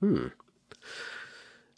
Hmm. 0.00 0.28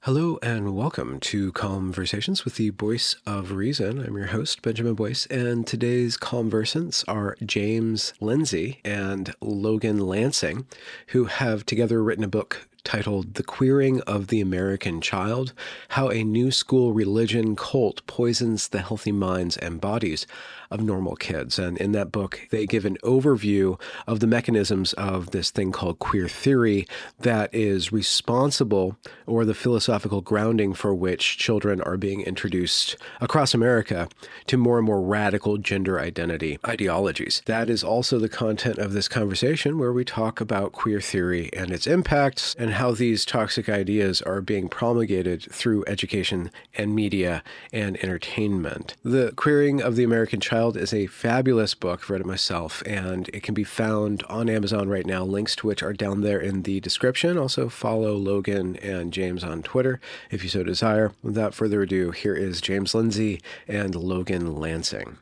Hello 0.00 0.38
and 0.42 0.76
welcome 0.76 1.20
to 1.20 1.52
Calmversations 1.52 2.44
with 2.44 2.56
the 2.56 2.68
Voice 2.68 3.16
of 3.26 3.52
Reason. 3.52 3.98
I'm 3.98 4.14
your 4.14 4.26
host, 4.26 4.60
Benjamin 4.60 4.92
Boyce, 4.92 5.24
and 5.26 5.66
today's 5.66 6.18
conversants 6.18 7.02
are 7.08 7.34
James 7.42 8.12
Lindsay 8.20 8.80
and 8.84 9.34
Logan 9.40 10.00
Lancing, 10.00 10.66
who 11.08 11.24
have 11.24 11.64
together 11.64 12.02
written 12.02 12.22
a 12.22 12.28
book 12.28 12.68
titled 12.84 13.34
The 13.34 13.42
Queering 13.42 14.02
of 14.02 14.26
the 14.26 14.42
American 14.42 15.00
Child 15.00 15.54
How 15.88 16.10
a 16.10 16.22
New 16.22 16.50
School 16.50 16.92
Religion 16.92 17.56
Cult 17.56 18.06
Poisons 18.06 18.68
the 18.68 18.82
Healthy 18.82 19.12
Minds 19.12 19.56
and 19.56 19.80
Bodies 19.80 20.26
of 20.70 20.80
Normal 20.80 21.16
Kids. 21.16 21.58
And 21.58 21.76
in 21.78 21.92
that 21.92 22.12
book, 22.12 22.46
they 22.50 22.66
give 22.66 22.84
an 22.84 22.96
overview 23.02 23.80
of 24.06 24.20
the 24.20 24.26
mechanisms 24.26 24.92
of 24.94 25.30
this 25.30 25.50
thing 25.50 25.72
called 25.72 25.98
queer 25.98 26.28
theory 26.28 26.86
that 27.20 27.52
is 27.52 27.92
responsible 27.92 28.96
or 29.26 29.44
the 29.44 29.54
philosophical 29.54 30.20
grounding 30.20 30.72
for 30.74 30.94
which 30.94 31.38
children 31.38 31.80
are 31.82 31.96
being 31.96 32.20
introduced 32.20 32.96
across 33.20 33.52
America 33.52 34.08
to 34.46 34.56
more 34.56 34.78
and 34.78 34.86
more 34.86 35.02
radical 35.02 35.58
gender 35.58 35.98
identity 35.98 36.58
ideologies. 36.66 37.42
That 37.46 37.68
is 37.68 37.82
also 37.82 38.18
the 38.18 38.28
content 38.28 38.78
of 38.78 38.92
this 38.92 39.08
conversation 39.08 39.78
where 39.78 39.92
we 39.92 40.04
talk 40.04 40.40
about 40.40 40.72
queer 40.72 41.00
theory 41.00 41.50
and 41.52 41.72
its 41.72 41.86
impacts 41.86 42.54
and 42.58 42.74
how 42.74 42.92
these 42.92 43.24
toxic 43.24 43.68
ideas 43.68 44.22
are 44.22 44.40
being 44.40 44.68
promulgated 44.68 45.42
through 45.52 45.84
education 45.86 46.50
and 46.76 46.94
media 46.94 47.42
and 47.72 47.96
entertainment. 48.04 48.94
The 49.02 49.32
Queering 49.34 49.82
of 49.82 49.96
the 49.96 50.04
American 50.04 50.40
Child 50.40 50.59
is 50.68 50.92
a 50.92 51.06
fabulous 51.06 51.74
book. 51.74 52.00
I've 52.02 52.10
read 52.10 52.20
it 52.20 52.26
myself, 52.26 52.82
and 52.86 53.28
it 53.32 53.42
can 53.42 53.54
be 53.54 53.64
found 53.64 54.22
on 54.24 54.48
Amazon 54.48 54.88
right 54.88 55.06
now, 55.06 55.24
links 55.24 55.56
to 55.56 55.66
which 55.66 55.82
are 55.82 55.92
down 55.92 56.20
there 56.20 56.38
in 56.38 56.62
the 56.62 56.80
description. 56.80 57.38
Also, 57.38 57.68
follow 57.68 58.14
Logan 58.14 58.76
and 58.76 59.12
James 59.12 59.42
on 59.42 59.62
Twitter 59.62 60.00
if 60.30 60.42
you 60.42 60.48
so 60.50 60.62
desire. 60.62 61.12
Without 61.22 61.54
further 61.54 61.82
ado, 61.82 62.10
here 62.10 62.34
is 62.34 62.60
James 62.60 62.94
Lindsay 62.94 63.40
and 63.66 63.94
Logan 63.94 64.56
Lancing. 64.56 65.16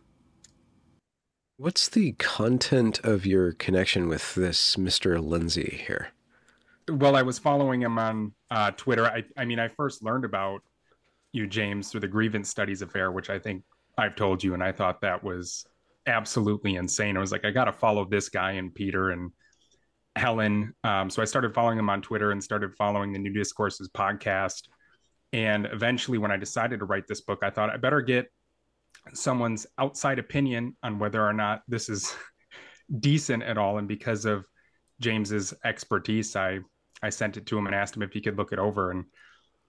What's 1.56 1.88
the 1.88 2.12
content 2.12 3.00
of 3.04 3.24
your 3.24 3.52
connection 3.52 4.08
with 4.08 4.34
this 4.34 4.76
Mr. 4.76 5.22
Lindsay 5.24 5.82
here? 5.86 6.08
well, 6.88 7.16
I 7.16 7.22
was 7.22 7.38
following 7.38 7.82
him 7.82 7.98
on 7.98 8.32
uh, 8.50 8.70
Twitter. 8.72 9.06
I, 9.06 9.24
I 9.36 9.44
mean, 9.44 9.58
I 9.58 9.68
first 9.68 10.02
learned 10.02 10.24
about 10.24 10.62
you, 11.32 11.46
James, 11.46 11.90
through 11.90 12.00
the 12.00 12.08
grievance 12.08 12.48
studies 12.48 12.82
affair, 12.82 13.12
which 13.12 13.30
I 13.30 13.38
think 13.38 13.62
I've 13.98 14.14
told 14.14 14.44
you, 14.44 14.54
and 14.54 14.62
I 14.62 14.72
thought 14.72 15.00
that 15.00 15.24
was 15.24 15.66
absolutely 16.06 16.76
insane. 16.76 17.16
I 17.16 17.20
was 17.20 17.32
like, 17.32 17.44
I 17.44 17.50
got 17.50 17.64
to 17.64 17.72
follow 17.72 18.04
this 18.04 18.28
guy 18.28 18.52
and 18.52 18.74
Peter 18.74 19.10
and 19.10 19.32
Helen. 20.16 20.74
Um, 20.84 21.10
so 21.10 21.20
I 21.20 21.24
started 21.24 21.52
following 21.52 21.78
him 21.78 21.90
on 21.90 22.00
Twitter 22.00 22.30
and 22.30 22.42
started 22.42 22.74
following 22.76 23.12
the 23.12 23.18
New 23.18 23.32
Discourses 23.32 23.88
podcast. 23.88 24.62
And 25.32 25.66
eventually, 25.66 26.16
when 26.16 26.30
I 26.30 26.36
decided 26.36 26.78
to 26.78 26.86
write 26.86 27.06
this 27.08 27.20
book, 27.20 27.40
I 27.42 27.50
thought 27.50 27.70
I 27.70 27.76
better 27.76 28.00
get 28.00 28.26
someone's 29.12 29.66
outside 29.78 30.18
opinion 30.18 30.76
on 30.82 30.98
whether 30.98 31.22
or 31.22 31.32
not 31.32 31.62
this 31.68 31.88
is 31.88 32.14
decent 33.00 33.42
at 33.42 33.58
all. 33.58 33.78
And 33.78 33.88
because 33.88 34.24
of 34.24 34.46
James's 35.00 35.52
expertise, 35.64 36.34
I 36.36 36.60
I 37.02 37.10
sent 37.10 37.36
it 37.36 37.46
to 37.46 37.58
him 37.58 37.66
and 37.66 37.74
asked 37.74 37.96
him 37.96 38.02
if 38.02 38.12
he 38.12 38.20
could 38.20 38.36
look 38.36 38.52
it 38.52 38.58
over, 38.58 38.90
and 38.90 39.04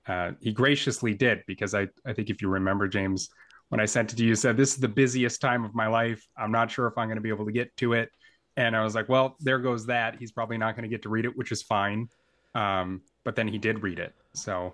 uh, 0.08 0.32
he 0.40 0.52
graciously 0.52 1.14
did. 1.14 1.42
Because 1.48 1.76
I 1.76 1.88
I 2.06 2.14
think 2.14 2.30
if 2.30 2.42
you 2.42 2.48
remember, 2.48 2.88
James, 2.88 3.30
when 3.70 3.80
I 3.80 3.86
sent 3.86 4.14
it 4.14 4.18
to 4.18 4.24
you, 4.24 4.36
said 4.36 4.58
this 4.58 4.74
is 4.74 4.78
the 4.78 4.88
busiest 4.88 5.42
time 5.42 5.64
of 5.64 5.74
my 5.74 5.88
life. 5.88 6.26
I'm 6.38 6.52
not 6.52 6.70
sure 6.70 6.88
if 6.88 6.98
I'm 6.98 7.08
going 7.08 7.18
to 7.18 7.22
be 7.22 7.30
able 7.30 7.46
to 7.46 7.52
get 7.52 7.76
to 7.78 7.94
it, 7.94 8.10
and 8.58 8.76
I 8.76 8.84
was 8.84 8.96
like, 8.96 9.10
well, 9.10 9.36
there 9.40 9.60
goes 9.60 9.86
that. 9.88 10.18
He's 10.20 10.32
probably 10.32 10.58
not 10.58 10.76
going 10.76 10.84
to 10.84 10.90
get 10.90 11.04
to 11.04 11.10
read 11.10 11.26
it, 11.26 11.38
which 11.38 11.52
is 11.52 11.64
fine. 11.64 12.10
Um, 12.56 13.02
but 13.24 13.36
then 13.36 13.48
he 13.48 13.58
did 13.58 13.82
read 13.84 14.00
it, 14.00 14.14
so 14.34 14.74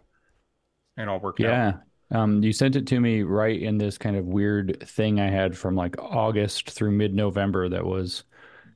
it 0.98 1.08
all 1.08 1.20
worked 1.20 1.42
out. 1.42 1.46
Yeah. 1.46 1.74
Um, 2.12 2.44
you 2.44 2.54
sent 2.54 2.76
it 2.76 2.88
to 2.88 3.00
me 3.00 3.24
right 3.24 3.60
in 3.60 3.78
this 3.78 3.98
kind 3.98 4.16
of 4.16 4.26
weird 4.26 4.88
thing 4.88 5.20
I 5.20 5.30
had 5.30 5.58
from 5.58 5.76
like 5.76 5.96
August 6.02 6.70
through 6.70 6.92
mid 6.92 7.14
November 7.14 7.68
that 7.70 7.86
was 7.86 8.24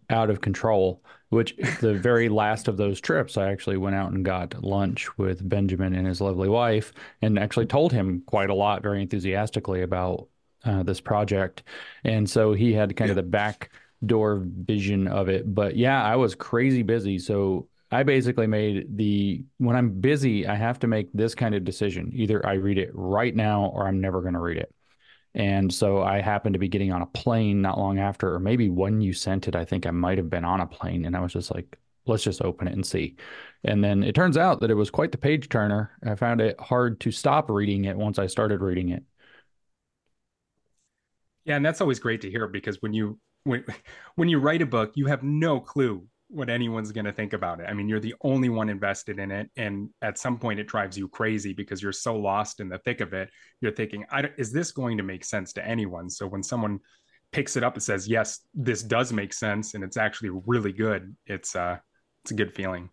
out 0.10 0.30
of 0.30 0.42
control. 0.42 1.02
Which 1.30 1.56
the 1.80 1.94
very 1.94 2.28
last 2.28 2.68
of 2.68 2.78
those 2.78 3.00
trips, 3.00 3.38
I 3.38 3.52
actually 3.52 3.78
went 3.78 3.96
out 3.96 4.12
and 4.12 4.26
got 4.26 4.64
lunch 4.64 5.16
with 5.20 5.48
Benjamin 5.48 5.94
and 5.94 6.08
his 6.08 6.22
lovely 6.22 6.50
wife, 6.50 6.92
and 7.22 7.38
actually 7.38 7.68
told 7.68 7.92
him 7.92 8.24
quite 8.26 8.50
a 8.50 8.56
lot, 8.56 8.82
very 8.82 9.00
enthusiastically 9.04 9.84
about 9.84 10.28
uh, 10.66 10.82
this 10.82 11.00
project. 11.00 11.62
And 12.04 12.28
so 12.28 12.54
he 12.54 12.74
had 12.74 12.96
kind 12.96 13.12
of 13.12 13.16
the 13.16 13.22
back 13.22 13.70
door 14.06 14.42
vision 14.44 15.08
of 15.08 15.30
it. 15.30 15.54
But 15.54 15.76
yeah, 15.76 16.04
I 16.04 16.16
was 16.16 16.34
crazy 16.34 16.82
busy. 16.82 17.20
So 17.20 17.68
I 17.92 18.04
basically 18.04 18.48
made 18.48 18.98
the 18.98 19.44
when 19.58 19.76
I'm 19.76 20.00
busy, 20.02 20.48
I 20.48 20.56
have 20.56 20.80
to 20.80 20.88
make 20.88 21.14
this 21.14 21.36
kind 21.36 21.54
of 21.56 21.64
decision. 21.64 22.12
Either 22.16 22.46
I 22.46 22.54
read 22.54 22.78
it 22.78 22.92
right 22.94 23.36
now 23.36 23.66
or 23.74 23.88
I'm 23.88 24.02
never 24.02 24.22
going 24.22 24.34
to 24.34 24.40
read 24.40 24.58
it. 24.58 24.74
And 25.36 25.74
so 25.74 26.02
I 26.02 26.22
happened 26.22 26.54
to 26.54 26.60
be 26.60 26.68
getting 26.68 26.92
on 26.92 27.02
a 27.02 27.06
plane 27.08 27.62
not 27.62 27.78
long 27.78 28.00
after, 28.00 28.34
or 28.34 28.40
maybe 28.40 28.70
when 28.70 29.02
you 29.02 29.14
sent 29.14 29.48
it, 29.48 29.56
I 29.56 29.64
think 29.66 29.86
I 29.86 29.92
might 29.92 30.18
have 30.18 30.30
been 30.30 30.46
on 30.46 30.60
a 30.62 30.66
plane. 30.68 31.06
And 31.06 31.16
I 31.16 31.20
was 31.20 31.34
just 31.34 31.54
like, 31.54 31.78
let's 32.06 32.24
just 32.24 32.42
open 32.42 32.68
it 32.68 32.74
and 32.74 32.86
see. 32.86 33.16
And 33.64 33.84
then 33.84 34.04
it 34.04 34.16
turns 34.16 34.38
out 34.38 34.62
that 34.62 34.72
it 34.72 34.76
was 34.76 34.90
quite 34.90 35.12
the 35.12 35.18
page 35.18 35.50
turner. 35.50 35.92
I 36.06 36.16
found 36.16 36.42
it 36.42 36.60
hard 36.60 37.00
to 37.02 37.12
stop 37.12 37.50
reading 37.50 37.86
it 37.86 37.98
once 37.98 38.18
I 38.20 38.28
started 38.28 38.62
reading 38.62 38.90
it. 38.90 39.04
Yeah, 41.46 41.56
and 41.56 41.66
that's 41.66 41.82
always 41.82 42.00
great 42.00 42.22
to 42.22 42.30
hear 42.30 42.48
because 42.48 42.82
when 42.82 42.94
you 42.94 43.20
when 43.44 43.66
when 44.16 44.30
you 44.30 44.40
write 44.40 44.62
a 44.62 44.66
book, 44.66 44.94
you 44.96 45.08
have 45.08 45.24
no 45.24 45.60
clue 45.60 46.08
what 46.30 46.50
anyone's 46.50 46.92
going 46.92 47.06
to 47.06 47.12
think 47.12 47.34
about 47.34 47.60
it. 47.60 47.66
I 47.68 47.74
mean, 47.74 47.90
you're 47.90 48.00
the 48.00 48.16
only 48.22 48.50
one 48.50 48.70
invested 48.70 49.20
in 49.20 49.32
it, 49.32 49.50
and 49.58 49.90
at 50.02 50.18
some 50.18 50.38
point, 50.38 50.60
it 50.60 50.68
drives 50.68 50.98
you 50.98 51.08
crazy 51.08 51.54
because 51.54 51.82
you're 51.82 51.92
so 51.92 52.16
lost 52.16 52.60
in 52.60 52.70
the 52.70 52.78
thick 52.80 53.02
of 53.02 53.14
it. 53.14 53.30
You're 53.62 53.72
thinking, 53.72 54.06
I, 54.12 54.22
don't- 54.22 54.34
"Is 54.38 54.52
this 54.52 54.72
going 54.72 54.98
to 54.98 55.04
make 55.04 55.26
sense 55.26 55.54
to 55.54 55.68
anyone?" 55.68 56.10
So 56.10 56.28
when 56.28 56.44
someone 56.44 56.80
picks 57.32 57.58
it 57.58 57.64
up 57.64 57.74
and 57.74 57.84
says, 57.84 58.08
"Yes, 58.08 58.42
this 58.54 58.84
does 58.84 59.12
make 59.12 59.34
sense," 59.34 59.74
and 59.74 59.84
it's 59.84 59.98
actually 59.98 60.30
really 60.46 60.72
good, 60.72 61.16
it's 61.26 61.56
uh, 61.56 61.78
it's 62.24 62.32
a 62.32 62.36
good 62.36 62.54
feeling. 62.54 62.90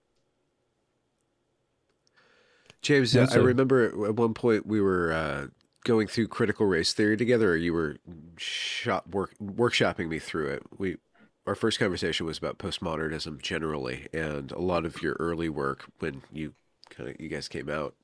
James, 2.82 3.14
Yeah, 3.14 3.26
I 3.32 3.36
remember 3.36 4.06
at 4.06 4.14
one 4.14 4.32
point 4.34 4.66
we 4.66 4.80
were 4.80 5.12
uh, 5.12 5.46
going 5.84 6.06
through 6.06 6.28
critical 6.28 6.66
race 6.66 6.92
theory 6.92 7.16
together, 7.16 7.52
or 7.52 7.56
you 7.56 7.72
were 7.72 7.96
shop 8.36 9.08
work 9.08 9.34
workshopping 9.42 10.08
me 10.08 10.18
through 10.18 10.48
it. 10.50 10.62
We 10.78 10.96
our 11.46 11.54
first 11.54 11.78
conversation 11.78 12.26
was 12.26 12.38
about 12.38 12.58
postmodernism 12.58 13.40
generally, 13.40 14.08
and 14.12 14.52
a 14.52 14.60
lot 14.60 14.84
of 14.84 15.02
your 15.02 15.14
early 15.18 15.48
work 15.48 15.84
when 15.98 16.22
you 16.32 16.54
kind 16.90 17.08
of 17.08 17.20
you 17.20 17.28
guys 17.28 17.48
came 17.48 17.68
out, 17.68 17.94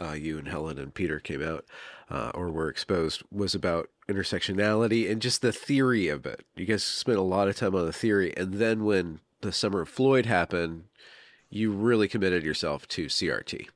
uh, 0.00 0.12
you 0.12 0.38
and 0.38 0.48
Helen 0.48 0.78
and 0.78 0.94
Peter 0.94 1.18
came 1.18 1.42
out, 1.42 1.64
uh, 2.10 2.30
or 2.34 2.50
were 2.50 2.68
exposed, 2.68 3.22
was 3.32 3.54
about 3.54 3.90
intersectionality 4.08 5.10
and 5.10 5.20
just 5.20 5.42
the 5.42 5.52
theory 5.52 6.08
of 6.08 6.24
it. 6.24 6.44
You 6.56 6.66
guys 6.66 6.84
spent 6.84 7.18
a 7.18 7.22
lot 7.22 7.48
of 7.48 7.56
time 7.56 7.74
on 7.74 7.84
the 7.84 7.92
theory, 7.92 8.32
and 8.36 8.54
then 8.54 8.84
when 8.84 9.20
the 9.40 9.52
Summer 9.52 9.82
of 9.82 9.88
Floyd 9.88 10.26
happened, 10.26 10.84
you 11.50 11.72
really 11.72 12.08
committed 12.08 12.44
yourself 12.44 12.86
to 12.88 13.06
CRT. 13.06 13.68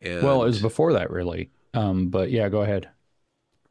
And 0.00 0.22
well, 0.22 0.42
it 0.42 0.46
was 0.46 0.62
before 0.62 0.92
that, 0.92 1.10
really. 1.10 1.50
Um, 1.74 2.08
but 2.08 2.30
yeah, 2.30 2.48
go 2.48 2.62
ahead. 2.62 2.88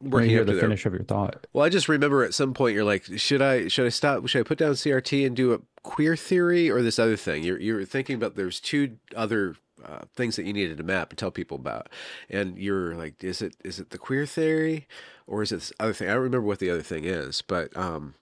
Working 0.00 0.30
hear 0.30 0.44
the 0.44 0.52
there. 0.52 0.60
finish 0.60 0.84
of 0.86 0.92
your 0.92 1.04
thought. 1.04 1.46
Well, 1.52 1.64
I 1.64 1.68
just 1.68 1.88
remember 1.88 2.22
at 2.24 2.34
some 2.34 2.54
point 2.54 2.74
you're 2.74 2.84
like, 2.84 3.04
should 3.16 3.42
I 3.42 3.68
should 3.68 3.86
I 3.86 3.90
stop? 3.90 4.26
Should 4.26 4.40
I 4.40 4.42
put 4.42 4.58
down 4.58 4.72
CRT 4.72 5.26
and 5.26 5.34
do 5.34 5.52
a 5.52 5.60
queer 5.82 6.16
theory 6.16 6.70
or 6.70 6.82
this 6.82 6.98
other 6.98 7.16
thing? 7.16 7.42
You're 7.42 7.60
you're 7.60 7.84
thinking 7.84 8.16
about 8.16 8.36
there's 8.36 8.60
two 8.60 8.98
other 9.14 9.56
uh, 9.84 10.00
things 10.14 10.36
that 10.36 10.44
you 10.44 10.52
needed 10.52 10.76
to 10.78 10.82
map 10.82 11.10
and 11.10 11.18
tell 11.18 11.30
people 11.30 11.56
about, 11.56 11.88
and 12.28 12.58
you're 12.58 12.94
like, 12.94 13.22
is 13.22 13.40
it 13.40 13.56
is 13.64 13.78
it 13.78 13.90
the 13.90 13.98
queer 13.98 14.26
theory 14.26 14.86
or 15.26 15.42
is 15.42 15.52
it 15.52 15.56
this 15.56 15.72
other 15.80 15.92
thing? 15.92 16.08
I 16.08 16.12
don't 16.14 16.22
remember 16.22 16.46
what 16.46 16.58
the 16.58 16.70
other 16.70 16.82
thing 16.82 17.04
is, 17.04 17.42
but 17.42 17.76
um, 17.76 18.14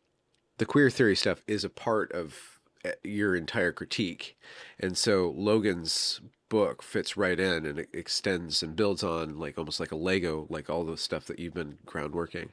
the 0.59 0.67
queer 0.67 0.91
theory 0.91 1.17
stuff 1.17 1.43
is 1.47 1.65
a 1.65 1.71
part 1.71 2.13
of 2.13 2.54
your 3.03 3.35
entire 3.37 3.73
critique, 3.73 4.37
and 4.79 4.97
so 4.97 5.33
Logan's 5.37 6.21
book 6.49 6.83
fits 6.83 7.17
right 7.17 7.41
in 7.41 7.67
and 7.67 7.79
it 7.81 7.89
extends 7.93 8.63
and 8.63 8.77
builds 8.77 9.03
on 9.03 9.39
like 9.39 9.59
almost 9.59 9.81
like 9.81 9.93
a 9.93 9.97
Lego, 9.97 10.47
like 10.51 10.71
all 10.71 10.85
the 10.85 10.97
stuff 10.97 11.27
that 11.27 11.39
you've 11.39 11.55
been 11.55 11.79
groundworking. 11.87 12.49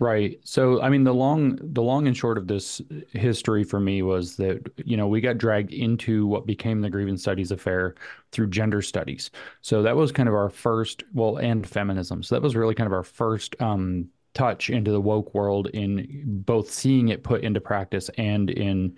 Right. 0.00 0.38
So, 0.44 0.80
I 0.80 0.90
mean, 0.90 1.02
the 1.02 1.14
long, 1.14 1.58
the 1.60 1.82
long 1.82 2.06
and 2.06 2.16
short 2.16 2.38
of 2.38 2.46
this 2.46 2.80
history 3.12 3.64
for 3.64 3.80
me 3.80 4.02
was 4.02 4.36
that, 4.36 4.60
you 4.84 4.96
know, 4.96 5.08
we 5.08 5.20
got 5.20 5.38
dragged 5.38 5.72
into 5.72 6.24
what 6.24 6.46
became 6.46 6.80
the 6.80 6.90
Grievance 6.90 7.20
Studies 7.20 7.50
affair 7.50 7.96
through 8.30 8.48
gender 8.50 8.80
studies. 8.80 9.30
So 9.60 9.82
that 9.82 9.96
was 9.96 10.12
kind 10.12 10.28
of 10.28 10.36
our 10.36 10.50
first, 10.50 11.02
well, 11.12 11.38
and 11.38 11.66
feminism. 11.66 12.22
So 12.22 12.36
that 12.36 12.42
was 12.42 12.54
really 12.54 12.76
kind 12.76 12.86
of 12.86 12.92
our 12.92 13.02
first 13.02 13.60
um, 13.60 14.08
touch 14.38 14.70
into 14.70 14.90
the 14.90 15.00
woke 15.00 15.34
world 15.34 15.66
in 15.68 16.22
both 16.24 16.70
seeing 16.70 17.08
it 17.08 17.24
put 17.24 17.42
into 17.42 17.60
practice 17.60 18.08
and 18.16 18.50
in 18.50 18.96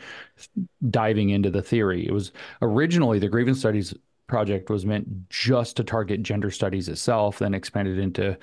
diving 0.90 1.30
into 1.30 1.50
the 1.50 1.62
theory. 1.62 2.06
It 2.06 2.12
was 2.12 2.32
originally 2.62 3.18
the 3.18 3.28
Grievance 3.28 3.58
Studies 3.58 3.94
project 4.26 4.70
was 4.70 4.86
meant 4.86 5.28
just 5.28 5.76
to 5.76 5.84
target 5.84 6.22
gender 6.22 6.50
studies 6.50 6.88
itself, 6.88 7.38
then 7.38 7.54
expanded 7.54 7.98
into 7.98 8.36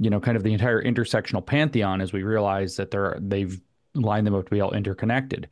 you 0.00 0.08
know, 0.08 0.18
kind 0.18 0.36
of 0.36 0.42
the 0.42 0.52
entire 0.52 0.82
intersectional 0.82 1.44
pantheon 1.44 2.00
as 2.00 2.12
we 2.12 2.22
realize 2.22 2.76
that 2.76 2.90
they're 2.90 3.18
they've 3.20 3.60
lined 3.94 4.26
them 4.26 4.34
up 4.34 4.46
to 4.46 4.50
be 4.50 4.60
all 4.60 4.72
interconnected. 4.72 5.48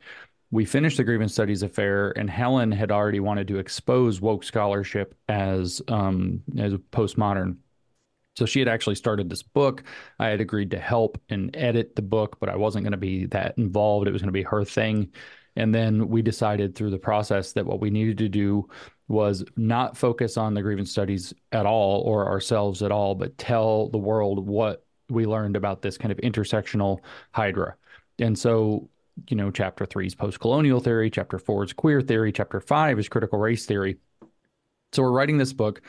We 0.51 0.65
finished 0.65 0.97
the 0.97 1.03
Grievance 1.03 1.33
Studies 1.33 1.61
affair, 1.61 2.11
and 2.17 2.27
Helen 2.27 2.71
had 2.71 2.91
already 2.91 3.19
wanted 3.19 3.47
to 3.49 3.59
expose 3.59 4.19
woke 4.19 4.43
scholarship 4.43 5.13
as 5.29 5.81
um, 5.87 6.41
as 6.57 6.73
postmodern. 6.91 7.57
So 8.39 8.45
she 8.45 8.59
had 8.59 8.69
actually 8.69 8.95
started 8.95 9.29
this 9.29 9.43
book. 9.43 9.83
I 10.17 10.27
had 10.27 10.39
agreed 10.39 10.71
to 10.71 10.79
help 10.79 11.21
and 11.29 11.55
edit 11.55 11.95
the 11.95 12.01
book, 12.01 12.37
but 12.39 12.49
I 12.49 12.55
wasn't 12.55 12.85
going 12.85 12.93
to 12.93 12.97
be 12.97 13.25
that 13.27 13.57
involved. 13.57 14.07
It 14.07 14.11
was 14.11 14.21
going 14.21 14.29
to 14.29 14.31
be 14.31 14.43
her 14.43 14.63
thing. 14.63 15.11
And 15.57 15.75
then 15.75 16.07
we 16.07 16.21
decided 16.21 16.73
through 16.73 16.91
the 16.91 16.97
process 16.97 17.51
that 17.53 17.65
what 17.65 17.81
we 17.81 17.89
needed 17.89 18.17
to 18.19 18.29
do 18.29 18.69
was 19.09 19.43
not 19.57 19.97
focus 19.97 20.37
on 20.37 20.53
the 20.53 20.61
grievance 20.61 20.89
studies 20.89 21.33
at 21.51 21.65
all 21.65 22.01
or 22.01 22.27
ourselves 22.27 22.81
at 22.81 22.91
all, 22.93 23.13
but 23.13 23.37
tell 23.37 23.89
the 23.89 23.97
world 23.97 24.47
what 24.47 24.85
we 25.09 25.25
learned 25.25 25.57
about 25.57 25.81
this 25.81 25.97
kind 25.97 26.11
of 26.11 26.17
intersectional 26.19 26.99
hydra. 27.33 27.75
And 28.19 28.39
so, 28.39 28.87
you 29.27 29.35
know, 29.35 29.51
chapter 29.51 29.85
three 29.85 30.07
is 30.07 30.15
post 30.15 30.39
colonial 30.39 30.79
theory, 30.79 31.09
chapter 31.09 31.39
four 31.39 31.65
is 31.65 31.73
queer 31.73 31.99
theory, 32.01 32.31
chapter 32.31 32.61
five 32.61 32.99
is 32.99 33.09
critical 33.09 33.37
race 33.37 33.65
theory. 33.65 33.97
So 34.93 35.03
we're 35.03 35.11
writing 35.11 35.37
this 35.37 35.51
book. 35.51 35.81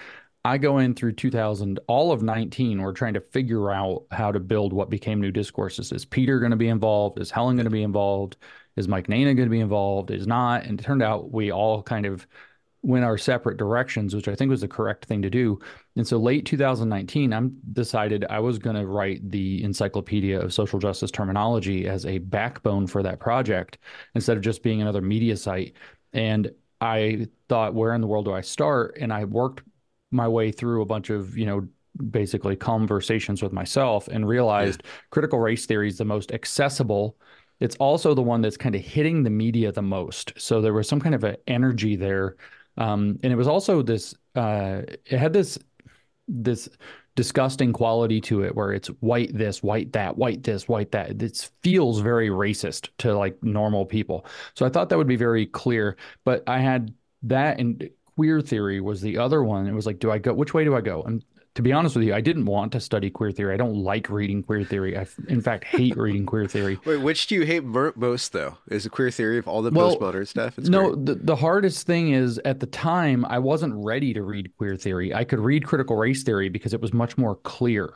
I 0.44 0.56
go 0.56 0.78
in 0.78 0.94
through 0.94 1.12
2000, 1.12 1.78
all 1.86 2.12
of 2.12 2.22
19, 2.22 2.80
we're 2.80 2.92
trying 2.92 3.14
to 3.14 3.20
figure 3.20 3.70
out 3.70 4.04
how 4.10 4.32
to 4.32 4.40
build 4.40 4.72
what 4.72 4.88
became 4.88 5.20
new 5.20 5.30
discourses. 5.30 5.92
Is 5.92 6.06
Peter 6.06 6.38
going 6.38 6.52
to 6.52 6.56
be 6.56 6.68
involved? 6.68 7.20
Is 7.20 7.30
Helen 7.30 7.56
going 7.56 7.64
to 7.64 7.70
be 7.70 7.82
involved? 7.82 8.38
Is 8.76 8.88
Mike 8.88 9.08
Nayna 9.08 9.36
going 9.36 9.48
to 9.48 9.50
be 9.50 9.60
involved? 9.60 10.10
Is 10.10 10.26
not? 10.26 10.64
And 10.64 10.80
it 10.80 10.82
turned 10.82 11.02
out 11.02 11.30
we 11.30 11.52
all 11.52 11.82
kind 11.82 12.06
of 12.06 12.26
went 12.82 13.04
our 13.04 13.18
separate 13.18 13.58
directions, 13.58 14.14
which 14.14 14.28
I 14.28 14.34
think 14.34 14.48
was 14.48 14.62
the 14.62 14.68
correct 14.68 15.04
thing 15.04 15.20
to 15.20 15.28
do. 15.28 15.58
And 15.96 16.06
so 16.06 16.16
late 16.16 16.46
2019, 16.46 17.34
I 17.34 17.42
decided 17.72 18.24
I 18.30 18.38
was 18.40 18.58
going 18.58 18.76
to 18.76 18.86
write 18.86 19.30
the 19.30 19.62
Encyclopedia 19.62 20.40
of 20.40 20.54
Social 20.54 20.78
Justice 20.78 21.10
Terminology 21.10 21.86
as 21.86 22.06
a 22.06 22.16
backbone 22.16 22.86
for 22.86 23.02
that 23.02 23.20
project 23.20 23.76
instead 24.14 24.38
of 24.38 24.42
just 24.42 24.62
being 24.62 24.80
another 24.80 25.02
media 25.02 25.36
site. 25.36 25.74
And 26.14 26.50
I 26.80 27.28
thought, 27.50 27.74
where 27.74 27.92
in 27.92 28.00
the 28.00 28.06
world 28.06 28.24
do 28.24 28.32
I 28.32 28.40
start? 28.40 28.96
And 28.98 29.12
I 29.12 29.24
worked 29.24 29.62
my 30.10 30.28
way 30.28 30.50
through 30.50 30.82
a 30.82 30.86
bunch 30.86 31.10
of, 31.10 31.36
you 31.36 31.46
know, 31.46 31.66
basically 32.10 32.56
conversations 32.56 33.42
with 33.42 33.52
myself 33.52 34.08
and 34.08 34.26
realized 34.26 34.82
yeah. 34.84 34.90
critical 35.10 35.38
race 35.38 35.66
theory 35.66 35.88
is 35.88 35.98
the 35.98 36.04
most 36.04 36.32
accessible 36.32 37.16
it's 37.58 37.76
also 37.76 38.14
the 38.14 38.22
one 38.22 38.40
that's 38.40 38.56
kind 38.56 38.74
of 38.74 38.80
hitting 38.80 39.22
the 39.22 39.28
media 39.28 39.70
the 39.70 39.82
most. 39.82 40.32
So 40.38 40.62
there 40.62 40.72
was 40.72 40.88
some 40.88 40.98
kind 40.98 41.14
of 41.14 41.24
an 41.24 41.36
energy 41.46 41.94
there 41.94 42.36
um, 42.76 43.18
and 43.22 43.32
it 43.32 43.36
was 43.36 43.48
also 43.48 43.82
this, 43.82 44.14
uh, 44.34 44.82
it 45.04 45.18
had 45.18 45.32
this, 45.32 45.58
this 46.28 46.68
disgusting 47.16 47.72
quality 47.72 48.20
to 48.22 48.42
it 48.42 48.54
where 48.54 48.72
it's 48.72 48.88
white 49.00 49.36
this, 49.36 49.62
white 49.62 49.92
that, 49.92 50.16
white 50.16 50.42
this, 50.42 50.68
white 50.68 50.92
that. 50.92 51.22
It 51.22 51.50
feels 51.62 52.00
very 52.00 52.28
racist 52.28 52.88
to 52.98 53.16
like 53.16 53.42
normal 53.42 53.84
people. 53.84 54.24
So 54.54 54.64
I 54.64 54.70
thought 54.70 54.88
that 54.88 54.98
would 54.98 55.08
be 55.08 55.16
very 55.16 55.46
clear. 55.46 55.96
But 56.24 56.42
I 56.46 56.60
had 56.60 56.94
that 57.24 57.58
and 57.58 57.90
queer 58.16 58.40
theory 58.40 58.80
was 58.80 59.00
the 59.00 59.18
other 59.18 59.42
one. 59.42 59.66
It 59.66 59.74
was 59.74 59.86
like, 59.86 59.98
do 59.98 60.10
I 60.10 60.18
go, 60.18 60.32
which 60.32 60.54
way 60.54 60.64
do 60.64 60.74
I 60.76 60.80
go? 60.80 61.02
And 61.02 61.24
to 61.54 61.62
be 61.62 61.72
honest 61.72 61.96
with 61.96 62.04
you, 62.04 62.14
I 62.14 62.20
didn't 62.20 62.44
want 62.44 62.72
to 62.72 62.80
study 62.80 63.10
queer 63.10 63.32
theory. 63.32 63.52
I 63.52 63.56
don't 63.56 63.74
like 63.74 64.08
reading 64.08 64.42
queer 64.42 64.64
theory. 64.64 64.96
I, 64.96 65.06
in 65.28 65.40
fact, 65.40 65.64
hate 65.64 65.96
reading 65.96 66.24
queer 66.24 66.46
theory. 66.46 66.78
Wait, 66.86 66.98
which 66.98 67.26
do 67.26 67.34
you 67.34 67.44
hate 67.44 67.64
most, 67.64 68.32
though? 68.32 68.56
Is 68.68 68.84
the 68.84 68.90
queer 68.90 69.10
theory 69.10 69.38
of 69.38 69.48
all 69.48 69.60
the 69.60 69.70
well, 69.70 69.96
postmodern 69.96 70.28
stuff? 70.28 70.58
It's 70.58 70.68
no, 70.68 70.94
the, 70.94 71.16
the 71.16 71.34
hardest 71.34 71.86
thing 71.86 72.12
is 72.12 72.38
at 72.44 72.60
the 72.60 72.66
time, 72.66 73.24
I 73.24 73.40
wasn't 73.40 73.74
ready 73.76 74.14
to 74.14 74.22
read 74.22 74.56
queer 74.58 74.76
theory. 74.76 75.12
I 75.12 75.24
could 75.24 75.40
read 75.40 75.66
critical 75.66 75.96
race 75.96 76.22
theory 76.22 76.48
because 76.48 76.72
it 76.72 76.80
was 76.80 76.92
much 76.92 77.18
more 77.18 77.36
clear. 77.36 77.94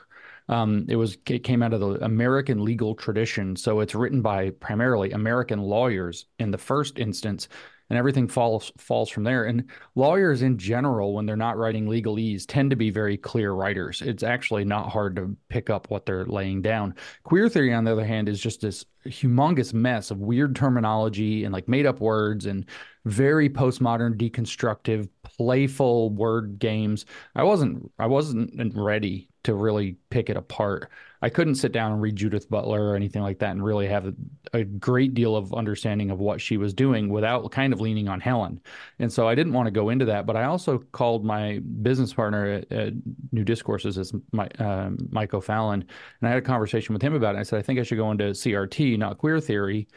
Um, 0.48 0.86
it 0.88 0.96
was 0.96 1.16
it 1.26 1.44
came 1.44 1.62
out 1.62 1.72
of 1.72 1.80
the 1.80 2.04
American 2.04 2.64
legal 2.64 2.94
tradition, 2.94 3.56
so 3.56 3.80
it's 3.80 3.94
written 3.94 4.20
by 4.20 4.50
primarily 4.50 5.12
American 5.12 5.60
lawyers 5.60 6.26
in 6.38 6.50
the 6.50 6.58
first 6.58 6.98
instance, 6.98 7.48
and 7.90 7.98
everything 7.98 8.28
falls 8.28 8.72
falls 8.78 9.10
from 9.10 9.24
there. 9.24 9.44
And 9.44 9.64
lawyers 9.94 10.42
in 10.42 10.58
general, 10.58 11.14
when 11.14 11.26
they're 11.26 11.36
not 11.36 11.56
writing 11.56 11.86
legalese, 11.86 12.44
tend 12.46 12.70
to 12.70 12.76
be 12.76 12.90
very 12.90 13.16
clear 13.16 13.52
writers. 13.52 14.02
It's 14.02 14.22
actually 14.22 14.64
not 14.64 14.90
hard 14.90 15.16
to 15.16 15.36
pick 15.48 15.70
up 15.70 15.90
what 15.90 16.06
they're 16.06 16.24
laying 16.24 16.62
down. 16.62 16.94
Queer 17.24 17.48
theory, 17.48 17.72
on 17.74 17.84
the 17.84 17.92
other 17.92 18.04
hand, 18.04 18.28
is 18.28 18.40
just 18.40 18.60
this 18.60 18.84
humongous 19.06 19.74
mess 19.74 20.10
of 20.10 20.18
weird 20.18 20.56
terminology 20.56 21.44
and 21.44 21.52
like 21.52 21.68
made 21.68 21.86
up 21.86 22.00
words 22.00 22.46
and 22.46 22.64
very 23.04 23.50
postmodern, 23.50 24.16
deconstructive, 24.16 25.08
playful 25.22 26.10
word 26.10 26.58
games. 26.58 27.04
I 27.34 27.42
wasn't 27.42 27.90
I 27.98 28.06
wasn't 28.06 28.74
ready 28.74 29.28
to 29.44 29.54
really 29.54 29.96
pick 30.10 30.28
it 30.28 30.36
apart. 30.36 30.90
I 31.22 31.30
couldn't 31.30 31.54
sit 31.54 31.72
down 31.72 31.92
and 31.92 32.02
read 32.02 32.16
Judith 32.16 32.50
Butler 32.50 32.90
or 32.90 32.96
anything 32.96 33.22
like 33.22 33.38
that 33.38 33.52
and 33.52 33.64
really 33.64 33.86
have 33.86 34.14
a, 34.52 34.64
great 34.64 35.14
deal 35.14 35.36
of 35.36 35.54
understanding 35.54 36.10
of 36.10 36.18
what 36.18 36.38
she 36.38 36.58
was 36.58 36.74
doing 36.74 37.08
without 37.08 37.50
kind 37.50 37.72
of 37.72 37.80
leaning 37.80 38.08
on 38.08 38.20
Helen. 38.20 38.60
And 38.98 39.10
so 39.10 39.26
I 39.26 39.34
didn't 39.34 39.54
want 39.54 39.66
to 39.66 39.70
go 39.70 39.88
into 39.88 40.04
that. 40.04 40.26
But 40.26 40.36
I 40.36 40.44
also 40.44 40.78
called 40.92 41.24
my 41.24 41.60
business 41.80 42.12
partner 42.12 42.46
at, 42.46 42.72
at 42.72 42.92
New 43.32 43.42
Discourses 43.42 43.96
as 43.96 44.12
my, 44.32 44.48
uh, 44.58 44.90
Mike 45.10 45.32
O'Fallon, 45.32 45.80
and 45.80 46.28
I 46.28 46.28
had 46.28 46.38
a 46.38 46.42
conversation 46.42 46.92
with 46.92 47.00
him 47.00 47.14
about 47.14 47.36
it. 47.36 47.38
I 47.38 47.42
said, 47.42 47.58
I 47.58 47.62
think 47.62 47.80
I 47.80 47.84
should 47.84 47.96
go 47.96 48.10
into 48.10 48.24
CRT, 48.24 48.98
not 48.98 49.16
queer 49.16 49.40
theory, 49.40 49.88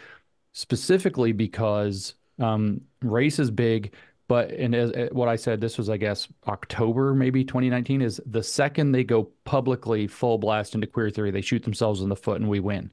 specifically 0.54 1.34
because 1.34 2.14
um, 2.40 2.82
race 3.02 3.40
is 3.40 3.52
big 3.52 3.94
but 4.28 4.52
and 4.52 4.76
as, 4.76 4.92
as, 4.92 5.10
what 5.12 5.30
I 5.30 5.36
said, 5.36 5.62
this 5.62 5.78
was 5.78 5.90
I 5.90 5.98
guess 5.98 6.28
October 6.48 7.14
maybe 7.14 7.44
2019 7.44 8.02
is 8.02 8.22
the 8.26 8.44
second 8.44 8.92
they 8.92 9.04
go 9.04 9.32
publicly 9.46 10.08
full 10.08 10.38
blast 10.38 10.76
into 10.76 10.88
queer 10.88 11.10
theory, 11.10 11.32
they 11.32 11.42
shoot 11.42 11.64
themselves 11.64 12.02
in 12.02 12.10
the 12.10 12.16
foot 12.16 12.42
and 12.42 12.50
we 12.50 12.60
win. 12.60 12.92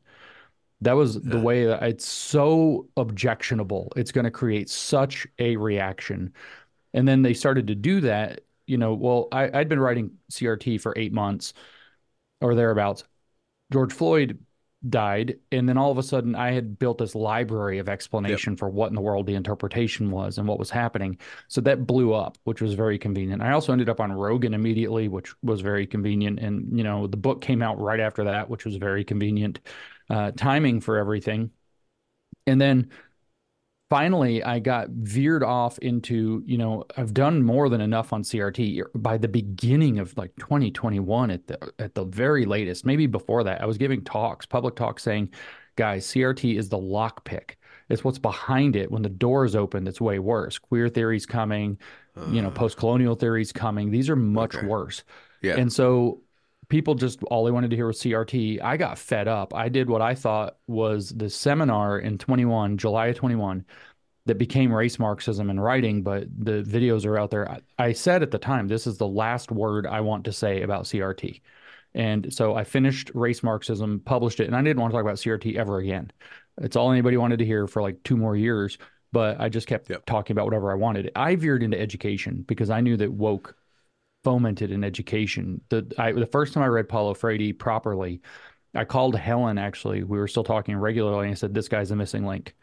That 0.81 0.93
was 0.93 1.21
the 1.21 1.41
way 1.41 1.65
that 1.65 1.83
it's 1.83 2.07
so 2.07 2.89
objectionable. 2.99 3.91
It's 3.97 4.13
going 4.13 4.25
to 4.25 4.31
create 4.31 4.69
such 4.69 5.27
a 5.39 5.57
reaction. 5.57 6.35
And 6.93 7.09
then 7.09 7.23
they 7.23 7.33
started 7.33 7.69
to 7.69 7.75
do 7.75 8.03
that. 8.03 8.43
You 8.67 8.77
know, 8.77 8.93
well, 8.93 9.29
I, 9.33 9.51
I'd 9.59 9.69
been 9.69 9.81
writing 9.81 10.11
CRT 10.31 10.83
for 10.83 10.93
eight 10.97 11.13
months 11.13 11.55
or 12.43 12.55
thereabouts. 12.55 13.05
George 13.73 13.95
Floyd 13.95 14.39
died 14.89 15.39
and 15.51 15.69
then 15.69 15.79
all 15.79 15.91
of 15.91 15.99
a 15.99 16.03
sudden 16.03 16.35
i 16.35 16.51
had 16.51 16.79
built 16.79 16.99
this 16.99 17.15
library 17.15 17.79
of 17.79 17.89
explanation 17.89 18.53
yep. 18.53 18.59
for 18.59 18.69
what 18.69 18.89
in 18.89 18.95
the 18.95 19.01
world 19.01 19.27
the 19.27 19.35
interpretation 19.35 20.11
was 20.11 20.39
and 20.39 20.47
what 20.47 20.59
was 20.59 20.71
happening. 20.71 21.19
So 21.49 21.61
that 21.63 21.87
blew 21.87 22.13
up 22.13 22.37
which 22.45 22.61
was 22.61 22.75
very 22.75 22.99
convenient. 22.99 23.43
I 23.43 23.53
also 23.53 23.73
ended 23.73 23.89
up 23.89 24.01
on 24.01 24.13
rogan 24.13 24.55
immediately 24.55 25.09
which 25.09 25.35
was 25.43 25.61
very 25.61 25.87
convenient 25.87 26.39
and 26.39 26.77
you 26.77 26.85
know 26.85 27.07
the 27.07 27.17
book 27.17 27.41
came 27.41 27.63
out 27.63 27.79
right 27.81 28.01
after 28.01 28.25
that 28.25 28.49
which 28.49 28.65
was 28.65 28.77
very 28.77 29.05
convenient 29.05 29.61
uh, 30.11 30.33
timing 30.33 30.81
for 30.81 30.99
everything. 30.99 31.51
And 32.47 32.61
then 32.61 32.91
finally 33.95 34.43
I 34.43 34.59
got 34.59 34.89
veered 34.89 35.45
off 35.45 35.79
into, 35.79 36.43
you 36.45 36.59
know, 36.59 36.83
I've 36.97 37.15
done 37.15 37.45
more 37.45 37.69
than 37.69 37.81
enough 37.81 38.13
on 38.13 38.25
CRT 38.25 38.83
by 38.97 39.17
the 39.19 39.29
beginning 39.29 40.01
of 40.01 40.19
like 40.19 40.35
2021 40.35 41.31
at 41.31 41.47
the 41.47 41.73
at 41.79 41.95
the 41.95 42.03
very 42.03 42.45
latest, 42.45 42.85
maybe 42.85 43.07
before 43.07 43.45
that. 43.45 43.63
I 43.63 43.67
was 43.67 43.79
giving 43.79 44.03
talks, 44.03 44.47
public 44.47 44.75
talks 44.75 45.05
saying, 45.05 45.31
guys, 45.77 46.09
CRT 46.09 46.59
is 46.59 46.71
the 46.71 46.77
lockpick. 46.77 47.53
It's 47.89 48.03
what's 48.03 48.19
behind 48.19 48.75
it 48.75 48.91
when 48.91 49.03
the 49.03 49.09
door 49.09 49.45
is 49.45 49.55
open 49.55 49.85
that's 49.85 50.01
way 50.01 50.19
worse. 50.19 50.59
Queer 50.59 50.89
theory's 50.89 51.25
coming, 51.25 51.79
uh, 52.17 52.27
you 52.27 52.43
know, 52.43 52.49
uh. 52.49 52.53
post-colonial 52.53 53.15
theory's 53.15 53.53
coming. 53.53 53.93
These 53.93 54.11
are 54.11 54.17
much 54.17 54.57
okay. 54.57 54.67
worse. 54.67 55.05
Yeah. 55.41 55.57
And 55.57 55.73
so 55.73 56.21
people 56.69 56.95
just 56.95 57.23
all 57.25 57.45
they 57.45 57.51
wanted 57.51 57.71
to 57.71 57.77
hear 57.77 57.87
was 57.87 58.01
CRT. 58.01 58.63
I 58.63 58.77
got 58.77 58.99
fed 58.99 59.29
up. 59.29 59.55
I 59.55 59.69
did 59.69 59.89
what 59.89 60.03
I 60.03 60.15
thought 60.15 60.57
was 60.67 61.11
the 61.11 61.31
seminar 61.31 61.99
in 61.99 62.19
21, 62.19 62.79
July 62.79 63.07
of 63.09 63.17
21, 63.17 63.65
that 64.27 64.39
became 64.39 64.73
race 64.73 64.99
Marxism 64.99 65.51
in 65.51 65.61
writing, 65.61 66.03
but 66.03 66.27
the 66.37 66.63
videos 66.63 67.05
are 67.05 67.19
out 67.19 67.31
there. 67.31 67.51
I, 67.51 67.61
I 67.79 67.93
said 67.93 68.23
at 68.23 68.31
the 68.31 68.39
time, 68.39 68.69
this 68.69 68.87
is 68.87 68.97
the 68.97 69.07
last 69.07 69.51
word 69.51 69.87
I 69.87 70.01
want 70.01 70.25
to 70.25 70.33
say 70.33 70.63
about 70.63 70.85
CRT. 70.85 71.41
And 71.95 72.33
so 72.33 72.55
I 72.55 72.65
finished 72.65 73.11
Race 73.15 73.43
Marxism, 73.43 74.01
published 74.01 74.41
it, 74.41 74.47
and 74.47 74.57
I 74.57 74.63
didn't 74.63 74.81
want 74.81 74.93
to 74.93 74.97
talk 74.97 75.05
about 75.05 75.17
CRT 75.17 75.57
ever 75.57 75.79
again. 75.79 76.11
It's 76.61 76.77
all 76.77 76.91
anybody 76.91 77.17
wanted 77.17 77.39
to 77.39 77.45
hear 77.45 77.67
for 77.67 77.83
like 77.83 78.03
two 78.03 78.17
more 78.17 78.37
years, 78.37 78.79
but 79.13 79.41
I 79.41 79.49
just 79.49 79.67
kept 79.67 79.91
yep. 79.91 80.07
talking 80.07 80.35
about 80.35 80.47
whatever 80.47 80.73
I 80.73 80.75
wanted. 80.75 81.13
I 81.15 81.37
veered 81.37 81.63
into 81.63 81.81
education 81.81 82.45
because 82.49 82.71
I 82.71 82.81
knew 82.81 82.97
that 82.97 83.13
woke 83.13 83.57
fomented 84.25 84.71
in 84.71 84.85
education. 84.85 85.61
The 85.69 85.93
I, 85.99 86.13
the 86.13 86.27
first 86.27 86.55
time 86.55 86.63
I 86.63 86.69
read 86.69 86.89
Paulo 86.89 87.15
Freire 87.15 87.53
properly 87.55 88.21
I 88.75 88.85
called 88.85 89.17
Helen 89.17 89.59
actually. 89.59 90.03
We 90.05 90.19
were 90.19 90.29
still 90.29 90.45
talking 90.45 90.77
regularly, 90.77 91.27
and 91.27 91.33
I 91.33 91.35
said, 91.35 91.55
"This 91.55 91.69
guy's 91.69 91.91
a 91.91 91.97
missing 91.97 92.27
link." 92.27 92.55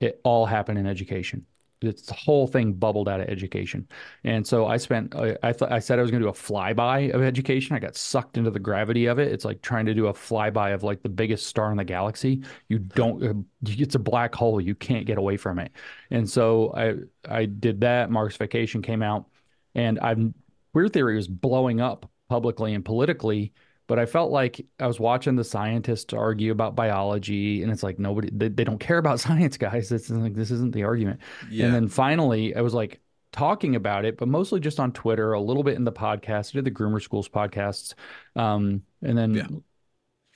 It 0.00 0.20
all 0.24 0.46
happened 0.46 0.78
in 0.78 0.86
education. 0.86 1.46
It's 1.82 2.06
the 2.06 2.14
whole 2.14 2.46
thing 2.46 2.74
bubbled 2.74 3.08
out 3.08 3.20
of 3.20 3.28
education, 3.28 3.88
and 4.24 4.46
so 4.46 4.66
I 4.66 4.76
spent. 4.76 5.14
I 5.16 5.36
I, 5.42 5.52
th- 5.52 5.70
I 5.70 5.80
said 5.80 5.98
I 5.98 6.02
was 6.02 6.10
going 6.12 6.22
to 6.22 6.26
do 6.26 6.30
a 6.30 6.32
flyby 6.32 7.12
of 7.12 7.22
education. 7.22 7.74
I 7.76 7.80
got 7.80 7.96
sucked 7.96 8.36
into 8.38 8.50
the 8.52 8.60
gravity 8.60 9.06
of 9.06 9.18
it. 9.18 9.32
It's 9.32 9.44
like 9.44 9.62
trying 9.62 9.86
to 9.86 9.94
do 9.94 10.06
a 10.06 10.12
flyby 10.12 10.74
of 10.74 10.84
like 10.84 11.02
the 11.02 11.08
biggest 11.08 11.46
star 11.46 11.70
in 11.72 11.76
the 11.76 11.84
galaxy. 11.84 12.42
You 12.68 12.78
don't. 12.78 13.46
It's 13.64 13.96
a 13.96 13.98
black 13.98 14.34
hole. 14.34 14.60
You 14.60 14.74
can't 14.76 15.06
get 15.06 15.18
away 15.18 15.36
from 15.36 15.58
it. 15.58 15.72
And 16.10 16.28
so 16.28 16.72
I 16.76 17.40
I 17.40 17.46
did 17.46 17.80
that. 17.82 18.10
Marxification 18.10 18.82
came 18.82 19.02
out, 19.02 19.26
and 19.74 19.98
I've 20.00 20.32
queer 20.72 20.88
theory 20.88 21.16
was 21.16 21.28
blowing 21.28 21.80
up 21.80 22.10
publicly 22.28 22.74
and 22.74 22.84
politically 22.84 23.52
but 23.92 23.98
I 23.98 24.06
felt 24.06 24.30
like 24.30 24.64
I 24.80 24.86
was 24.86 24.98
watching 24.98 25.36
the 25.36 25.44
scientists 25.44 26.14
argue 26.14 26.52
about 26.52 26.74
biology, 26.74 27.62
and 27.62 27.70
it's 27.70 27.82
like 27.82 27.98
nobody 27.98 28.30
they, 28.32 28.48
they 28.48 28.64
don't 28.64 28.78
care 28.78 28.98
about 28.98 29.20
science, 29.26 29.56
guys. 29.58 29.92
It's 29.92 30.08
like 30.08 30.34
this 30.34 30.50
isn't 30.50 30.72
the 30.72 30.84
argument. 30.84 31.20
Yeah. 31.50 31.66
And 31.66 31.74
then 31.74 31.88
finally, 31.88 32.54
I 32.56 32.60
was 32.60 32.74
like 32.74 33.00
talking 33.32 33.76
about 33.76 34.04
it, 34.04 34.16
but 34.16 34.28
mostly 34.28 34.60
just 34.60 34.80
on 34.80 34.92
Twitter, 34.92 35.32
a 35.32 35.40
little 35.40 35.62
bit 35.62 35.76
in 35.76 35.84
the 35.84 35.92
podcast, 35.92 36.50
I 36.50 36.58
did 36.58 36.64
the 36.64 36.70
Groomer 36.70 37.02
Schools 37.02 37.28
podcasts, 37.28 37.94
um, 38.36 38.82
and 39.02 39.18
then 39.18 39.34
yeah. 39.34 39.46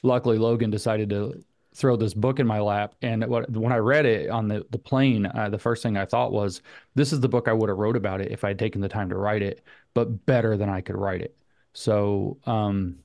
luckily 0.02 0.38
Logan 0.38 0.70
decided 0.70 1.10
to 1.10 1.42
throw 1.74 1.96
this 1.96 2.14
book 2.14 2.40
in 2.40 2.46
my 2.46 2.60
lap. 2.60 2.94
And 3.02 3.26
what, 3.26 3.50
when 3.50 3.72
I 3.72 3.76
read 3.76 4.06
it 4.06 4.28
on 4.28 4.48
the 4.48 4.66
the 4.70 4.78
plane, 4.78 5.24
uh, 5.26 5.50
the 5.50 5.58
first 5.58 5.82
thing 5.82 5.96
I 5.96 6.04
thought 6.04 6.32
was, 6.32 6.62
this 6.94 7.12
is 7.12 7.20
the 7.20 7.28
book 7.28 7.48
I 7.48 7.52
would 7.52 7.68
have 7.68 7.78
wrote 7.78 7.96
about 7.96 8.20
it 8.20 8.32
if 8.32 8.44
I 8.44 8.48
had 8.48 8.58
taken 8.58 8.80
the 8.80 8.88
time 8.88 9.08
to 9.10 9.16
write 9.16 9.42
it, 9.42 9.62
but 9.96 10.26
better 10.26 10.56
than 10.56 10.68
I 10.68 10.82
could 10.82 10.96
write 10.96 11.22
it. 11.22 11.36
So. 11.72 12.38
Um, 12.46 13.00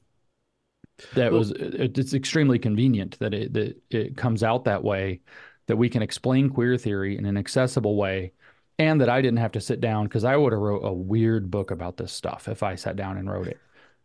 that 1.16 1.32
well, 1.32 1.40
was 1.40 1.50
it, 1.50 1.98
it's 1.98 2.14
extremely 2.14 2.60
convenient 2.60 3.18
that 3.18 3.34
it 3.34 3.54
that 3.54 3.82
it 3.90 4.16
comes 4.16 4.44
out 4.44 4.66
that 4.66 4.84
way 4.84 5.22
that 5.66 5.76
we 5.76 5.90
can 5.90 6.04
explain 6.04 6.48
queer 6.48 6.78
theory 6.78 7.18
in 7.18 7.26
an 7.26 7.38
accessible 7.38 7.96
way 7.96 8.34
and 8.78 9.02
that 9.02 9.10
I 9.10 9.20
didn't 9.22 9.40
have 9.40 9.54
to 9.54 9.62
sit 9.62 9.82
down 9.82 10.06
because 10.06 10.24
I 10.24 10.36
would 10.36 10.54
have 10.54 10.62
wrote 10.62 10.84
a 10.84 10.94
weird 10.94 11.50
book 11.50 11.72
about 11.72 11.98
this 11.98 12.12
stuff 12.12 12.48
if 12.48 12.62
I 12.62 12.76
sat 12.76 12.96
down 12.96 13.18
and 13.18 13.32
wrote 13.32 13.48
it. 13.48 13.60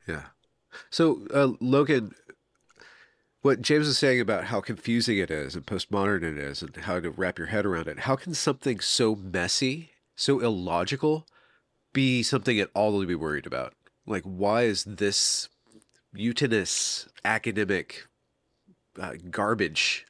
Yeah. 0.06 0.22
So 0.90 1.26
uh, 1.34 1.52
Logan, 1.60 2.12
what 3.42 3.62
James 3.62 3.86
was 3.86 3.98
saying 3.98 4.20
about 4.20 4.44
how 4.44 4.60
confusing 4.60 5.18
it 5.18 5.30
is 5.30 5.54
and 5.54 5.66
postmodern 5.66 6.22
it 6.22 6.38
is 6.38 6.62
and 6.62 6.74
how 6.76 7.00
to 7.00 7.10
wrap 7.10 7.38
your 7.38 7.48
head 7.48 7.66
around 7.66 7.88
it, 7.88 8.00
how 8.00 8.16
can 8.16 8.34
something 8.34 8.80
so 8.80 9.14
messy, 9.14 9.90
so 10.14 10.40
illogical, 10.40 11.26
be 11.96 12.22
something 12.22 12.60
at 12.60 12.68
all 12.74 13.00
to 13.00 13.06
be 13.06 13.14
worried 13.14 13.46
about? 13.46 13.72
Like, 14.06 14.22
why 14.22 14.64
is 14.64 14.84
this 14.84 15.48
mutinous 16.12 17.08
academic 17.24 18.06
uh, 19.00 19.14
garbage 19.30 20.04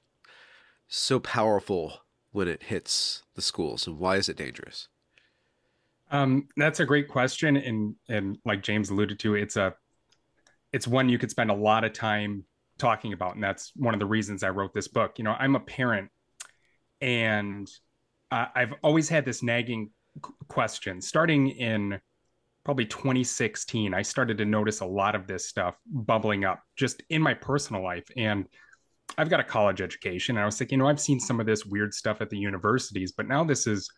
so 0.88 1.20
powerful 1.20 2.00
when 2.32 2.48
it 2.48 2.64
hits 2.64 3.22
the 3.36 3.40
schools, 3.40 3.86
and 3.86 4.00
why 4.00 4.16
is 4.16 4.28
it 4.28 4.36
dangerous? 4.36 4.88
Um, 6.10 6.48
that's 6.56 6.80
a 6.80 6.84
great 6.84 7.06
question, 7.06 7.56
and 7.56 7.94
and 8.08 8.36
like 8.44 8.64
James 8.64 8.90
alluded 8.90 9.20
to, 9.20 9.36
it's 9.36 9.56
a 9.56 9.72
it's 10.72 10.88
one 10.88 11.08
you 11.08 11.18
could 11.18 11.30
spend 11.30 11.52
a 11.52 11.54
lot 11.54 11.84
of 11.84 11.92
time 11.92 12.44
talking 12.78 13.12
about, 13.12 13.36
and 13.36 13.44
that's 13.44 13.70
one 13.76 13.94
of 13.94 14.00
the 14.00 14.06
reasons 14.06 14.42
I 14.42 14.50
wrote 14.50 14.74
this 14.74 14.88
book. 14.88 15.18
You 15.18 15.24
know, 15.24 15.36
I'm 15.38 15.54
a 15.54 15.60
parent, 15.60 16.10
and 17.00 17.70
uh, 18.32 18.46
I've 18.56 18.74
always 18.82 19.08
had 19.08 19.24
this 19.24 19.44
nagging 19.44 19.90
question, 20.48 21.00
starting 21.00 21.48
in 21.48 22.00
probably 22.64 22.86
2016, 22.86 23.94
I 23.94 24.02
started 24.02 24.38
to 24.38 24.44
notice 24.44 24.80
a 24.80 24.86
lot 24.86 25.14
of 25.14 25.26
this 25.26 25.48
stuff 25.48 25.76
bubbling 25.86 26.44
up 26.44 26.62
just 26.76 27.02
in 27.10 27.22
my 27.22 27.34
personal 27.34 27.82
life. 27.82 28.10
And 28.16 28.46
I've 29.16 29.30
got 29.30 29.40
a 29.40 29.44
college 29.44 29.80
education. 29.80 30.36
And 30.36 30.42
I 30.42 30.46
was 30.46 30.58
like, 30.60 30.72
you 30.72 30.78
know, 30.78 30.88
I've 30.88 31.00
seen 31.00 31.20
some 31.20 31.38
of 31.38 31.46
this 31.46 31.64
weird 31.64 31.94
stuff 31.94 32.20
at 32.20 32.28
the 32.28 32.38
universities, 32.38 33.12
but 33.12 33.28
now 33.28 33.44
this 33.44 33.66
is 33.66 33.88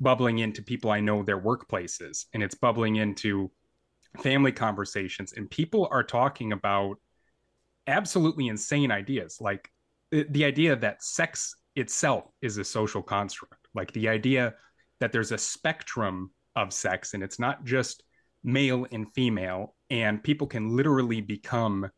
bubbling 0.00 0.40
into 0.40 0.62
people 0.62 0.90
I 0.90 1.00
know 1.00 1.22
their 1.22 1.40
workplaces 1.40 2.26
and 2.34 2.42
it's 2.42 2.54
bubbling 2.54 2.96
into 2.96 3.50
family 4.20 4.52
conversations. 4.52 5.32
And 5.34 5.48
people 5.48 5.88
are 5.90 6.02
talking 6.02 6.52
about 6.52 6.98
absolutely 7.86 8.48
insane 8.48 8.90
ideas 8.90 9.38
like 9.40 9.70
the 10.10 10.44
idea 10.44 10.76
that 10.76 11.02
sex 11.02 11.54
itself 11.74 12.24
is 12.40 12.58
a 12.58 12.64
social 12.64 13.02
construct, 13.02 13.68
like 13.74 13.92
the 13.92 14.08
idea 14.08 14.54
that 15.00 15.12
there's 15.12 15.32
a 15.32 15.38
spectrum 15.38 16.30
of 16.54 16.72
sex 16.72 17.14
and 17.14 17.22
it's 17.22 17.38
not 17.38 17.64
just 17.64 18.02
male 18.42 18.86
and 18.92 19.12
female, 19.12 19.74
and 19.90 20.22
people 20.22 20.46
can 20.46 20.74
literally 20.74 21.20
become 21.20 21.90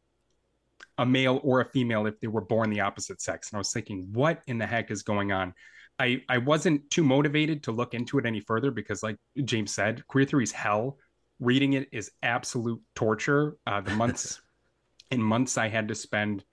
a 0.97 1.07
male 1.07 1.41
or 1.45 1.61
a 1.61 1.65
female 1.65 2.07
if 2.07 2.19
they 2.21 2.27
were 2.27 2.41
born 2.41 2.71
the 2.71 2.81
opposite 2.81 3.21
sex. 3.21 3.51
And 3.51 3.57
I 3.57 3.59
was 3.59 3.73
thinking, 3.73 4.09
what 4.13 4.43
in 4.47 4.59
the 4.59 4.67
heck 4.67 4.91
is 4.91 5.03
going 5.03 5.31
on? 5.31 5.55
I, 5.99 6.23
I 6.29 6.39
wasn't 6.39 6.91
too 6.91 7.05
motivated 7.05 7.65
to 7.65 7.73
look 7.73 7.95
into 7.95 8.19
it 8.19 8.27
any 8.27 8.41
further 8.41 8.71
because, 8.71 9.03
like 9.03 9.17
James 9.45 9.73
said, 9.73 10.07
queer 10.07 10.25
theory 10.25 10.45
is 10.45 10.53
hell. 10.53 10.99
Reading 11.41 11.75
it 11.75 11.89
is 11.93 12.11
absolute 12.23 12.81
torture. 12.95 13.57
Uh, 13.67 13.81
the 13.81 13.95
months 13.95 14.41
and 15.11 15.23
months 15.23 15.59
I 15.59 15.69
had 15.69 15.89
to 15.89 15.95
spend 15.95 16.45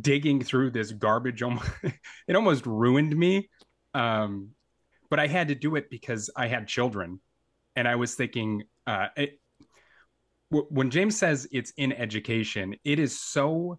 digging 0.00 0.42
through 0.42 0.70
this 0.70 0.92
garbage, 0.92 1.42
almost, 1.42 1.68
it 2.28 2.36
almost 2.36 2.66
ruined 2.66 3.16
me. 3.16 3.50
Um, 3.94 4.50
but 5.10 5.20
I 5.20 5.26
had 5.26 5.48
to 5.48 5.54
do 5.54 5.76
it 5.76 5.90
because 5.90 6.30
I 6.36 6.46
had 6.46 6.66
children 6.66 7.20
and 7.76 7.86
I 7.86 7.96
was 7.96 8.14
thinking, 8.14 8.62
uh, 8.86 9.08
it, 9.16 9.40
w- 10.50 10.66
when 10.70 10.90
James 10.90 11.18
says 11.18 11.46
it's 11.52 11.72
in 11.76 11.92
education, 11.92 12.76
it 12.84 12.98
is 12.98 13.20
so, 13.20 13.78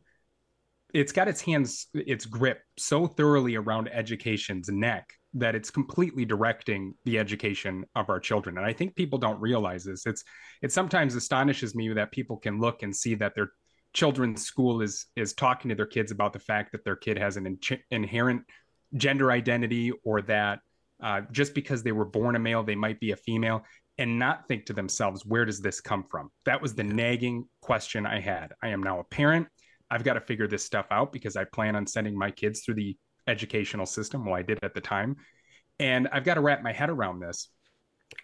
it's 0.94 1.12
got 1.12 1.28
its 1.28 1.42
hands, 1.42 1.88
its 1.94 2.26
grip 2.26 2.60
so 2.78 3.08
thoroughly 3.08 3.56
around 3.56 3.90
education's 3.90 4.70
neck 4.70 5.10
that 5.34 5.56
it's 5.56 5.72
completely 5.72 6.26
directing 6.26 6.94
the 7.06 7.18
education 7.18 7.86
of 7.96 8.10
our 8.10 8.20
children. 8.20 8.58
And 8.58 8.66
I 8.66 8.74
think 8.74 8.96
people 8.96 9.18
don't 9.18 9.40
realize 9.40 9.86
this. 9.86 10.06
It's, 10.06 10.24
it 10.62 10.72
sometimes 10.72 11.16
astonishes 11.16 11.74
me 11.74 11.94
that 11.94 12.12
people 12.12 12.38
can 12.38 12.60
look 12.60 12.84
and 12.84 12.94
see 12.94 13.16
that 13.16 13.34
their 13.36 13.52
children's 13.94 14.44
school 14.44 14.82
is 14.82 15.08
is 15.16 15.34
talking 15.34 15.70
to 15.70 15.76
their 15.76 15.86
kids 15.86 16.12
about 16.12 16.34
the 16.34 16.40
fact 16.40 16.72
that 16.72 16.84
their 16.86 16.96
kid 16.96 17.18
has 17.18 17.38
an 17.38 17.46
in- 17.46 17.80
inherent 17.90 18.44
gender 18.96 19.32
identity 19.32 19.92
or 20.06 20.22
that 20.22 20.60
uh, 21.02 21.22
just 21.32 21.54
because 21.54 21.84
they 21.84 21.92
were 21.92 22.06
born 22.06 22.36
a 22.36 22.40
male, 22.40 22.64
they 22.64 22.76
might 22.76 23.00
be 23.00 23.12
a 23.12 23.16
female 23.16 23.64
and 23.98 24.18
not 24.18 24.48
think 24.48 24.66
to 24.66 24.74
themselves, 24.74 25.26
where 25.26 25.46
does 25.46 25.60
this 25.60 25.82
come 25.82 26.04
from? 26.10 26.30
That 26.46 26.62
was 26.62 26.74
the 26.74 26.84
nagging 26.84 27.46
question 27.62 28.06
I 28.06 28.20
had. 28.20 28.52
I 28.64 28.70
am 28.70 28.82
now 28.82 29.00
a 29.00 29.04
parent. 29.04 29.48
I've 29.90 30.04
got 30.04 30.14
to 30.14 30.22
figure 30.22 30.48
this 30.48 30.64
stuff 30.64 30.88
out 30.92 31.12
because 31.12 31.36
I 31.36 31.44
plan 31.44 31.76
on 31.76 31.86
sending 31.86 32.18
my 32.18 32.32
kids 32.32 32.62
through 32.62 32.76
the 32.76 32.98
educational 33.28 33.86
system. 33.86 34.26
Well, 34.26 34.36
I 34.36 34.42
did 34.42 34.60
at 34.64 34.74
the 34.74 34.82
time. 34.82 35.18
And 35.80 36.08
I've 36.12 36.24
got 36.24 36.36
to 36.36 36.42
wrap 36.42 36.64
my 36.64 36.72
head 36.72 36.90
around 36.90 37.20
this. 37.20 37.50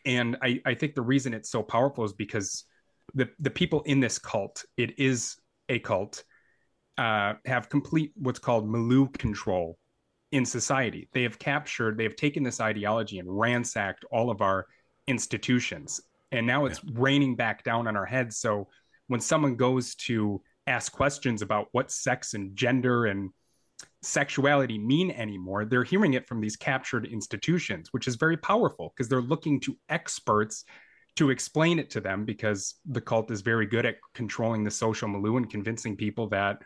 And 0.05 0.37
I, 0.41 0.61
I 0.65 0.73
think 0.73 0.95
the 0.95 1.01
reason 1.01 1.33
it's 1.33 1.49
so 1.49 1.63
powerful 1.63 2.03
is 2.05 2.13
because 2.13 2.65
the, 3.13 3.29
the 3.39 3.49
people 3.49 3.81
in 3.81 3.99
this 3.99 4.19
cult, 4.19 4.63
it 4.77 4.99
is 4.99 5.35
a 5.69 5.79
cult, 5.79 6.23
uh, 6.97 7.33
have 7.45 7.69
complete 7.69 8.13
what's 8.15 8.39
called 8.39 8.69
Milieu 8.69 9.07
control 9.09 9.77
in 10.31 10.45
society. 10.45 11.07
They 11.13 11.23
have 11.23 11.39
captured, 11.39 11.97
they 11.97 12.03
have 12.03 12.15
taken 12.15 12.43
this 12.43 12.59
ideology 12.59 13.19
and 13.19 13.39
ransacked 13.39 14.05
all 14.11 14.29
of 14.29 14.41
our 14.41 14.67
institutions 15.07 16.01
and 16.31 16.45
now 16.45 16.65
it's 16.65 16.81
yeah. 16.83 16.91
raining 16.95 17.35
back 17.35 17.63
down 17.63 17.87
on 17.87 17.95
our 17.95 18.05
heads 18.05 18.37
so 18.37 18.67
when 19.07 19.19
someone 19.19 19.55
goes 19.55 19.95
to 19.95 20.41
ask 20.67 20.91
questions 20.91 21.41
about 21.41 21.67
what 21.71 21.91
sex 21.91 22.33
and 22.33 22.55
gender 22.55 23.05
and 23.05 23.29
sexuality 24.01 24.77
mean 24.77 25.11
anymore 25.11 25.65
they're 25.65 25.83
hearing 25.83 26.13
it 26.13 26.27
from 26.27 26.41
these 26.41 26.55
captured 26.55 27.05
institutions 27.05 27.89
which 27.91 28.07
is 28.07 28.15
very 28.15 28.37
powerful 28.37 28.93
because 28.95 29.07
they're 29.07 29.21
looking 29.21 29.59
to 29.59 29.77
experts 29.89 30.65
to 31.15 31.29
explain 31.31 31.79
it 31.79 31.89
to 31.89 31.99
them 31.99 32.25
because 32.25 32.75
the 32.85 33.01
cult 33.01 33.31
is 33.31 33.41
very 33.41 33.65
good 33.65 33.85
at 33.85 33.95
controlling 34.13 34.63
the 34.63 34.71
social 34.71 35.07
milieu 35.07 35.37
and 35.37 35.49
convincing 35.49 35.95
people 35.95 36.27
that 36.27 36.61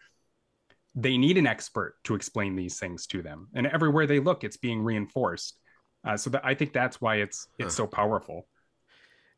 they 0.94 1.18
need 1.18 1.38
an 1.38 1.48
expert 1.48 1.96
to 2.04 2.16
explain 2.16 2.56
these 2.56 2.80
things 2.80 3.08
to 3.08 3.22
them 3.22 3.48
and 3.54 3.66
everywhere 3.68 4.06
they 4.06 4.20
look 4.20 4.44
it's 4.44 4.58
being 4.58 4.82
reinforced 4.84 5.58
uh, 6.04 6.18
so 6.18 6.30
that 6.32 6.44
I 6.44 6.56
think 6.56 6.74
that's 6.74 7.00
why 7.00 7.18
it's 7.18 7.48
it's 7.60 7.76
so 7.76 7.86
powerful. 7.86 8.48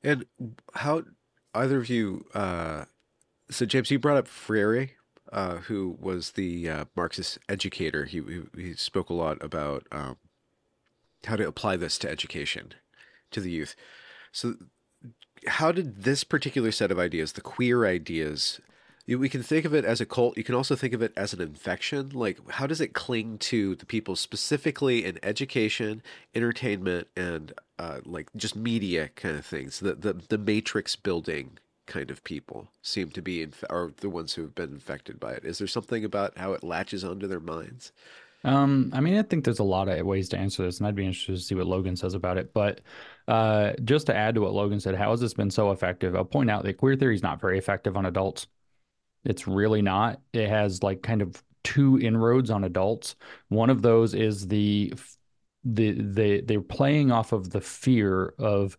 And 0.04 0.26
how 0.74 1.04
either 1.54 1.78
of 1.78 1.90
you? 1.90 2.26
Uh, 2.34 2.86
so 3.50 3.66
James, 3.66 3.92
you 3.92 4.00
brought 4.00 4.18
up 4.18 4.28
Freire, 4.28 4.92
uh, 5.32 5.58
who 5.58 5.98
was 6.00 6.32
the 6.32 6.70
uh, 6.70 6.86
Marxist 6.96 7.38
educator. 7.50 8.06
He, 8.06 8.22
he, 8.22 8.62
he 8.62 8.74
spoke 8.74 9.10
a 9.10 9.14
lot 9.14 9.44
about 9.44 9.86
um, 9.92 10.18
how 11.26 11.36
to 11.36 11.48
apply 11.48 11.76
this 11.76 11.98
to 12.00 12.10
education, 12.10 12.74
to 13.32 13.42
the 13.42 13.52
youth. 13.52 13.76
So, 14.32 14.56
how 15.48 15.74
did 15.74 16.04
this 16.04 16.24
particular 16.24 16.72
set 16.72 16.92
of 16.92 17.00
ideas, 17.00 17.34
the 17.34 17.42
queer 17.42 17.86
ideas, 17.86 18.62
we 19.08 19.30
can 19.30 19.44
think 19.44 19.66
of 19.66 19.74
it 19.74 19.84
as 19.86 20.00
a 20.00 20.06
cult. 20.06 20.38
You 20.38 20.44
can 20.44 20.56
also 20.56 20.76
think 20.76 20.94
of 20.94 21.02
it 21.02 21.12
as 21.18 21.34
an 21.34 21.42
infection. 21.42 22.10
Like, 22.10 22.38
how 22.52 22.68
does 22.68 22.80
it 22.80 22.94
cling 22.94 23.38
to 23.40 23.76
the 23.76 23.86
people 23.86 24.16
specifically 24.16 25.04
in 25.04 25.20
education, 25.24 26.02
entertainment, 26.34 27.08
and 27.16 27.54
uh, 27.78 28.00
like 28.06 28.30
just 28.36 28.56
media 28.56 29.10
kind 29.16 29.38
of 29.38 29.46
things? 29.46 29.80
The 29.80 29.96
the 29.96 30.14
the 30.14 30.38
matrix 30.38 30.96
building 30.96 31.58
kind 31.86 32.10
of 32.10 32.24
people 32.24 32.70
seem 32.82 33.10
to 33.10 33.22
be 33.22 33.42
inf- 33.42 33.66
are 33.70 33.92
the 33.98 34.10
ones 34.10 34.34
who 34.34 34.44
have 34.44 34.56
been 34.56 34.72
infected 34.72 35.20
by 35.20 35.34
it. 35.34 35.44
Is 35.44 35.58
there 35.58 35.68
something 35.68 36.06
about 36.06 36.38
how 36.38 36.54
it 36.54 36.64
latches 36.64 37.04
onto 37.04 37.28
their 37.28 37.42
minds? 37.42 37.92
Um, 38.46 38.92
I 38.94 39.00
mean, 39.00 39.18
I 39.18 39.22
think 39.24 39.46
there's 39.46 39.60
a 39.60 39.64
lot 39.64 39.88
of 39.88 40.06
ways 40.06 40.28
to 40.30 40.38
answer 40.38 40.64
this, 40.64 40.80
and 40.80 40.88
I'd 40.88 40.96
be 40.96 41.06
interested 41.06 41.36
to 41.36 41.42
see 41.42 41.56
what 41.56 41.68
Logan 41.68 41.96
says 41.96 42.14
about 42.14 42.38
it. 42.38 42.54
But 42.54 42.82
uh, 43.28 43.74
just 43.84 44.08
to 44.08 44.16
add 44.16 44.36
to 44.36 44.42
what 44.42 44.54
Logan 44.54 44.80
said, 44.80 44.96
how 44.96 45.12
has 45.12 45.22
this 45.22 45.34
been 45.34 45.52
so 45.52 45.72
effective? 45.72 46.16
I'll 46.16 46.26
point 46.26 46.50
out 46.50 46.64
that 46.64 46.78
queer 46.78 46.96
theory 46.96 47.16
is 47.16 47.24
not 47.24 47.40
very 47.40 47.58
effective 47.58 47.96
on 47.96 48.06
adults. 48.06 48.48
It's 49.26 49.48
really 49.48 49.82
not. 49.82 50.22
It 50.34 50.50
has 50.50 50.84
like 50.84 51.02
kind 51.02 51.22
of 51.22 51.42
two 51.64 52.00
inroads 52.00 52.50
on 52.50 52.64
adults. 52.64 53.16
One 53.50 53.70
of 53.70 53.82
those 53.82 54.14
is 54.14 54.48
the 54.48 54.94
the 55.64 55.92
the 55.94 56.42
they're 56.42 56.62
playing 56.62 57.12
off 57.12 57.32
of 57.32 57.50
the 57.50 57.62
fear 57.62 58.34
of 58.38 58.78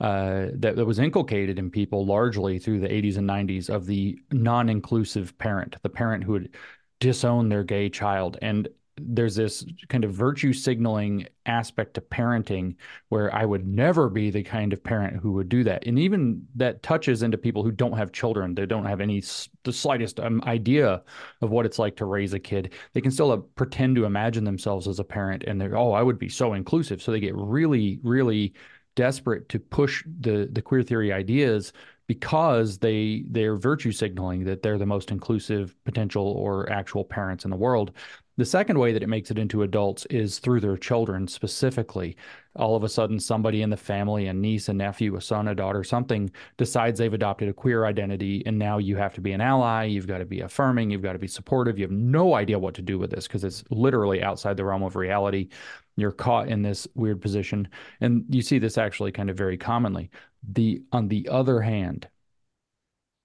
uh, 0.00 0.48
that, 0.52 0.76
that 0.76 0.84
was 0.84 0.98
inculcated 0.98 1.58
in 1.58 1.70
people 1.70 2.04
largely 2.04 2.58
through 2.58 2.80
the 2.80 2.92
80s 2.92 3.16
and 3.16 3.26
90s 3.26 3.70
of 3.70 3.86
the 3.86 4.18
non-inclusive 4.30 5.36
parent, 5.38 5.76
the 5.82 5.88
parent 5.88 6.22
who 6.24 6.32
would 6.32 6.54
disown 7.00 7.48
their 7.48 7.64
gay 7.64 7.88
child. 7.88 8.36
And 8.42 8.68
there's 8.98 9.34
this 9.36 9.64
kind 9.88 10.04
of 10.04 10.12
virtue 10.12 10.52
signaling 10.52 11.26
aspect 11.44 11.94
to 11.94 12.00
parenting 12.00 12.76
where 13.10 13.34
I 13.34 13.44
would 13.44 13.66
never 13.66 14.08
be 14.08 14.30
the 14.30 14.42
kind 14.42 14.72
of 14.72 14.82
parent 14.82 15.20
who 15.20 15.32
would 15.32 15.48
do 15.48 15.64
that. 15.64 15.86
And 15.86 15.98
even 15.98 16.46
that 16.54 16.82
touches 16.82 17.22
into 17.22 17.36
people 17.36 17.62
who 17.62 17.70
don't 17.70 17.96
have 17.96 18.12
children. 18.12 18.54
They 18.54 18.66
don't 18.66 18.86
have 18.86 19.00
any 19.00 19.22
the 19.64 19.72
slightest 19.72 20.18
um, 20.20 20.42
idea 20.46 21.02
of 21.42 21.50
what 21.50 21.66
it's 21.66 21.78
like 21.78 21.96
to 21.96 22.06
raise 22.06 22.32
a 22.32 22.38
kid. 22.38 22.72
They 22.94 23.00
can 23.00 23.10
still 23.10 23.32
uh, 23.32 23.36
pretend 23.36 23.96
to 23.96 24.04
imagine 24.04 24.44
themselves 24.44 24.88
as 24.88 24.98
a 24.98 25.04
parent 25.04 25.44
and 25.44 25.60
they're, 25.60 25.76
oh, 25.76 25.92
I 25.92 26.02
would 26.02 26.18
be 26.18 26.28
so 26.28 26.54
inclusive. 26.54 27.02
So 27.02 27.12
they 27.12 27.20
get 27.20 27.36
really, 27.36 28.00
really 28.02 28.54
desperate 28.94 29.48
to 29.50 29.60
push 29.60 30.02
the 30.20 30.48
the 30.50 30.62
queer 30.62 30.82
theory 30.82 31.12
ideas 31.12 31.72
because 32.06 32.78
they 32.78 33.24
they're 33.28 33.56
virtue 33.56 33.92
signaling 33.92 34.44
that 34.44 34.62
they're 34.62 34.78
the 34.78 34.86
most 34.86 35.10
inclusive 35.10 35.74
potential 35.84 36.26
or 36.26 36.70
actual 36.70 37.04
parents 37.04 37.44
in 37.44 37.50
the 37.50 37.56
world 37.56 37.92
the 38.38 38.44
second 38.44 38.78
way 38.78 38.92
that 38.92 39.02
it 39.02 39.08
makes 39.08 39.30
it 39.30 39.38
into 39.38 39.62
adults 39.62 40.04
is 40.06 40.38
through 40.38 40.60
their 40.60 40.76
children 40.76 41.26
specifically. 41.26 42.16
All 42.54 42.76
of 42.76 42.84
a 42.84 42.88
sudden, 42.88 43.18
somebody 43.18 43.62
in 43.62 43.70
the 43.70 43.78
family, 43.78 44.26
a 44.26 44.34
niece, 44.34 44.68
a 44.68 44.74
nephew, 44.74 45.16
a 45.16 45.20
son, 45.22 45.48
a 45.48 45.54
daughter, 45.54 45.82
something 45.82 46.30
decides 46.58 46.98
they've 46.98 47.12
adopted 47.12 47.48
a 47.48 47.54
queer 47.54 47.86
identity, 47.86 48.42
and 48.44 48.58
now 48.58 48.76
you 48.76 48.96
have 48.96 49.14
to 49.14 49.22
be 49.22 49.32
an 49.32 49.40
ally. 49.40 49.84
You've 49.84 50.06
got 50.06 50.18
to 50.18 50.26
be 50.26 50.40
affirming. 50.40 50.90
You've 50.90 51.02
got 51.02 51.14
to 51.14 51.18
be 51.18 51.28
supportive. 51.28 51.78
You 51.78 51.84
have 51.84 51.90
no 51.92 52.34
idea 52.34 52.58
what 52.58 52.74
to 52.74 52.82
do 52.82 52.98
with 52.98 53.10
this 53.10 53.26
because 53.26 53.42
it's 53.42 53.64
literally 53.70 54.22
outside 54.22 54.58
the 54.58 54.64
realm 54.64 54.82
of 54.82 54.96
reality. 54.96 55.48
You're 55.96 56.12
caught 56.12 56.48
in 56.48 56.60
this 56.60 56.86
weird 56.94 57.22
position, 57.22 57.68
and 58.02 58.26
you 58.28 58.42
see 58.42 58.58
this 58.58 58.76
actually 58.76 59.12
kind 59.12 59.30
of 59.30 59.36
very 59.36 59.56
commonly. 59.56 60.10
The 60.46 60.82
on 60.92 61.08
the 61.08 61.26
other 61.30 61.62
hand, 61.62 62.08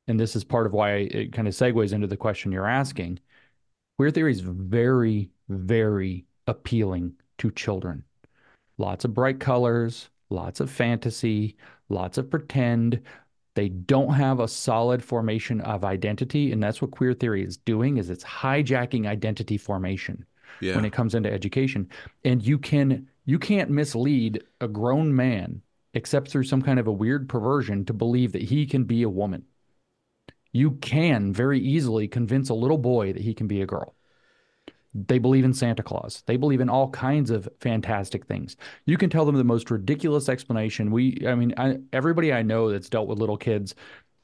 and 0.07 0.17
this 0.17 0.37
is 0.37 0.45
part 0.45 0.65
of 0.67 0.73
why 0.73 0.93
it 0.93 1.33
kind 1.33 1.49
of 1.49 1.53
segues 1.53 1.91
into 1.91 2.07
the 2.07 2.17
question 2.17 2.53
you're 2.53 2.67
asking 2.67 3.19
Queer 4.01 4.09
theory 4.09 4.31
is 4.31 4.41
very, 4.41 5.29
very 5.47 6.25
appealing 6.47 7.13
to 7.37 7.51
children. 7.51 8.03
Lots 8.79 9.05
of 9.05 9.13
bright 9.13 9.39
colors, 9.39 10.09
lots 10.31 10.59
of 10.59 10.71
fantasy, 10.71 11.55
lots 11.87 12.17
of 12.17 12.27
pretend. 12.27 12.99
They 13.53 13.69
don't 13.69 14.15
have 14.15 14.39
a 14.39 14.47
solid 14.47 15.03
formation 15.03 15.61
of 15.61 15.83
identity, 15.83 16.51
and 16.51 16.63
that's 16.63 16.81
what 16.81 16.89
queer 16.89 17.13
theory 17.13 17.43
is 17.43 17.57
doing 17.57 17.97
is 17.97 18.09
it's 18.09 18.23
hijacking 18.23 19.05
identity 19.05 19.59
formation 19.59 20.25
yeah. 20.61 20.75
when 20.75 20.83
it 20.83 20.93
comes 20.93 21.13
into 21.13 21.31
education. 21.31 21.87
And 22.25 22.41
you 22.41 22.57
can 22.57 23.07
you 23.25 23.37
can't 23.37 23.69
mislead 23.69 24.43
a 24.61 24.67
grown 24.67 25.15
man 25.15 25.61
except 25.93 26.31
through 26.31 26.45
some 26.45 26.63
kind 26.63 26.79
of 26.79 26.87
a 26.87 26.91
weird 26.91 27.29
perversion 27.29 27.85
to 27.85 27.93
believe 27.93 28.31
that 28.31 28.41
he 28.41 28.65
can 28.65 28.83
be 28.83 29.03
a 29.03 29.09
woman 29.09 29.45
you 30.51 30.71
can 30.71 31.33
very 31.33 31.59
easily 31.59 32.07
convince 32.07 32.49
a 32.49 32.53
little 32.53 32.77
boy 32.77 33.13
that 33.13 33.21
he 33.21 33.33
can 33.33 33.47
be 33.47 33.61
a 33.61 33.65
girl. 33.65 33.95
They 34.93 35.19
believe 35.19 35.45
in 35.45 35.53
Santa 35.53 35.83
Claus. 35.83 36.23
They 36.25 36.35
believe 36.35 36.59
in 36.59 36.69
all 36.69 36.89
kinds 36.89 37.31
of 37.31 37.47
fantastic 37.61 38.25
things. 38.25 38.57
You 38.85 38.97
can 38.97 39.09
tell 39.09 39.23
them 39.23 39.37
the 39.37 39.43
most 39.43 39.71
ridiculous 39.71 40.27
explanation. 40.27 40.91
We, 40.91 41.25
I 41.25 41.35
mean, 41.35 41.53
I, 41.55 41.77
everybody 41.93 42.33
I 42.33 42.41
know 42.41 42.69
that's 42.69 42.89
dealt 42.89 43.07
with 43.07 43.19
little 43.19 43.37
kids, 43.37 43.73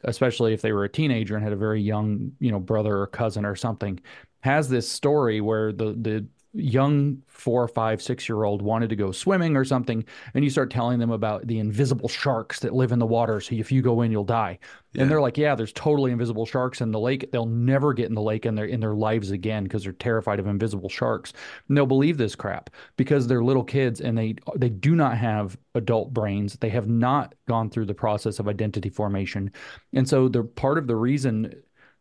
especially 0.03 0.53
if 0.53 0.61
they 0.61 0.73
were 0.73 0.83
a 0.83 0.89
teenager 0.89 1.35
and 1.35 1.43
had 1.43 1.53
a 1.53 1.57
very 1.57 1.81
young, 1.81 2.33
you 2.39 2.51
know, 2.51 2.59
brother 2.59 2.97
or 2.97 3.07
cousin 3.07 3.45
or 3.45 3.55
something, 3.55 3.99
has 4.41 4.67
this 4.67 4.89
story 4.89 5.39
where 5.39 5.71
the 5.71 5.93
the 5.93 6.27
young 6.57 7.21
four, 7.27 7.67
five, 7.67 8.01
six 8.01 8.27
year 8.27 8.43
old 8.43 8.61
wanted 8.61 8.89
to 8.89 8.95
go 8.95 9.11
swimming 9.11 9.55
or 9.55 9.63
something, 9.63 10.03
and 10.33 10.43
you 10.43 10.49
start 10.49 10.71
telling 10.71 10.99
them 10.99 11.11
about 11.11 11.47
the 11.47 11.59
invisible 11.59 12.09
sharks 12.09 12.59
that 12.59 12.73
live 12.73 12.91
in 12.91 12.99
the 12.99 13.05
water. 13.05 13.39
So 13.39 13.55
if 13.55 13.71
you 13.71 13.81
go 13.81 14.01
in, 14.01 14.11
you'll 14.11 14.23
die. 14.23 14.59
Yeah. 14.93 15.03
And 15.03 15.11
they're 15.11 15.21
like, 15.21 15.37
"Yeah, 15.37 15.53
there's 15.55 15.73
totally 15.73 16.11
invisible 16.11 16.45
sharks 16.45 16.81
in 16.81 16.91
the 16.91 16.99
lake. 16.99 17.31
They'll 17.31 17.45
never 17.45 17.93
get 17.93 18.07
in 18.07 18.15
the 18.15 18.21
lake 18.21 18.45
in 18.45 18.55
their 18.55 18.65
in 18.65 18.79
their 18.79 18.95
lives 18.95 19.31
again 19.31 19.63
because 19.63 19.83
they're 19.83 19.93
terrified 19.93 20.39
of 20.39 20.47
invisible 20.47 20.89
sharks." 20.89 21.33
And 21.67 21.77
they'll 21.77 21.85
believe 21.85 22.17
this 22.17 22.35
crap 22.35 22.69
because 22.95 23.27
they're 23.27 23.43
little 23.43 23.63
kids 23.63 24.01
and 24.01 24.17
they 24.17 24.35
they 24.55 24.69
do 24.69 24.95
not 24.95 25.17
have 25.17 25.57
adult 25.75 26.13
brains. 26.13 26.57
They 26.57 26.69
have 26.69 26.87
not 26.87 27.35
gone 27.47 27.69
through 27.69 27.85
the 27.85 27.93
process 27.93 28.39
of 28.39 28.47
identity 28.47 28.89
formation, 28.89 29.51
and 29.93 30.07
so 30.07 30.27
they're 30.27 30.43
part 30.43 30.77
of 30.77 30.87
the 30.87 30.95
reason 30.95 31.53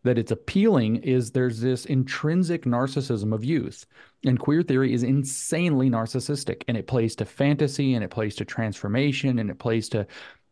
that 0.06 0.18
it's 0.18 0.32
appealing 0.32 0.96
is 0.96 1.30
there's 1.30 1.60
this 1.60 1.84
intrinsic 1.84 2.64
narcissism 2.64 3.32
of 3.32 3.44
youth. 3.44 3.86
And 4.24 4.38
queer 4.38 4.62
theory 4.62 4.92
is 4.92 5.02
insanely 5.02 5.90
narcissistic 5.90 6.62
and 6.66 6.76
it 6.76 6.86
plays 6.86 7.14
to 7.16 7.24
fantasy 7.24 7.94
and 7.94 8.02
it 8.02 8.10
plays 8.10 8.34
to 8.36 8.44
transformation 8.44 9.38
and 9.38 9.50
it 9.50 9.58
plays 9.58 9.88
to 9.90 10.06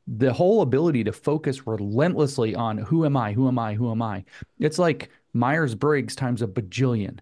the 0.07 0.33
whole 0.33 0.63
ability 0.63 1.03
to 1.05 1.13
focus 1.13 1.67
relentlessly 1.67 2.55
on 2.55 2.79
who 2.79 3.07
am 3.07 3.17
I, 3.17 3.33
who 3.33 3.49
am 3.49 3.59
I, 3.59 3.75
who 3.75 3.91
am 3.91 4.03
I. 4.03 4.25
It's 4.59 4.79
like 4.79 5.11
Myers 5.33 5.75
Briggs 5.75 6.15
times 6.15 6.43
a 6.43 6.47
bajillion. 6.47 7.21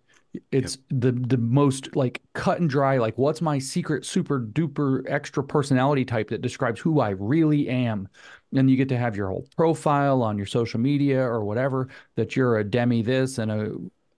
It's 0.50 0.78
yep. 0.90 1.00
the 1.02 1.12
the 1.12 1.36
most 1.36 1.94
like 1.94 2.22
cut 2.32 2.58
and 2.58 2.68
dry, 2.68 2.96
like 2.96 3.18
what's 3.18 3.42
my 3.42 3.58
secret 3.58 4.06
super 4.06 4.40
duper 4.40 5.04
extra 5.06 5.44
personality 5.44 6.06
type 6.06 6.30
that 6.30 6.40
describes 6.40 6.80
who 6.80 7.00
I 7.00 7.10
really 7.10 7.68
am 7.68 8.08
and 8.54 8.70
you 8.70 8.76
get 8.76 8.88
to 8.90 8.98
have 8.98 9.16
your 9.16 9.28
whole 9.28 9.46
profile 9.56 10.22
on 10.22 10.36
your 10.36 10.46
social 10.46 10.80
media 10.80 11.20
or 11.20 11.44
whatever 11.44 11.88
that 12.16 12.36
you're 12.36 12.58
a 12.58 12.64
demi 12.64 13.02
this 13.02 13.38
and 13.38 13.50
a 13.50 13.72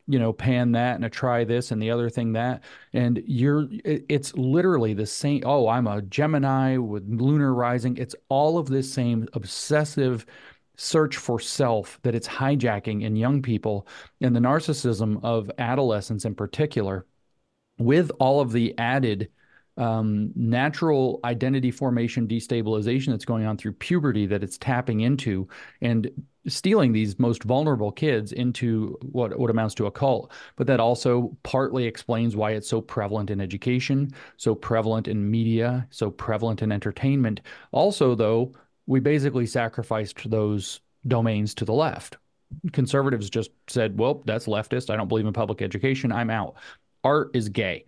you 0.07 0.18
know 0.18 0.33
pan 0.33 0.73
that 0.73 0.97
and 0.97 1.05
a 1.05 1.11
try 1.11 1.44
this 1.44 1.70
and 1.70 1.81
the 1.81 1.90
other 1.90 2.11
thing 2.11 2.33
that. 2.33 2.62
And 2.92 3.23
you're 3.27 3.68
it's 3.85 4.35
literally 4.35 4.94
the 4.94 5.07
same 5.07 5.42
oh 5.47 5.68
i'm 5.68 5.87
a 5.87 6.03
gemini 6.03 6.77
with 6.77 7.09
lunar 7.09 7.55
rising. 7.55 7.97
It's 7.97 8.14
all 8.29 8.59
of 8.59 8.68
this 8.68 8.92
same 8.92 9.29
obsessive 9.33 10.27
search 10.77 11.16
for 11.16 11.38
self 11.40 12.01
that 12.03 12.14
it's 12.14 12.29
hijacking 12.29 13.03
in 13.03 13.16
young 13.16 13.42
people. 13.42 13.87
And 14.20 14.35
the 14.35 14.40
narcissism 14.40 15.20
of 15.23 15.51
adolescents 15.59 16.25
in 16.25 16.35
particular 16.35 17.07
with 17.79 18.11
all 18.18 18.40
of 18.40 18.53
the 18.53 18.77
added 18.79 19.31
um, 19.76 20.30
natural 20.37 21.20
identity 21.24 21.70
formation 21.70 22.28
destabilization 22.28 23.08
that's 23.08 23.24
going 23.24 23.44
on 23.44 23.56
through 23.56 23.72
puberty 23.72 24.26
that 24.26 24.42
it's 24.42 24.58
tapping 24.58 25.00
into 25.00 25.48
and 25.80 26.10
stealing 26.46 26.92
these 26.92 27.18
most 27.18 27.42
vulnerable 27.42 27.90
kids 27.90 28.32
into 28.32 28.98
what, 29.02 29.37
what 29.38 29.50
amounts 29.50 29.74
to 29.74 29.87
a 29.87 29.90
cult. 29.90 30.30
But 30.56 30.66
that 30.66 30.80
also 30.80 31.37
partly 31.42 31.87
explains 31.87 32.37
why 32.37 32.52
it's 32.52 32.68
so 32.68 32.80
prevalent 32.80 33.30
in 33.30 33.40
education, 33.40 34.10
so 34.37 34.54
prevalent 34.54 35.08
in 35.08 35.30
media, 35.30 35.87
so 35.90 36.10
prevalent 36.10 36.62
in 36.62 36.70
entertainment. 36.70 37.40
Also, 37.72 38.14
though, 38.14 38.52
we 38.87 39.00
basically 39.00 39.46
sacrificed 39.46 40.30
those 40.30 40.80
domains 41.06 41.54
to 41.54 41.64
the 41.64 41.72
left. 41.72 42.18
Conservatives 42.72 43.30
just 43.30 43.50
said, 43.66 43.98
well, 43.98 44.22
that's 44.26 44.46
leftist. 44.46 44.90
I 44.90 44.96
don't 44.96 45.08
believe 45.08 45.26
in 45.26 45.32
public 45.32 45.62
education. 45.62 46.12
I'm 46.12 46.30
out. 46.30 46.54
Art 47.02 47.30
is 47.34 47.48
gay 47.48 47.84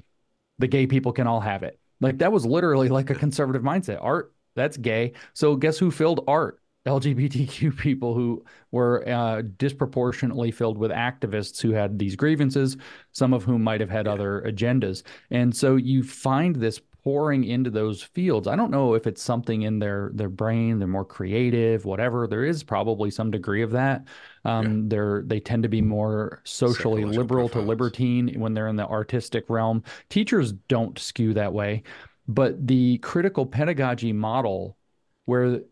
the 0.59 0.67
gay 0.67 0.87
people 0.87 1.13
can 1.13 1.27
all 1.27 1.41
have 1.41 1.63
it. 1.63 1.79
Like 2.01 2.19
that 2.19 2.33
was 2.33 2.45
literally 2.45 2.89
like 2.89 3.11
a 3.11 3.15
conservative 3.15 3.63
mindset. 3.63 3.99
Art, 4.03 4.33
that's 4.55 4.77
gay. 4.77 5.13
So 5.35 5.57
guess 5.57 5.79
who 5.79 5.91
filled 5.91 6.25
art? 6.27 6.61
LGBTQ 6.87 7.77
people 7.79 8.15
who 8.15 8.45
were 8.71 9.07
uh, 9.09 9.43
disproportionately 9.57 10.51
filled 10.51 10.79
with 10.79 10.91
activists 10.91 11.61
who 11.61 11.73
had 11.73 11.99
these 11.99 12.17
grievances, 12.17 12.77
some 13.13 13.35
of 13.35 13.43
whom 13.43 13.63
might 13.63 13.81
have 13.81 13.91
had 13.91 14.07
yeah. 14.07 14.13
other 14.13 14.45
agendas. 14.47 15.03
And 15.31 15.55
so 15.55 15.77
you 15.77 16.03
find 16.03 16.57
this 16.57 16.81
pouring 17.07 17.45
into 17.45 17.71
those 17.71 18.03
fields. 18.03 18.49
I 18.49 18.57
don't 18.57 18.73
know 18.73 18.95
if 18.95 19.07
it's 19.07 19.23
something 19.23 19.63
in 19.63 19.79
their 19.79 20.11
their 20.15 20.29
brain, 20.29 20.81
they're 20.81 20.89
more 20.89 21.05
creative, 21.05 21.85
whatever. 21.85 22.27
There 22.27 22.45
is 22.45 22.65
probably 22.65 23.13
some 23.13 23.31
degree 23.31 23.63
of 23.63 23.71
that. 23.73 24.05
Um, 24.47 24.65
yeah. 24.65 24.83
They're 24.89 25.23
they 25.27 25.41
tend 25.41 25.63
to 25.65 25.69
be 25.69 25.83
more 25.83 26.41
socially 26.45 27.05
liberal 27.05 27.49
profiles. 27.49 27.65
to 27.65 27.69
libertine 27.69 28.41
when 28.41 28.55
they're 28.55 28.69
in 28.69 28.77
the 28.77 28.87
artistic 28.87 29.49
realm. 29.49 29.83
Teachers 30.09 30.53
don't 30.53 30.99
skew 30.99 31.35
that 31.35 31.53
way, 31.53 31.83
but 32.29 32.67
the 32.67 32.99
critical 32.99 33.45
pedagogy 33.45 34.13
model, 34.13 34.77
where 35.25 35.63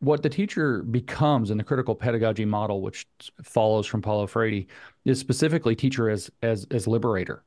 what 0.00 0.22
the 0.22 0.28
teacher 0.28 0.82
becomes 0.82 1.50
in 1.50 1.56
the 1.56 1.64
critical 1.64 1.94
pedagogy 1.94 2.44
model, 2.44 2.82
which 2.82 3.06
follows 3.42 3.86
from 3.86 4.02
Paulo 4.02 4.26
Freire, 4.26 4.64
is 5.04 5.18
specifically 5.18 5.76
teacher 5.76 6.10
as 6.10 6.30
as 6.42 6.66
as 6.70 6.86
liberator 6.86 7.44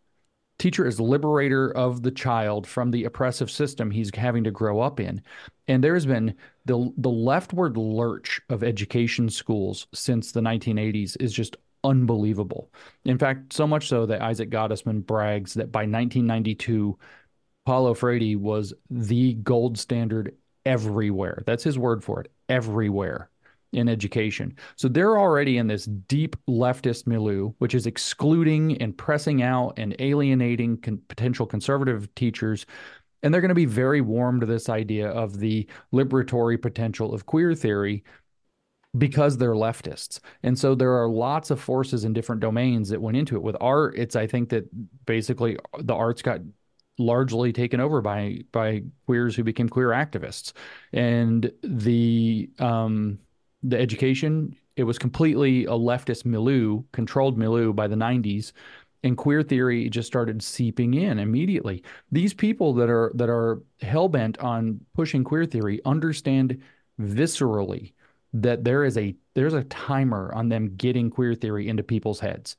teacher 0.58 0.88
is 0.88 1.00
liberator 1.00 1.72
of 1.72 2.02
the 2.02 2.12
child 2.12 2.66
from 2.66 2.92
the 2.92 3.04
oppressive 3.04 3.52
system 3.52 3.92
he's 3.92 4.14
having 4.16 4.44
to 4.44 4.52
grow 4.52 4.80
up 4.80 5.00
in. 5.00 5.22
And 5.68 5.84
there's 5.84 6.06
been 6.06 6.34
the 6.68 6.92
the 6.98 7.10
leftward 7.10 7.78
lurch 7.78 8.42
of 8.50 8.64
education 8.64 9.30
schools 9.30 9.88
since 9.94 10.32
the 10.32 10.42
1980s 10.42 11.18
is 11.20 11.34
just 11.34 11.58
unbelievable. 11.84 12.72
In 13.06 13.18
fact, 13.18 13.54
so 13.54 13.66
much 13.66 13.88
so 13.88 14.06
that 14.06 14.22
Isaac 14.22 14.50
Gottesman 14.50 15.06
brags 15.06 15.54
that 15.56 15.72
by 15.72 15.82
1992, 15.82 16.98
Paulo 17.66 17.94
Freire 17.94 18.38
was 18.38 18.74
the 18.90 19.34
gold 19.36 19.78
standard 19.78 20.36
everywhere. 20.66 21.44
That's 21.46 21.64
his 21.64 21.80
word 21.80 22.04
for 22.04 22.22
it, 22.22 22.32
everywhere 22.50 23.30
in 23.74 23.90
education. 23.90 24.56
So 24.76 24.88
they're 24.88 25.18
already 25.18 25.58
in 25.58 25.68
this 25.68 25.86
deep 25.86 26.36
leftist 26.50 27.08
milieu, 27.08 27.52
which 27.60 27.76
is 27.76 27.86
excluding 27.86 28.82
and 28.82 28.98
pressing 28.98 29.42
out 29.42 29.74
and 29.78 29.96
alienating 30.00 30.78
con- 30.78 31.02
potential 31.08 31.46
conservative 31.46 32.14
teachers. 32.16 32.66
And 33.24 33.34
they're 33.34 33.42
going 33.42 33.50
to 33.50 33.56
be 33.56 33.66
very 33.66 34.02
warm 34.02 34.40
to 34.40 34.46
this 34.46 34.70
idea 34.70 35.10
of 35.10 35.40
the 35.40 35.68
liberatory 35.94 36.62
potential 36.62 37.14
of 37.14 37.26
queer 37.26 37.56
theory 37.56 38.04
because 38.98 39.38
they're 39.38 39.54
leftists. 39.54 40.20
And 40.44 40.58
so 40.58 40.76
there 40.76 40.94
are 40.94 41.08
lots 41.08 41.52
of 41.52 41.60
forces 41.60 42.06
in 42.06 42.14
different 42.14 42.42
domains 42.42 42.90
that 42.90 43.02
went 43.02 43.18
into 43.18 43.36
it. 43.36 43.42
With 43.42 43.58
art, 43.60 43.96
it's 43.98 44.16
I 44.16 44.28
think 44.28 44.50
that 44.50 44.66
basically 45.06 45.58
the 45.80 45.94
arts 45.94 46.22
got 46.22 46.42
largely 47.00 47.54
taken 47.54 47.80
over 47.80 48.02
by 48.02 48.40
by 48.52 48.84
queers 49.06 49.36
who 49.36 49.44
became 49.44 49.70
queer 49.70 49.90
activists. 49.90 50.54
And 50.94 51.52
the 51.62 52.50
um 52.60 53.20
the 53.64 53.80
education, 53.80 54.56
it 54.76 54.84
was 54.84 54.98
completely 54.98 55.66
a 55.66 55.72
leftist 55.72 56.26
milieu, 56.26 56.84
controlled 56.92 57.38
milieu 57.38 57.74
by 57.74 57.88
the 57.88 57.96
90s. 57.96 58.52
And 59.04 59.16
queer 59.16 59.44
theory 59.44 59.90
just 59.90 60.08
started 60.08 60.42
seeping 60.42 60.96
in 60.96 61.20
immediately. 61.20 61.84
These 62.12 62.34
people 62.34 62.74
that 62.74 62.90
are 62.90 63.12
that 63.16 63.30
are 63.30 63.62
hell 63.82 64.10
bent 64.10 64.38
on 64.40 64.80
pushing 64.96 65.24
queer 65.24 65.46
theory 65.46 65.80
understand 65.86 66.62
viscerally 67.00 67.94
that 68.34 68.64
there 68.64 68.84
is 68.84 68.98
a 68.98 69.16
there's 69.34 69.54
a 69.54 69.64
timer 69.66 70.32
on 70.34 70.50
them 70.50 70.76
getting 70.76 71.10
queer 71.10 71.36
theory 71.36 71.68
into 71.68 71.84
people's 71.84 72.20
heads. 72.20 72.58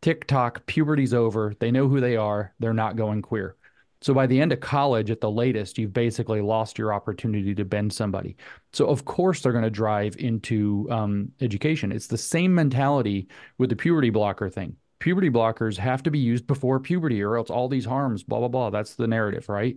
TikTok, 0.00 0.66
puberty's 0.66 1.14
over, 1.14 1.54
they 1.60 1.70
know 1.70 1.88
who 1.88 2.00
they 2.00 2.16
are, 2.16 2.52
they're 2.60 2.74
not 2.74 2.96
going 2.96 3.22
queer. 3.22 3.56
So 4.02 4.12
by 4.12 4.26
the 4.26 4.38
end 4.38 4.52
of 4.52 4.60
college, 4.60 5.10
at 5.10 5.22
the 5.22 5.30
latest, 5.30 5.78
you've 5.78 5.94
basically 5.94 6.42
lost 6.42 6.76
your 6.76 6.92
opportunity 6.92 7.54
to 7.54 7.64
bend 7.64 7.90
somebody. 7.90 8.36
So 8.74 8.86
of 8.86 9.06
course 9.06 9.40
they're 9.40 9.52
going 9.52 9.64
to 9.64 9.70
drive 9.70 10.16
into 10.18 10.86
um, 10.90 11.32
education. 11.40 11.90
It's 11.90 12.06
the 12.06 12.18
same 12.18 12.54
mentality 12.54 13.28
with 13.56 13.70
the 13.70 13.76
puberty 13.76 14.10
blocker 14.10 14.50
thing. 14.50 14.76
Puberty 15.04 15.28
blockers 15.28 15.76
have 15.76 16.02
to 16.02 16.10
be 16.10 16.18
used 16.18 16.46
before 16.46 16.80
puberty, 16.80 17.22
or 17.22 17.36
else 17.36 17.50
all 17.50 17.68
these 17.68 17.84
harms, 17.84 18.22
blah 18.22 18.38
blah 18.38 18.48
blah. 18.48 18.70
That's 18.70 18.94
the 18.94 19.06
narrative, 19.06 19.50
right? 19.50 19.76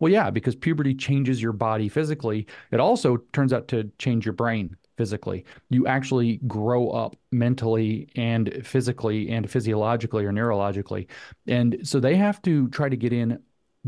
Well, 0.00 0.12
yeah, 0.12 0.28
because 0.28 0.54
puberty 0.54 0.94
changes 0.94 1.40
your 1.40 1.54
body 1.54 1.88
physically. 1.88 2.46
It 2.70 2.78
also 2.78 3.16
turns 3.32 3.54
out 3.54 3.68
to 3.68 3.90
change 3.98 4.26
your 4.26 4.34
brain 4.34 4.76
physically. 4.98 5.46
You 5.70 5.86
actually 5.86 6.40
grow 6.46 6.90
up 6.90 7.16
mentally 7.32 8.10
and 8.16 8.60
physically 8.66 9.30
and 9.30 9.50
physiologically 9.50 10.26
or 10.26 10.30
neurologically. 10.30 11.06
And 11.46 11.78
so 11.82 11.98
they 11.98 12.16
have 12.16 12.42
to 12.42 12.68
try 12.68 12.90
to 12.90 12.98
get 12.98 13.14
in 13.14 13.40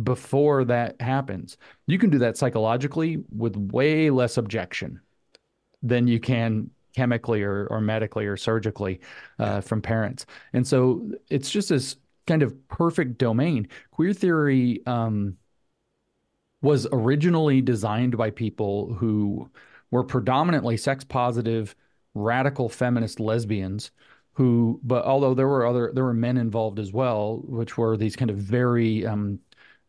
before 0.03 0.65
that 0.65 0.99
happens. 1.03 1.59
You 1.87 1.99
can 1.99 2.09
do 2.09 2.19
that 2.21 2.39
psychologically 2.39 3.19
with 3.37 3.59
way 3.59 4.09
less 4.09 4.39
objection 4.39 5.01
than 5.83 6.09
you 6.09 6.19
can 6.19 6.71
chemically 6.95 7.43
or, 7.43 7.67
or 7.69 7.81
medically 7.81 8.27
or 8.27 8.37
surgically 8.37 9.01
uh, 9.39 9.61
from 9.61 9.83
parents. 9.83 10.27
And 10.53 10.67
so 10.67 11.11
it's 11.31 11.51
just 11.51 11.69
this 11.69 11.97
kind 12.27 12.43
of 12.43 12.69
perfect 12.69 13.19
domain. 13.19 13.69
Queer 13.91 14.13
theory 14.13 14.83
um, 14.87 15.37
was 16.63 16.87
originally 16.93 17.61
designed 17.61 18.17
by 18.17 18.31
people 18.31 18.93
who 18.95 19.51
were 19.91 20.05
predominantly 20.05 20.77
sex 20.77 21.05
positive, 21.05 21.75
radical 22.15 22.69
feminist 22.69 23.21
lesbians 23.21 23.91
who 24.39 24.81
but 24.85 25.05
although 25.05 25.35
there 25.35 25.49
were 25.49 25.67
other 25.67 25.91
there 25.93 26.05
were 26.05 26.15
men 26.15 26.37
involved 26.37 26.79
as 26.79 26.93
well 26.93 27.43
which 27.47 27.77
were 27.77 27.97
these 27.97 28.15
kind 28.15 28.31
of 28.31 28.37
very 28.37 29.05
um, 29.05 29.41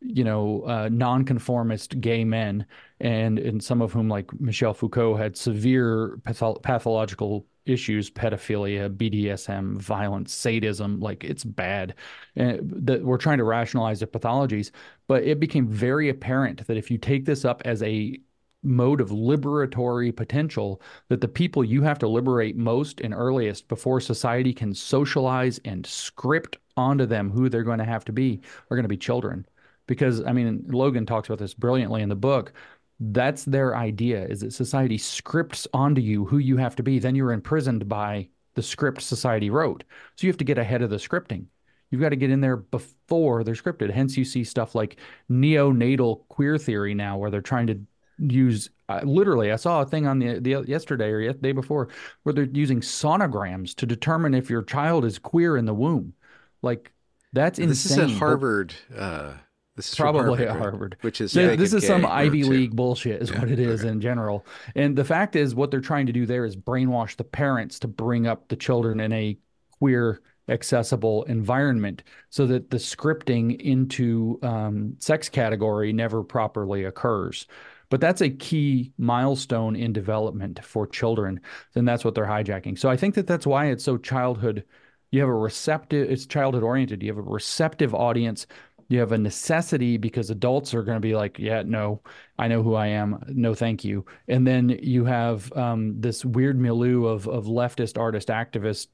you 0.02 0.24
know, 0.24 0.64
uh, 0.64 0.90
nonconformist 0.92 2.00
gay 2.00 2.24
men, 2.24 2.66
and 3.00 3.38
and 3.40 3.64
some 3.64 3.82
of 3.82 3.92
whom, 3.94 4.08
like 4.10 4.40
Michel 4.40 4.74
Foucault, 4.74 5.16
had 5.16 5.38
severe 5.38 6.20
patho- 6.24 6.62
pathological 6.62 7.46
issues, 7.66 8.10
pedophilia, 8.10 8.90
BDSM, 8.90 9.78
violence, 9.78 10.34
sadism. 10.34 11.00
Like 11.00 11.24
it's 11.24 11.44
bad. 11.44 11.96
And 12.36 12.60
that 12.86 13.04
we're 13.04 13.18
trying 13.18 13.38
to 13.40 13.44
rationalize 13.44 14.00
the 14.00 14.08
pathologies, 14.08 14.72
but 15.08 15.24
it 15.24 15.40
became 15.40 15.68
very 15.68 16.10
apparent 16.10 16.66
that 16.68 16.78
if 16.78 16.90
you 16.90 16.98
take 16.98 17.26
this 17.26 17.46
up 17.46 17.62
as 17.66 17.84
a 17.84 18.20
mode 18.64 19.00
of 19.00 19.10
liberatory 19.10 20.14
potential 20.16 20.82
that 21.08 21.22
the 21.22 21.28
people 21.28 21.64
you 21.64 21.82
have 21.82 21.98
to 22.00 22.08
liberate 22.08 22.58
most 22.58 23.00
and 23.00 23.14
earliest 23.14 23.68
before 23.70 24.02
society 24.02 24.54
can 24.54 24.74
socialize 24.74 25.60
and 25.64 25.86
script 25.86 26.58
onto 26.76 27.06
them 27.06 27.30
who 27.30 27.48
they're 27.48 27.64
going 27.64 27.80
to 27.80 27.86
have 27.86 28.04
to 28.04 28.12
be 28.12 28.42
are 28.70 28.76
going 28.76 28.84
to 28.84 28.90
be 28.90 28.98
children 28.98 29.46
because 29.90 30.24
I 30.24 30.34
mean 30.34 30.64
Logan 30.68 31.08
talks 31.08 31.28
about 31.28 31.40
this 31.40 31.56
brilliantly 31.56 32.04
in 32.04 32.10
the 32.10 32.16
book. 32.16 32.54
That's 33.00 33.44
their 33.44 33.76
idea 33.76 34.24
is 34.26 34.42
that 34.42 34.54
society 34.54 35.00
scripts 35.00 35.68
onto 35.74 36.00
you 36.00 36.26
who 36.26 36.38
you 36.38 36.58
have 36.58 36.76
to 36.76 36.84
be. 36.84 37.00
Then 37.00 37.16
you're 37.16 37.32
imprisoned 37.32 37.90
by 37.90 38.30
the 38.54 38.62
script 38.62 39.02
society 39.02 39.50
wrote. 39.50 39.84
So 40.16 40.28
you 40.28 40.30
have 40.30 40.38
to 40.38 40.44
get 40.44 40.60
ahead 40.60 40.84
of 40.84 40.92
the 40.92 40.98
scripting. 40.98 41.46
You've 41.90 42.02
got 42.02 42.10
to 42.10 42.16
get 42.16 42.30
in 42.30 42.40
there 42.40 42.58
before 42.58 43.44
they're 43.44 43.56
scripted. 43.56 43.90
Hence, 43.90 44.16
you 44.16 44.24
see 44.24 44.44
stuff 44.44 44.76
like 44.76 44.98
neonatal 45.32 46.28
queer 46.28 46.60
theory 46.60 46.94
now, 46.94 47.18
where 47.18 47.32
they're 47.32 47.42
trying 47.42 47.66
to 47.68 47.82
use 48.20 48.70
uh, 48.90 49.02
literally. 49.04 49.52
I 49.52 49.56
saw 49.56 49.82
a 49.82 49.86
thing 49.86 50.06
on 50.06 50.20
the, 50.20 50.40
the 50.40 50.64
yesterday 50.68 51.10
or 51.10 51.34
the 51.34 51.40
day 51.40 51.52
before 51.52 51.90
where 52.24 52.34
they're 52.34 52.44
using 52.44 52.82
sonograms 52.82 53.74
to 53.76 53.88
determine 53.88 54.36
if 54.36 54.52
your 54.52 54.62
child 54.62 55.04
is 55.04 55.18
queer 55.18 55.58
in 55.58 55.66
the 55.66 55.74
womb. 55.74 56.14
Like 56.62 56.92
that's 57.34 57.58
insane. 57.58 57.70
This 57.70 57.86
is 57.86 57.98
at 57.98 58.20
Harvard. 58.20 58.76
Uh, 58.96 59.34
this 59.80 59.94
is 59.94 59.96
probably 59.96 60.22
Harvard, 60.22 60.48
at 60.48 60.58
Harvard, 60.58 60.98
which 61.02 61.22
is 61.22 61.32
this 61.32 61.74
is 61.74 61.88
some 61.88 62.06
Ivy 62.06 62.44
too. 62.44 62.50
League 62.50 62.76
bullshit, 62.76 63.22
is 63.22 63.32
Yeah, 63.32 63.40
what 63.40 63.50
it 63.50 63.60
is 63.60 63.80
okay. 63.80 63.90
in 63.90 64.02
general. 64.02 64.46
And 64.76 64.98
the 64.98 65.06
fact 65.06 65.38
is, 65.38 65.56
what 65.56 65.72
they're 65.72 65.80
trying 65.80 66.06
to 66.08 66.12
do 66.12 66.26
there 66.26 66.44
is 66.44 66.58
brainwash 66.58 67.16
the 67.16 67.24
parents 67.24 67.80
to 67.80 67.88
bring 67.88 68.28
up 68.28 68.50
the 68.50 68.58
children 68.58 69.00
in 69.00 69.14
a 69.14 69.38
queer, 69.72 70.20
accessible 70.50 71.24
environment, 71.24 72.04
so 72.30 72.46
that 72.48 72.72
the 72.72 72.78
scripting 72.78 73.58
into 73.62 74.38
um, 74.44 74.96
sex 75.00 75.30
category 75.30 75.94
never 75.94 76.24
properly 76.24 76.84
occurs. 76.84 77.48
But 77.90 78.02
that's 78.02 78.22
a 78.22 78.30
key 78.30 78.92
milestone 78.98 79.78
in 79.78 79.94
development 79.94 80.64
for 80.64 80.86
children, 80.86 81.40
and 81.74 81.88
that's 81.88 82.04
what 82.04 82.16
they're 82.16 82.26
hijacking. 82.26 82.78
So 82.78 82.90
I 82.90 82.98
think 82.98 83.16
that 83.16 83.28
that's 83.28 83.48
why 83.48 83.68
it's 83.68 83.84
so 83.86 83.98
childhood. 83.98 84.66
You 85.12 85.22
have 85.22 85.30
a 85.30 85.34
receptive, 85.34 86.12
it's 86.12 86.28
childhood 86.28 86.62
oriented. 86.62 87.02
You 87.02 87.10
have 87.10 87.18
a 87.18 87.24
receptive 87.24 87.96
audience 87.96 88.46
you 88.90 89.00
have 89.00 89.12
a 89.12 89.18
necessity 89.18 89.98
because 89.98 90.32
adults 90.32 90.74
are 90.74 90.84
going 90.84 90.96
to 90.96 91.00
be 91.00 91.16
like, 91.16 91.38
yeah, 91.38 91.62
no, 91.64 92.02
I 92.38 92.48
know 92.48 92.64
who 92.64 92.74
I 92.74 92.88
am. 92.88 93.24
No, 93.28 93.54
thank 93.54 93.86
you. 93.86 94.06
And 94.28 94.46
then 94.46 94.70
you 94.82 95.06
have 95.06 95.54
um, 95.54 96.02
this 96.02 96.26
weird 96.26 96.60
milieu 96.60 97.06
of 97.06 97.28
of 97.28 97.46
leftist 97.46 97.98
artist 97.98 98.28
activist 98.30 98.88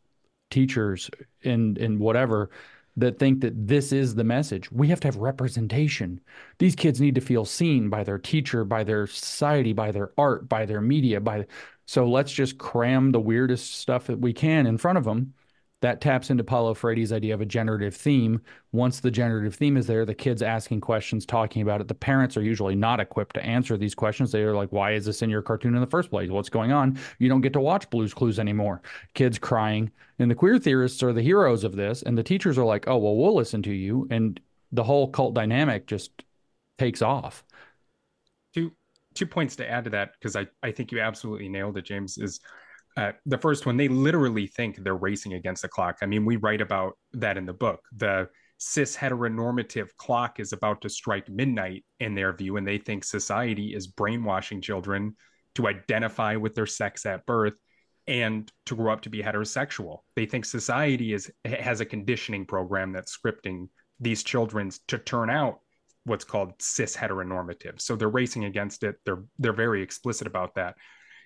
teachers 0.51 1.09
and 1.43 1.77
and 1.77 1.99
whatever 1.99 2.51
that 2.97 3.19
think 3.19 3.41
that 3.41 3.67
this 3.67 3.91
is 3.91 4.15
the 4.15 4.23
message. 4.23 4.71
We 4.71 4.87
have 4.87 4.99
to 5.01 5.07
have 5.07 5.17
representation. 5.17 6.21
These 6.59 6.75
kids 6.75 7.01
need 7.01 7.15
to 7.15 7.21
feel 7.21 7.43
seen 7.43 7.89
by 7.89 8.03
their 8.03 8.17
teacher, 8.17 8.63
by 8.63 8.83
their 8.85 9.05
society, 9.07 9.73
by 9.73 9.91
their 9.91 10.11
art, 10.17 10.47
by 10.47 10.65
their 10.65 10.81
media, 10.81 11.19
by 11.19 11.45
so 11.85 12.09
let's 12.09 12.31
just 12.31 12.57
cram 12.57 13.11
the 13.11 13.19
weirdest 13.19 13.75
stuff 13.75 14.07
that 14.07 14.19
we 14.19 14.33
can 14.33 14.65
in 14.65 14.77
front 14.77 14.97
of 14.97 15.03
them 15.03 15.33
that 15.85 16.01
taps 16.01 16.31
into 16.31 16.43
Paulo 16.43 16.73
Freire's 16.73 17.13
idea 17.13 17.35
of 17.35 17.41
a 17.41 17.45
generative 17.45 17.95
theme. 17.95 18.41
Once 18.71 18.99
the 18.99 19.11
generative 19.11 19.53
theme 19.53 19.77
is 19.77 19.85
there, 19.85 20.03
the 20.03 20.15
kids 20.15 20.41
asking 20.41 20.81
questions, 20.81 21.27
talking 21.27 21.61
about 21.61 21.79
it. 21.79 21.87
The 21.87 21.93
parents 21.93 22.35
are 22.35 22.41
usually 22.41 22.73
not 22.73 22.99
equipped 22.99 23.35
to 23.35 23.45
answer 23.45 23.77
these 23.77 23.93
questions. 23.93 24.31
They 24.31 24.41
are 24.41 24.55
like, 24.55 24.71
"Why 24.71 24.93
is 24.93 25.05
this 25.05 25.21
in 25.21 25.29
your 25.29 25.43
cartoon 25.43 25.75
in 25.75 25.81
the 25.81 25.87
first 25.87 26.09
place? 26.09 26.31
What's 26.31 26.49
going 26.49 26.71
on? 26.71 26.97
You 27.19 27.29
don't 27.29 27.41
get 27.41 27.53
to 27.53 27.61
watch 27.61 27.87
Blue's 27.91 28.15
Clues 28.15 28.39
anymore." 28.39 28.81
Kids 29.13 29.37
crying, 29.37 29.91
and 30.17 30.31
the 30.31 30.35
queer 30.35 30.57
theorists 30.57 31.03
are 31.03 31.13
the 31.13 31.21
heroes 31.21 31.63
of 31.63 31.75
this, 31.75 32.01
and 32.01 32.17
the 32.17 32.23
teachers 32.23 32.57
are 32.57 32.65
like, 32.65 32.87
"Oh, 32.87 32.97
well, 32.97 33.15
we'll 33.15 33.35
listen 33.35 33.61
to 33.61 33.71
you," 33.71 34.07
and 34.09 34.39
the 34.71 34.83
whole 34.83 35.07
cult 35.07 35.35
dynamic 35.35 35.85
just 35.85 36.23
takes 36.79 37.03
off. 37.03 37.43
two 38.53 38.71
two 39.13 39.27
points 39.27 39.55
to 39.57 39.69
add 39.69 39.83
to 39.83 39.89
that 39.91 40.13
because 40.19 40.35
I, 40.35 40.47
I 40.63 40.71
think 40.71 40.91
you 40.91 40.99
absolutely 40.99 41.47
nailed 41.47 41.77
it 41.77 41.85
james 41.85 42.17
is 42.17 42.41
uh, 42.97 43.11
the 43.25 43.37
first 43.37 43.65
one 43.65 43.77
they 43.77 43.87
literally 43.87 44.47
think 44.47 44.77
they're 44.77 44.95
racing 44.95 45.33
against 45.33 45.61
the 45.61 45.67
clock 45.67 45.97
i 46.01 46.05
mean 46.05 46.25
we 46.25 46.37
write 46.37 46.61
about 46.61 46.97
that 47.13 47.37
in 47.37 47.45
the 47.45 47.53
book 47.53 47.81
the 47.95 48.27
cis 48.57 48.95
heteronormative 48.95 49.89
clock 49.97 50.39
is 50.39 50.53
about 50.53 50.81
to 50.81 50.89
strike 50.89 51.29
midnight 51.29 51.83
in 51.99 52.15
their 52.15 52.33
view 52.33 52.57
and 52.57 52.67
they 52.67 52.77
think 52.77 53.03
society 53.03 53.73
is 53.73 53.87
brainwashing 53.87 54.61
children 54.61 55.15
to 55.53 55.67
identify 55.67 56.35
with 56.35 56.55
their 56.55 56.65
sex 56.65 57.05
at 57.05 57.25
birth 57.25 57.53
and 58.07 58.51
to 58.65 58.75
grow 58.75 58.93
up 58.93 59.01
to 59.01 59.09
be 59.09 59.21
heterosexual 59.21 59.99
they 60.15 60.25
think 60.25 60.45
society 60.45 61.13
is 61.13 61.29
has 61.43 61.81
a 61.81 61.85
conditioning 61.85 62.45
program 62.45 62.91
that's 62.93 63.17
scripting 63.17 63.67
these 63.99 64.23
children 64.23 64.71
to 64.87 64.97
turn 64.97 65.29
out 65.29 65.59
what's 66.05 66.23
called 66.23 66.53
cis 66.59 66.95
heteronormative. 66.95 67.81
So 67.81 67.95
they're 67.95 68.07
racing 68.07 68.45
against 68.45 68.83
it. 68.83 68.95
They're 69.05 69.23
they're 69.39 69.53
very 69.53 69.81
explicit 69.81 70.27
about 70.27 70.55
that. 70.55 70.75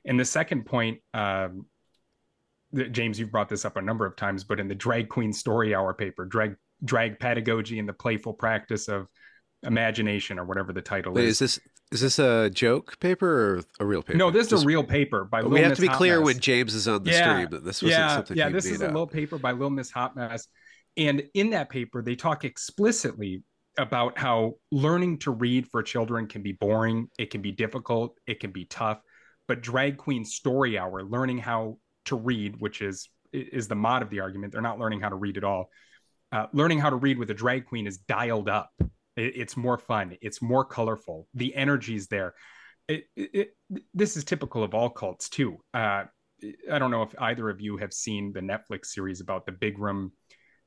And 0.09 0.19
the 0.19 0.25
second 0.25 0.65
point, 0.65 0.99
um, 1.13 1.67
James, 2.91 3.19
you've 3.19 3.31
brought 3.31 3.47
this 3.47 3.63
up 3.63 3.77
a 3.77 3.81
number 3.81 4.07
of 4.07 4.15
times, 4.15 4.43
but 4.43 4.59
in 4.59 4.67
the 4.67 4.75
drag 4.75 5.07
queen 5.07 5.31
story 5.31 5.73
hour 5.73 5.93
paper, 5.93 6.25
drag 6.25 6.55
drag 6.83 7.19
pedagogy 7.19 7.77
and 7.77 7.87
the 7.87 7.93
playful 7.93 8.33
practice 8.33 8.87
of 8.87 9.07
imagination 9.63 10.39
or 10.39 10.45
whatever 10.45 10.71
the 10.73 10.81
title 10.81 11.13
Wait, 11.13 11.25
is. 11.25 11.41
is 11.41 11.57
this 11.57 11.59
is 11.91 12.01
this 12.01 12.19
a 12.19 12.49
joke 12.49 12.99
paper 12.99 13.27
or 13.29 13.61
a 13.79 13.85
real 13.85 14.01
paper? 14.01 14.17
No, 14.17 14.31
this 14.31 14.45
is 14.45 14.49
Just- 14.51 14.63
a 14.63 14.67
real 14.67 14.83
paper 14.83 15.25
by 15.25 15.41
Lil 15.41 15.51
Miss. 15.51 15.57
We 15.57 15.61
have 15.61 15.69
Miss 15.69 15.77
to 15.77 15.81
be 15.81 15.87
Hot 15.87 15.97
clear 15.97 16.17
Mess. 16.19 16.25
when 16.25 16.39
James 16.39 16.73
is 16.73 16.87
on 16.87 17.03
the 17.03 17.11
Yeah, 17.11 17.31
stream 17.31 17.49
that 17.51 17.63
this 17.63 17.83
wasn't 17.83 17.99
yeah, 17.99 18.15
something 18.15 18.37
yeah. 18.37 18.49
This 18.49 18.65
is 18.65 18.81
a 18.81 18.87
little 18.87 19.07
paper 19.07 19.37
by 19.37 19.51
Lil 19.51 19.69
Miss 19.69 19.91
Hot 19.91 20.15
Mess, 20.15 20.47
and 20.97 21.21
in 21.35 21.51
that 21.51 21.69
paper 21.69 22.01
they 22.01 22.15
talk 22.15 22.45
explicitly 22.45 23.43
about 23.77 24.17
how 24.17 24.55
learning 24.71 25.19
to 25.19 25.31
read 25.31 25.67
for 25.67 25.83
children 25.83 26.27
can 26.27 26.41
be 26.41 26.53
boring, 26.53 27.09
it 27.19 27.29
can 27.29 27.41
be 27.41 27.51
difficult, 27.51 28.17
it 28.27 28.39
can 28.39 28.51
be 28.51 28.65
tough, 28.65 28.99
but 29.49 29.61
drag 29.61 29.97
queen 29.97 30.23
story 30.23 30.77
hour, 30.77 31.03
learning 31.03 31.39
how 31.39 31.79
to 32.05 32.15
read, 32.15 32.61
which 32.61 32.81
is 32.81 33.09
is 33.33 33.67
the 33.67 33.75
mod 33.75 34.03
of 34.03 34.09
the 34.09 34.21
argument. 34.21 34.53
They're 34.53 34.61
not 34.61 34.79
learning 34.79 35.01
how 35.01 35.09
to 35.09 35.15
read 35.15 35.37
at 35.37 35.43
all. 35.43 35.69
Uh, 36.31 36.45
learning 36.53 36.79
how 36.79 36.91
to 36.91 36.95
read 36.95 37.17
with 37.17 37.31
a 37.31 37.33
drag 37.33 37.65
queen 37.65 37.87
is 37.87 37.97
dialed 37.97 38.47
up. 38.47 38.69
It, 39.17 39.33
it's 39.35 39.57
more 39.57 39.79
fun. 39.79 40.17
It's 40.21 40.39
more 40.41 40.63
colorful. 40.63 41.27
The 41.33 41.53
energy's 41.55 42.07
there. 42.07 42.35
It, 42.87 43.05
it, 43.15 43.49
this 43.93 44.15
is 44.15 44.23
typical 44.23 44.63
of 44.63 44.75
all 44.75 44.91
cults 44.91 45.29
too. 45.29 45.57
Uh, 45.73 46.03
I 46.71 46.79
don't 46.79 46.91
know 46.91 47.01
if 47.01 47.13
either 47.19 47.49
of 47.49 47.59
you 47.59 47.77
have 47.77 47.91
seen 47.91 48.31
the 48.31 48.41
Netflix 48.41 48.85
series 48.85 49.19
about 49.19 49.47
the 49.47 49.51
Bikram 49.51 50.11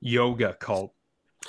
yoga 0.00 0.56
cult. 0.60 0.92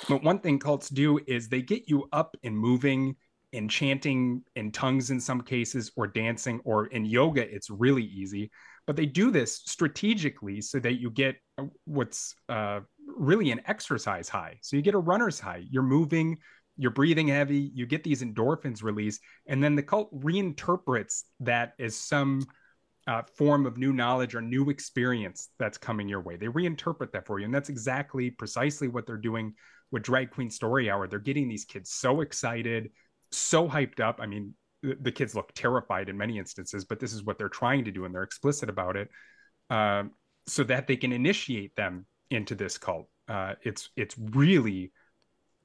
But 0.08 0.22
one 0.22 0.38
thing 0.38 0.60
cults 0.60 0.88
do 0.88 1.20
is 1.26 1.48
they 1.48 1.62
get 1.62 1.88
you 1.88 2.08
up 2.12 2.36
and 2.44 2.56
moving 2.56 3.16
and 3.54 3.70
chanting 3.70 4.42
in 4.56 4.72
tongues 4.72 5.10
in 5.10 5.20
some 5.20 5.40
cases, 5.40 5.92
or 5.96 6.06
dancing, 6.06 6.60
or 6.64 6.86
in 6.86 7.04
yoga, 7.04 7.42
it's 7.54 7.70
really 7.70 8.04
easy. 8.04 8.50
But 8.86 8.96
they 8.96 9.06
do 9.06 9.30
this 9.30 9.62
strategically 9.64 10.60
so 10.60 10.78
that 10.80 11.00
you 11.00 11.10
get 11.10 11.36
what's 11.84 12.34
uh, 12.48 12.80
really 13.16 13.50
an 13.50 13.60
exercise 13.66 14.28
high. 14.28 14.58
So 14.62 14.76
you 14.76 14.82
get 14.82 14.94
a 14.94 14.98
runner's 14.98 15.40
high. 15.40 15.64
You're 15.70 15.82
moving, 15.82 16.38
you're 16.76 16.90
breathing 16.90 17.28
heavy, 17.28 17.70
you 17.74 17.86
get 17.86 18.04
these 18.04 18.22
endorphins 18.22 18.82
released, 18.82 19.20
and 19.46 19.62
then 19.62 19.74
the 19.74 19.82
cult 19.82 20.12
reinterprets 20.20 21.22
that 21.40 21.72
as 21.78 21.96
some 21.96 22.44
uh, 23.06 23.22
form 23.36 23.66
of 23.66 23.76
new 23.76 23.92
knowledge 23.92 24.34
or 24.34 24.40
new 24.40 24.70
experience 24.70 25.50
that's 25.58 25.78
coming 25.78 26.08
your 26.08 26.20
way. 26.20 26.36
They 26.36 26.46
reinterpret 26.46 27.12
that 27.12 27.26
for 27.26 27.38
you. 27.38 27.44
And 27.44 27.54
that's 27.54 27.68
exactly 27.68 28.30
precisely 28.30 28.88
what 28.88 29.06
they're 29.06 29.16
doing 29.16 29.54
with 29.90 30.02
Drag 30.02 30.30
Queen 30.30 30.50
Story 30.50 30.90
Hour. 30.90 31.06
They're 31.06 31.18
getting 31.18 31.48
these 31.48 31.64
kids 31.64 31.90
so 31.90 32.22
excited, 32.22 32.90
so 33.36 33.68
hyped 33.68 34.00
up. 34.00 34.20
I 34.20 34.26
mean, 34.26 34.54
the, 34.82 35.12
kids 35.12 35.34
look 35.34 35.50
terrified 35.54 36.08
in 36.08 36.16
many 36.16 36.38
instances, 36.38 36.84
but 36.84 37.00
this 37.00 37.12
is 37.12 37.24
what 37.24 37.38
they're 37.38 37.48
trying 37.48 37.84
to 37.84 37.90
do, 37.90 38.04
and 38.04 38.14
they're 38.14 38.22
explicit 38.22 38.68
about 38.68 38.96
it, 38.96 39.08
um, 39.70 40.12
so 40.46 40.62
that 40.64 40.86
they 40.86 40.96
can 40.96 41.12
initiate 41.12 41.74
them 41.74 42.06
into 42.30 42.54
this 42.54 42.76
cult. 42.78 43.08
Uh, 43.28 43.54
it's 43.62 43.88
it's 43.96 44.14
really 44.18 44.92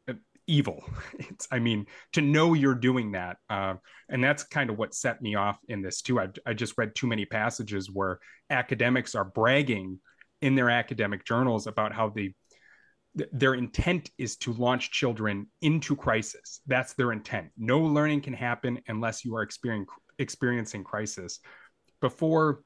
uh, 0.08 0.14
evil. 0.48 0.84
It's 1.20 1.48
I 1.52 1.60
mean 1.60 1.86
to 2.14 2.22
know 2.22 2.54
you're 2.54 2.76
doing 2.76 3.12
that, 3.12 3.38
uh, 3.50 3.76
and 4.08 4.24
that's 4.24 4.44
kind 4.44 4.70
of 4.70 4.78
what 4.78 4.94
set 4.94 5.22
me 5.22 5.36
off 5.36 5.58
in 5.68 5.82
this 5.82 6.02
too. 6.02 6.20
I 6.20 6.30
I 6.46 6.54
just 6.54 6.78
read 6.78 6.96
too 6.96 7.08
many 7.08 7.26
passages 7.26 7.92
where 7.92 8.20
academics 8.50 9.16
are 9.16 9.26
bragging 9.26 10.00
in 10.42 10.56
their 10.56 10.70
academic 10.70 11.26
journals 11.26 11.68
about 11.68 11.94
how 11.94 12.10
the 12.10 12.34
th- 13.18 13.30
their 13.32 13.54
intent 13.54 14.12
is 14.18 14.36
to 14.38 14.54
launch 14.54 14.92
children 14.92 15.48
into 15.62 15.96
crisis. 15.96 16.62
That's 16.68 16.94
their 16.94 17.12
intent. 17.12 17.50
No 17.58 17.80
learning 17.80 18.22
can 18.22 18.34
happen 18.34 18.80
unless 18.88 19.26
you 19.26 19.36
are 19.36 19.42
experiencing 19.42 19.88
experiencing 20.20 20.84
crisis. 20.84 21.40
Before 22.02 22.62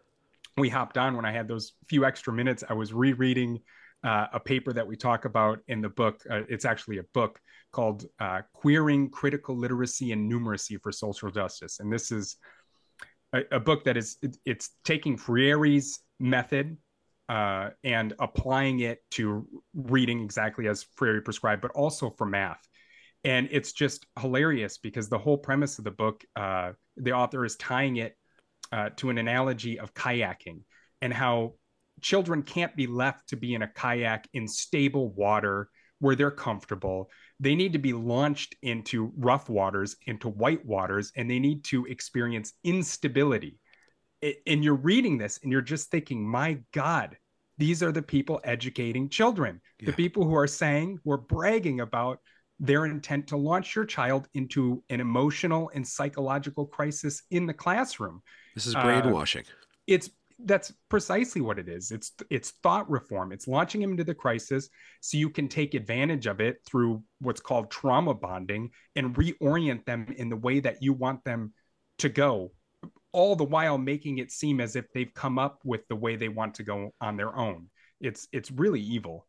we 0.57 0.69
hopped 0.69 0.97
on, 0.97 1.15
when 1.15 1.25
I 1.25 1.31
had 1.31 1.47
those 1.47 1.73
few 1.87 2.03
extra 2.05 2.33
minutes, 2.33 2.63
I 2.67 2.73
was 2.73 2.93
rereading 2.93 3.59
uh, 4.03 4.27
a 4.33 4.39
paper 4.39 4.73
that 4.73 4.85
we 4.85 4.95
talk 4.95 5.25
about 5.25 5.59
in 5.67 5.81
the 5.81 5.89
book. 5.89 6.21
Uh, 6.29 6.41
it's 6.49 6.65
actually 6.65 6.97
a 6.97 7.03
book 7.13 7.39
called 7.71 8.05
uh, 8.19 8.41
"Queering 8.53 9.09
Critical 9.09 9.57
Literacy 9.57 10.11
and 10.11 10.31
Numeracy 10.31 10.77
for 10.81 10.91
Social 10.91 11.31
Justice," 11.31 11.79
and 11.79 11.91
this 11.91 12.11
is 12.11 12.37
a, 13.33 13.41
a 13.51 13.59
book 13.59 13.83
that 13.85 13.97
is 13.97 14.17
it, 14.21 14.37
it's 14.45 14.71
taking 14.83 15.17
Freire's 15.17 15.99
method 16.19 16.77
uh, 17.29 17.69
and 17.83 18.13
applying 18.19 18.81
it 18.81 18.99
to 19.11 19.47
reading 19.73 20.21
exactly 20.21 20.67
as 20.67 20.83
Freire 20.95 21.21
prescribed, 21.21 21.61
but 21.61 21.71
also 21.71 22.09
for 22.09 22.25
math. 22.25 22.61
And 23.23 23.47
it's 23.51 23.71
just 23.71 24.05
hilarious 24.19 24.77
because 24.77 25.07
the 25.07 25.17
whole 25.17 25.37
premise 25.37 25.77
of 25.77 25.85
the 25.85 25.91
book, 25.91 26.23
uh, 26.35 26.73
the 26.97 27.13
author 27.13 27.45
is 27.45 27.55
tying 27.55 27.97
it 27.97 28.17
uh, 28.71 28.89
to 28.97 29.09
an 29.09 29.17
analogy 29.17 29.79
of 29.79 29.93
kayaking 29.93 30.61
and 31.01 31.13
how 31.13 31.53
children 32.01 32.43
can't 32.43 32.75
be 32.75 32.87
left 32.87 33.29
to 33.29 33.37
be 33.37 33.53
in 33.53 33.61
a 33.61 33.67
kayak 33.67 34.27
in 34.33 34.47
stable 34.47 35.13
water 35.13 35.69
where 35.99 36.15
they're 36.15 36.31
comfortable. 36.31 37.09
They 37.39 37.55
need 37.55 37.73
to 37.73 37.79
be 37.79 37.93
launched 37.93 38.55
into 38.61 39.13
rough 39.17 39.49
waters, 39.49 39.95
into 40.05 40.27
white 40.27 40.65
waters, 40.65 41.13
and 41.15 41.29
they 41.29 41.39
need 41.39 41.63
to 41.65 41.85
experience 41.85 42.53
instability 42.65 43.57
and 44.47 44.63
you're 44.63 44.75
reading 44.75 45.17
this 45.17 45.39
and 45.43 45.51
you're 45.51 45.61
just 45.61 45.91
thinking, 45.91 46.27
my 46.27 46.59
God, 46.73 47.17
these 47.57 47.83
are 47.83 47.91
the 47.91 48.01
people 48.01 48.39
educating 48.43 49.09
children, 49.09 49.61
Yeah. 49.79 49.87
the 49.87 49.93
people 49.93 50.25
who 50.25 50.35
are 50.35 50.47
saying, 50.47 50.99
we're 51.03 51.17
bragging 51.17 51.81
about 51.81 52.19
their 52.59 52.85
intent 52.85 53.27
to 53.27 53.37
launch 53.37 53.75
your 53.75 53.85
child 53.85 54.27
into 54.33 54.83
an 54.89 54.99
emotional 55.01 55.69
and 55.73 55.87
psychological 55.87 56.65
crisis 56.65 57.23
in 57.31 57.45
the 57.45 57.53
classroom. 57.53 58.21
This 58.55 58.67
is 58.67 58.75
uh, 58.75 58.81
brainwashing. 58.83 59.43
It's 59.87 60.09
that's 60.45 60.73
precisely 60.89 61.41
what 61.41 61.59
it 61.59 61.69
is. 61.69 61.91
It's 61.91 62.11
it's 62.29 62.51
thought 62.63 62.89
reform. 62.89 63.31
It's 63.31 63.47
launching 63.47 63.81
him 63.81 63.91
into 63.91 64.03
the 64.03 64.15
crisis 64.15 64.69
so 65.01 65.17
you 65.17 65.29
can 65.29 65.47
take 65.47 65.73
advantage 65.73 66.25
of 66.27 66.41
it 66.41 66.57
through 66.65 67.03
what's 67.19 67.41
called 67.41 67.69
trauma 67.69 68.13
bonding 68.13 68.71
and 68.95 69.15
reorient 69.15 69.85
them 69.85 70.13
in 70.17 70.29
the 70.29 70.35
way 70.37 70.59
that 70.59 70.81
you 70.81 70.93
want 70.93 71.23
them 71.23 71.53
to 71.99 72.09
go 72.09 72.51
all 73.13 73.35
the 73.35 73.43
while 73.43 73.77
making 73.77 74.17
it 74.17 74.31
seem 74.31 74.59
as 74.59 74.75
if 74.75 74.91
they've 74.93 75.13
come 75.13 75.39
up 75.39 75.61
with 75.63 75.87
the 75.87 75.95
way 75.95 76.15
they 76.15 76.29
want 76.29 76.55
to 76.55 76.63
go 76.63 76.93
on 76.99 77.15
their 77.15 77.35
own. 77.35 77.69
It's 78.01 78.27
it's 78.33 78.51
really 78.51 78.81
evil. 78.81 79.27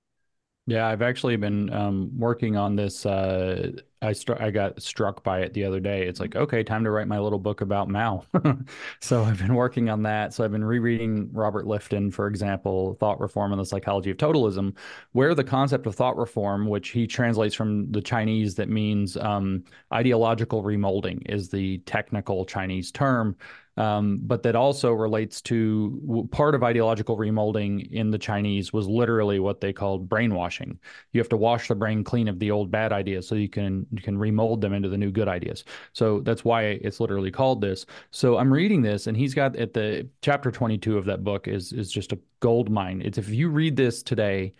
Yeah, 0.66 0.86
I've 0.86 1.02
actually 1.02 1.36
been 1.36 1.70
um, 1.74 2.10
working 2.18 2.56
on 2.56 2.74
this. 2.74 3.04
Uh, 3.04 3.72
I 4.00 4.14
I 4.40 4.50
got 4.50 4.80
struck 4.80 5.22
by 5.22 5.40
it 5.40 5.52
the 5.52 5.64
other 5.64 5.78
day. 5.78 6.06
It's 6.06 6.20
like, 6.20 6.36
okay, 6.36 6.62
time 6.62 6.84
to 6.84 6.90
write 6.90 7.06
my 7.06 7.18
little 7.18 7.38
book 7.38 7.60
about 7.60 7.90
Mao. 7.90 8.24
so 9.00 9.24
I've 9.24 9.38
been 9.38 9.54
working 9.54 9.90
on 9.90 10.02
that. 10.04 10.32
So 10.32 10.42
I've 10.42 10.52
been 10.52 10.64
rereading 10.64 11.28
Robert 11.32 11.66
Lifton, 11.66 12.10
for 12.10 12.26
example, 12.28 12.94
Thought 12.94 13.20
Reform 13.20 13.52
and 13.52 13.60
the 13.60 13.66
Psychology 13.66 14.10
of 14.10 14.16
Totalism, 14.16 14.74
where 15.12 15.34
the 15.34 15.44
concept 15.44 15.86
of 15.86 15.94
thought 15.96 16.16
reform, 16.16 16.66
which 16.66 16.88
he 16.90 17.06
translates 17.06 17.54
from 17.54 17.92
the 17.92 18.00
Chinese, 18.00 18.54
that 18.54 18.70
means 18.70 19.18
um, 19.18 19.64
ideological 19.92 20.62
remolding, 20.62 21.20
is 21.26 21.50
the 21.50 21.76
technical 21.78 22.46
Chinese 22.46 22.90
term. 22.90 23.36
Um, 23.76 24.20
but 24.22 24.42
that 24.44 24.54
also 24.54 24.92
relates 24.92 25.40
to 25.42 26.28
part 26.30 26.54
of 26.54 26.62
ideological 26.62 27.16
remolding 27.16 27.90
in 27.90 28.10
the 28.10 28.18
Chinese 28.18 28.72
was 28.72 28.86
literally 28.86 29.40
what 29.40 29.60
they 29.60 29.72
called 29.72 30.08
brainwashing. 30.08 30.78
You 31.12 31.20
have 31.20 31.28
to 31.30 31.36
wash 31.36 31.68
the 31.68 31.74
brain 31.74 32.04
clean 32.04 32.28
of 32.28 32.38
the 32.38 32.50
old 32.50 32.70
bad 32.70 32.92
ideas 32.92 33.26
so 33.26 33.34
you 33.34 33.48
can 33.48 33.86
you 33.90 34.00
can 34.00 34.16
remold 34.16 34.60
them 34.60 34.72
into 34.72 34.88
the 34.88 34.98
new 34.98 35.10
good 35.10 35.28
ideas. 35.28 35.64
So 35.92 36.20
that's 36.20 36.44
why 36.44 36.62
it's 36.82 37.00
literally 37.00 37.30
called 37.30 37.60
this. 37.60 37.84
So 38.10 38.38
I'm 38.38 38.52
reading 38.52 38.82
this, 38.82 39.06
and 39.06 39.16
he's 39.16 39.34
got 39.34 39.56
at 39.56 39.74
the 39.74 40.08
chapter 40.22 40.50
22 40.50 40.96
of 40.96 41.04
that 41.06 41.24
book 41.24 41.48
is 41.48 41.72
is 41.72 41.90
just 41.90 42.12
a 42.12 42.18
gold 42.40 42.70
mine. 42.70 43.02
It's 43.04 43.18
if 43.18 43.28
you 43.28 43.48
read 43.48 43.76
this 43.76 44.02
today, 44.02 44.52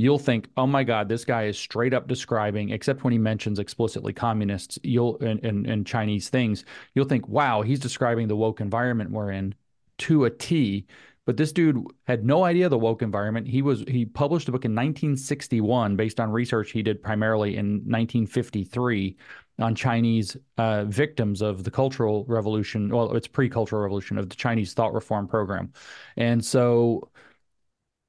you'll 0.00 0.18
think, 0.18 0.48
oh 0.56 0.66
my 0.66 0.82
God, 0.82 1.08
this 1.08 1.24
guy 1.24 1.44
is 1.44 1.58
straight 1.58 1.94
up 1.94 2.08
describing, 2.08 2.70
except 2.70 3.04
when 3.04 3.12
he 3.12 3.18
mentions 3.18 3.58
explicitly 3.58 4.12
communists, 4.12 4.78
you'll 4.82 5.18
and, 5.20 5.44
and, 5.44 5.66
and 5.66 5.86
Chinese 5.86 6.28
things, 6.28 6.64
you'll 6.94 7.04
think, 7.04 7.28
wow, 7.28 7.62
he's 7.62 7.80
describing 7.80 8.28
the 8.28 8.36
woke 8.36 8.60
environment 8.60 9.10
we're 9.10 9.30
in 9.30 9.54
to 9.98 10.24
a 10.24 10.30
T. 10.30 10.86
But 11.26 11.36
this 11.36 11.52
dude 11.52 11.84
had 12.04 12.24
no 12.24 12.44
idea 12.44 12.68
the 12.68 12.78
woke 12.78 13.02
environment. 13.02 13.46
He 13.46 13.62
was 13.62 13.84
he 13.86 14.06
published 14.06 14.48
a 14.48 14.52
book 14.52 14.64
in 14.64 14.72
1961 14.72 15.94
based 15.94 16.18
on 16.18 16.32
research 16.32 16.72
he 16.72 16.82
did 16.82 17.02
primarily 17.02 17.56
in 17.56 17.74
1953 17.84 19.16
on 19.60 19.74
Chinese 19.74 20.36
uh, 20.56 20.84
victims 20.84 21.42
of 21.42 21.62
the 21.62 21.70
Cultural 21.70 22.24
Revolution. 22.26 22.88
Well, 22.88 23.14
it's 23.14 23.28
pre-Cultural 23.28 23.82
Revolution 23.82 24.18
of 24.18 24.30
the 24.30 24.34
Chinese 24.34 24.72
Thought 24.72 24.94
Reform 24.94 25.28
Program, 25.28 25.72
and 26.16 26.44
so 26.44 27.10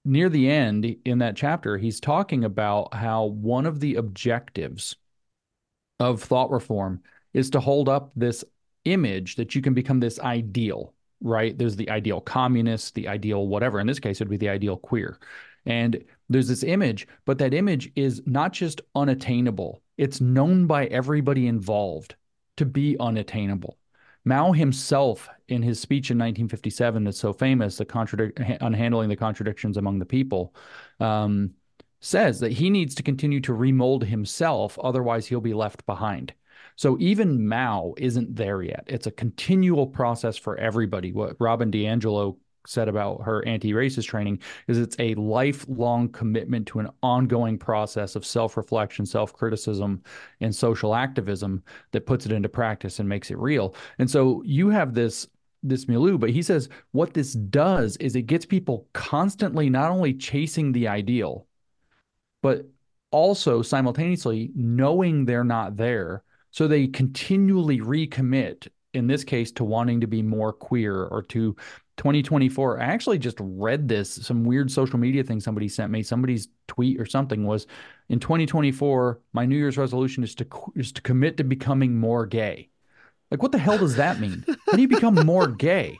near 0.03 0.29
the 0.29 0.49
end 0.49 0.95
in 1.05 1.19
that 1.19 1.35
chapter, 1.35 1.77
he's 1.77 1.99
talking 1.99 2.43
about 2.43 2.93
how 2.93 3.25
one 3.25 3.65
of 3.65 3.79
the 3.79 3.95
objectives 3.95 4.95
of 5.99 6.21
thought 6.21 6.51
reform 6.51 7.01
is 7.33 7.51
to 7.51 7.59
hold 7.59 7.87
up 7.87 8.11
this 8.15 8.43
image 8.85 9.35
that 9.35 9.53
you 9.55 9.61
can 9.61 9.73
become 9.73 9.99
this 9.99 10.19
ideal, 10.19 10.93
right? 11.21 11.57
There's 11.57 11.75
the 11.75 11.89
ideal 11.89 12.19
communist, 12.19 12.95
the 12.95 13.07
ideal 13.07 13.47
whatever. 13.47 13.79
In 13.79 13.87
this 13.87 13.99
case, 13.99 14.19
it 14.19 14.23
would 14.23 14.31
be 14.31 14.37
the 14.37 14.49
ideal 14.49 14.77
queer. 14.77 15.19
And 15.65 16.03
there's 16.29 16.47
this 16.47 16.63
image, 16.63 17.07
but 17.25 17.37
that 17.37 17.53
image 17.53 17.91
is 17.95 18.23
not 18.25 18.51
just 18.53 18.81
unattainable, 18.95 19.81
it's 19.97 20.19
known 20.19 20.65
by 20.65 20.87
everybody 20.87 21.45
involved 21.45 22.15
to 22.57 22.65
be 22.65 22.97
unattainable. 22.99 23.77
Mao 24.23 24.51
himself, 24.51 25.29
in 25.47 25.62
his 25.63 25.79
speech 25.79 26.12
in 26.12 26.17
1957, 26.17 27.03
that's 27.03 27.19
so 27.19 27.34
famous, 27.34 27.77
the 27.77 28.57
on 28.62 28.73
handling 28.73 29.10
the 29.10 29.15
contradictions 29.15 29.77
among 29.77 29.99
the 29.99 30.05
people, 30.05 30.53
um, 30.99 31.51
says 31.99 32.39
that 32.39 32.51
he 32.51 32.69
needs 32.69 32.95
to 32.95 33.03
continue 33.03 33.39
to 33.41 33.53
remold 33.53 34.05
himself, 34.05 34.77
otherwise 34.84 35.27
he'll 35.27 35.41
be 35.41 35.53
left 35.53 35.86
behind. 35.86 36.34
So 36.75 36.97
even 36.99 37.47
Mao 37.47 37.93
isn't 37.97 38.36
there 38.36 38.62
yet. 38.62 38.84
It's 38.88 39.07
a 39.07 39.12
continual 39.12 39.88
process 39.88 40.38
for 40.38 40.57
everybody. 40.57 41.12
What 41.12 41.36
Robin 41.39 41.71
DiAngelo 41.71 42.38
said 42.67 42.88
about 42.88 43.24
her 43.24 43.45
anti-racist 43.47 44.08
training 44.08 44.39
is 44.67 44.78
it's 44.78 44.95
a 45.00 45.15
lifelong 45.15 46.10
commitment 46.10 46.67
to 46.67 46.80
an 46.80 46.89
ongoing 47.02 47.58
process 47.58 48.15
of 48.15 48.26
self-reflection, 48.26 49.06
self-criticism, 49.06 50.02
and 50.41 50.56
social 50.56 50.95
activism 50.95 51.63
that 51.91 52.06
puts 52.06 52.26
it 52.26 52.32
into 52.32 52.50
practice 52.50 53.00
and 53.00 53.10
makes 53.10 53.32
it 53.32 53.38
real. 53.38 53.76
And 54.00 54.10
so 54.10 54.41
you 54.45 54.69
have 54.69 54.93
this 54.93 55.28
this 55.63 55.88
milieu, 55.88 56.17
but 56.17 56.32
he 56.32 56.41
says 56.41 56.69
what 56.91 57.13
this 57.13 57.34
does 57.34 57.95
is 57.97 58.15
it 58.15 58.24
gets 58.24 58.45
people 58.45 58.88
constantly 58.93 59.69
not 59.69 59.91
only 59.91 60.13
chasing 60.13 60.71
the 60.71 60.88
ideal, 60.88 61.45
but 62.41 62.65
also 63.12 63.62
simultaneously 63.62 64.52
knowing 64.56 65.26
they're 65.26 65.43
not 65.43 65.78
there. 65.78 66.24
So 66.50 66.67
they 66.67 66.88
continually 66.88 67.80
recommit, 67.80 68.67
in 68.93 69.08
this 69.08 69.24
case, 69.24 69.52
to 69.54 69.63
wanting 69.63 70.02
to 70.02 70.08
be 70.08 70.21
more 70.21 70.52
queer 70.52 71.06
or 71.06 71.21
to 71.24 71.56
2024. 71.97 72.80
I 72.80 72.86
actually 72.86 73.19
just 73.19 73.38
read 73.39 73.88
this, 73.88 74.12
some 74.12 74.43
weird 74.43 74.71
social 74.71 74.97
media 74.97 75.23
thing 75.23 75.39
somebody 75.39 75.67
sent 75.67 75.91
me. 75.91 76.04
Somebody's 76.04 76.47
tweet 76.67 76.99
or 76.99 77.06
something 77.06 77.45
was 77.45 77.67
in 78.10 78.19
2024, 78.19 79.19
my 79.34 79.45
New 79.45 79.58
Year's 79.58 79.77
resolution 79.77 80.23
is 80.23 80.36
to 80.36 80.47
is 80.75 80.91
to 80.93 81.01
commit 81.01 81.38
to 81.38 81.43
becoming 81.43 81.97
more 81.97 82.25
gay. 82.25 82.69
Like, 83.30 83.41
what 83.41 83.54
the 83.54 83.58
hell 83.58 83.77
does 83.77 83.95
that 83.95 84.19
mean? 84.19 84.43
How 84.47 84.73
do 84.73 84.82
you 84.82 84.88
become 84.88 85.15
more 85.15 85.47
gay? 85.47 85.97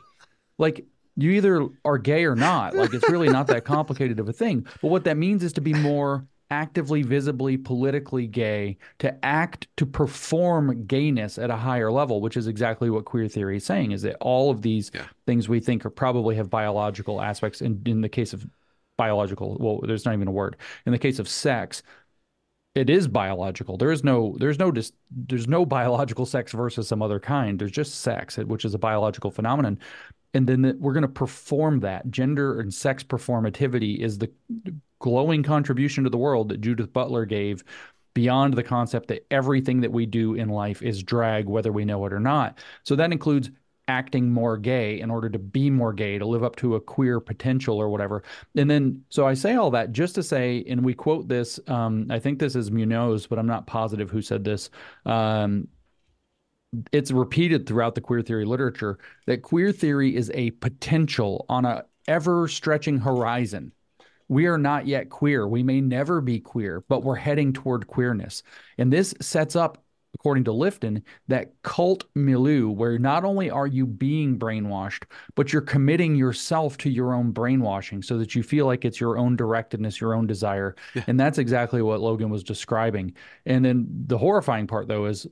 Like, 0.58 0.84
you 1.16 1.30
either 1.30 1.66
are 1.84 1.98
gay 1.98 2.24
or 2.24 2.36
not. 2.36 2.74
Like, 2.74 2.92
it's 2.92 3.08
really 3.08 3.28
not 3.28 3.46
that 3.46 3.64
complicated 3.64 4.20
of 4.20 4.28
a 4.28 4.32
thing. 4.32 4.66
But 4.82 4.88
what 4.88 5.04
that 5.04 5.16
means 5.16 5.42
is 5.42 5.54
to 5.54 5.62
be 5.62 5.72
more 5.72 6.26
actively, 6.52 7.00
visibly, 7.00 7.56
politically 7.56 8.26
gay, 8.26 8.76
to 8.98 9.24
act, 9.24 9.66
to 9.78 9.86
perform 9.86 10.84
gayness 10.84 11.38
at 11.38 11.48
a 11.48 11.56
higher 11.56 11.90
level, 11.90 12.20
which 12.20 12.36
is 12.36 12.46
exactly 12.46 12.90
what 12.90 13.06
queer 13.06 13.26
theory 13.26 13.56
is 13.56 13.64
saying, 13.64 13.90
is 13.90 14.02
that 14.02 14.16
all 14.20 14.50
of 14.50 14.60
these 14.60 14.90
yeah. 14.94 15.06
things 15.26 15.48
we 15.48 15.60
think 15.60 15.86
are 15.86 15.90
probably 15.90 16.36
have 16.36 16.50
biological 16.50 17.22
aspects. 17.22 17.62
In, 17.62 17.80
in 17.86 18.02
the 18.02 18.08
case 18.08 18.34
of 18.34 18.46
biological, 18.98 19.56
well, 19.58 19.80
there's 19.86 20.04
not 20.04 20.12
even 20.12 20.28
a 20.28 20.32
word. 20.32 20.56
In 20.84 20.92
the 20.92 20.98
case 20.98 21.18
of 21.18 21.26
sex, 21.26 21.82
it 22.74 22.90
is 22.90 23.08
biological. 23.08 23.78
There 23.78 23.90
is 23.90 24.04
no 24.04 24.36
there's 24.38 24.58
no 24.58 24.70
dis, 24.70 24.92
there's 25.10 25.48
no 25.48 25.64
biological 25.64 26.26
sex 26.26 26.52
versus 26.52 26.86
some 26.86 27.00
other 27.00 27.18
kind. 27.18 27.58
There's 27.58 27.72
just 27.72 28.00
sex, 28.00 28.36
which 28.36 28.66
is 28.66 28.74
a 28.74 28.78
biological 28.78 29.30
phenomenon. 29.30 29.78
And 30.34 30.46
then 30.46 30.62
the, 30.62 30.76
we're 30.78 30.94
going 30.94 31.02
to 31.02 31.08
perform 31.08 31.80
that. 31.80 32.10
Gender 32.10 32.60
and 32.60 32.72
sex 32.72 33.02
performativity 33.02 33.98
is 33.98 34.18
the 34.18 34.30
glowing 35.02 35.42
contribution 35.42 36.04
to 36.04 36.10
the 36.10 36.16
world 36.16 36.48
that 36.48 36.62
Judith 36.62 36.92
Butler 36.92 37.26
gave 37.26 37.62
beyond 38.14 38.54
the 38.54 38.62
concept 38.62 39.08
that 39.08 39.26
everything 39.30 39.80
that 39.80 39.92
we 39.92 40.06
do 40.06 40.34
in 40.34 40.48
life 40.48 40.82
is 40.82 41.02
drag, 41.02 41.46
whether 41.46 41.72
we 41.72 41.84
know 41.84 42.06
it 42.06 42.12
or 42.12 42.20
not. 42.20 42.58
So 42.84 42.96
that 42.96 43.12
includes 43.12 43.50
acting 43.88 44.30
more 44.30 44.56
gay 44.56 45.00
in 45.00 45.10
order 45.10 45.28
to 45.28 45.38
be 45.38 45.68
more 45.70 45.92
gay, 45.92 46.18
to 46.18 46.24
live 46.24 46.44
up 46.44 46.56
to 46.56 46.76
a 46.76 46.80
queer 46.80 47.20
potential 47.20 47.78
or 47.78 47.88
whatever. 47.88 48.22
And 48.54 48.70
then, 48.70 49.02
so 49.08 49.26
I 49.26 49.34
say 49.34 49.54
all 49.54 49.72
that 49.72 49.92
just 49.92 50.14
to 50.14 50.22
say, 50.22 50.64
and 50.68 50.84
we 50.84 50.94
quote 50.94 51.26
this, 51.26 51.58
um, 51.66 52.06
I 52.08 52.18
think 52.18 52.38
this 52.38 52.54
is 52.54 52.70
Munoz, 52.70 53.26
but 53.26 53.38
I'm 53.38 53.46
not 53.46 53.66
positive 53.66 54.10
who 54.10 54.22
said 54.22 54.44
this. 54.44 54.70
Um, 55.04 55.68
it's 56.92 57.10
repeated 57.10 57.66
throughout 57.66 57.96
the 57.96 58.00
queer 58.00 58.22
theory 58.22 58.44
literature 58.44 58.98
that 59.26 59.42
queer 59.42 59.72
theory 59.72 60.14
is 60.14 60.30
a 60.32 60.52
potential 60.52 61.44
on 61.48 61.64
a 61.64 61.84
ever 62.08 62.48
stretching 62.48 62.98
horizon 62.98 63.72
we 64.32 64.46
are 64.46 64.58
not 64.58 64.86
yet 64.86 65.10
queer. 65.10 65.46
We 65.46 65.62
may 65.62 65.80
never 65.80 66.22
be 66.22 66.40
queer, 66.40 66.82
but 66.88 67.04
we're 67.04 67.16
heading 67.16 67.52
toward 67.52 67.86
queerness. 67.86 68.42
And 68.78 68.90
this 68.90 69.14
sets 69.20 69.54
up, 69.56 69.84
according 70.14 70.44
to 70.44 70.52
Lifton, 70.52 71.02
that 71.28 71.52
cult 71.62 72.04
milieu 72.14 72.70
where 72.70 72.98
not 72.98 73.24
only 73.24 73.50
are 73.50 73.66
you 73.66 73.86
being 73.86 74.38
brainwashed, 74.38 75.04
but 75.34 75.52
you're 75.52 75.60
committing 75.60 76.16
yourself 76.16 76.78
to 76.78 76.88
your 76.88 77.12
own 77.12 77.30
brainwashing 77.30 78.02
so 78.02 78.16
that 78.16 78.34
you 78.34 78.42
feel 78.42 78.64
like 78.64 78.86
it's 78.86 79.00
your 79.00 79.18
own 79.18 79.36
directedness, 79.36 80.00
your 80.00 80.14
own 80.14 80.26
desire. 80.26 80.76
Yeah. 80.94 81.04
And 81.06 81.20
that's 81.20 81.38
exactly 81.38 81.82
what 81.82 82.00
Logan 82.00 82.30
was 82.30 82.42
describing. 82.42 83.14
And 83.44 83.62
then 83.62 83.86
the 84.06 84.18
horrifying 84.18 84.66
part, 84.66 84.88
though, 84.88 85.06
is 85.06 85.26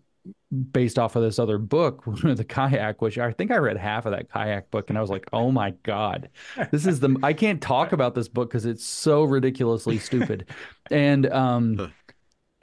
based 0.73 0.99
off 0.99 1.17
of 1.17 1.23
this 1.23 1.39
other 1.39 1.59
book, 1.59 2.05
the 2.23 2.45
kayak, 2.45 3.01
which 3.01 3.19
I 3.19 3.33
think 3.33 3.51
I 3.51 3.57
read 3.57 3.77
half 3.77 4.07
of 4.07 4.13
that 4.13 4.31
kayak 4.31 4.71
book, 4.71 4.89
and 4.89 4.99
I 4.99 5.01
was 5.01 5.11
like, 5.11 5.27
"Oh 5.33 5.51
my 5.51 5.71
god, 5.83 6.31
this 6.71 6.87
is 6.87 7.01
the 7.01 7.17
I 7.23 7.33
can't 7.33 7.61
talk 7.61 7.93
about 7.93 8.15
this 8.15 8.29
book 8.29 8.51
because 8.51 8.67
it's 8.67 8.85
so 8.85 9.25
ridiculously 9.25 9.99
stupid." 9.99 10.47
and 10.91 11.31
um, 11.33 11.93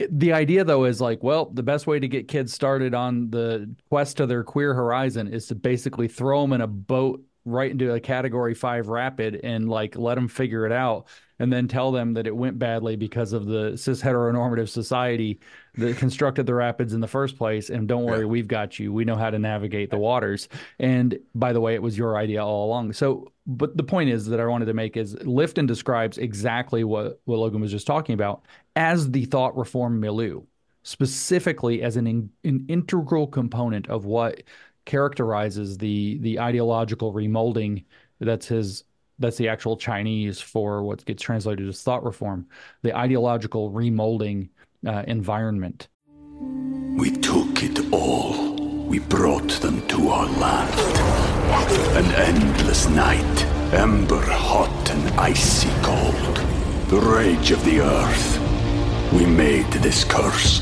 the 0.09 0.33
idea 0.33 0.63
though 0.63 0.85
is 0.85 1.01
like, 1.01 1.23
well, 1.23 1.45
the 1.45 1.63
best 1.63 1.87
way 1.87 1.99
to 1.99 2.07
get 2.07 2.27
kids 2.27 2.53
started 2.53 2.93
on 2.93 3.29
the 3.31 3.73
quest 3.89 4.17
to 4.17 4.25
their 4.27 4.43
queer 4.43 4.73
horizon 4.73 5.27
is 5.27 5.47
to 5.47 5.55
basically 5.55 6.07
throw 6.07 6.41
them 6.41 6.53
in 6.53 6.61
a 6.61 6.67
boat 6.67 7.23
right 7.45 7.71
into 7.71 7.93
a 7.93 7.99
category 7.99 8.53
five 8.53 8.89
rapid 8.89 9.39
and 9.43 9.69
like 9.69 9.95
let 9.97 10.15
them 10.15 10.27
figure 10.27 10.65
it 10.65 10.71
out 10.71 11.07
and 11.39 11.51
then 11.51 11.67
tell 11.67 11.91
them 11.91 12.13
that 12.13 12.27
it 12.27 12.35
went 12.35 12.57
badly 12.57 12.95
because 12.95 13.33
of 13.33 13.45
the 13.45 13.77
cis 13.77 14.01
heteronormative 14.01 14.69
society 14.69 15.39
that 15.75 15.97
constructed 15.97 16.45
the 16.45 16.53
rapids 16.53 16.93
in 16.93 16.99
the 16.99 17.07
first 17.07 17.37
place. 17.37 17.69
And 17.69 17.87
don't 17.87 18.03
worry, 18.03 18.25
we've 18.25 18.47
got 18.47 18.79
you. 18.79 18.91
We 18.91 19.05
know 19.05 19.15
how 19.15 19.29
to 19.29 19.37
navigate 19.37 19.89
the 19.91 19.97
waters. 19.97 20.49
And 20.79 21.19
by 21.35 21.53
the 21.53 21.61
way, 21.61 21.75
it 21.75 21.81
was 21.81 21.97
your 21.97 22.17
idea 22.17 22.43
all 22.43 22.65
along. 22.65 22.93
So, 22.93 23.31
but 23.45 23.77
the 23.77 23.83
point 23.83 24.09
is 24.09 24.25
that 24.27 24.39
I 24.39 24.45
wanted 24.45 24.65
to 24.65 24.73
make 24.73 24.97
is 24.97 25.15
Lifton 25.15 25.67
describes 25.67 26.17
exactly 26.17 26.83
what, 26.83 27.21
what 27.25 27.37
Logan 27.37 27.61
was 27.61 27.71
just 27.71 27.87
talking 27.87 28.13
about 28.13 28.41
as 28.75 29.11
the 29.11 29.25
thought 29.25 29.55
reform 29.55 29.99
milieu, 29.99 30.41
specifically 30.83 31.83
as 31.83 31.97
an, 31.97 32.07
in, 32.07 32.29
an 32.43 32.65
integral 32.67 33.27
component 33.27 33.87
of 33.89 34.05
what 34.05 34.43
characterizes 34.85 35.77
the 35.77 36.17
the 36.19 36.39
ideological 36.39 37.13
remolding 37.13 37.83
that's 38.21 38.47
his 38.47 38.85
that's 39.19 39.37
the 39.37 39.49
actual 39.49 39.77
Chinese 39.77 40.39
for 40.39 40.83
what 40.83 41.05
gets 41.05 41.23
translated 41.23 41.67
as 41.67 41.81
thought 41.81 42.03
reform, 42.03 42.47
the 42.83 42.95
ideological 42.95 43.71
remolding 43.71 44.49
uh, 44.85 45.03
environment. 45.07 45.87
We 46.97 47.11
took 47.11 47.63
it 47.63 47.91
all. 47.91 48.55
We 48.85 48.99
brought 48.99 49.49
them 49.61 49.85
to 49.87 50.09
our 50.09 50.27
land. 50.39 50.79
An 51.97 52.11
endless 52.15 52.87
night, 52.89 53.45
ember 53.73 54.21
hot 54.21 54.89
and 54.91 55.19
icy 55.19 55.69
cold. 55.81 56.37
The 56.89 56.99
rage 56.99 57.51
of 57.51 57.63
the 57.65 57.81
earth. 57.81 59.13
We 59.13 59.25
made 59.25 59.71
this 59.73 60.03
curse. 60.03 60.61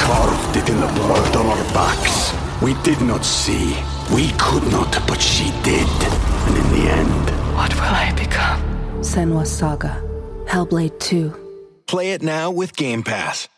Carved 0.00 0.56
it 0.56 0.68
in 0.68 0.80
the 0.80 0.92
blood 0.94 1.36
on 1.36 1.46
our 1.46 1.64
backs. 1.74 2.32
We 2.62 2.74
did 2.82 3.00
not 3.00 3.24
see. 3.24 3.76
We 4.14 4.30
could 4.38 4.62
not, 4.72 4.90
but 5.06 5.20
she 5.20 5.50
did. 5.62 5.86
And 5.86 6.56
in 6.56 6.70
the 6.70 6.90
end... 6.90 7.54
What 7.54 7.74
will 7.74 7.82
I 7.82 8.14
become? 8.16 8.62
Senua's 9.02 9.54
Saga. 9.54 10.02
Hellblade 10.46 10.98
2. 10.98 11.82
Play 11.86 12.12
it 12.12 12.22
now 12.22 12.50
with 12.50 12.74
Game 12.74 13.02
Pass. 13.02 13.48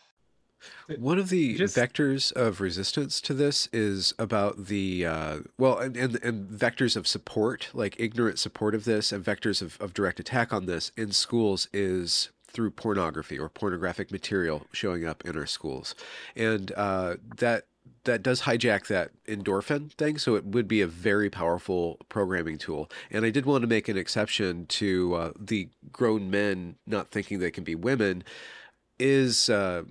One 0.97 1.17
of 1.17 1.29
the 1.29 1.55
Just... 1.55 1.77
vectors 1.77 2.33
of 2.33 2.59
resistance 2.59 3.21
to 3.21 3.33
this 3.33 3.69
is 3.71 4.13
about 4.19 4.65
the 4.65 5.05
uh, 5.05 5.39
well, 5.57 5.77
and, 5.77 5.95
and, 5.95 6.21
and, 6.21 6.49
vectors 6.49 6.97
of 6.97 7.07
support, 7.07 7.69
like 7.73 7.97
ignorant 7.97 8.37
support 8.37 8.75
of 8.75 8.83
this, 8.83 9.13
and 9.13 9.23
vectors 9.23 9.61
of, 9.61 9.79
of 9.79 9.93
direct 9.93 10.19
attack 10.19 10.51
on 10.51 10.65
this 10.65 10.91
in 10.97 11.13
schools 11.13 11.69
is 11.71 12.29
through 12.45 12.71
pornography 12.71 13.39
or 13.39 13.47
pornographic 13.47 14.11
material 14.11 14.67
showing 14.73 15.05
up 15.05 15.23
in 15.23 15.37
our 15.37 15.45
schools, 15.45 15.95
and 16.35 16.73
uh, 16.75 17.15
that 17.37 17.67
that 18.03 18.23
does 18.23 18.41
hijack 18.41 18.87
that 18.87 19.11
endorphin 19.27 19.91
thing, 19.93 20.17
so 20.17 20.35
it 20.35 20.45
would 20.45 20.67
be 20.67 20.81
a 20.81 20.87
very 20.87 21.29
powerful 21.29 21.97
programming 22.09 22.57
tool. 22.57 22.89
And 23.09 23.25
I 23.25 23.29
did 23.29 23.45
want 23.45 23.61
to 23.61 23.67
make 23.67 23.87
an 23.87 23.97
exception 23.97 24.65
to 24.67 25.15
uh, 25.15 25.31
the 25.39 25.69
grown 25.91 26.29
men 26.31 26.75
not 26.87 27.11
thinking 27.11 27.39
they 27.39 27.51
can 27.51 27.63
be 27.63 27.75
women, 27.75 28.23
is 28.99 29.49
uh, 29.49 29.83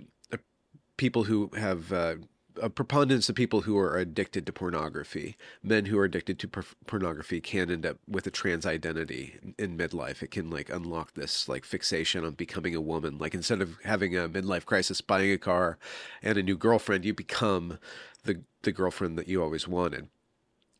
people 0.97 1.23
who 1.23 1.49
have 1.57 1.91
uh, 1.91 2.15
a 2.61 2.69
preponderance 2.69 3.29
of 3.29 3.35
people 3.35 3.61
who 3.61 3.77
are 3.77 3.97
addicted 3.97 4.45
to 4.45 4.53
pornography. 4.53 5.35
Men 5.63 5.85
who 5.85 5.97
are 5.99 6.05
addicted 6.05 6.39
to 6.39 6.47
por- 6.47 6.65
pornography 6.87 7.41
can 7.41 7.69
end 7.69 7.85
up 7.85 7.97
with 8.07 8.25
a 8.27 8.31
trans 8.31 8.65
identity 8.65 9.35
in 9.57 9.77
midlife. 9.77 10.23
It 10.23 10.31
can 10.31 10.49
like 10.49 10.69
unlock 10.69 11.13
this 11.13 11.47
like 11.47 11.65
fixation 11.65 12.25
on 12.25 12.33
becoming 12.33 12.75
a 12.75 12.81
woman. 12.81 13.17
Like 13.17 13.33
instead 13.33 13.61
of 13.61 13.77
having 13.83 14.15
a 14.15 14.29
midlife 14.29 14.65
crisis, 14.65 15.01
buying 15.01 15.31
a 15.31 15.37
car 15.37 15.77
and 16.21 16.37
a 16.37 16.43
new 16.43 16.57
girlfriend, 16.57 17.05
you 17.05 17.13
become 17.13 17.79
the 18.23 18.41
the 18.63 18.71
girlfriend 18.71 19.17
that 19.17 19.27
you 19.27 19.41
always 19.41 19.67
wanted. 19.67 20.07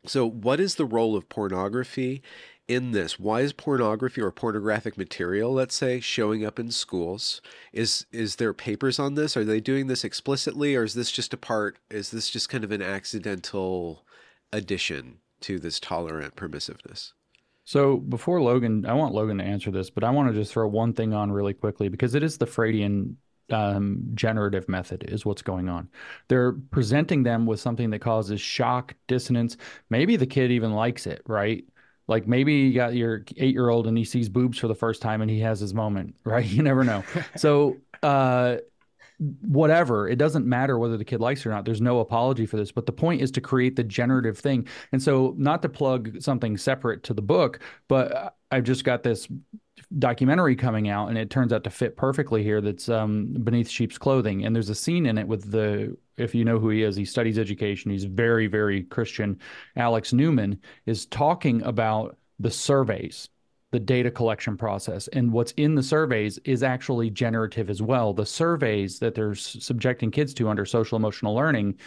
So, 0.04 0.28
what 0.28 0.58
is 0.58 0.74
the 0.74 0.84
role 0.84 1.14
of 1.14 1.28
pornography 1.28 2.22
in 2.68 2.92
this? 2.92 3.18
Why 3.18 3.40
is 3.40 3.52
pornography 3.52 4.20
or 4.20 4.30
pornographic 4.30 4.96
material, 4.96 5.52
let's 5.52 5.74
say, 5.74 6.00
showing 6.00 6.44
up 6.44 6.58
in 6.58 6.70
schools? 6.70 7.40
Is 7.72 8.06
is 8.12 8.36
there 8.36 8.52
papers 8.52 8.98
on 8.98 9.14
this? 9.14 9.36
Are 9.36 9.44
they 9.44 9.60
doing 9.60 9.86
this 9.86 10.04
explicitly, 10.04 10.74
or 10.74 10.84
is 10.84 10.94
this 10.94 11.10
just 11.10 11.34
a 11.34 11.36
part? 11.36 11.78
Is 11.90 12.10
this 12.10 12.30
just 12.30 12.48
kind 12.48 12.64
of 12.64 12.72
an 12.72 12.82
accidental 12.82 14.04
addition 14.52 15.18
to 15.40 15.58
this 15.58 15.80
tolerant 15.80 16.36
permissiveness? 16.36 17.12
So 17.64 17.98
before 17.98 18.42
Logan, 18.42 18.86
I 18.86 18.94
want 18.94 19.14
Logan 19.14 19.38
to 19.38 19.44
answer 19.44 19.70
this, 19.70 19.88
but 19.90 20.02
I 20.02 20.10
want 20.10 20.28
to 20.28 20.34
just 20.34 20.52
throw 20.52 20.66
one 20.66 20.92
thing 20.92 21.14
on 21.14 21.30
really 21.30 21.54
quickly 21.54 21.88
because 21.88 22.14
it 22.14 22.22
is 22.22 22.38
the 22.38 22.46
Freudian 22.46 23.16
um, 23.50 24.02
generative 24.14 24.68
method 24.68 25.04
is 25.08 25.24
what's 25.24 25.42
going 25.42 25.68
on. 25.68 25.88
They're 26.28 26.52
presenting 26.52 27.22
them 27.22 27.46
with 27.46 27.60
something 27.60 27.90
that 27.90 28.00
causes 28.00 28.40
shock, 28.40 28.94
dissonance. 29.06 29.56
Maybe 29.90 30.16
the 30.16 30.26
kid 30.26 30.50
even 30.50 30.72
likes 30.72 31.06
it, 31.06 31.22
right? 31.26 31.64
Like 32.08 32.26
maybe 32.26 32.54
you 32.54 32.74
got 32.74 32.94
your 32.94 33.24
eight 33.36 33.52
year 33.52 33.68
old 33.68 33.86
and 33.86 33.96
he 33.96 34.04
sees 34.04 34.28
boobs 34.28 34.58
for 34.58 34.68
the 34.68 34.74
first 34.74 35.02
time 35.02 35.22
and 35.22 35.30
he 35.30 35.40
has 35.40 35.60
his 35.60 35.74
moment, 35.74 36.14
right? 36.24 36.44
You 36.44 36.62
never 36.62 36.84
know. 36.84 37.04
so, 37.36 37.76
uh, 38.02 38.56
whatever 39.42 40.08
it 40.08 40.16
doesn't 40.16 40.46
matter 40.46 40.78
whether 40.78 40.96
the 40.96 41.04
kid 41.04 41.20
likes 41.20 41.40
it 41.40 41.46
or 41.46 41.50
not 41.50 41.64
there's 41.64 41.80
no 41.80 42.00
apology 42.00 42.44
for 42.44 42.56
this 42.56 42.72
but 42.72 42.86
the 42.86 42.92
point 42.92 43.22
is 43.22 43.30
to 43.30 43.40
create 43.40 43.76
the 43.76 43.84
generative 43.84 44.36
thing 44.36 44.66
and 44.90 45.00
so 45.00 45.34
not 45.36 45.62
to 45.62 45.68
plug 45.68 46.20
something 46.20 46.56
separate 46.56 47.04
to 47.04 47.14
the 47.14 47.22
book 47.22 47.60
but 47.86 48.36
i've 48.50 48.64
just 48.64 48.82
got 48.84 49.04
this 49.04 49.28
documentary 49.98 50.56
coming 50.56 50.88
out 50.88 51.08
and 51.08 51.16
it 51.18 51.30
turns 51.30 51.52
out 51.52 51.62
to 51.62 51.70
fit 51.70 51.96
perfectly 51.96 52.42
here 52.42 52.60
that's 52.60 52.88
um, 52.88 53.32
beneath 53.44 53.68
sheep's 53.68 53.98
clothing 53.98 54.44
and 54.44 54.56
there's 54.56 54.70
a 54.70 54.74
scene 54.74 55.06
in 55.06 55.18
it 55.18 55.28
with 55.28 55.50
the 55.50 55.96
if 56.16 56.34
you 56.34 56.44
know 56.44 56.58
who 56.58 56.68
he 56.68 56.82
is 56.82 56.96
he 56.96 57.04
studies 57.04 57.38
education 57.38 57.90
he's 57.90 58.04
very 58.04 58.46
very 58.46 58.82
christian 58.84 59.38
alex 59.76 60.12
newman 60.12 60.58
is 60.86 61.06
talking 61.06 61.62
about 61.62 62.16
the 62.38 62.50
surveys 62.50 63.28
the 63.72 63.80
data 63.80 64.10
collection 64.10 64.56
process. 64.56 65.08
And 65.08 65.32
what's 65.32 65.52
in 65.52 65.74
the 65.74 65.82
surveys 65.82 66.38
is 66.44 66.62
actually 66.62 67.10
generative 67.10 67.70
as 67.70 67.82
well. 67.82 68.12
The 68.12 68.26
surveys 68.26 68.98
that 69.00 69.14
they're 69.14 69.34
subjecting 69.34 70.10
kids 70.10 70.34
to 70.34 70.48
under 70.48 70.64
social 70.66 70.96
emotional 70.96 71.34
learning 71.34 71.78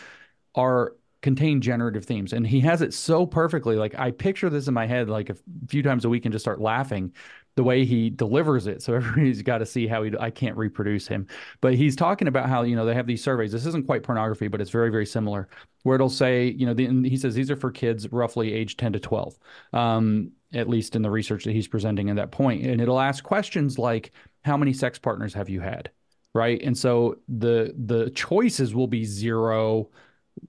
are 0.55 0.95
contain 1.21 1.59
generative 1.59 2.05
themes 2.05 2.33
and 2.33 2.45
he 2.45 2.59
has 2.59 2.83
it 2.83 2.93
so 2.93 3.25
perfectly 3.25 3.75
like 3.77 3.97
i 3.97 4.11
picture 4.11 4.47
this 4.47 4.67
in 4.67 4.75
my 4.75 4.85
head 4.85 5.09
like 5.09 5.31
a 5.31 5.35
few 5.67 5.81
times 5.81 6.05
a 6.05 6.09
week 6.09 6.23
and 6.23 6.31
just 6.31 6.43
start 6.43 6.61
laughing 6.61 7.11
the 7.55 7.63
way 7.63 7.85
he 7.85 8.09
delivers 8.09 8.67
it 8.67 8.81
so 8.81 8.93
everybody's 8.95 9.41
got 9.41 9.59
to 9.59 9.65
see 9.65 9.87
how 9.87 10.03
he 10.03 10.11
i 10.19 10.29
can't 10.29 10.57
reproduce 10.57 11.07
him 11.07 11.25
but 11.61 11.73
he's 11.73 11.95
talking 11.95 12.27
about 12.27 12.49
how 12.49 12.63
you 12.63 12.75
know 12.75 12.85
they 12.85 12.93
have 12.93 13.07
these 13.07 13.23
surveys 13.23 13.51
this 13.51 13.65
isn't 13.65 13.85
quite 13.85 14.03
pornography 14.03 14.47
but 14.47 14.61
it's 14.61 14.71
very 14.71 14.89
very 14.89 15.05
similar 15.05 15.47
where 15.83 15.95
it'll 15.95 16.09
say 16.09 16.47
you 16.57 16.65
know 16.65 16.73
the, 16.73 16.87
he 17.07 17.17
says 17.17 17.35
these 17.35 17.51
are 17.51 17.55
for 17.55 17.71
kids 17.71 18.11
roughly 18.11 18.53
age 18.53 18.77
10 18.77 18.93
to 18.93 18.99
12 18.99 19.37
um, 19.73 20.31
at 20.55 20.69
least 20.69 20.95
in 20.95 21.01
the 21.01 21.11
research 21.11 21.43
that 21.43 21.51
he's 21.51 21.67
presenting 21.67 22.09
at 22.09 22.15
that 22.15 22.31
point. 22.31 22.65
And 22.65 22.81
it'll 22.81 22.99
ask 22.99 23.23
questions 23.23 23.77
like, 23.77 24.11
how 24.43 24.57
many 24.57 24.73
sex 24.73 24.97
partners 24.97 25.33
have 25.33 25.49
you 25.49 25.59
had? 25.59 25.91
Right. 26.33 26.61
And 26.61 26.77
so 26.77 27.17
the 27.29 27.73
the 27.77 28.09
choices 28.09 28.75
will 28.75 28.87
be 28.87 29.05
zero, 29.05 29.89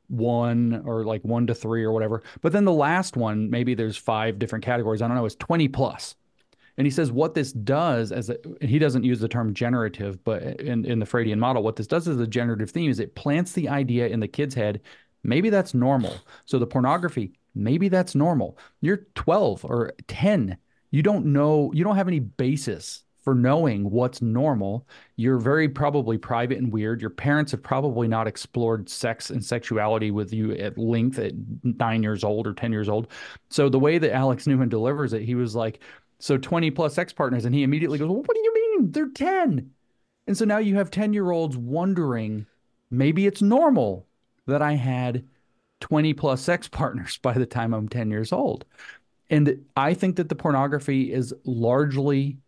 one, 0.09 0.83
or 0.85 1.05
like 1.05 1.23
one 1.23 1.47
to 1.47 1.55
three 1.55 1.85
or 1.85 1.93
whatever. 1.93 2.23
But 2.41 2.53
then 2.53 2.65
the 2.65 2.73
last 2.73 3.17
one, 3.17 3.51
maybe 3.51 3.75
there's 3.75 3.97
five 3.97 4.39
different 4.39 4.65
categories. 4.65 5.01
I 5.01 5.07
don't 5.07 5.17
know, 5.17 5.25
is 5.27 5.37
20 5.37 5.69
plus. 5.69 6.17
And 6.79 6.87
he 6.87 6.91
says 6.91 7.11
what 7.11 7.35
this 7.35 7.53
does 7.53 8.13
as 8.13 8.31
a, 8.31 8.37
he 8.61 8.79
doesn't 8.79 9.05
use 9.05 9.21
the 9.21 9.29
term 9.29 9.55
generative, 9.55 10.23
but 10.25 10.43
in, 10.61 10.85
in 10.85 10.99
the 10.99 11.07
Freudian 11.07 11.41
model, 11.41 11.63
what 11.63 11.77
this 11.77 11.87
does 11.87 12.07
as 12.07 12.21
a 12.21 12.27
generative 12.27 12.71
theme 12.71 12.91
is 12.91 13.01
it 13.01 13.15
plants 13.15 13.53
the 13.53 13.69
idea 13.69 14.09
in 14.09 14.21
the 14.21 14.29
kid's 14.29 14.55
head. 14.55 14.83
Maybe 15.25 15.51
that's 15.51 15.75
normal. 15.75 16.15
So 16.45 16.59
the 16.59 16.67
pornography 16.67 17.33
Maybe 17.57 17.89
that's 17.89 18.15
normal. 18.15 18.59
You're 18.83 19.07
12 19.15 19.65
or 19.65 19.93
10. 20.07 20.59
You 20.91 21.03
don't 21.03 21.27
know, 21.27 21.73
you 21.75 21.83
don't 21.83 21.97
have 21.97 22.07
any 22.07 22.21
basis 22.21 23.03
for 23.25 23.35
knowing 23.35 23.91
what's 23.91 24.23
normal. 24.23 24.87
You're 25.17 25.39
very 25.39 25.69
probably 25.69 26.17
private 26.17 26.59
and 26.59 26.73
weird. 26.73 27.01
Your 27.01 27.11
parents 27.11 27.51
have 27.51 27.63
probably 27.63 28.07
not 28.07 28.29
explored 28.29 28.89
sex 28.89 29.31
and 29.31 29.45
sexuality 29.45 30.13
with 30.13 30.33
you 30.33 30.53
at 30.53 30.79
length 30.79 31.19
at 31.19 31.33
nine 31.65 32.05
years 32.05 32.23
old 32.23 32.47
or 32.47 32.53
10 32.53 32.71
years 32.71 32.89
old. 32.89 33.09
So 33.49 33.69
the 33.69 33.81
way 33.81 33.99
that 33.99 34.15
Alex 34.15 34.47
Newman 34.47 34.69
delivers 34.69 35.13
it, 35.13 35.23
he 35.23 35.35
was 35.35 35.57
like, 35.57 35.81
so 36.19 36.39
20 36.39 36.71
plus 36.71 36.95
sex 36.95 37.13
partners. 37.13 37.45
And 37.45 37.55
he 37.55 37.63
immediately 37.63 37.99
goes, 37.99 38.09
well, 38.09 38.23
what 38.23 38.35
do 38.35 38.43
you 38.43 38.55
mean? 38.55 38.93
They're 38.93 39.09
10. 39.09 39.71
And 40.27 40.37
so 40.37 40.45
now 40.45 40.59
you 40.59 40.77
have 40.77 40.91
10 40.91 41.13
year 41.13 41.31
olds 41.31 41.57
wondering, 41.57 42.47
maybe 42.91 43.27
it's 43.27 43.43
normal 43.43 44.07
that 44.47 44.63
I 44.63 44.73
had 44.73 45.25
20 45.81 46.15
plus 46.15 46.43
sex 46.43 46.69
partners 46.69 47.19
by 47.23 47.35
the 47.35 47.47
time 47.47 47.75
I'm 47.75 47.89
10 47.89 48.11
years 48.11 48.33
old. 48.33 48.65
And 49.29 49.65
I 49.77 49.95
think 49.95 50.17
that 50.17 50.29
the 50.29 50.37
pornography 50.37 51.13
is 51.13 51.35
largely 51.45 52.39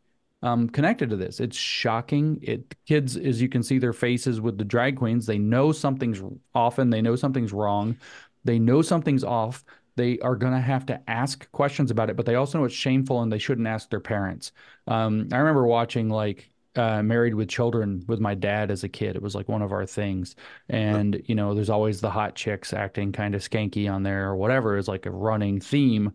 um, 0.43 0.69
connected 0.69 1.11
to 1.11 1.17
this. 1.17 1.41
It's 1.41 1.57
shocking. 1.57 2.39
It 2.43 2.75
kids, 2.87 3.17
as 3.17 3.43
you 3.43 3.49
can 3.49 3.63
see, 3.63 3.79
their 3.79 3.93
faces 3.93 4.41
with 4.41 4.59
the 4.59 4.65
drag 4.65 4.97
queens. 4.97 5.27
They 5.27 5.39
know 5.39 5.73
something's 5.73 6.23
often. 6.55 6.91
They 6.91 7.03
know 7.03 7.17
something's 7.17 7.53
wrong. 7.53 7.97
They 8.45 8.61
know 8.61 8.83
something's 8.83 9.25
off. 9.25 9.65
They 9.99 10.19
are 10.21 10.37
going 10.37 10.55
to 10.55 10.61
have 10.61 10.87
to 10.87 11.01
ask 11.11 11.51
questions 11.53 11.91
about 11.91 12.09
it, 12.09 12.17
but 12.17 12.25
they 12.25 12.37
also 12.37 12.59
know 12.59 12.65
it's 12.65 12.75
shameful 12.75 13.21
and 13.21 13.31
they 13.33 13.39
shouldn't 13.39 13.67
ask 13.67 13.91
their 13.91 14.01
parents. 14.01 14.53
Um, 14.87 15.29
I 15.33 15.37
remember 15.39 15.67
watching 15.67 16.09
like 16.09 16.51
uh, 16.77 17.03
married 17.03 17.35
with 17.35 17.49
children 17.49 18.05
with 18.07 18.21
my 18.21 18.35
dad 18.35 18.71
as 18.71 18.85
a 18.85 18.89
kid. 18.89 19.17
It 19.17 19.23
was 19.23 19.35
like 19.35 19.49
one 19.49 19.63
of 19.63 19.73
our 19.73 19.85
things. 19.85 20.37
And, 20.69 21.21
you 21.27 21.35
know, 21.35 21.53
there's 21.53 21.71
always 21.71 22.01
the 22.01 22.11
hot 22.11 22.37
chicks 22.37 22.73
acting 22.73 23.11
kind 23.13 23.35
of 23.35 23.43
skanky 23.43 23.93
on 23.93 24.05
there 24.05 24.29
or 24.29 24.37
whatever 24.37 24.77
is 24.77 24.87
like 24.87 25.07
a 25.07 25.11
running 25.11 25.61
theme. 25.61 26.13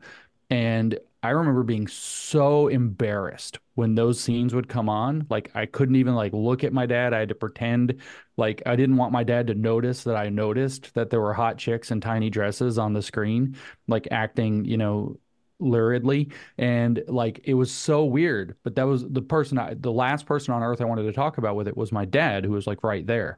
And 0.49 0.97
I 1.23 1.29
remember 1.29 1.63
being 1.63 1.87
so 1.87 2.67
embarrassed 2.67 3.59
when 3.75 3.95
those 3.95 4.19
scenes 4.19 4.53
would 4.53 4.67
come 4.67 4.89
on. 4.89 5.25
Like 5.29 5.51
I 5.55 5.65
couldn't 5.65 5.95
even 5.95 6.15
like 6.15 6.33
look 6.33 6.63
at 6.65 6.73
my 6.73 6.85
dad. 6.85 7.13
I 7.13 7.19
had 7.19 7.29
to 7.29 7.35
pretend 7.35 8.01
like 8.37 8.61
I 8.65 8.75
didn't 8.75 8.97
want 8.97 9.13
my 9.13 9.23
dad 9.23 9.47
to 9.47 9.55
notice 9.55 10.03
that 10.03 10.17
I 10.17 10.29
noticed 10.29 10.93
that 10.95 11.09
there 11.09 11.21
were 11.21 11.33
hot 11.33 11.57
chicks 11.57 11.91
in 11.91 12.01
tiny 12.01 12.29
dresses 12.29 12.77
on 12.77 12.93
the 12.93 13.01
screen, 13.01 13.55
like 13.87 14.07
acting, 14.11 14.65
you 14.65 14.77
know, 14.77 15.17
luridly 15.61 16.33
and 16.57 17.01
like 17.07 17.39
it 17.45 17.53
was 17.53 17.71
so 17.71 18.03
weird 18.03 18.57
but 18.63 18.75
that 18.75 18.83
was 18.83 19.07
the 19.07 19.21
person 19.21 19.57
I, 19.57 19.75
the 19.75 19.91
last 19.91 20.25
person 20.25 20.53
on 20.53 20.61
earth 20.61 20.81
i 20.81 20.85
wanted 20.85 21.03
to 21.03 21.13
talk 21.13 21.37
about 21.37 21.55
with 21.55 21.69
it 21.69 21.77
was 21.77 21.91
my 21.91 22.03
dad 22.03 22.43
who 22.43 22.51
was 22.51 22.67
like 22.67 22.83
right 22.83 23.05
there 23.07 23.37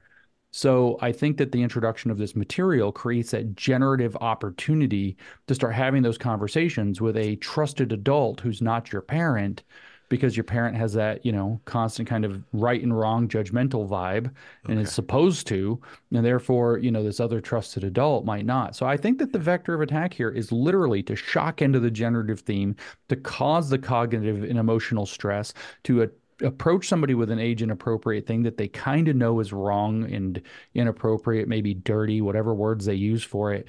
so 0.56 0.98
i 1.02 1.12
think 1.12 1.36
that 1.36 1.52
the 1.52 1.62
introduction 1.62 2.10
of 2.10 2.18
this 2.18 2.34
material 2.34 2.90
creates 2.90 3.32
that 3.32 3.58
generative 3.58 4.16
opportunity 4.22 5.18
to 5.48 5.54
start 5.54 5.74
having 5.74 6.02
those 6.02 6.18
conversations 6.18 7.02
with 7.02 7.18
a 7.18 7.36
trusted 7.38 7.92
adult 7.92 8.40
who's 8.40 8.62
not 8.62 8.90
your 8.94 9.02
parent 9.02 9.64
because 10.08 10.38
your 10.38 10.44
parent 10.44 10.78
has 10.78 10.94
that 10.94 11.26
you 11.26 11.32
know 11.32 11.60
constant 11.66 12.08
kind 12.08 12.24
of 12.24 12.42
right 12.54 12.82
and 12.84 12.98
wrong 12.98 13.28
judgmental 13.28 13.88
vibe 13.88 14.32
and 14.70 14.80
is 14.80 14.92
supposed 14.92 15.48
to 15.48 15.80
and 16.14 16.26
therefore 16.26 16.78
you 16.78 16.92
know 16.92 17.04
this 17.04 17.20
other 17.20 17.42
trusted 17.42 17.84
adult 17.84 18.26
might 18.26 18.46
not. 18.46 18.76
So 18.76 18.86
i 18.86 18.98
think 18.98 19.18
that 19.20 19.34
the 19.34 19.40
vector 19.40 19.74
of 19.74 19.82
attack 19.82 20.14
here 20.14 20.30
is 20.30 20.52
literally 20.52 21.04
to 21.04 21.16
shock 21.16 21.62
into 21.62 21.80
the 21.80 21.92
generative 21.92 22.42
theme 22.42 22.76
to 23.10 23.16
cause 23.16 23.70
the 23.70 23.80
cognitive 23.80 24.44
and 24.44 24.60
emotional 24.60 25.06
stress 25.06 25.54
to 25.84 26.04
a, 26.04 26.10
approach 26.42 26.88
somebody 26.88 27.14
with 27.16 27.32
an 27.32 27.40
age 27.40 27.62
inappropriate 27.62 28.28
thing 28.28 28.44
that 28.44 28.58
they 28.58 28.68
kind 28.68 29.08
of 29.08 29.16
know 29.16 29.40
is 29.40 29.54
wrong 29.54 30.12
and 30.12 30.42
inappropriate 30.74 31.48
maybe 31.48 31.74
dirty 31.74 32.22
whatever 32.22 32.54
words 32.54 32.86
they 32.86 32.94
use 32.94 33.24
for 33.24 33.54
it 33.54 33.68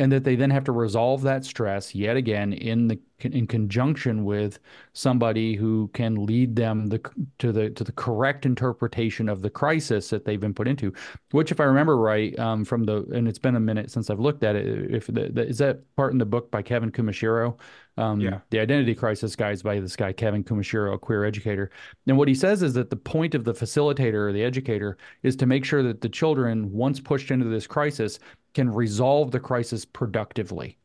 and 0.00 0.12
that 0.12 0.24
they 0.24 0.36
then 0.36 0.50
have 0.50 0.64
to 0.64 0.72
resolve 0.72 1.22
that 1.22 1.44
stress 1.44 1.94
yet 1.94 2.16
again 2.16 2.52
in 2.52 2.88
the 2.88 2.98
in 3.20 3.48
conjunction 3.48 4.24
with 4.24 4.60
somebody 4.92 5.56
who 5.56 5.90
can 5.92 6.24
lead 6.24 6.54
them 6.54 6.86
the, 6.86 7.00
to 7.38 7.50
the 7.50 7.70
to 7.70 7.82
the 7.82 7.92
correct 7.92 8.46
interpretation 8.46 9.28
of 9.28 9.42
the 9.42 9.50
crisis 9.50 10.08
that 10.10 10.24
they've 10.24 10.40
been 10.40 10.54
put 10.54 10.68
into. 10.68 10.92
Which, 11.32 11.50
if 11.50 11.58
I 11.58 11.64
remember 11.64 11.96
right, 11.96 12.38
um, 12.38 12.64
from 12.64 12.84
the 12.84 13.04
and 13.12 13.26
it's 13.26 13.38
been 13.38 13.56
a 13.56 13.60
minute 13.60 13.90
since 13.90 14.08
I've 14.08 14.20
looked 14.20 14.44
at 14.44 14.54
it. 14.54 14.94
If 14.94 15.06
the, 15.08 15.30
the, 15.32 15.46
is 15.46 15.58
that 15.58 15.80
part 15.96 16.12
in 16.12 16.18
the 16.18 16.26
book 16.26 16.50
by 16.50 16.62
Kevin 16.62 16.92
Kumashiro, 16.92 17.58
um, 17.96 18.20
yeah. 18.20 18.38
the 18.50 18.60
Identity 18.60 18.94
Crisis 18.94 19.34
guys 19.34 19.62
by 19.62 19.80
this 19.80 19.96
guy 19.96 20.12
Kevin 20.12 20.44
Kumashiro, 20.44 20.94
a 20.94 20.98
queer 20.98 21.24
educator. 21.24 21.70
And 22.06 22.16
what 22.16 22.28
he 22.28 22.34
says 22.34 22.62
is 22.62 22.74
that 22.74 22.90
the 22.90 22.96
point 22.96 23.34
of 23.34 23.44
the 23.44 23.52
facilitator 23.52 24.28
or 24.28 24.32
the 24.32 24.44
educator 24.44 24.96
is 25.24 25.34
to 25.36 25.46
make 25.46 25.64
sure 25.64 25.82
that 25.82 26.00
the 26.00 26.08
children, 26.08 26.70
once 26.72 27.00
pushed 27.00 27.32
into 27.32 27.46
this 27.46 27.66
crisis, 27.66 28.20
can 28.58 28.74
resolve 28.74 29.30
the 29.30 29.38
crisis 29.38 29.84
productively. 29.84 30.76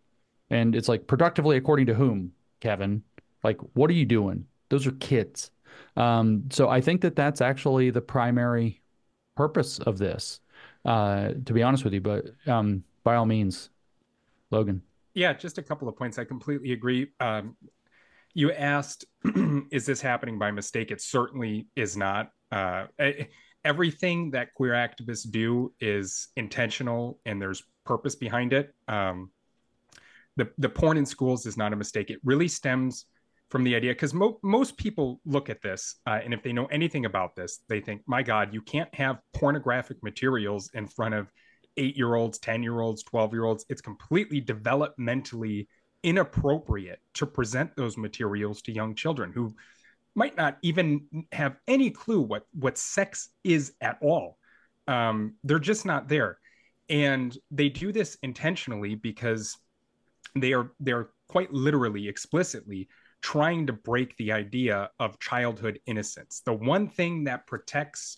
And 0.51 0.75
it's 0.75 0.87
like 0.87 1.07
productively 1.07 1.57
according 1.57 1.87
to 1.87 1.95
whom, 1.95 2.31
Kevin? 2.59 3.01
Like, 3.43 3.57
what 3.73 3.89
are 3.89 3.93
you 3.93 4.05
doing? 4.05 4.45
Those 4.69 4.85
are 4.85 4.91
kids. 4.91 5.49
Um, 5.97 6.43
so 6.51 6.69
I 6.69 6.81
think 6.81 7.01
that 7.01 7.15
that's 7.15 7.41
actually 7.41 7.89
the 7.89 7.99
primary 7.99 8.79
purpose 9.35 9.79
of 9.79 9.97
this, 9.97 10.39
uh, 10.85 11.29
to 11.45 11.51
be 11.53 11.63
honest 11.63 11.83
with 11.83 11.93
you. 11.93 12.01
But 12.01 12.25
um, 12.45 12.83
by 13.03 13.15
all 13.15 13.25
means, 13.25 13.71
Logan. 14.51 14.83
Yeah, 15.15 15.33
just 15.33 15.57
a 15.57 15.63
couple 15.63 15.89
of 15.89 15.97
points. 15.97 16.19
I 16.19 16.25
completely 16.25 16.73
agree. 16.73 17.07
Um, 17.19 17.57
you 18.35 18.51
asked, 18.51 19.05
is 19.71 19.87
this 19.87 19.99
happening 19.99 20.37
by 20.37 20.51
mistake? 20.51 20.91
It 20.91 21.01
certainly 21.01 21.65
is 21.75 21.97
not. 21.97 22.29
Uh, 22.51 22.85
everything 23.65 24.31
that 24.31 24.53
queer 24.53 24.73
activists 24.73 25.29
do 25.29 25.73
is 25.79 26.29
intentional 26.35 27.19
and 27.25 27.41
there's 27.41 27.63
purpose 27.85 28.15
behind 28.15 28.53
it. 28.53 28.73
Um, 28.87 29.31
the 30.35 30.49
the 30.57 30.69
porn 30.69 30.97
in 30.97 31.05
schools 31.05 31.45
is 31.45 31.57
not 31.57 31.73
a 31.73 31.75
mistake. 31.75 32.09
It 32.09 32.19
really 32.23 32.47
stems 32.47 33.05
from 33.53 33.63
the 33.63 33.75
idea 33.75 33.91
because 33.91 34.15
mo- 34.15 34.39
most 34.41 34.77
people 34.77 35.21
look 35.25 35.47
at 35.47 35.61
this 35.61 35.97
uh, 36.07 36.19
and 36.23 36.33
if 36.33 36.41
they 36.41 36.51
know 36.51 36.65
anything 36.65 37.05
about 37.05 37.35
this 37.35 37.59
they 37.69 37.79
think 37.79 38.01
my 38.07 38.23
god 38.23 38.51
you 38.51 38.63
can't 38.63 38.93
have 38.95 39.19
pornographic 39.31 40.01
materials 40.01 40.71
in 40.73 40.87
front 40.87 41.13
of 41.13 41.31
eight 41.77 41.95
year 41.95 42.15
olds 42.15 42.39
10 42.39 42.63
year 42.63 42.79
olds 42.81 43.03
12 43.03 43.31
year 43.31 43.43
olds 43.43 43.63
it's 43.69 43.79
completely 43.79 44.41
developmentally 44.41 45.67
inappropriate 46.01 46.97
to 47.13 47.27
present 47.27 47.69
those 47.75 47.95
materials 47.95 48.59
to 48.59 48.71
young 48.71 48.95
children 48.95 49.31
who 49.31 49.53
might 50.15 50.37
not 50.37 50.57
even 50.61 51.25
have 51.31 51.55
any 51.67 51.89
clue 51.89 52.21
what 52.21 52.45
what 52.53 52.77
sex 52.77 53.29
is 53.43 53.73
at 53.81 53.97
all 54.01 54.37
um, 54.87 55.35
they're 55.43 55.59
just 55.59 55.85
not 55.85 56.07
there 56.07 56.37
and 56.89 57.37
they 57.51 57.69
do 57.69 57.91
this 57.91 58.17
intentionally 58.23 58.95
because 58.95 59.57
they 60.35 60.53
are 60.53 60.71
they're 60.79 61.09
quite 61.27 61.51
literally 61.53 62.07
explicitly 62.07 62.87
trying 63.21 63.65
to 63.65 63.73
break 63.73 64.15
the 64.17 64.31
idea 64.31 64.89
of 64.99 65.17
childhood 65.19 65.79
innocence. 65.85 66.41
The 66.45 66.53
one 66.53 66.89
thing 66.89 67.23
that 67.23 67.47
protects 67.47 68.17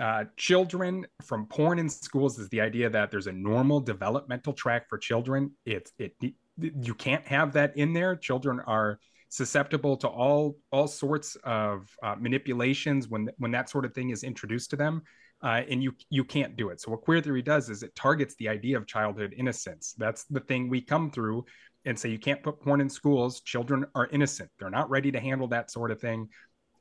uh, 0.00 0.24
children 0.36 1.06
from 1.22 1.46
porn 1.46 1.78
in 1.78 1.88
schools 1.88 2.38
is 2.38 2.48
the 2.48 2.60
idea 2.60 2.90
that 2.90 3.10
there's 3.10 3.28
a 3.28 3.32
normal 3.32 3.80
developmental 3.80 4.52
track 4.52 4.88
for 4.88 4.98
children. 4.98 5.52
It's 5.64 5.92
it, 5.98 6.14
you 6.58 6.94
can't 6.94 7.26
have 7.26 7.52
that 7.52 7.76
in 7.76 7.92
there. 7.92 8.16
Children 8.16 8.60
are 8.66 8.98
susceptible 9.30 9.96
to 9.96 10.08
all 10.08 10.56
all 10.72 10.86
sorts 10.86 11.36
of 11.44 11.88
uh, 12.02 12.16
manipulations 12.18 13.08
when 13.08 13.30
when 13.38 13.50
that 13.52 13.70
sort 13.70 13.84
of 13.84 13.94
thing 13.94 14.10
is 14.10 14.22
introduced 14.22 14.70
to 14.70 14.76
them. 14.76 15.02
Uh, 15.42 15.62
and 15.70 15.82
you 15.82 15.94
you 16.10 16.22
can't 16.22 16.54
do 16.54 16.68
it. 16.68 16.82
So 16.82 16.90
what 16.90 17.00
queer 17.00 17.22
theory 17.22 17.40
does 17.40 17.70
is 17.70 17.82
it 17.82 17.96
targets 17.96 18.34
the 18.34 18.48
idea 18.48 18.76
of 18.76 18.86
childhood 18.86 19.34
innocence. 19.34 19.94
That's 19.96 20.24
the 20.24 20.40
thing 20.40 20.68
we 20.68 20.82
come 20.82 21.10
through 21.10 21.46
and 21.86 21.98
say 21.98 22.10
you 22.10 22.18
can't 22.18 22.42
put 22.42 22.60
porn 22.60 22.82
in 22.82 22.90
schools. 22.90 23.40
Children 23.40 23.86
are 23.94 24.08
innocent; 24.08 24.50
they're 24.58 24.68
not 24.68 24.90
ready 24.90 25.10
to 25.10 25.18
handle 25.18 25.48
that 25.48 25.70
sort 25.70 25.90
of 25.90 25.98
thing. 25.98 26.28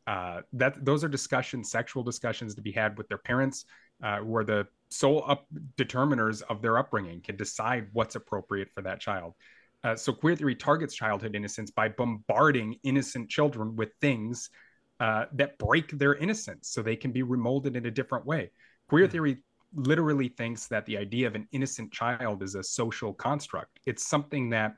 Uh, 0.07 0.41
that 0.51 0.83
those 0.83 1.03
are 1.03 1.07
discussions, 1.07 1.71
sexual 1.71 2.03
discussions, 2.03 2.55
to 2.55 2.61
be 2.61 2.71
had 2.71 2.97
with 2.97 3.07
their 3.07 3.19
parents, 3.19 3.63
uh, 4.03 4.17
who 4.17 4.35
are 4.35 4.43
the 4.43 4.67
sole 4.89 5.23
up 5.25 5.45
determiners 5.77 6.41
of 6.49 6.61
their 6.61 6.79
upbringing, 6.79 7.21
can 7.21 7.37
decide 7.37 7.87
what's 7.93 8.15
appropriate 8.15 8.69
for 8.73 8.81
that 8.81 8.99
child. 8.99 9.35
Uh, 9.83 9.95
so 9.95 10.11
queer 10.11 10.35
theory 10.35 10.55
targets 10.55 10.93
childhood 10.93 11.35
innocence 11.35 11.71
by 11.71 11.87
bombarding 11.87 12.75
innocent 12.83 13.29
children 13.29 13.75
with 13.75 13.89
things 14.01 14.49
uh, 14.99 15.25
that 15.33 15.57
break 15.57 15.97
their 15.97 16.15
innocence, 16.15 16.69
so 16.69 16.81
they 16.81 16.95
can 16.95 17.11
be 17.11 17.23
remolded 17.23 17.75
in 17.75 17.85
a 17.85 17.91
different 17.91 18.25
way. 18.25 18.51
Queer 18.89 19.05
hmm. 19.05 19.11
theory 19.11 19.43
literally 19.73 20.29
thinks 20.29 20.67
that 20.67 20.85
the 20.85 20.97
idea 20.97 21.27
of 21.27 21.35
an 21.35 21.47
innocent 21.51 21.91
child 21.91 22.43
is 22.43 22.55
a 22.55 22.63
social 22.63 23.13
construct. 23.13 23.79
It's 23.85 24.05
something 24.05 24.49
that 24.49 24.75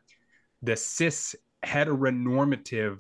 the 0.61 0.75
cis 0.75 1.35
heteronormative 1.65 2.99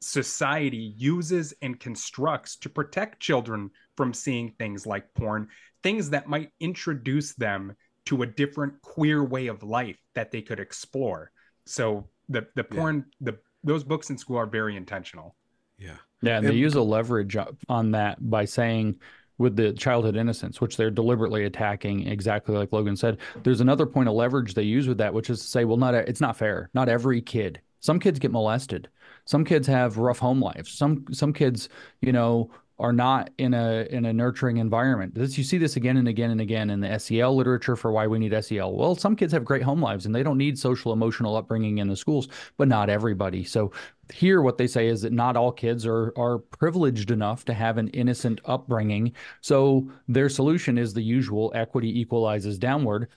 society 0.00 0.94
uses 0.96 1.54
and 1.62 1.78
constructs 1.78 2.56
to 2.56 2.68
protect 2.68 3.20
children 3.20 3.70
from 3.96 4.14
seeing 4.14 4.52
things 4.52 4.86
like 4.86 5.12
porn, 5.14 5.48
things 5.82 6.10
that 6.10 6.28
might 6.28 6.50
introduce 6.60 7.34
them 7.34 7.74
to 8.06 8.22
a 8.22 8.26
different 8.26 8.80
queer 8.82 9.24
way 9.24 9.48
of 9.48 9.62
life 9.62 9.98
that 10.14 10.30
they 10.30 10.42
could 10.42 10.60
explore. 10.60 11.32
So 11.66 12.08
the 12.28 12.46
the 12.54 12.64
porn 12.64 13.04
yeah. 13.20 13.32
the 13.32 13.38
those 13.64 13.84
books 13.84 14.10
in 14.10 14.18
school 14.18 14.36
are 14.36 14.46
very 14.46 14.76
intentional. 14.76 15.34
Yeah. 15.78 15.96
Yeah, 16.22 16.36
and, 16.38 16.46
and 16.46 16.54
they 16.54 16.58
use 16.58 16.74
a 16.74 16.82
leverage 16.82 17.36
on 17.68 17.90
that 17.90 18.30
by 18.30 18.46
saying 18.46 18.96
with 19.38 19.54
the 19.54 19.72
childhood 19.72 20.16
innocence, 20.16 20.60
which 20.60 20.76
they're 20.76 20.90
deliberately 20.90 21.44
attacking, 21.44 22.08
exactly 22.08 22.56
like 22.56 22.72
Logan 22.72 22.96
said. 22.96 23.18
There's 23.42 23.60
another 23.60 23.84
point 23.84 24.08
of 24.08 24.14
leverage 24.14 24.54
they 24.54 24.62
use 24.62 24.88
with 24.88 24.98
that, 24.98 25.12
which 25.12 25.28
is 25.28 25.40
to 25.40 25.46
say, 25.46 25.64
well, 25.64 25.76
not 25.76 25.94
a, 25.94 26.08
it's 26.08 26.20
not 26.22 26.36
fair. 26.36 26.70
Not 26.72 26.88
every 26.88 27.20
kid. 27.20 27.60
Some 27.80 28.00
kids 28.00 28.18
get 28.18 28.32
molested. 28.32 28.88
Some 29.26 29.44
kids 29.44 29.66
have 29.66 29.98
rough 29.98 30.18
home 30.18 30.40
lives. 30.40 30.72
Some 30.72 31.04
some 31.12 31.32
kids, 31.32 31.68
you 32.00 32.12
know, 32.12 32.50
are 32.78 32.92
not 32.92 33.30
in 33.38 33.54
a 33.54 33.86
in 33.90 34.04
a 34.04 34.12
nurturing 34.12 34.58
environment. 34.58 35.14
This 35.14 35.38
you 35.38 35.44
see 35.44 35.56
this 35.56 35.76
again 35.76 35.96
and 35.96 36.08
again 36.08 36.30
and 36.30 36.40
again 36.40 36.68
in 36.68 36.80
the 36.80 36.98
SEL 36.98 37.34
literature 37.34 37.74
for 37.74 37.90
why 37.90 38.06
we 38.06 38.18
need 38.18 38.44
SEL. 38.44 38.76
Well, 38.76 38.94
some 38.94 39.16
kids 39.16 39.32
have 39.32 39.44
great 39.44 39.62
home 39.62 39.80
lives 39.80 40.04
and 40.04 40.14
they 40.14 40.22
don't 40.22 40.36
need 40.36 40.58
social 40.58 40.92
emotional 40.92 41.36
upbringing 41.36 41.78
in 41.78 41.88
the 41.88 41.96
schools, 41.96 42.28
but 42.58 42.68
not 42.68 42.90
everybody. 42.90 43.44
So 43.44 43.72
here 44.12 44.42
what 44.42 44.58
they 44.58 44.66
say 44.66 44.88
is 44.88 45.02
that 45.02 45.12
not 45.12 45.36
all 45.36 45.52
kids 45.52 45.86
are 45.86 46.12
are 46.18 46.38
privileged 46.38 47.10
enough 47.10 47.46
to 47.46 47.54
have 47.54 47.78
an 47.78 47.88
innocent 47.88 48.40
upbringing. 48.44 49.14
So 49.40 49.90
their 50.06 50.28
solution 50.28 50.76
is 50.76 50.92
the 50.92 51.02
usual 51.02 51.52
equity 51.54 51.98
equalizes 51.98 52.58
downward. 52.58 53.08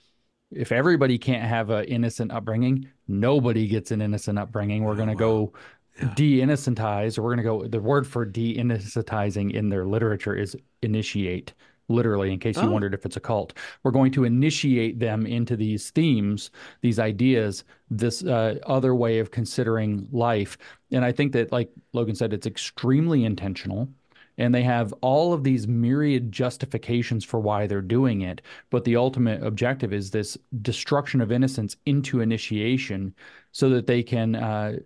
If 0.51 0.71
everybody 0.71 1.17
can't 1.17 1.43
have 1.43 1.69
an 1.69 1.83
innocent 1.85 2.31
upbringing, 2.31 2.89
nobody 3.07 3.67
gets 3.67 3.91
an 3.91 4.01
innocent 4.01 4.39
upbringing. 4.39 4.83
We're 4.83 4.95
going 4.95 5.09
to 5.09 5.15
go 5.15 5.53
yeah. 6.01 6.13
de-innocentize 6.15 7.17
or 7.17 7.23
we're 7.23 7.35
going 7.35 7.37
to 7.37 7.43
go 7.43 7.67
the 7.67 7.79
word 7.79 8.07
for 8.07 8.25
de-innocentizing 8.25 9.53
in 9.53 9.69
their 9.69 9.85
literature 9.85 10.35
is 10.35 10.55
initiate 10.81 11.53
literally 11.89 12.31
in 12.31 12.39
case 12.39 12.55
you 12.57 12.63
oh. 12.63 12.71
wondered 12.71 12.93
if 12.93 13.05
it's 13.05 13.17
a 13.17 13.19
cult 13.19 13.53
we're 13.83 13.91
going 13.91 14.11
to 14.11 14.23
initiate 14.23 14.99
them 14.99 15.25
into 15.25 15.55
these 15.55 15.89
themes 15.91 16.51
these 16.81 16.99
ideas 16.99 17.63
this 17.89 18.23
uh, 18.23 18.57
other 18.65 18.95
way 18.95 19.19
of 19.19 19.31
considering 19.31 20.07
life 20.11 20.57
and 20.91 21.03
i 21.03 21.11
think 21.11 21.31
that 21.31 21.51
like 21.51 21.69
logan 21.93 22.15
said 22.15 22.33
it's 22.33 22.47
extremely 22.47 23.25
intentional 23.25 23.89
and 24.37 24.55
they 24.55 24.63
have 24.63 24.93
all 25.01 25.33
of 25.33 25.43
these 25.43 25.67
myriad 25.67 26.31
justifications 26.31 27.25
for 27.25 27.39
why 27.39 27.67
they're 27.67 27.81
doing 27.81 28.21
it 28.21 28.41
but 28.69 28.83
the 28.85 28.95
ultimate 28.95 29.43
objective 29.43 29.91
is 29.91 30.11
this 30.11 30.37
destruction 30.61 31.19
of 31.19 31.31
innocence 31.31 31.75
into 31.85 32.21
initiation 32.21 33.13
so 33.51 33.69
that 33.69 33.87
they 33.87 34.03
can 34.03 34.35
uh, 34.35 34.77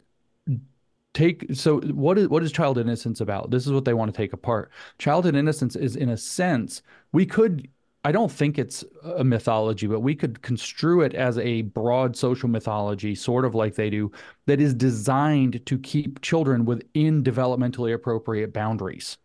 take 1.14 1.46
so 1.54 1.80
what 1.82 2.18
is 2.18 2.28
what 2.28 2.44
is 2.44 2.52
childhood 2.52 2.88
innocence 2.88 3.22
about? 3.22 3.52
This 3.52 3.66
is 3.66 3.72
what 3.72 3.86
they 3.86 3.94
want 3.94 4.14
to 4.14 4.18
take 4.18 4.34
apart. 4.34 4.72
Childhood 4.98 5.36
innocence 5.36 5.76
is 5.76 5.96
in 5.96 6.10
a 6.10 6.18
sense 6.18 6.82
we 7.12 7.26
could 7.26 7.70
i 8.04 8.12
don't 8.12 8.32
think 8.32 8.60
it's 8.60 8.84
a 9.04 9.24
mythology 9.24 9.88
but 9.88 10.02
we 10.02 10.16
could 10.16 10.42
construe 10.42 11.02
it 11.02 11.14
as 11.14 11.38
a 11.38 11.62
broad 11.62 12.16
social 12.16 12.50
mythology 12.50 13.16
sort 13.16 13.46
of 13.46 13.56
like 13.56 13.76
they 13.76 13.90
do 13.90 14.12
that 14.46 14.60
is 14.60 14.74
designed 14.74 15.66
to 15.66 15.78
keep 15.80 16.22
children 16.22 16.66
within 16.66 17.24
developmentally 17.24 17.94
appropriate 17.94 18.54
boundaries 18.54 19.18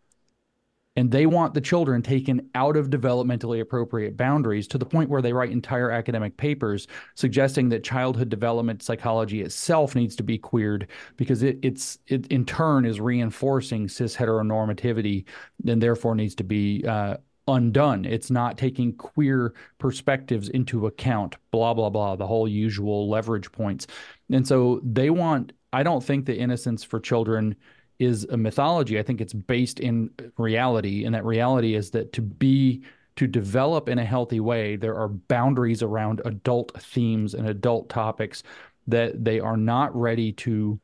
and 0.99 1.11
they 1.11 1.25
want 1.25 1.53
the 1.53 1.61
children 1.61 2.01
taken 2.01 2.49
out 2.55 2.75
of 2.75 2.89
developmentally 2.89 3.61
appropriate 3.61 4.17
boundaries 4.17 4.67
to 4.67 4.77
the 4.77 4.85
point 4.85 5.09
where 5.09 5.21
they 5.21 5.31
write 5.31 5.49
entire 5.49 5.91
academic 5.91 6.35
papers 6.35 6.87
suggesting 7.15 7.69
that 7.69 7.85
childhood 7.85 8.27
development 8.27 8.83
psychology 8.83 9.41
itself 9.41 9.95
needs 9.95 10.13
to 10.17 10.23
be 10.23 10.37
queered 10.37 10.87
because 11.15 11.41
it, 11.41 11.57
it's 11.61 11.99
it 12.07 12.27
in 12.27 12.43
turn 12.43 12.85
is 12.85 12.99
reinforcing 12.99 13.87
cis 13.87 14.13
heteronormativity 14.13 15.23
and 15.65 15.81
therefore 15.81 16.15
needs 16.15 16.35
to 16.35 16.43
be 16.43 16.83
uh, 16.85 17.15
undone. 17.47 18.03
It's 18.03 18.29
not 18.29 18.57
taking 18.57 18.91
queer 18.93 19.53
perspectives 19.77 20.49
into 20.49 20.85
account, 20.85 21.37
blah, 21.51 21.73
blah, 21.73 21.89
blah, 21.89 22.17
the 22.17 22.27
whole 22.27 22.47
usual 22.47 23.09
leverage 23.09 23.49
points. 23.53 23.87
And 24.29 24.45
so 24.45 24.81
they 24.83 25.09
want, 25.09 25.53
I 25.71 25.81
don't 25.83 26.03
think 26.03 26.25
the 26.25 26.37
innocence 26.37 26.83
for 26.83 26.99
children 26.99 27.55
is 27.99 28.23
a 28.25 28.37
mythology. 28.37 28.97
I 28.97 29.03
think 29.03 29.21
it's 29.21 29.33
based 29.33 29.79
in 29.79 30.09
reality, 30.37 31.05
and 31.05 31.13
that 31.13 31.25
reality 31.25 31.75
is 31.75 31.91
that 31.91 32.13
to 32.13 32.21
be 32.21 32.81
to 33.17 33.27
develop 33.27 33.89
in 33.89 33.99
a 33.99 34.05
healthy 34.05 34.39
way, 34.39 34.77
there 34.77 34.95
are 34.95 35.09
boundaries 35.09 35.83
around 35.83 36.21
adult 36.23 36.71
themes 36.81 37.33
and 37.33 37.49
adult 37.49 37.89
topics 37.89 38.43
that 38.87 39.23
they 39.23 39.39
are 39.39 39.57
not 39.57 39.93
ready 39.95 40.31
to 40.31 40.79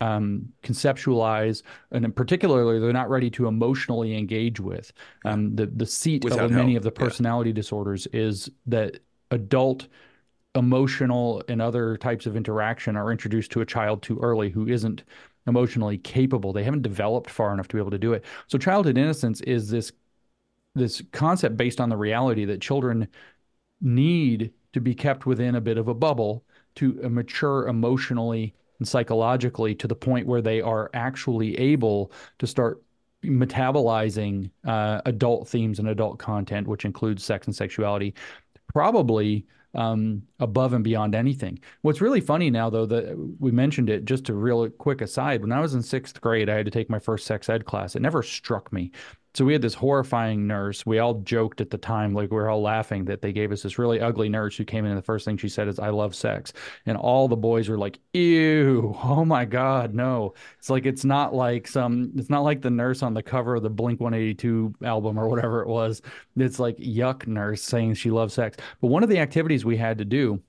um, 0.00 0.48
conceptualize, 0.62 1.62
and 1.92 2.14
particularly 2.16 2.80
they're 2.80 2.92
not 2.92 3.10
ready 3.10 3.30
to 3.30 3.46
emotionally 3.46 4.16
engage 4.16 4.60
with. 4.60 4.92
Um, 5.24 5.54
the 5.54 5.66
the 5.66 5.86
seat 5.86 6.24
Without 6.24 6.46
of 6.46 6.50
many 6.50 6.72
help. 6.72 6.78
of 6.78 6.84
the 6.84 6.90
personality 6.90 7.50
yeah. 7.50 7.54
disorders 7.54 8.06
is 8.08 8.50
that 8.66 8.98
adult 9.30 9.88
emotional 10.54 11.42
and 11.48 11.60
other 11.60 11.96
types 11.96 12.26
of 12.26 12.36
interaction 12.36 12.96
are 12.96 13.10
introduced 13.10 13.50
to 13.52 13.60
a 13.60 13.66
child 13.66 14.02
too 14.02 14.18
early 14.20 14.50
who 14.50 14.68
isn't 14.68 15.02
emotionally 15.46 15.98
capable. 15.98 16.52
They 16.52 16.64
haven't 16.64 16.82
developed 16.82 17.30
far 17.30 17.52
enough 17.52 17.68
to 17.68 17.76
be 17.76 17.80
able 17.80 17.90
to 17.90 17.98
do 17.98 18.12
it. 18.12 18.24
So 18.46 18.58
childhood 18.58 18.98
innocence 18.98 19.40
is 19.42 19.68
this 19.68 19.92
this 20.74 21.02
concept 21.12 21.56
based 21.56 21.80
on 21.80 21.88
the 21.88 21.96
reality 21.96 22.44
that 22.46 22.60
children 22.60 23.06
need 23.80 24.52
to 24.72 24.80
be 24.80 24.94
kept 24.94 25.24
within 25.24 25.54
a 25.54 25.60
bit 25.60 25.78
of 25.78 25.86
a 25.86 25.94
bubble 25.94 26.44
to 26.74 26.94
mature 27.08 27.68
emotionally 27.68 28.54
and 28.80 28.88
psychologically 28.88 29.74
to 29.76 29.86
the 29.86 29.94
point 29.94 30.26
where 30.26 30.42
they 30.42 30.60
are 30.60 30.90
actually 30.92 31.56
able 31.58 32.10
to 32.40 32.46
start 32.46 32.82
metabolizing 33.24 34.50
uh, 34.66 35.00
adult 35.06 35.48
themes 35.48 35.78
and 35.78 35.88
adult 35.88 36.18
content, 36.18 36.66
which 36.66 36.84
includes 36.84 37.24
sex 37.24 37.46
and 37.46 37.54
sexuality, 37.54 38.14
probably 38.72 39.46
um, 39.74 40.22
above 40.40 40.72
and 40.72 40.84
beyond 40.84 41.14
anything. 41.14 41.58
What's 41.82 42.00
really 42.00 42.20
funny 42.20 42.50
now, 42.50 42.70
though, 42.70 42.86
that 42.86 43.36
we 43.38 43.50
mentioned 43.50 43.90
it 43.90 44.04
just 44.04 44.28
a 44.28 44.34
real 44.34 44.68
quick 44.70 45.00
aside. 45.00 45.40
When 45.40 45.52
I 45.52 45.60
was 45.60 45.74
in 45.74 45.82
sixth 45.82 46.20
grade, 46.20 46.48
I 46.48 46.56
had 46.56 46.66
to 46.66 46.70
take 46.70 46.90
my 46.90 46.98
first 46.98 47.26
sex 47.26 47.48
ed 47.48 47.64
class. 47.64 47.96
It 47.96 48.02
never 48.02 48.22
struck 48.22 48.72
me 48.72 48.92
So 49.34 49.44
we 49.44 49.52
had 49.52 49.62
this 49.62 49.74
horrifying 49.74 50.46
nurse. 50.46 50.86
We 50.86 51.00
all 51.00 51.14
joked 51.14 51.60
at 51.60 51.70
the 51.70 51.78
time, 51.78 52.14
like 52.14 52.30
we 52.30 52.36
were 52.36 52.48
all 52.48 52.62
laughing 52.62 53.04
that 53.06 53.20
they 53.20 53.32
gave 53.32 53.50
us 53.50 53.62
this 53.62 53.80
really 53.80 54.00
ugly 54.00 54.28
nurse 54.28 54.56
who 54.56 54.64
came 54.64 54.84
in 54.84 54.92
and 54.92 54.98
the 54.98 55.02
first 55.02 55.24
thing 55.24 55.36
she 55.36 55.48
said 55.48 55.66
is, 55.66 55.80
I 55.80 55.88
love 55.88 56.14
sex. 56.14 56.52
And 56.86 56.96
all 56.96 57.26
the 57.26 57.36
boys 57.36 57.68
were 57.68 57.76
like, 57.76 57.98
ew, 58.12 58.96
oh 59.02 59.24
my 59.24 59.44
God, 59.44 59.92
no. 59.92 60.34
It's 60.58 60.70
like, 60.70 60.86
it's 60.86 61.04
not 61.04 61.34
like 61.34 61.66
some, 61.66 62.12
it's 62.14 62.30
not 62.30 62.42
like 62.42 62.62
the 62.62 62.70
nurse 62.70 63.02
on 63.02 63.12
the 63.12 63.24
cover 63.24 63.56
of 63.56 63.64
the 63.64 63.70
Blink 63.70 64.00
182 64.00 64.72
album 64.84 65.18
or 65.18 65.28
whatever 65.28 65.62
it 65.62 65.68
was. 65.68 66.00
It's 66.36 66.60
like 66.60 66.76
yuck 66.76 67.26
nurse 67.26 67.62
saying 67.62 67.94
she 67.94 68.12
loves 68.12 68.34
sex. 68.34 68.56
But 68.80 68.86
one 68.88 69.02
of 69.02 69.08
the 69.08 69.18
activities 69.18 69.64
we 69.64 69.76
had 69.76 69.98
to 69.98 70.04
do 70.04 70.40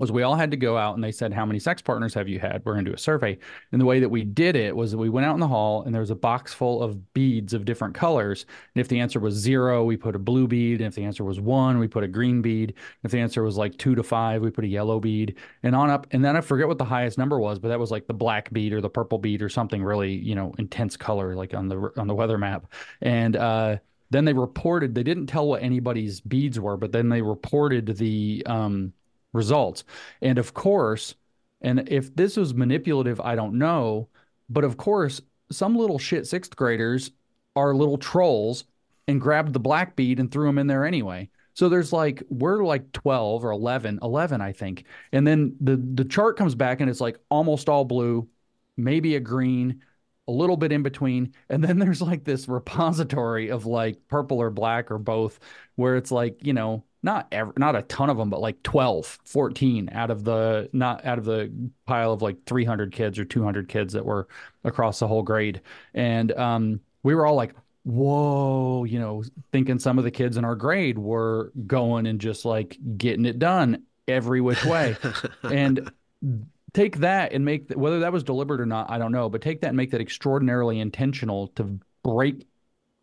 was 0.00 0.10
we 0.10 0.22
all 0.22 0.34
had 0.34 0.50
to 0.50 0.56
go 0.56 0.78
out 0.78 0.94
and 0.94 1.04
they 1.04 1.12
said, 1.12 1.32
How 1.32 1.44
many 1.44 1.58
sex 1.58 1.82
partners 1.82 2.14
have 2.14 2.26
you 2.26 2.40
had? 2.40 2.62
We're 2.64 2.72
going 2.72 2.86
to 2.86 2.90
do 2.90 2.94
a 2.94 2.98
survey. 2.98 3.38
And 3.70 3.80
the 3.80 3.84
way 3.84 4.00
that 4.00 4.08
we 4.08 4.24
did 4.24 4.56
it 4.56 4.74
was 4.74 4.92
that 4.92 4.98
we 4.98 5.10
went 5.10 5.26
out 5.26 5.34
in 5.34 5.40
the 5.40 5.46
hall 5.46 5.82
and 5.82 5.94
there 5.94 6.00
was 6.00 6.10
a 6.10 6.16
box 6.16 6.54
full 6.54 6.82
of 6.82 7.12
beads 7.12 7.52
of 7.52 7.66
different 7.66 7.94
colors. 7.94 8.46
And 8.74 8.80
if 8.80 8.88
the 8.88 8.98
answer 8.98 9.20
was 9.20 9.34
zero, 9.34 9.84
we 9.84 9.98
put 9.98 10.16
a 10.16 10.18
blue 10.18 10.48
bead. 10.48 10.80
And 10.80 10.88
if 10.88 10.94
the 10.94 11.04
answer 11.04 11.22
was 11.22 11.38
one, 11.38 11.78
we 11.78 11.86
put 11.86 12.02
a 12.02 12.08
green 12.08 12.40
bead. 12.40 12.74
If 13.04 13.10
the 13.10 13.20
answer 13.20 13.42
was 13.42 13.58
like 13.58 13.76
two 13.76 13.94
to 13.94 14.02
five, 14.02 14.40
we 14.40 14.50
put 14.50 14.64
a 14.64 14.68
yellow 14.68 15.00
bead 15.00 15.36
and 15.62 15.76
on 15.76 15.90
up. 15.90 16.06
And 16.12 16.24
then 16.24 16.34
I 16.34 16.40
forget 16.40 16.66
what 16.66 16.78
the 16.78 16.84
highest 16.84 17.18
number 17.18 17.38
was, 17.38 17.58
but 17.58 17.68
that 17.68 17.78
was 17.78 17.90
like 17.90 18.06
the 18.06 18.14
black 18.14 18.50
bead 18.52 18.72
or 18.72 18.80
the 18.80 18.88
purple 18.88 19.18
bead 19.18 19.42
or 19.42 19.50
something 19.50 19.84
really, 19.84 20.14
you 20.14 20.34
know, 20.34 20.54
intense 20.58 20.96
color, 20.96 21.36
like 21.36 21.52
on 21.52 21.68
the 21.68 21.92
on 21.98 22.06
the 22.06 22.14
weather 22.14 22.38
map. 22.38 22.72
And 23.02 23.36
uh 23.36 23.76
then 24.10 24.24
they 24.24 24.32
reported 24.32 24.94
they 24.94 25.02
didn't 25.02 25.26
tell 25.26 25.46
what 25.46 25.62
anybody's 25.62 26.20
beads 26.20 26.58
were, 26.58 26.78
but 26.78 26.90
then 26.90 27.10
they 27.10 27.22
reported 27.22 27.96
the 27.98 28.42
um 28.46 28.94
results. 29.32 29.84
And 30.22 30.38
of 30.38 30.54
course, 30.54 31.14
and 31.60 31.88
if 31.88 32.14
this 32.14 32.36
was 32.36 32.54
manipulative, 32.54 33.20
I 33.20 33.34
don't 33.34 33.58
know, 33.58 34.08
but 34.48 34.64
of 34.64 34.76
course, 34.76 35.20
some 35.50 35.76
little 35.76 35.98
shit 35.98 36.26
sixth 36.26 36.56
graders 36.56 37.10
are 37.56 37.74
little 37.74 37.98
trolls 37.98 38.64
and 39.08 39.20
grabbed 39.20 39.52
the 39.52 39.60
black 39.60 39.96
bead 39.96 40.20
and 40.20 40.30
threw 40.30 40.46
them 40.46 40.58
in 40.58 40.66
there 40.66 40.84
anyway. 40.84 41.28
So 41.54 41.68
there's 41.68 41.92
like 41.92 42.22
we're 42.30 42.64
like 42.64 42.92
12 42.92 43.44
or 43.44 43.50
11, 43.50 43.98
11 44.02 44.40
I 44.40 44.52
think. 44.52 44.84
And 45.12 45.26
then 45.26 45.56
the 45.60 45.76
the 45.76 46.04
chart 46.04 46.36
comes 46.36 46.54
back 46.54 46.80
and 46.80 46.88
it's 46.88 47.00
like 47.00 47.18
almost 47.28 47.68
all 47.68 47.84
blue, 47.84 48.28
maybe 48.76 49.16
a 49.16 49.20
green, 49.20 49.82
a 50.28 50.32
little 50.32 50.56
bit 50.56 50.72
in 50.72 50.82
between. 50.82 51.34
And 51.48 51.62
then 51.62 51.78
there's 51.80 52.00
like 52.02 52.24
this 52.24 52.48
repository 52.48 53.50
of 53.50 53.66
like 53.66 53.98
purple 54.08 54.40
or 54.40 54.50
black 54.50 54.90
or 54.90 54.98
both 54.98 55.40
where 55.76 55.96
it's 55.96 56.10
like, 56.10 56.44
you 56.44 56.52
know, 56.52 56.84
not 57.02 57.26
ever 57.32 57.52
not 57.56 57.76
a 57.76 57.82
ton 57.82 58.10
of 58.10 58.16
them 58.16 58.30
but 58.30 58.40
like 58.40 58.62
12 58.62 59.18
14 59.24 59.88
out 59.92 60.10
of 60.10 60.24
the 60.24 60.68
not 60.72 61.04
out 61.04 61.18
of 61.18 61.24
the 61.24 61.50
pile 61.86 62.12
of 62.12 62.22
like 62.22 62.44
300 62.44 62.92
kids 62.92 63.18
or 63.18 63.24
200 63.24 63.68
kids 63.68 63.94
that 63.94 64.04
were 64.04 64.28
across 64.64 64.98
the 64.98 65.08
whole 65.08 65.22
grade. 65.22 65.62
And 65.94 66.32
um, 66.32 66.80
we 67.02 67.14
were 67.14 67.26
all 67.26 67.34
like 67.34 67.54
whoa 67.84 68.84
you 68.84 68.98
know 68.98 69.24
thinking 69.52 69.78
some 69.78 69.96
of 69.96 70.04
the 70.04 70.10
kids 70.10 70.36
in 70.36 70.44
our 70.44 70.54
grade 70.54 70.98
were 70.98 71.52
going 71.66 72.06
and 72.06 72.20
just 72.20 72.44
like 72.44 72.78
getting 72.96 73.24
it 73.24 73.38
done 73.38 73.84
every 74.06 74.40
which 74.40 74.64
way. 74.64 74.96
And 75.42 75.90
take 76.72 76.98
that 76.98 77.32
and 77.32 77.44
make 77.44 77.70
whether 77.72 78.00
that 78.00 78.12
was 78.12 78.22
deliberate 78.22 78.60
or 78.60 78.66
not 78.66 78.88
i 78.90 78.98
don't 78.98 79.12
know 79.12 79.28
but 79.28 79.40
take 79.40 79.60
that 79.60 79.68
and 79.68 79.76
make 79.76 79.90
that 79.90 80.00
extraordinarily 80.00 80.78
intentional 80.78 81.48
to 81.48 81.78
break 82.02 82.46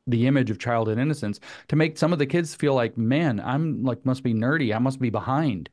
the 0.07 0.25
image 0.25 0.49
of 0.49 0.57
childhood 0.57 0.97
innocence 0.97 1.39
to 1.67 1.75
make 1.75 1.97
some 1.97 2.13
of 2.13 2.19
the 2.19 2.25
kids 2.25 2.55
feel 2.55 2.73
like, 2.73 2.97
man, 2.97 3.39
I'm 3.39 3.83
like 3.83 4.05
must 4.05 4.23
be 4.23 4.33
nerdy. 4.33 4.75
I 4.75 4.79
must 4.79 4.99
be 4.99 5.09
behind. 5.09 5.69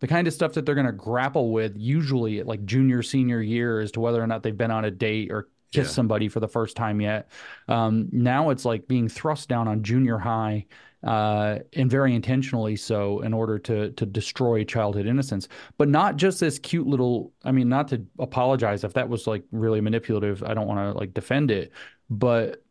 The 0.00 0.08
kind 0.08 0.26
of 0.26 0.34
stuff 0.34 0.54
that 0.54 0.66
they're 0.66 0.74
going 0.74 0.86
to 0.86 0.92
grapple 0.92 1.52
with 1.52 1.74
usually 1.76 2.40
at 2.40 2.46
like 2.46 2.64
junior 2.64 3.02
senior 3.02 3.40
year 3.40 3.80
as 3.80 3.92
to 3.92 4.00
whether 4.00 4.22
or 4.22 4.26
not 4.26 4.42
they've 4.42 4.56
been 4.56 4.70
on 4.70 4.84
a 4.84 4.90
date 4.90 5.30
or 5.30 5.48
kissed 5.72 5.90
yeah. 5.90 5.94
somebody 5.94 6.28
for 6.28 6.40
the 6.40 6.48
first 6.48 6.76
time 6.76 7.00
yet. 7.00 7.30
Um, 7.68 8.08
now 8.12 8.50
it's 8.50 8.64
like 8.64 8.88
being 8.88 9.08
thrust 9.08 9.48
down 9.48 9.68
on 9.68 9.82
junior 9.82 10.18
high 10.18 10.66
uh, 11.04 11.58
and 11.74 11.90
very 11.90 12.14
intentionally 12.14 12.76
so 12.76 13.20
in 13.20 13.34
order 13.34 13.58
to 13.58 13.90
to 13.92 14.06
destroy 14.06 14.64
childhood 14.64 15.06
innocence. 15.06 15.48
But 15.76 15.88
not 15.88 16.16
just 16.16 16.40
this 16.40 16.58
cute 16.58 16.86
little. 16.86 17.32
I 17.44 17.52
mean, 17.52 17.68
not 17.68 17.88
to 17.88 18.04
apologize 18.18 18.84
if 18.84 18.94
that 18.94 19.08
was 19.08 19.26
like 19.26 19.44
really 19.52 19.80
manipulative. 19.80 20.42
I 20.42 20.54
don't 20.54 20.66
want 20.66 20.80
to 20.80 20.98
like 20.98 21.12
defend 21.12 21.50
it, 21.50 21.72
but 22.08 22.63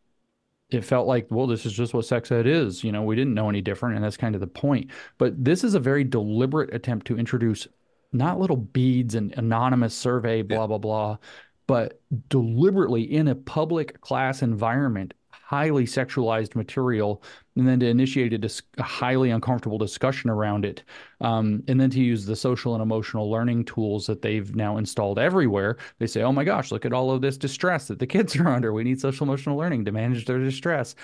it 0.73 0.83
felt 0.83 1.07
like, 1.07 1.27
well, 1.29 1.47
this 1.47 1.65
is 1.65 1.73
just 1.73 1.93
what 1.93 2.05
sex 2.05 2.31
ed 2.31 2.47
is. 2.47 2.83
You 2.83 2.91
know, 2.91 3.03
we 3.03 3.15
didn't 3.15 3.33
know 3.33 3.49
any 3.49 3.61
different, 3.61 3.95
and 3.95 4.03
that's 4.03 4.17
kind 4.17 4.35
of 4.35 4.41
the 4.41 4.47
point. 4.47 4.91
But 5.17 5.43
this 5.43 5.63
is 5.63 5.73
a 5.73 5.79
very 5.79 6.03
deliberate 6.03 6.73
attempt 6.73 7.07
to 7.07 7.17
introduce 7.17 7.67
not 8.11 8.39
little 8.39 8.57
beads 8.57 9.15
and 9.15 9.33
anonymous 9.37 9.95
survey, 9.95 10.41
blah, 10.41 10.61
yeah. 10.61 10.67
blah, 10.67 10.77
blah, 10.77 11.17
but 11.67 12.01
deliberately 12.29 13.01
in 13.03 13.27
a 13.27 13.35
public 13.35 14.01
class 14.01 14.41
environment 14.41 15.13
highly 15.53 15.85
sexualized 15.85 16.55
material 16.55 17.21
and 17.55 17.67
then 17.67 17.79
to 17.79 17.85
initiate 17.85 18.33
a, 18.33 18.39
dis- 18.39 18.63
a 18.79 18.83
highly 18.83 19.29
uncomfortable 19.29 19.77
discussion 19.77 20.31
around 20.31 20.65
it. 20.65 20.83
Um, 21.21 21.63
and 21.67 21.79
then 21.79 21.91
to 21.91 21.99
use 21.99 22.25
the 22.25 22.35
social 22.35 22.73
and 22.73 22.81
emotional 22.81 23.29
learning 23.29 23.65
tools 23.65 24.07
that 24.07 24.23
they've 24.23 24.55
now 24.55 24.77
installed 24.77 25.19
everywhere 25.19 25.77
they 25.99 26.07
say 26.07 26.23
oh 26.23 26.31
my 26.31 26.43
gosh 26.43 26.71
look 26.71 26.85
at 26.85 26.93
all 26.93 27.11
of 27.11 27.21
this 27.21 27.37
distress 27.37 27.87
that 27.87 27.99
the 27.99 28.07
kids 28.07 28.35
are 28.35 28.47
under. 28.49 28.73
We 28.73 28.83
need 28.83 28.99
social 28.99 29.25
emotional 29.27 29.55
learning 29.55 29.85
to 29.85 29.91
manage 29.91 30.25
their 30.25 30.39
distress. 30.39 30.95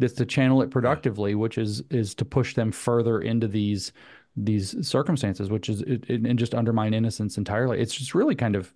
This 0.00 0.14
to 0.14 0.26
channel 0.26 0.62
it 0.62 0.70
productively 0.70 1.34
which 1.36 1.56
is 1.56 1.82
is 1.90 2.14
to 2.16 2.24
push 2.24 2.54
them 2.54 2.72
further 2.72 3.20
into 3.20 3.46
these 3.46 3.92
these 4.36 4.74
circumstances 4.86 5.48
which 5.48 5.68
is 5.68 5.82
it, 5.82 6.04
it, 6.08 6.26
and 6.26 6.38
just 6.40 6.54
undermine 6.54 6.92
innocence 6.94 7.38
entirely. 7.38 7.78
It's 7.80 7.94
just 7.94 8.14
really 8.14 8.34
kind 8.34 8.56
of 8.56 8.74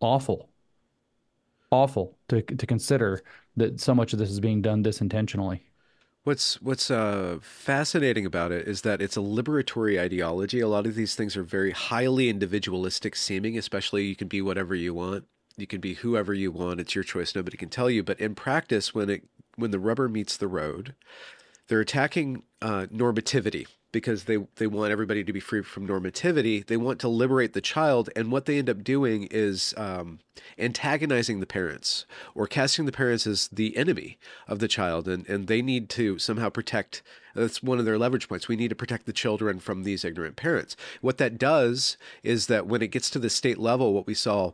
awful. 0.00 0.48
Awful 1.70 2.16
to 2.28 2.40
to 2.42 2.66
consider 2.66 3.22
that 3.56 3.80
so 3.80 3.94
much 3.94 4.12
of 4.12 4.18
this 4.18 4.30
is 4.30 4.40
being 4.40 4.62
done 4.62 4.82
this 4.82 5.00
intentionally. 5.00 5.62
What's 6.24 6.60
what's 6.62 6.90
uh, 6.90 7.38
fascinating 7.42 8.24
about 8.24 8.50
it 8.50 8.66
is 8.66 8.80
that 8.80 9.02
it's 9.02 9.16
a 9.16 9.20
liberatory 9.20 10.00
ideology. 10.00 10.60
A 10.60 10.68
lot 10.68 10.86
of 10.86 10.94
these 10.94 11.14
things 11.14 11.36
are 11.36 11.42
very 11.42 11.72
highly 11.72 12.30
individualistic 12.30 13.14
seeming, 13.14 13.58
especially 13.58 14.04
you 14.04 14.16
can 14.16 14.28
be 14.28 14.40
whatever 14.40 14.74
you 14.74 14.94
want. 14.94 15.24
You 15.56 15.66
can 15.66 15.80
be 15.80 15.94
whoever 15.94 16.32
you 16.32 16.50
want. 16.50 16.80
It's 16.80 16.94
your 16.94 17.04
choice. 17.04 17.34
Nobody 17.34 17.58
can 17.58 17.68
tell 17.68 17.90
you. 17.90 18.02
But 18.02 18.20
in 18.20 18.34
practice, 18.34 18.94
when 18.94 19.10
it 19.10 19.28
when 19.56 19.70
the 19.70 19.78
rubber 19.78 20.08
meets 20.08 20.36
the 20.36 20.48
road, 20.48 20.94
they're 21.68 21.80
attacking 21.80 22.42
uh, 22.62 22.86
normativity 22.92 23.66
because 23.94 24.24
they 24.24 24.36
they 24.56 24.66
want 24.66 24.92
everybody 24.92 25.24
to 25.24 25.32
be 25.32 25.40
free 25.40 25.62
from 25.62 25.86
normativity. 25.86 26.66
They 26.66 26.76
want 26.76 26.98
to 26.98 27.08
liberate 27.08 27.54
the 27.54 27.60
child, 27.62 28.10
and 28.14 28.30
what 28.30 28.44
they 28.44 28.58
end 28.58 28.68
up 28.68 28.82
doing 28.84 29.28
is 29.30 29.72
um, 29.78 30.18
antagonizing 30.58 31.38
the 31.40 31.46
parents 31.46 32.04
or 32.34 32.46
casting 32.46 32.84
the 32.84 32.92
parents 32.92 33.26
as 33.26 33.48
the 33.48 33.76
enemy 33.76 34.18
of 34.48 34.58
the 34.58 34.68
child, 34.68 35.08
and 35.08 35.26
and 35.28 35.46
they 35.46 35.62
need 35.62 35.88
to 35.90 36.18
somehow 36.18 36.50
protect. 36.50 37.02
That's 37.34 37.62
one 37.62 37.78
of 37.78 37.84
their 37.84 37.98
leverage 37.98 38.28
points. 38.28 38.48
We 38.48 38.56
need 38.56 38.68
to 38.68 38.76
protect 38.76 39.06
the 39.06 39.12
children 39.12 39.60
from 39.60 39.84
these 39.84 40.04
ignorant 40.04 40.36
parents. 40.36 40.76
What 41.00 41.18
that 41.18 41.38
does 41.38 41.96
is 42.22 42.48
that 42.48 42.66
when 42.66 42.82
it 42.82 42.88
gets 42.88 43.10
to 43.10 43.18
the 43.18 43.30
state 43.30 43.58
level, 43.58 43.94
what 43.94 44.06
we 44.06 44.14
saw 44.14 44.52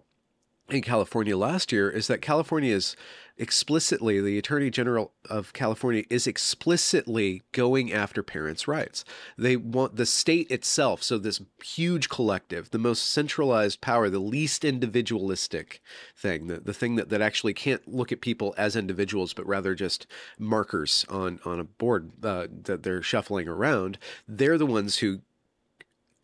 in 0.69 0.83
California 0.83 1.37
last 1.37 1.73
year 1.73 1.91
is 1.91 2.07
that 2.07 2.23
California 2.23 2.75
is 2.75 2.95
explicitly, 3.41 4.21
the 4.21 4.37
Attorney 4.37 4.69
General 4.69 5.13
of 5.29 5.55
California 5.55 6.05
is 6.11 6.27
explicitly 6.27 7.43
going 7.53 7.91
after 7.91 8.23
parents' 8.23 8.69
rights. 8.69 9.03
They 9.39 9.57
want 9.57 9.97
the 9.97 10.05
state 10.05 10.51
itself, 10.51 11.03
so 11.03 11.17
this 11.17 11.41
huge 11.65 12.11
collective, 12.11 12.71
the 12.71 12.79
most 12.79 13.11
centralized 13.11 13.81
power, 13.81 14.11
the 14.11 14.19
least 14.19 14.63
individualistic 14.63 15.81
thing, 16.15 16.49
the, 16.49 16.61
the 16.61 16.75
thing 16.75 16.97
that, 16.97 17.09
that 17.09 17.23
actually 17.23 17.55
can't 17.55 17.89
look 17.89 18.13
at 18.13 18.21
people 18.21 18.55
as 18.59 18.77
individuals, 18.77 19.33
but 19.33 19.47
rather 19.47 19.75
just 19.75 20.07
markers 20.39 21.07
on, 21.09 21.41
on 21.47 21.59
a 21.59 21.65
board 21.65 22.13
uh, 22.23 22.47
that 22.65 22.83
they're 22.83 23.03
shuffling 23.03 23.49
around, 23.49 23.99
they're 24.29 24.59
the 24.59 24.67
ones 24.67 24.99
who 24.99 25.21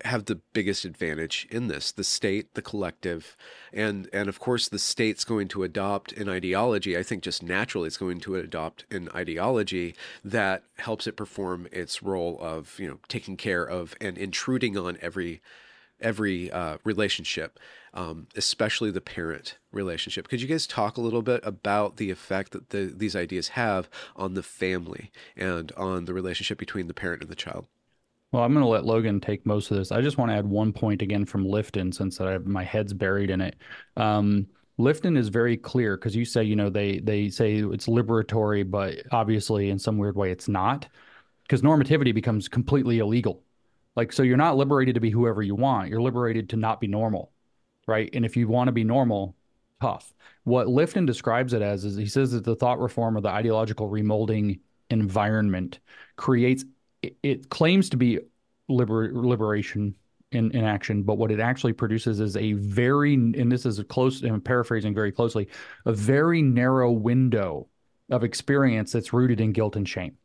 have 0.05 0.27
the 0.27 0.41
biggest 0.53 0.85
advantage 0.85 1.47
in 1.51 1.69
this 1.69 1.91
the 1.91 2.05
state 2.05 2.55
the 2.55 2.63
collective 2.63 3.37
and 3.73 4.09
and 4.13 4.29
of 4.29 4.39
course 4.39 4.69
the 4.69 4.79
state's 4.79 5.25
going 5.25 5.49
to 5.49 5.63
adopt 5.63 6.13
an 6.13 6.29
ideology 6.29 6.97
i 6.97 7.03
think 7.03 7.23
just 7.23 7.43
naturally 7.43 7.87
it's 7.87 7.97
going 7.97 8.21
to 8.21 8.37
adopt 8.37 8.85
an 8.91 9.09
ideology 9.15 9.95
that 10.23 10.65
helps 10.77 11.07
it 11.07 11.17
perform 11.17 11.67
its 11.73 12.03
role 12.03 12.39
of 12.41 12.79
you 12.79 12.87
know 12.87 12.99
taking 13.09 13.37
care 13.37 13.65
of 13.65 13.95
and 14.01 14.19
intruding 14.19 14.77
on 14.77 14.99
every 15.01 15.41
every 15.99 16.51
uh, 16.51 16.77
relationship 16.85 17.59
um, 17.97 18.27
especially 18.37 18.91
the 18.91 19.01
parent 19.01 19.57
relationship. 19.73 20.29
Could 20.29 20.43
you 20.43 20.47
guys 20.47 20.67
talk 20.67 20.99
a 20.99 21.01
little 21.01 21.23
bit 21.23 21.41
about 21.43 21.97
the 21.97 22.11
effect 22.11 22.53
that 22.53 22.69
the, 22.69 22.93
these 22.95 23.17
ideas 23.17 23.49
have 23.49 23.89
on 24.15 24.35
the 24.35 24.43
family 24.43 25.11
and 25.35 25.73
on 25.73 26.05
the 26.05 26.13
relationship 26.13 26.59
between 26.59 26.89
the 26.89 26.95
parent 26.95 27.23
and 27.23 27.31
the 27.31 27.35
child 27.35 27.67
well, 28.33 28.43
I'm 28.43 28.53
going 28.53 28.65
to 28.65 28.69
let 28.69 28.85
Logan 28.85 29.21
take 29.21 29.47
most 29.47 29.71
of 29.71 29.77
this. 29.77 29.93
I 29.93 30.01
just 30.01 30.19
want 30.19 30.31
to 30.31 30.37
add 30.37 30.47
one 30.47 30.73
point 30.73 31.03
again 31.03 31.25
from 31.25 31.47
Lifton 31.47 31.95
since 31.95 32.21
I, 32.21 32.39
my 32.39 32.65
head's 32.65 32.93
buried 32.93 33.31
in 33.31 33.41
it. 33.41 33.57
Um, 33.97 34.47
Lifton 34.79 35.17
is 35.17 35.29
very 35.29 35.57
clear 35.57 35.97
because 35.97 36.15
you 36.15 36.25
say, 36.25 36.43
you 36.43 36.57
know, 36.57 36.69
they 36.69 36.99
they 36.99 37.31
say 37.31 37.57
it's 37.57 37.87
liberatory, 37.87 38.69
but 38.69 38.97
obviously 39.11 39.71
in 39.71 39.79
some 39.79 39.97
weird 39.97 40.17
way 40.17 40.31
it's 40.31 40.49
not, 40.49 40.87
because 41.45 41.63
normativity 41.63 42.15
becomes 42.15 42.49
completely 42.49 42.99
illegal. 42.99 43.43
Like, 43.95 44.13
so 44.13 44.23
you're 44.23 44.37
not 44.37 44.59
liberated 44.59 44.95
to 44.97 45.01
be 45.01 45.11
whoever 45.11 45.43
you 45.43 45.55
want. 45.55 45.89
You're 45.89 46.03
liberated 46.03 46.51
to 46.51 46.57
not 46.57 46.81
be 46.81 46.87
normal, 46.89 47.33
right? 47.87 48.11
And 48.13 48.27
if 48.27 48.37
you 48.37 48.49
want 48.49 48.69
to 48.69 48.73
be 48.73 48.85
normal, 48.85 49.35
tough. 49.81 50.13
What 50.45 50.67
Lifton 50.67 51.07
describes 51.07 51.55
it 51.55 51.63
as 51.63 51.85
is 51.85 51.97
he 51.97 52.07
says 52.07 52.33
that 52.33 52.45
the 52.45 52.57
thought 52.57 52.79
reform 52.81 53.17
or 53.17 53.23
the 53.23 53.31
ideological 53.31 53.89
remolding 53.89 54.61
environment 54.91 55.79
creates 56.17 56.65
it, 57.03 57.49
claims 57.51 57.91
to 57.91 57.97
be 57.97 58.19
liber, 58.69 59.13
liberation 59.13 59.95
in, 60.33 60.51
in 60.53 60.65
action, 60.65 61.03
but 61.03 61.19
what 61.19 61.31
it 61.31 61.41
actually 61.41 61.73
produces 61.73 62.21
is 62.21 62.37
a 62.37 62.53
very, 62.55 63.15
and 63.15 63.51
this 63.51 63.65
is 63.65 63.79
a 63.79 63.85
close, 63.85 64.23
I'm 64.23 64.41
paraphrasing 64.41 64.95
very 64.95 65.13
closely, 65.13 65.49
a 65.85 65.93
very 65.93 66.43
narrow 66.43 66.91
window 66.91 67.69
of 68.11 68.25
experience 68.25 68.93
that's 68.93 69.13
rooted 69.13 69.41
in 69.41 69.53
guilt 69.53 69.77
and 69.77 69.89
shame. 69.89 70.17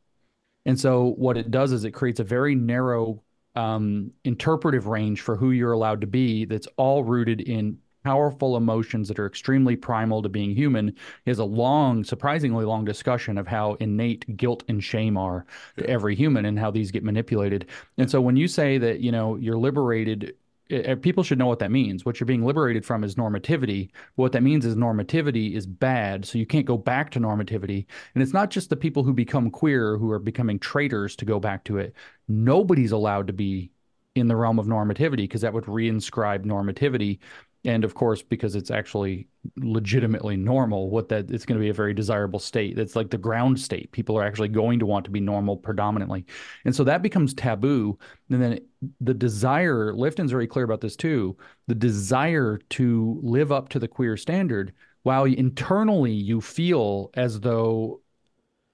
And 0.65 0.79
so 0.79 1.13
what 1.17 1.37
it 1.37 1.51
does 1.51 1.71
is 1.71 1.83
it 1.83 1.91
creates 1.91 2.19
a 2.19 2.23
very 2.23 2.55
narrow 2.55 3.23
um, 3.55 4.11
interpretive 4.23 4.87
range 4.87 5.21
for 5.21 5.35
who 5.35 5.51
you're 5.51 5.71
allowed 5.71 6.01
to 6.01 6.07
be 6.07 6.45
that's 6.45 6.67
all 6.77 7.03
rooted 7.03 7.41
in 7.41 7.79
powerful 8.03 8.57
emotions 8.57 9.07
that 9.07 9.19
are 9.19 9.25
extremely 9.25 9.75
primal 9.75 10.21
to 10.21 10.29
being 10.29 10.55
human 10.55 10.95
is 11.25 11.39
a 11.39 11.43
long, 11.45 12.03
surprisingly 12.03 12.65
long 12.65 12.85
discussion 12.85 13.37
of 13.37 13.47
how 13.47 13.73
innate 13.75 14.37
guilt 14.37 14.63
and 14.67 14.83
shame 14.83 15.17
are 15.17 15.45
to 15.77 15.89
every 15.89 16.15
human 16.15 16.45
and 16.45 16.59
how 16.59 16.71
these 16.71 16.91
get 16.91 17.03
manipulated. 17.03 17.67
And 17.97 18.09
so 18.09 18.21
when 18.21 18.35
you 18.35 18.47
say 18.47 18.77
that, 18.77 18.99
you 18.99 19.11
know, 19.11 19.35
you're 19.35 19.57
liberated 19.57 20.35
eh, 20.69 20.81
eh, 20.85 20.95
people 20.95 21.23
should 21.23 21.37
know 21.37 21.47
what 21.47 21.59
that 21.59 21.71
means. 21.71 22.05
What 22.05 22.19
you're 22.19 22.25
being 22.25 22.45
liberated 22.45 22.85
from 22.85 23.03
is 23.03 23.15
normativity. 23.15 23.89
What 24.15 24.31
that 24.31 24.43
means 24.43 24.65
is 24.65 24.75
normativity 24.75 25.53
is 25.55 25.65
bad, 25.67 26.25
so 26.25 26.37
you 26.37 26.45
can't 26.45 26.65
go 26.65 26.77
back 26.77 27.11
to 27.11 27.19
normativity. 27.19 27.85
And 28.15 28.23
it's 28.23 28.33
not 28.33 28.49
just 28.49 28.69
the 28.69 28.75
people 28.75 29.03
who 29.03 29.13
become 29.13 29.51
queer 29.51 29.97
who 29.97 30.11
are 30.11 30.19
becoming 30.19 30.59
traitors 30.59 31.15
to 31.17 31.25
go 31.25 31.39
back 31.39 31.63
to 31.65 31.77
it. 31.77 31.93
Nobody's 32.27 32.91
allowed 32.91 33.27
to 33.27 33.33
be 33.33 33.71
in 34.15 34.27
the 34.27 34.35
realm 34.35 34.59
of 34.59 34.67
normativity 34.67 35.17
because 35.17 35.41
that 35.41 35.53
would 35.53 35.65
reinscribe 35.65 36.45
normativity 36.45 37.19
and 37.63 37.83
of 37.83 37.93
course 37.93 38.21
because 38.21 38.55
it's 38.55 38.71
actually 38.71 39.27
legitimately 39.57 40.35
normal 40.35 40.89
what 40.89 41.09
that 41.09 41.29
it's 41.31 41.45
going 41.45 41.59
to 41.59 41.63
be 41.63 41.69
a 41.69 41.73
very 41.73 41.93
desirable 41.93 42.39
state. 42.39 42.75
That's 42.75 42.95
like 42.95 43.09
the 43.09 43.17
ground 43.17 43.59
state. 43.59 43.91
People 43.91 44.17
are 44.17 44.23
actually 44.23 44.47
going 44.47 44.79
to 44.79 44.85
want 44.85 45.05
to 45.05 45.11
be 45.11 45.19
normal 45.19 45.57
predominantly. 45.57 46.25
And 46.65 46.75
so 46.75 46.83
that 46.83 47.01
becomes 47.01 47.33
taboo. 47.33 47.97
And 48.29 48.41
then 48.41 48.59
the 48.99 49.13
desire 49.13 49.93
lifton's 49.93 50.31
very 50.31 50.47
clear 50.47 50.65
about 50.65 50.81
this 50.81 50.95
too 50.95 51.37
the 51.67 51.75
desire 51.75 52.59
to 52.69 53.19
live 53.21 53.51
up 53.51 53.69
to 53.69 53.79
the 53.79 53.87
queer 53.87 54.17
standard 54.17 54.73
while 55.03 55.25
internally 55.25 56.11
you 56.11 56.41
feel 56.41 57.11
as 57.13 57.39
though 57.39 58.01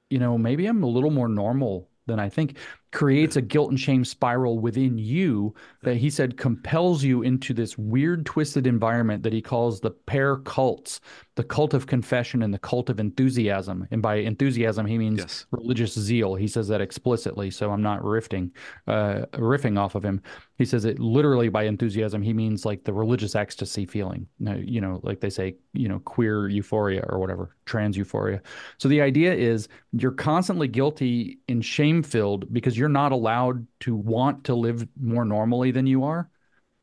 you 0.10 0.18
know 0.18 0.38
maybe 0.38 0.66
i'm 0.66 0.84
a 0.84 0.88
little 0.88 1.12
more 1.12 1.28
normal 1.28 1.90
than 2.06 2.20
i 2.20 2.30
think 2.30 2.58
creates 2.98 3.36
a 3.36 3.41
guilt 3.41 3.70
and 3.70 3.80
shame 3.80 4.04
spiral 4.04 4.58
within 4.58 4.98
you 4.98 5.54
that 5.84 5.98
he 5.98 6.10
said 6.10 6.36
compels 6.36 7.04
you 7.04 7.22
into 7.22 7.54
this 7.54 7.78
weird 7.78 8.26
twisted 8.26 8.66
environment 8.66 9.22
that 9.22 9.32
he 9.32 9.41
calls 9.41 9.80
the 9.80 9.91
pair 9.91 10.38
cults 10.38 11.00
the 11.36 11.43
cult 11.43 11.76
of 11.76 11.86
confession 11.86 12.41
and 12.41 12.52
the 12.52 12.58
cult 12.58 12.89
of 12.89 13.00
enthusiasm. 13.00 13.88
And 13.91 14.02
by 14.02 14.16
enthusiasm 14.16 14.88
he 14.88 14.98
means 14.98 15.20
yes. 15.20 15.45
religious 15.52 15.93
zeal. 15.93 16.34
He 16.34 16.48
says 16.48 16.68
that 16.70 16.82
explicitly 16.82 17.52
so 17.52 17.72
i'm 17.72 17.82
not 17.82 18.02
riffing 18.02 18.52
uh, 18.88 19.26
riffing 19.34 19.78
off 19.78 19.95
of 19.95 20.04
him 20.04 20.22
he 20.58 20.66
says 20.66 20.86
it 20.86 20.99
literally 20.99 21.49
by 21.49 21.64
enthusiasm. 21.64 22.22
He 22.22 22.34
means 22.34 22.66
like 22.66 22.84
the 22.84 22.93
religious 22.93 23.36
ecstasy 23.36 23.86
feeling. 23.86 24.28
You 24.39 24.82
know 24.82 24.99
like 25.03 25.20
they 25.20 25.30
say 25.30 25.55
you 25.74 25.88
know 25.88 25.99
queer 25.99 26.47
euphoria 26.47 27.05
or 27.10 27.20
whatever 27.20 27.55
trans 27.66 27.95
euphoria. 27.97 28.41
So 28.78 28.88
the 28.88 29.01
idea 29.01 29.34
is 29.34 29.68
you're 29.91 30.12
constantly 30.12 30.68
guilty 30.68 31.39
and 31.47 31.64
shame 31.64 32.03
filled 32.03 32.51
because 32.51 32.78
you're 32.78 32.89
not 32.89 33.12
allowed 33.12 33.66
to 33.82 33.95
want 33.95 34.43
to 34.45 34.55
live 34.55 34.88
more 34.99 35.26
normally 35.26 35.72
than 35.72 35.86
you 35.88 36.03
are. 36.03 36.30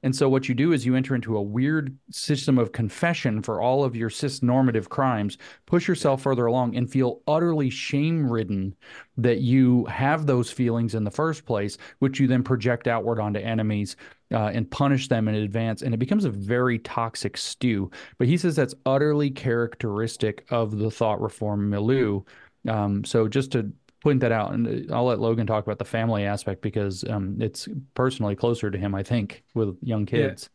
And 0.05 0.15
so 0.15 0.29
what 0.29 0.51
you 0.51 0.55
do 0.55 0.73
is 0.73 0.85
you 0.85 0.95
enter 0.95 1.15
into 1.15 1.37
a 1.37 1.43
weird 1.43 1.97
system 2.11 2.59
of 2.59 2.73
confession 2.73 3.41
for 3.41 3.63
all 3.63 3.83
of 3.83 3.97
your 3.97 4.11
cis 4.11 4.43
normative 4.43 4.91
crimes, 4.91 5.39
push 5.65 5.89
yourself 5.89 6.21
further 6.21 6.45
along 6.45 6.77
and 6.77 6.89
feel 6.89 7.23
utterly 7.27 7.71
shame 7.71 8.31
ridden 8.31 8.77
that 9.17 9.41
you 9.41 9.87
have 9.87 10.27
those 10.27 10.51
feelings 10.51 10.95
in 10.95 11.05
the 11.05 11.11
first 11.11 11.47
place, 11.47 11.79
which 12.01 12.21
you 12.21 12.27
then 12.27 12.43
project 12.43 12.87
outward 12.87 13.19
onto 13.19 13.41
enemies 13.41 13.97
uh, 14.31 14.51
and 14.53 14.71
punish 14.71 15.09
them 15.09 15.27
in 15.27 15.37
advance. 15.37 15.81
And 15.81 15.95
it 15.95 15.99
becomes 15.99 16.27
a 16.27 16.31
very 16.31 16.79
toxic 16.81 17.39
stew. 17.39 17.91
But 18.19 18.29
he 18.29 18.37
says 18.37 18.57
that's 18.57 18.75
utterly 18.85 19.31
characteristic 19.31 20.45
of 20.51 20.77
the 20.77 20.91
thought 20.91 21.23
reform 21.23 21.71
milieu. 21.71 22.21
Um, 22.69 23.05
so 23.05 23.27
just 23.27 23.53
to 23.53 23.73
point 24.05 24.21
that 24.21 24.31
out, 24.33 24.53
and 24.53 24.93
I'll 24.93 25.07
let 25.07 25.19
Logan 25.19 25.47
talk 25.47 25.65
about 25.65 25.79
the 25.79 25.85
family 25.85 26.27
aspect 26.27 26.61
because 26.61 27.05
um, 27.09 27.39
it's 27.41 27.67
personally 27.95 28.37
closer 28.37 28.71
to 28.71 28.77
him, 28.77 28.95
I 28.95 29.03
think, 29.03 29.43
with 29.55 29.79
young 29.83 30.05
kids. 30.05 30.51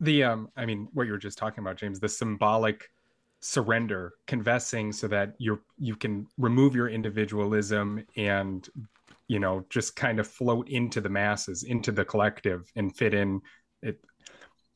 Yeah. 0.00 0.04
The 0.04 0.24
um, 0.24 0.48
I 0.58 0.66
mean, 0.66 0.88
what 0.92 1.06
you 1.06 1.12
were 1.12 1.18
just 1.18 1.38
talking 1.38 1.64
about, 1.64 1.76
James, 1.76 1.98
the 1.98 2.08
symbolic 2.08 2.90
surrender, 3.40 4.12
confessing, 4.26 4.92
so 4.92 5.08
that 5.08 5.34
you're 5.38 5.62
you 5.78 5.96
can 5.96 6.26
remove 6.36 6.74
your 6.74 6.88
individualism 6.88 8.04
and 8.16 8.68
you 9.26 9.40
know 9.40 9.64
just 9.70 9.96
kind 9.96 10.20
of 10.20 10.28
float 10.28 10.68
into 10.68 11.00
the 11.00 11.08
masses, 11.08 11.62
into 11.62 11.92
the 11.92 12.04
collective, 12.04 12.70
and 12.76 12.94
fit 12.94 13.14
in. 13.14 13.40
It 13.82 14.04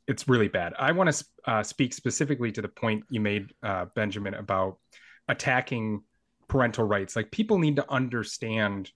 it's 0.08 0.26
really 0.26 0.48
bad. 0.48 0.72
I 0.78 0.92
want 0.92 1.12
to 1.12 1.24
uh, 1.44 1.62
speak 1.62 1.92
specifically 1.92 2.50
to 2.52 2.62
the 2.62 2.68
point 2.68 3.04
you 3.10 3.20
made, 3.20 3.52
uh, 3.62 3.86
Benjamin, 3.94 4.34
about 4.34 4.78
attacking 5.28 6.02
parental 6.56 6.84
rights. 6.84 7.14
Like 7.14 7.30
people 7.30 7.58
need 7.58 7.76
to 7.76 7.92
understand 7.92 8.90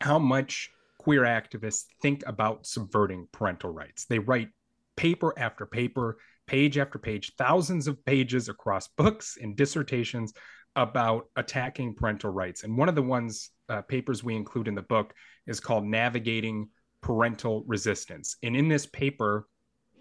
how 0.00 0.18
much 0.18 0.70
queer 0.98 1.22
activists 1.22 1.84
think 2.02 2.24
about 2.26 2.66
subverting 2.66 3.28
parental 3.30 3.70
rights. 3.70 4.06
They 4.06 4.18
write 4.18 4.48
paper 4.96 5.32
after 5.38 5.66
paper, 5.66 6.18
page 6.48 6.78
after 6.78 6.98
page, 6.98 7.32
thousands 7.38 7.86
of 7.86 8.04
pages 8.04 8.48
across 8.48 8.88
books 8.88 9.38
and 9.40 9.54
dissertations 9.54 10.32
about 10.74 11.26
attacking 11.36 11.94
parental 11.94 12.30
rights. 12.30 12.64
And 12.64 12.76
one 12.76 12.88
of 12.88 12.96
the 12.96 13.02
ones 13.02 13.50
uh, 13.68 13.82
papers 13.82 14.24
we 14.24 14.34
include 14.34 14.66
in 14.66 14.74
the 14.74 14.82
book 14.82 15.14
is 15.46 15.60
called 15.60 15.84
Navigating 15.84 16.70
Parental 17.02 17.62
Resistance. 17.68 18.36
And 18.42 18.56
in 18.56 18.68
this 18.68 18.86
paper, 18.86 19.46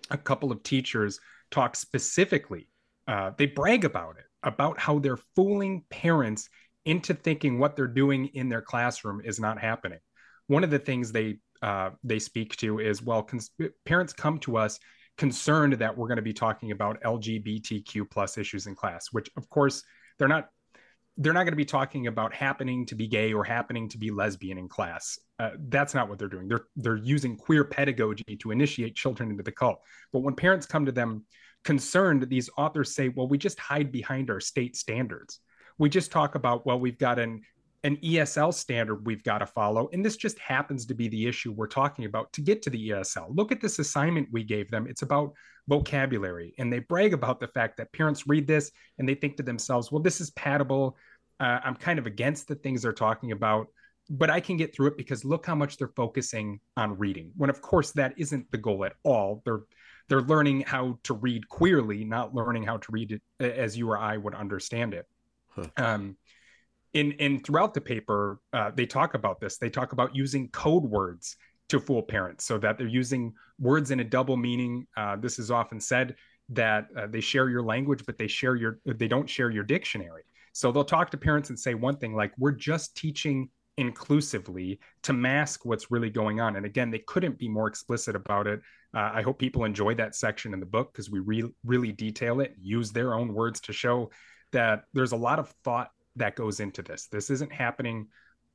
a 0.09 0.17
couple 0.17 0.51
of 0.51 0.63
teachers 0.63 1.19
talk 1.51 1.75
specifically, 1.75 2.67
uh, 3.07 3.31
they 3.37 3.45
brag 3.45 3.85
about 3.85 4.17
it, 4.17 4.25
about 4.41 4.79
how 4.79 4.97
they're 4.97 5.19
fooling 5.35 5.83
parents 5.91 6.49
into 6.85 7.13
thinking 7.13 7.59
what 7.59 7.75
they're 7.75 7.87
doing 7.87 8.27
in 8.27 8.49
their 8.49 8.61
classroom 8.61 9.21
is 9.23 9.39
not 9.39 9.59
happening. 9.59 9.99
One 10.47 10.63
of 10.63 10.69
the 10.69 10.79
things 10.79 11.11
they 11.11 11.39
uh, 11.61 11.91
they 12.03 12.19
speak 12.19 12.55
to 12.57 12.79
is 12.79 13.01
well, 13.01 13.23
cons- 13.23 13.51
parents 13.85 14.13
come 14.13 14.39
to 14.39 14.57
us 14.57 14.79
concerned 15.17 15.73
that 15.73 15.97
we're 15.97 16.07
going 16.07 16.15
to 16.15 16.21
be 16.21 16.33
talking 16.33 16.71
about 16.71 17.01
LGBTQ 17.03 18.09
plus 18.09 18.37
issues 18.37 18.65
in 18.65 18.75
class, 18.75 19.07
which 19.11 19.29
of 19.37 19.49
course 19.49 19.83
they're 20.17 20.27
not. 20.27 20.47
They're 21.21 21.33
not 21.33 21.43
going 21.43 21.51
to 21.51 21.57
be 21.57 21.65
talking 21.65 22.07
about 22.07 22.33
happening 22.33 22.85
to 22.85 22.95
be 22.95 23.05
gay 23.05 23.33
or 23.33 23.43
happening 23.43 23.89
to 23.89 23.97
be 23.97 24.09
lesbian 24.09 24.57
in 24.57 24.69
class. 24.69 25.19
Uh, 25.37 25.49
that's 25.67 25.93
not 25.93 26.07
what 26.07 26.17
they're 26.17 26.29
doing. 26.29 26.47
They're 26.47 26.67
they're 26.77 26.95
using 26.95 27.35
queer 27.35 27.65
pedagogy 27.65 28.37
to 28.39 28.51
initiate 28.51 28.95
children 28.95 29.29
into 29.29 29.43
the 29.43 29.51
cult. 29.51 29.81
But 30.13 30.21
when 30.21 30.33
parents 30.33 30.65
come 30.65 30.85
to 30.85 30.93
them 30.93 31.25
concerned, 31.65 32.29
these 32.29 32.49
authors 32.57 32.95
say, 32.95 33.09
"Well, 33.09 33.27
we 33.27 33.37
just 33.37 33.59
hide 33.59 33.91
behind 33.91 34.29
our 34.29 34.39
state 34.39 34.77
standards." 34.77 35.41
We 35.79 35.89
just 35.89 36.11
talk 36.11 36.35
about 36.35 36.65
well 36.65 36.79
we've 36.79 36.99
got 36.99 37.17
an 37.17 37.41
an 37.83 37.97
ESL 37.97 38.53
standard 38.53 39.05
we've 39.05 39.23
got 39.23 39.37
to 39.37 39.45
follow. 39.45 39.89
And 39.93 40.05
this 40.05 40.17
just 40.17 40.37
happens 40.39 40.85
to 40.85 40.93
be 40.93 41.07
the 41.07 41.27
issue 41.27 41.51
we're 41.51 41.67
talking 41.67 42.05
about 42.05 42.31
to 42.33 42.41
get 42.41 42.61
to 42.63 42.69
the 42.69 42.89
ESL. 42.89 43.35
Look 43.35 43.51
at 43.51 43.61
this 43.61 43.79
assignment 43.79 44.27
we 44.31 44.43
gave 44.43 44.69
them. 44.69 44.85
It's 44.87 45.01
about 45.01 45.33
vocabulary. 45.67 46.53
And 46.57 46.71
they 46.71 46.79
brag 46.79 47.13
about 47.13 47.39
the 47.39 47.47
fact 47.47 47.77
that 47.77 47.93
parents 47.93 48.27
read 48.27 48.47
this 48.47 48.71
and 48.97 49.07
they 49.07 49.15
think 49.15 49.37
to 49.37 49.43
themselves, 49.43 49.91
well, 49.91 50.01
this 50.01 50.19
is 50.19 50.31
patable. 50.31 50.97
Uh, 51.39 51.59
I'm 51.63 51.75
kind 51.75 51.99
of 51.99 52.05
against 52.05 52.47
the 52.47 52.55
things 52.55 52.81
they're 52.81 52.91
talking 52.91 53.31
about, 53.31 53.67
but 54.09 54.29
I 54.29 54.41
can 54.41 54.57
get 54.57 54.75
through 54.75 54.87
it 54.87 54.97
because 54.97 55.23
look 55.23 55.45
how 55.45 55.55
much 55.55 55.77
they're 55.77 55.93
focusing 55.95 56.59
on 56.75 56.97
reading. 56.97 57.31
When, 57.37 57.49
of 57.49 57.61
course, 57.61 57.91
that 57.93 58.13
isn't 58.17 58.51
the 58.51 58.57
goal 58.57 58.83
at 58.85 58.93
all. 59.03 59.41
They're 59.45 59.61
they're 60.09 60.21
learning 60.21 60.61
how 60.61 60.97
to 61.03 61.13
read 61.13 61.47
queerly, 61.49 62.03
not 62.03 62.33
learning 62.33 62.63
how 62.63 62.77
to 62.77 62.91
read 62.91 63.11
it 63.11 63.21
as 63.39 63.77
you 63.77 63.91
or 63.91 63.97
I 63.99 64.17
would 64.17 64.33
understand 64.33 64.95
it. 64.95 65.05
Huh. 65.77 65.85
Um, 65.85 66.17
in 66.93 67.11
in 67.13 67.39
throughout 67.39 67.73
the 67.73 67.81
paper, 67.81 68.39
uh, 68.53 68.71
they 68.73 68.85
talk 68.85 69.13
about 69.13 69.39
this. 69.39 69.57
They 69.57 69.69
talk 69.69 69.93
about 69.93 70.15
using 70.15 70.49
code 70.49 70.83
words 70.83 71.37
to 71.69 71.79
fool 71.79 72.01
parents, 72.01 72.45
so 72.45 72.57
that 72.57 72.77
they're 72.77 72.87
using 72.87 73.33
words 73.59 73.91
in 73.91 73.99
a 73.99 74.03
double 74.03 74.37
meaning. 74.37 74.87
Uh, 74.97 75.15
this 75.15 75.37
is 75.37 75.51
often 75.51 75.79
said 75.79 76.15
that 76.49 76.87
uh, 76.97 77.07
they 77.07 77.21
share 77.21 77.49
your 77.49 77.61
language, 77.61 78.03
but 78.05 78.17
they 78.17 78.27
share 78.27 78.55
your 78.55 78.79
they 78.85 79.07
don't 79.07 79.29
share 79.29 79.51
your 79.51 79.63
dictionary. 79.63 80.23
So 80.53 80.71
they'll 80.71 80.83
talk 80.83 81.11
to 81.11 81.17
parents 81.17 81.49
and 81.49 81.59
say 81.59 81.75
one 81.75 81.97
thing 81.97 82.15
like, 82.15 82.33
"We're 82.37 82.51
just 82.51 82.97
teaching 82.97 83.49
inclusively 83.77 84.79
to 85.03 85.13
mask 85.13 85.65
what's 85.65 85.91
really 85.91 86.09
going 86.09 86.39
on." 86.41 86.55
And 86.55 86.65
again, 86.65 86.89
they 86.89 86.99
couldn't 86.99 87.37
be 87.37 87.47
more 87.47 87.67
explicit 87.67 88.15
about 88.15 88.47
it. 88.47 88.61
Uh, 88.95 89.11
I 89.13 89.21
hope 89.21 89.37
people 89.37 89.63
enjoy 89.63 89.93
that 89.95 90.15
section 90.15 90.53
in 90.53 90.59
the 90.59 90.65
book 90.65 90.91
because 90.91 91.11
we 91.11 91.19
re- 91.19 91.53
really 91.63 91.91
detail 91.91 92.39
it, 92.39 92.55
use 92.59 92.91
their 92.91 93.13
own 93.13 93.31
words 93.33 93.59
to 93.61 93.73
show 93.73 94.09
that 94.51 94.85
there's 94.93 95.11
a 95.11 95.17
lot 95.17 95.39
of 95.39 95.49
thought 95.63 95.91
that 96.15 96.35
goes 96.35 96.59
into 96.59 96.81
this. 96.81 97.07
This 97.07 97.29
isn't 97.29 97.51
happening 97.51 98.07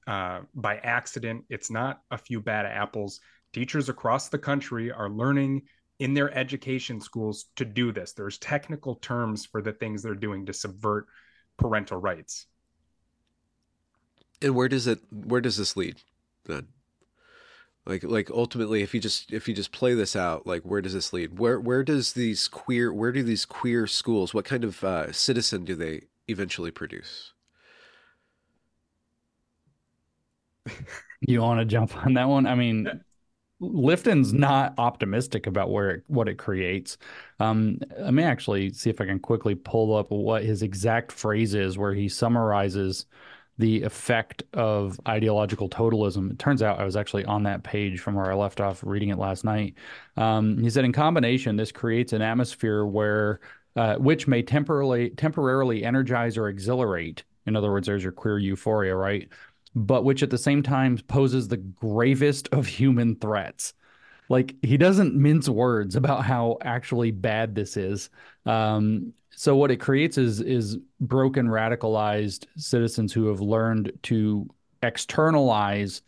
uh, 0.07 0.41
by 0.55 0.77
accident. 0.79 1.45
It's 1.49 1.71
not 1.71 2.03
a 2.11 2.19
few 2.19 2.41
bad 2.41 2.67
apples. 2.67 3.21
Teachers 3.53 3.89
across 3.89 4.29
the 4.29 4.39
country 4.39 4.91
are 4.91 5.09
learning 5.09 5.63
in 5.99 6.15
their 6.15 6.37
education 6.37 7.01
schools 7.01 7.47
to 7.57 7.65
do 7.65 7.93
this. 7.93 8.13
There's 8.13 8.39
technical 8.39 8.97
terms 8.97 9.47
for 9.47 9.63
the 9.63 9.73
things 9.73 10.03
they're 10.03 10.15
doing 10.15 10.45
to 10.47 10.53
subvert 10.53 11.07
parental 11.57 11.99
rights. 11.99 12.47
And 14.43 14.55
where 14.55 14.69
does 14.69 14.87
it 14.87 14.99
where 15.11 15.41
does 15.41 15.57
this 15.57 15.77
lead 15.77 16.03
then? 16.45 16.69
Like 17.87 18.03
like 18.03 18.31
ultimately 18.31 18.83
if 18.83 18.95
you 18.95 19.01
just 19.01 19.33
if 19.33 19.49
you 19.49 19.55
just 19.55 19.73
play 19.73 19.95
this 19.95 20.17
out, 20.17 20.47
like 20.47 20.63
where 20.63 20.81
does 20.81 20.95
this 20.95 21.13
lead? 21.13 21.39
Where 21.39 21.61
where 21.61 21.83
does 21.85 22.15
these 22.15 22.49
queer 22.49 22.93
where 22.93 23.13
do 23.13 23.23
these 23.23 23.45
queer 23.45 23.87
schools 23.87 24.33
what 24.35 24.45
kind 24.47 24.65
of 24.65 24.83
uh, 24.85 25.13
citizen 25.13 25.65
do 25.65 25.75
they 25.75 26.05
eventually 26.29 26.71
produce? 26.71 27.33
You 31.27 31.41
want 31.43 31.61
to 31.61 31.65
jump 31.65 31.97
on 32.05 32.15
that 32.15 32.29
one? 32.29 32.47
I 32.47 32.55
mean, 32.55 33.01
Lifton's 33.61 34.33
not 34.33 34.75
optimistic 34.79 35.47
about 35.47 35.71
where 35.71 35.91
it, 35.91 36.05
what 36.09 36.29
it 36.29 36.39
creates. 36.39 36.99
Um, 37.41 37.79
let 37.99 38.15
me 38.15 38.23
actually 38.25 38.73
see 38.73 38.91
if 38.91 39.01
I 39.01 39.07
can 39.07 39.21
quickly 39.21 39.55
pull 39.55 39.97
up 39.97 40.11
what 40.11 40.45
his 40.45 40.63
exact 40.63 41.13
phrase 41.13 41.55
is, 41.55 41.79
where 41.79 41.95
he 41.95 42.09
summarizes 42.09 43.07
the 43.59 43.83
effect 43.83 44.43
of 44.53 45.01
ideological 45.07 45.69
totalism. 45.69 46.31
It 46.33 46.39
turns 46.39 46.63
out 46.63 46.81
I 46.81 46.85
was 46.85 46.97
actually 46.97 47.25
on 47.25 47.45
that 47.45 47.63
page 47.63 48.01
from 48.01 48.15
where 48.15 48.31
I 48.31 48.35
left 48.35 48.61
off 48.61 48.83
reading 48.85 49.11
it 49.11 49.19
last 49.19 49.45
night. 49.45 49.75
Um, 50.17 50.59
he 50.59 50.71
said, 50.71 50.85
in 50.85 50.93
combination, 50.93 51.57
this 51.57 51.71
creates 51.71 52.13
an 52.13 52.23
atmosphere 52.23 52.85
where 52.85 53.41
uh, 53.77 53.97
which 53.97 54.29
may 54.29 54.43
temporarily 54.43 55.11
temporarily 55.11 55.85
energize 55.85 56.37
or 56.37 56.49
exhilarate. 56.49 57.25
In 57.47 57.57
other 57.57 57.71
words, 57.71 57.87
there's 57.87 58.03
your 58.03 58.13
queer 58.13 58.39
euphoria, 58.39 58.95
right? 58.95 59.29
but 59.75 60.05
which 60.05 60.23
at 60.23 60.31
the 60.31 60.39
same 60.39 60.63
time 60.63 60.99
poses 61.09 61.49
the 61.49 61.57
gravest 61.57 62.49
of 62.53 62.67
human 62.67 63.17
threats. 63.17 63.75
Like 64.29 64.55
he 64.63 64.77
doesn't 64.77 65.15
mince 65.15 65.49
words 65.49 65.97
about 65.97 66.25
how 66.25 66.59
actually 66.63 67.11
bad 67.11 67.55
this 67.55 67.77
is. 67.77 68.11
Um, 68.47 69.13
so 69.31 69.57
what 69.57 69.71
it 69.71 69.77
creates 69.77 70.17
is 70.19 70.41
is 70.41 70.79
broken, 71.01 71.47
radicalized 71.49 72.47
citizens 72.57 73.13
who 73.13 73.27
have 73.27 73.41
learned 73.41 73.93
to 74.05 74.49
externalize 74.83 76.03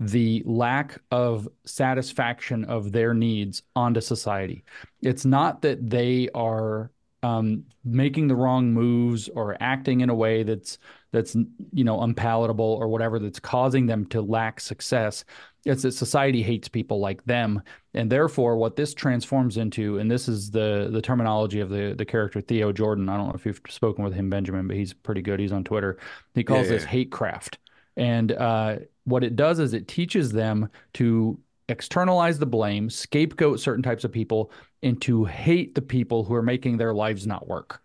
the 0.00 0.42
lack 0.44 0.98
of 1.10 1.48
satisfaction 1.64 2.64
of 2.64 2.90
their 2.92 3.14
needs 3.14 3.62
onto 3.76 4.00
society. 4.00 4.64
It's 5.00 5.24
not 5.24 5.62
that 5.62 5.88
they 5.90 6.28
are 6.34 6.90
um, 7.22 7.64
making 7.84 8.26
the 8.26 8.34
wrong 8.34 8.72
moves 8.72 9.28
or 9.28 9.56
acting 9.60 10.00
in 10.00 10.10
a 10.10 10.14
way 10.14 10.42
that's 10.42 10.78
that's 11.12 11.36
you 11.72 11.84
know 11.84 12.02
unpalatable 12.02 12.64
or 12.80 12.88
whatever 12.88 13.18
that's 13.18 13.38
causing 13.38 13.86
them 13.86 14.06
to 14.06 14.20
lack 14.20 14.58
success 14.58 15.24
it's 15.64 15.82
that 15.82 15.92
society 15.92 16.42
hates 16.42 16.68
people 16.68 16.98
like 16.98 17.24
them 17.24 17.62
and 17.94 18.10
therefore 18.10 18.56
what 18.56 18.76
this 18.76 18.94
transforms 18.94 19.56
into 19.56 19.98
and 19.98 20.10
this 20.10 20.28
is 20.28 20.50
the 20.50 20.88
the 20.90 21.00
terminology 21.00 21.60
of 21.60 21.68
the 21.68 21.94
the 21.96 22.04
character 22.04 22.40
theo 22.40 22.72
jordan. 22.72 23.08
I 23.08 23.16
don't 23.16 23.28
know 23.28 23.34
if 23.34 23.46
you've 23.46 23.60
spoken 23.68 24.04
with 24.04 24.12
him 24.12 24.28
benjamin 24.28 24.66
but 24.66 24.76
he's 24.76 24.92
pretty 24.92 25.22
good. 25.22 25.40
He's 25.40 25.52
on 25.52 25.64
twitter. 25.64 25.98
He 26.34 26.44
calls 26.44 26.66
yeah, 26.66 26.72
yeah. 26.72 26.78
this 26.78 26.84
hate 26.84 27.12
craft. 27.12 27.58
And 27.96 28.32
uh, 28.32 28.76
what 29.04 29.24
it 29.24 29.36
does 29.36 29.58
is 29.58 29.74
it 29.74 29.88
teaches 29.88 30.32
them 30.32 30.68
to 30.94 31.38
externalize 31.68 32.38
the 32.38 32.46
blame 32.46 32.90
scapegoat 32.90 33.60
certain 33.60 33.82
types 33.82 34.04
of 34.04 34.12
people 34.12 34.50
and 34.82 35.00
to 35.02 35.24
hate 35.24 35.74
the 35.74 35.82
people 35.82 36.24
who 36.24 36.34
are 36.34 36.42
making 36.42 36.76
their 36.76 36.94
lives 36.94 37.26
not 37.26 37.46
work. 37.46 37.80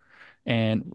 And 0.46 0.94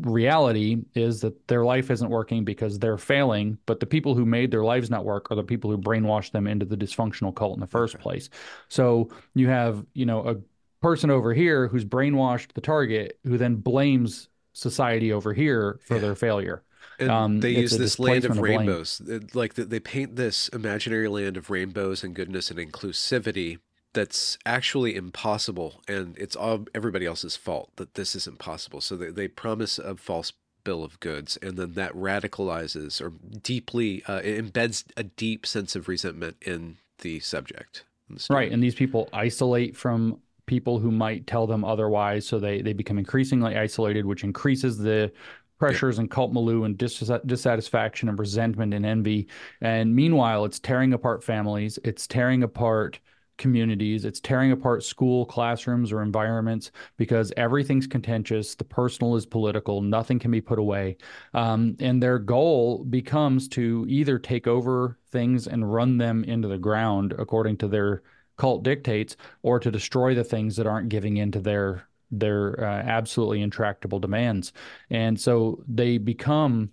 reality 0.00 0.78
is 0.94 1.20
that 1.20 1.48
their 1.48 1.64
life 1.64 1.90
isn't 1.90 2.08
working 2.08 2.44
because 2.44 2.78
they're 2.78 2.98
failing, 2.98 3.58
but 3.66 3.80
the 3.80 3.86
people 3.86 4.14
who 4.14 4.24
made 4.24 4.50
their 4.50 4.64
lives 4.64 4.90
not 4.90 5.04
work 5.04 5.30
are 5.30 5.34
the 5.34 5.42
people 5.42 5.70
who 5.70 5.78
brainwashed 5.78 6.32
them 6.32 6.46
into 6.46 6.66
the 6.66 6.76
dysfunctional 6.76 7.34
cult 7.34 7.54
in 7.54 7.60
the 7.60 7.66
first 7.66 7.98
place. 7.98 8.30
So 8.68 9.10
you 9.34 9.48
have, 9.48 9.84
you 9.94 10.06
know, 10.06 10.26
a 10.28 10.36
person 10.80 11.10
over 11.10 11.34
here 11.34 11.68
who's 11.68 11.84
brainwashed 11.84 12.52
the 12.52 12.60
target 12.60 13.18
who 13.24 13.38
then 13.38 13.56
blames 13.56 14.28
society 14.52 15.12
over 15.12 15.32
here 15.32 15.78
for 15.84 15.94
yeah. 15.94 16.00
their 16.00 16.14
failure. 16.14 16.62
Um, 17.00 17.40
they 17.40 17.50
use 17.50 17.76
this 17.76 17.98
land 17.98 18.24
of 18.24 18.38
rainbows. 18.38 19.00
Like 19.34 19.54
they 19.54 19.80
paint 19.80 20.16
this 20.16 20.48
imaginary 20.48 21.08
land 21.08 21.36
of 21.36 21.48
rainbows 21.48 22.02
and 22.02 22.14
goodness 22.14 22.50
and 22.50 22.58
inclusivity 22.58 23.58
that's 23.98 24.38
actually 24.46 24.94
impossible 24.94 25.82
and 25.88 26.16
it's 26.16 26.36
all 26.36 26.66
everybody 26.72 27.04
else's 27.04 27.34
fault 27.36 27.70
that 27.76 27.94
this 27.94 28.14
is 28.14 28.26
impossible. 28.28 28.80
So 28.80 28.96
they, 28.96 29.10
they 29.10 29.26
promise 29.26 29.78
a 29.78 29.96
false 29.96 30.32
bill 30.62 30.84
of 30.84 31.00
goods 31.00 31.36
and 31.42 31.56
then 31.56 31.72
that 31.72 31.92
radicalizes 31.92 33.00
or 33.00 33.12
deeply 33.42 34.04
uh, 34.06 34.20
embeds 34.20 34.84
a 34.96 35.02
deep 35.02 35.46
sense 35.46 35.74
of 35.74 35.88
resentment 35.88 36.36
in 36.42 36.76
the 36.98 37.20
subject 37.20 37.84
the 38.10 38.26
right 38.28 38.52
and 38.52 38.62
these 38.62 38.74
people 38.74 39.08
isolate 39.12 39.76
from 39.76 40.20
people 40.46 40.78
who 40.78 40.90
might 40.90 41.26
tell 41.26 41.46
them 41.46 41.64
otherwise 41.64 42.26
so 42.26 42.38
they 42.38 42.60
they 42.60 42.72
become 42.72 42.98
increasingly 42.98 43.56
isolated 43.56 44.04
which 44.04 44.24
increases 44.24 44.76
the 44.76 45.10
pressures 45.58 45.98
and 45.98 46.10
cult 46.10 46.32
milieu 46.32 46.64
and 46.64 46.78
dis- 46.78 47.10
dissatisfaction 47.26 48.08
and 48.08 48.18
resentment 48.18 48.72
and 48.72 48.86
envy. 48.86 49.26
And 49.60 49.94
meanwhile 49.94 50.44
it's 50.44 50.58
tearing 50.58 50.92
apart 50.92 51.22
families 51.22 51.78
it's 51.84 52.06
tearing 52.06 52.42
apart 52.42 53.00
communities. 53.38 54.04
It's 54.04 54.20
tearing 54.20 54.52
apart 54.52 54.84
school 54.84 55.24
classrooms 55.24 55.92
or 55.92 56.02
environments 56.02 56.70
because 56.96 57.32
everything's 57.36 57.86
contentious. 57.86 58.54
The 58.54 58.64
personal 58.64 59.16
is 59.16 59.24
political. 59.24 59.80
Nothing 59.80 60.18
can 60.18 60.30
be 60.30 60.40
put 60.40 60.58
away. 60.58 60.96
Um, 61.32 61.76
and 61.80 62.02
their 62.02 62.18
goal 62.18 62.84
becomes 62.84 63.48
to 63.48 63.86
either 63.88 64.18
take 64.18 64.46
over 64.46 64.98
things 65.10 65.46
and 65.46 65.72
run 65.72 65.96
them 65.96 66.24
into 66.24 66.48
the 66.48 66.58
ground 66.58 67.14
according 67.18 67.56
to 67.58 67.68
their 67.68 68.02
cult 68.36 68.62
dictates, 68.62 69.16
or 69.42 69.58
to 69.58 69.70
destroy 69.70 70.14
the 70.14 70.24
things 70.24 70.56
that 70.56 70.66
aren't 70.66 70.88
giving 70.88 71.16
in 71.16 71.32
to 71.32 71.40
their 71.40 71.88
their 72.10 72.64
uh, 72.64 72.82
absolutely 72.82 73.42
intractable 73.42 73.98
demands. 73.98 74.52
And 74.88 75.20
so 75.20 75.62
they 75.68 75.98
become 75.98 76.70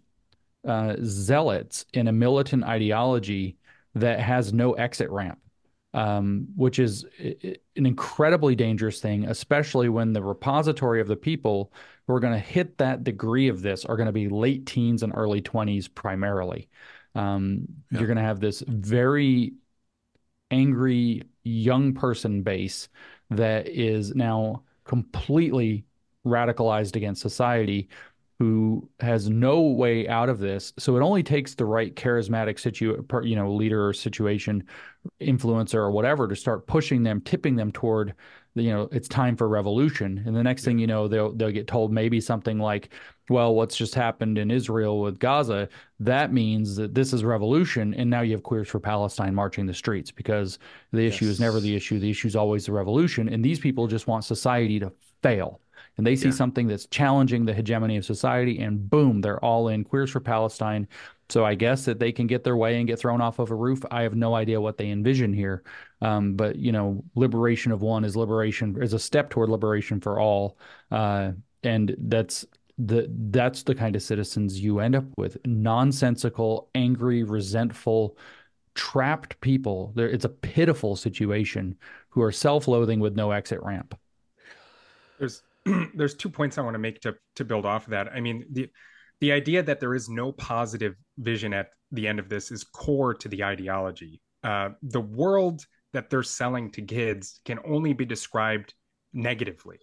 uh, 0.65 0.95
zealots 1.03 1.85
in 1.93 2.07
a 2.07 2.11
militant 2.13 2.63
ideology 2.63 3.57
that 3.95 4.19
has 4.19 4.53
no 4.53 4.73
exit 4.73 5.09
ramp 5.09 5.39
um, 5.95 6.45
which 6.57 6.77
is 6.77 7.05
an 7.19 7.85
incredibly 7.85 8.53
dangerous 8.53 8.99
thing, 8.99 9.23
especially 9.25 9.87
when 9.87 10.11
the 10.11 10.21
repository 10.21 10.99
of 10.99 11.07
the 11.07 11.15
people 11.15 11.71
who 12.05 12.13
are 12.13 12.19
going 12.19 12.33
to 12.33 12.39
hit 12.39 12.77
that 12.77 13.05
degree 13.05 13.47
of 13.47 13.61
this 13.61 13.85
are 13.85 13.95
going 13.95 14.05
to 14.05 14.11
be 14.11 14.27
late 14.27 14.65
teens 14.65 15.03
and 15.03 15.13
early 15.15 15.41
20s 15.41 15.87
primarily. 15.95 16.67
Um, 17.15 17.65
yeah. 17.89 17.99
You're 17.99 18.07
going 18.07 18.17
to 18.17 18.23
have 18.23 18.41
this 18.41 18.61
very 18.67 19.53
angry 20.51 21.23
young 21.43 21.93
person 21.93 22.41
base 22.41 22.89
that 23.29 23.69
is 23.69 24.13
now 24.13 24.63
completely 24.83 25.85
radicalized 26.25 26.97
against 26.97 27.21
society 27.21 27.87
who 28.39 28.89
has 28.99 29.29
no 29.29 29.61
way 29.61 30.07
out 30.07 30.27
of 30.27 30.39
this. 30.39 30.73
So 30.77 30.97
it 30.97 31.01
only 31.01 31.23
takes 31.23 31.55
the 31.55 31.65
right 31.65 31.95
charismatic 31.95 32.59
situ, 32.59 33.01
you 33.23 33.35
know, 33.35 33.53
leader 33.53 33.87
or 33.87 33.93
situation, 33.93 34.63
influencer 35.21 35.75
or 35.75 35.91
whatever 35.91 36.27
to 36.27 36.35
start 36.35 36.67
pushing 36.67 37.01
them, 37.03 37.21
tipping 37.21 37.55
them 37.55 37.71
toward, 37.71 38.13
you 38.55 38.71
know, 38.71 38.89
it's 38.91 39.07
time 39.07 39.37
for 39.37 39.47
revolution. 39.47 40.21
And 40.25 40.35
the 40.35 40.43
next 40.43 40.63
yeah. 40.63 40.65
thing 40.65 40.79
you 40.79 40.87
know, 40.87 41.07
they'll 41.07 41.33
they'll 41.33 41.51
get 41.51 41.67
told 41.67 41.93
maybe 41.93 42.19
something 42.19 42.59
like, 42.59 42.89
well, 43.29 43.55
what's 43.55 43.77
just 43.77 43.95
happened 43.95 44.37
in 44.37 44.51
Israel 44.51 44.99
with 44.99 45.17
Gaza, 45.17 45.69
that 46.01 46.33
means 46.33 46.75
that 46.75 46.93
this 46.93 47.13
is 47.13 47.23
revolution, 47.23 47.93
and 47.93 48.09
now 48.09 48.21
you 48.21 48.33
have 48.33 48.43
queers 48.43 48.67
for 48.67 48.81
Palestine 48.81 49.33
marching 49.33 49.65
the 49.65 49.73
streets 49.73 50.11
because 50.11 50.59
the 50.91 51.05
issue 51.05 51.25
is 51.25 51.39
never 51.39 51.61
the 51.61 51.75
issue. 51.75 51.99
The 51.99 52.09
issue 52.09 52.27
is 52.27 52.35
always 52.35 52.65
the 52.65 52.73
revolution, 52.73 53.29
and 53.29 53.43
these 53.43 53.59
people 53.59 53.87
just 53.87 54.07
want 54.07 54.25
society 54.25 54.77
to 54.79 54.91
fail 55.23 55.61
and 55.97 56.05
they 56.05 56.15
see 56.15 56.27
yeah. 56.27 56.33
something 56.33 56.67
that's 56.67 56.85
challenging 56.87 57.45
the 57.45 57.53
hegemony 57.53 57.97
of 57.97 58.05
society, 58.05 58.59
and 58.59 58.89
boom, 58.89 59.21
they're 59.21 59.43
all 59.43 59.69
in. 59.69 59.83
Queers 59.83 60.11
for 60.11 60.19
Palestine. 60.19 60.87
So 61.29 61.43
I 61.43 61.55
guess 61.55 61.85
that 61.85 61.99
they 61.99 62.11
can 62.11 62.27
get 62.27 62.43
their 62.43 62.55
way 62.55 62.77
and 62.77 62.87
get 62.87 62.99
thrown 62.99 63.19
off 63.19 63.39
of 63.39 63.49
a 63.49 63.55
roof. 63.55 63.83
I 63.89 64.03
have 64.03 64.15
no 64.15 64.35
idea 64.35 64.61
what 64.61 64.77
they 64.77 64.89
envision 64.91 65.33
here, 65.33 65.63
um, 66.01 66.35
but 66.35 66.57
you 66.57 66.71
know, 66.71 67.03
liberation 67.15 67.71
of 67.71 67.81
one 67.81 68.05
is 68.05 68.15
liberation 68.15 68.81
is 68.81 68.93
a 68.93 68.99
step 68.99 69.29
toward 69.29 69.49
liberation 69.49 69.99
for 69.99 70.19
all, 70.19 70.57
uh, 70.91 71.31
and 71.63 71.95
that's 71.97 72.45
the 72.77 73.07
that's 73.31 73.63
the 73.63 73.73
kind 73.73 73.95
of 73.95 74.03
citizens 74.03 74.59
you 74.59 74.79
end 74.79 74.95
up 74.95 75.05
with: 75.17 75.37
nonsensical, 75.45 76.69
angry, 76.75 77.23
resentful, 77.23 78.17
trapped 78.75 79.39
people. 79.41 79.93
There, 79.95 80.09
it's 80.09 80.25
a 80.25 80.29
pitiful 80.29 80.95
situation 80.95 81.75
who 82.09 82.21
are 82.21 82.31
self-loathing 82.31 82.99
with 82.99 83.15
no 83.15 83.31
exit 83.31 83.63
ramp. 83.63 83.97
There's 85.17 85.41
there's 85.95 86.15
two 86.15 86.29
points 86.29 86.57
I 86.57 86.61
want 86.61 86.75
to 86.75 86.79
make 86.79 87.01
to 87.01 87.15
to 87.35 87.45
build 87.45 87.65
off 87.65 87.85
of 87.85 87.91
that. 87.91 88.07
I 88.11 88.19
mean, 88.19 88.45
the 88.51 88.69
the 89.21 89.31
idea 89.31 89.63
that 89.63 89.79
there 89.79 89.95
is 89.95 90.09
no 90.09 90.31
positive 90.31 90.95
vision 91.17 91.53
at 91.53 91.69
the 91.91 92.07
end 92.07 92.19
of 92.19 92.29
this 92.29 92.51
is 92.51 92.63
core 92.63 93.13
to 93.13 93.27
the 93.29 93.43
ideology. 93.43 94.21
Uh, 94.43 94.69
the 94.83 95.01
world 95.01 95.65
that 95.93 96.09
they're 96.09 96.23
selling 96.23 96.69
to 96.71 96.81
kids 96.81 97.39
can 97.45 97.59
only 97.65 97.93
be 97.93 98.05
described 98.05 98.73
negatively. 99.13 99.77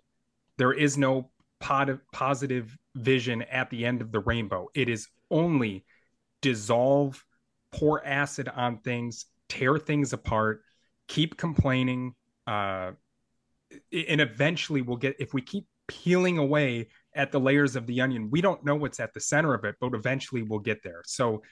There 0.59 0.73
is 0.73 0.99
no 0.99 1.31
pod- 1.61 2.01
positive 2.13 2.77
vision 2.95 3.43
at 3.43 3.71
the 3.71 3.87
end 3.87 4.03
of 4.03 4.13
the 4.13 4.21
rainbow. 4.21 4.69
It 4.75 4.89
is 4.89 5.09
only 5.31 5.85
dissolve, 6.43 7.25
pour 7.73 8.05
acid 8.05 8.49
on 8.49 8.79
things, 8.79 9.27
tear 9.49 9.79
things 9.79 10.13
apart, 10.13 10.63
keep 11.09 11.37
complaining, 11.37 12.15
uh, 12.47 12.93
and 13.91 14.21
eventually 14.21 14.83
we'll 14.83 14.99
get 14.99 15.17
if 15.19 15.33
we 15.33 15.41
keep 15.41 15.67
peeling 15.89 16.39
away 16.39 16.89
at 17.15 17.33
the 17.33 17.41
layers 17.41 17.77
of 17.77 17.87
the 17.87 18.01
onion. 18.01 18.31
We 18.31 18.41
don't 18.41 18.65
know 18.65 18.75
what's 18.75 19.01
at 19.01 19.13
the 19.13 19.21
center 19.21 19.55
of 19.55 19.65
it 19.65 19.77
but 19.81 19.95
eventually 19.95 20.43
we'll 20.43 20.61
get 20.61 20.83
there. 20.83 21.03
So 21.05 21.43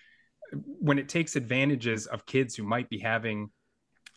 when 0.52 0.98
it 0.98 1.08
takes 1.08 1.36
advantages 1.36 2.06
of 2.06 2.26
kids 2.26 2.54
who 2.54 2.64
might 2.64 2.88
be 2.88 2.98
having 2.98 3.50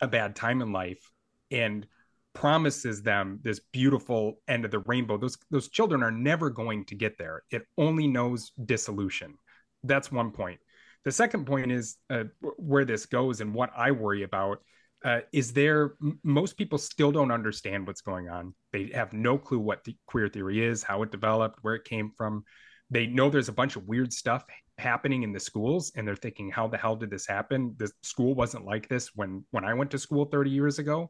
a 0.01 0.07
bad 0.07 0.35
time 0.35 0.61
in 0.61 0.71
life 0.71 1.11
and 1.51 1.85
promises 2.33 3.03
them 3.03 3.39
this 3.43 3.59
beautiful 3.71 4.39
end 4.47 4.65
of 4.65 4.71
the 4.71 4.79
rainbow 4.79 5.17
those 5.17 5.37
those 5.51 5.69
children 5.69 6.01
are 6.01 6.11
never 6.11 6.49
going 6.49 6.83
to 6.85 6.95
get 6.95 7.17
there. 7.17 7.43
It 7.51 7.63
only 7.77 8.07
knows 8.07 8.51
dissolution. 8.65 9.35
That's 9.83 10.11
one 10.11 10.31
point. 10.31 10.59
The 11.05 11.11
second 11.11 11.45
point 11.45 11.71
is 11.71 11.97
uh, 12.09 12.23
where 12.57 12.85
this 12.85 13.05
goes 13.05 13.41
and 13.41 13.53
what 13.53 13.71
i 13.77 13.91
worry 13.91 14.23
about 14.23 14.59
uh, 15.03 15.19
is 15.31 15.51
there 15.51 15.95
most 16.23 16.57
people 16.57 16.77
still 16.77 17.11
don't 17.11 17.31
understand 17.31 17.85
what's 17.85 18.01
going 18.01 18.29
on. 18.29 18.53
They 18.71 18.91
have 18.93 19.13
no 19.13 19.37
clue 19.37 19.59
what 19.59 19.83
the 19.83 19.95
queer 20.07 20.29
theory 20.29 20.63
is 20.63 20.83
how 20.83 21.03
it 21.03 21.11
developed 21.11 21.59
where 21.61 21.75
it 21.75 21.83
came 21.83 22.11
from. 22.15 22.43
They 22.89 23.07
know 23.07 23.29
there's 23.29 23.49
a 23.49 23.53
bunch 23.53 23.75
of 23.75 23.87
weird 23.87 24.13
stuff 24.13 24.45
happening 24.77 25.23
in 25.23 25.33
the 25.33 25.39
schools 25.39 25.91
and 25.95 26.07
they're 26.07 26.15
thinking 26.15 26.49
how 26.49 26.67
the 26.67 26.77
hell 26.77 26.95
did 26.95 27.09
this 27.09 27.27
happen? 27.27 27.75
The 27.77 27.91
school 28.01 28.33
wasn't 28.33 28.65
like 28.65 28.87
this 28.87 29.09
when 29.13 29.43
when 29.51 29.65
i 29.65 29.73
went 29.73 29.91
to 29.91 29.99
school 29.99 30.25
30 30.25 30.49
years 30.49 30.79
ago. 30.79 31.09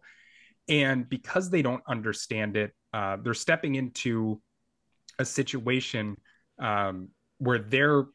And 0.70 1.08
because 1.10 1.50
they 1.50 1.62
don't 1.62 1.84
understand 1.88 2.58
it 2.58 2.72
uh, 2.94 3.18
they're 3.22 3.34
stepping 3.34 3.76
into 3.76 4.42
a 5.20 5.26
situation 5.26 6.16
um, 6.60 7.10
where 7.40 7.60
they're 7.60 8.06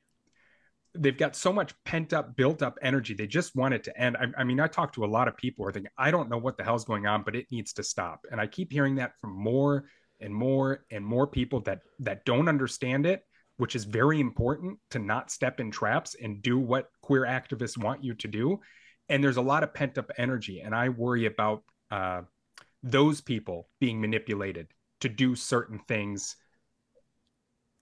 they've 0.98 1.16
got 1.16 1.36
so 1.36 1.52
much 1.52 1.72
pent 1.84 2.12
up 2.12 2.36
built 2.36 2.62
up 2.62 2.78
energy. 2.82 3.14
They 3.14 3.26
just 3.26 3.54
want 3.54 3.74
it 3.74 3.84
to 3.84 4.00
end. 4.00 4.16
I, 4.16 4.40
I 4.40 4.44
mean 4.44 4.60
i 4.60 4.66
talk 4.66 4.92
to 4.94 5.04
a 5.04 5.06
lot 5.06 5.28
of 5.28 5.36
people 5.36 5.64
who 5.64 5.68
are 5.68 5.72
thinking 5.72 5.92
i 5.96 6.10
don't 6.10 6.28
know 6.28 6.38
what 6.38 6.56
the 6.56 6.64
hell's 6.64 6.84
going 6.84 7.06
on 7.06 7.22
but 7.22 7.36
it 7.36 7.46
needs 7.50 7.72
to 7.74 7.82
stop. 7.82 8.26
And 8.30 8.40
i 8.40 8.46
keep 8.46 8.72
hearing 8.72 8.96
that 8.96 9.12
from 9.20 9.32
more 9.32 9.84
and 10.20 10.34
more 10.34 10.84
and 10.90 11.04
more 11.04 11.26
people 11.26 11.60
that 11.60 11.80
that 12.00 12.24
don't 12.24 12.48
understand 12.48 13.06
it 13.06 13.22
which 13.56 13.74
is 13.74 13.84
very 13.84 14.20
important 14.20 14.78
to 14.90 15.00
not 15.00 15.32
step 15.32 15.58
in 15.58 15.68
traps 15.68 16.14
and 16.22 16.42
do 16.42 16.58
what 16.58 16.90
queer 17.02 17.22
activists 17.22 17.76
want 17.76 18.04
you 18.04 18.14
to 18.14 18.28
do. 18.28 18.60
And 19.08 19.24
there's 19.24 19.36
a 19.36 19.42
lot 19.42 19.64
of 19.64 19.74
pent 19.74 19.98
up 19.98 20.10
energy 20.16 20.60
and 20.60 20.74
i 20.74 20.88
worry 20.88 21.26
about 21.26 21.62
uh, 21.90 22.22
those 22.82 23.20
people 23.20 23.68
being 23.80 24.00
manipulated 24.00 24.68
to 25.00 25.08
do 25.08 25.34
certain 25.34 25.78
things 25.88 26.36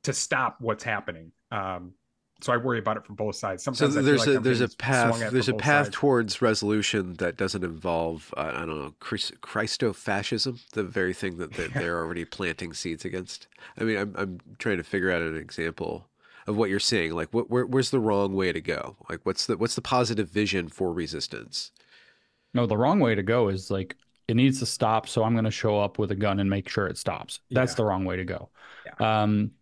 to 0.05 0.12
stop 0.12 0.59
what's 0.61 0.85
happening. 0.85 1.33
Um, 1.51 1.95
so 2.41 2.53
I 2.53 2.57
worry 2.59 2.78
about 2.78 2.97
it 2.99 3.05
from 3.05 3.14
both 3.14 3.37
sides. 3.37 3.62
Sometimes 3.62 3.95
so 3.95 4.03
there's 4.03 4.26
like 4.26 4.37
a 4.37 4.41
there's 4.41 4.61
a 4.61 4.68
path 4.68 5.30
there's 5.32 5.49
a 5.49 5.55
path 5.55 5.87
sides. 5.87 5.97
towards 5.97 6.43
resolution 6.43 7.14
that 7.14 7.37
doesn't 7.37 7.64
involve 7.64 8.32
uh, 8.37 8.53
I 8.55 8.66
don't 8.66 8.78
know 8.78 8.95
Christofascism, 9.01 10.68
the 10.70 10.82
very 10.82 11.14
thing 11.14 11.39
that 11.39 11.53
they're, 11.55 11.68
they're 11.74 11.99
already 11.99 12.24
planting 12.24 12.72
seeds 12.72 13.05
against. 13.05 13.47
I 13.78 13.84
mean, 13.84 13.97
I'm 13.99 14.14
I'm 14.16 14.41
trying 14.59 14.76
to 14.78 14.82
figure 14.84 15.11
out 15.11 15.22
an 15.22 15.37
example 15.37 16.07
of 16.47 16.57
what 16.57 16.70
you're 16.70 16.78
saying. 16.80 17.12
Like, 17.12 17.32
what 17.32 17.51
where, 17.51 17.66
where's 17.66 17.91
the 17.91 18.01
wrong 18.01 18.34
way 18.34 18.53
to 18.53 18.61
go? 18.61 18.97
Like, 19.09 19.20
what's 19.24 19.47
the 19.47 19.57
what's 19.57 19.74
the 19.74 19.82
positive 19.82 20.28
vision 20.28 20.68
for 20.68 20.93
resistance? 20.93 21.70
No, 22.55 22.66
the 22.66 22.76
wrong 22.76 23.01
way 23.01 23.14
to 23.14 23.22
go 23.22 23.49
is 23.49 23.70
like 23.70 23.97
it 24.28 24.34
needs 24.37 24.59
to 24.61 24.66
stop. 24.66 25.09
So 25.09 25.22
I'm 25.24 25.32
going 25.32 25.45
to 25.45 25.51
show 25.51 25.80
up 25.80 25.99
with 25.99 26.11
a 26.11 26.16
gun 26.16 26.41
and 26.41 26.51
make 26.51 26.68
sure 26.68 26.87
it 26.87 26.99
stops. 26.99 27.41
That's 27.51 27.72
Yeah. 27.72 27.76
the 27.76 27.84
wrong 27.84 28.05
way 28.05 28.16
to 28.16 28.24
go. 28.24 28.49
Yeah. 28.84 29.22
Um, 29.22 29.53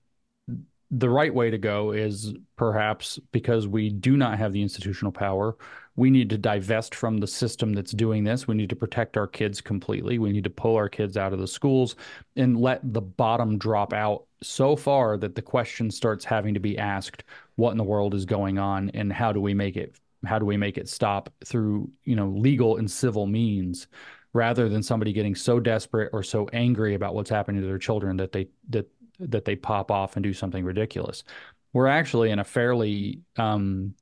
the 0.97 1.11
right 1.11 1.35
way 1.35 1.51
to 1.51 1.59
go 1.59 1.91
is 1.91 2.35
perhaps 2.57 3.19
because 3.33 3.67
we 3.67 3.91
do 3.91 4.17
not 4.17 4.39
have 4.39 4.53
the 4.53 4.63
institutional 4.63 5.11
power. 5.11 5.57
We 5.97 6.09
need 6.09 6.31
to 6.31 6.39
divest 6.39 6.95
from 6.95 7.19
the 7.19 7.27
system 7.27 7.73
that's 7.73 7.91
doing 7.91 8.23
this. 8.23 8.47
We 8.47 8.55
need 8.55 8.71
to 8.71 8.77
protect 8.77 9.17
our 9.17 9.27
kids 9.27 9.61
completely. 9.61 10.19
We 10.19 10.33
need 10.33 10.45
to 10.45 10.51
pull 10.51 10.77
our 10.77 10.89
kids 10.89 11.17
out 11.17 11.33
of 11.33 11.41
the 11.41 11.49
schools 11.49 11.97
and 12.37 12.61
let 12.61 12.81
the 12.93 13.01
bottom 13.01 13.59
drop 13.59 13.93
out 13.93 14.27
so 14.41 14.77
far 14.77 15.17
that 15.17 15.35
the 15.35 15.43
question 15.43 15.91
starts 15.91 16.25
having 16.25 16.55
to 16.55 16.61
be 16.61 16.79
asked 16.79 17.25
what 17.57 17.73
in 17.73 17.79
the 17.79 17.85
world 17.85 18.15
is 18.15 18.25
going 18.25 18.59
on 18.59 18.91
and 18.91 19.13
how 19.13 19.33
do 19.33 19.41
we 19.41 19.55
make 19.55 19.77
it 19.77 19.97
how 20.27 20.39
do 20.39 20.47
we 20.47 20.57
make 20.57 20.79
it 20.79 20.89
stop 20.89 21.31
through 21.45 21.91
you 22.05 22.15
know 22.15 22.29
legal 22.29 22.77
and 22.77 22.91
civil 22.91 23.27
means 23.27 23.87
rather 24.35 24.69
than 24.69 24.83
somebody 24.83 25.13
getting 25.13 25.35
so 25.35 25.59
desperate 25.59 26.11
or 26.13 26.23
so 26.23 26.47
angry 26.53 26.95
about 26.95 27.15
what's 27.15 27.31
happening 27.31 27.61
to 27.61 27.67
their 27.67 27.79
children 27.79 28.17
that 28.19 28.33
they 28.33 28.49
that 28.69 28.87
that 29.31 29.45
they 29.45 29.57
pop 29.57 29.91
off 29.91 30.17
and 30.17 30.23
do 30.23 30.33
something 30.33 30.65
ridiculous. 30.65 31.25
We're 31.73 31.89
actually 31.89 32.31
in 32.31 32.39
a 32.39 32.45
fairly 32.45 33.21
um, 33.37 33.95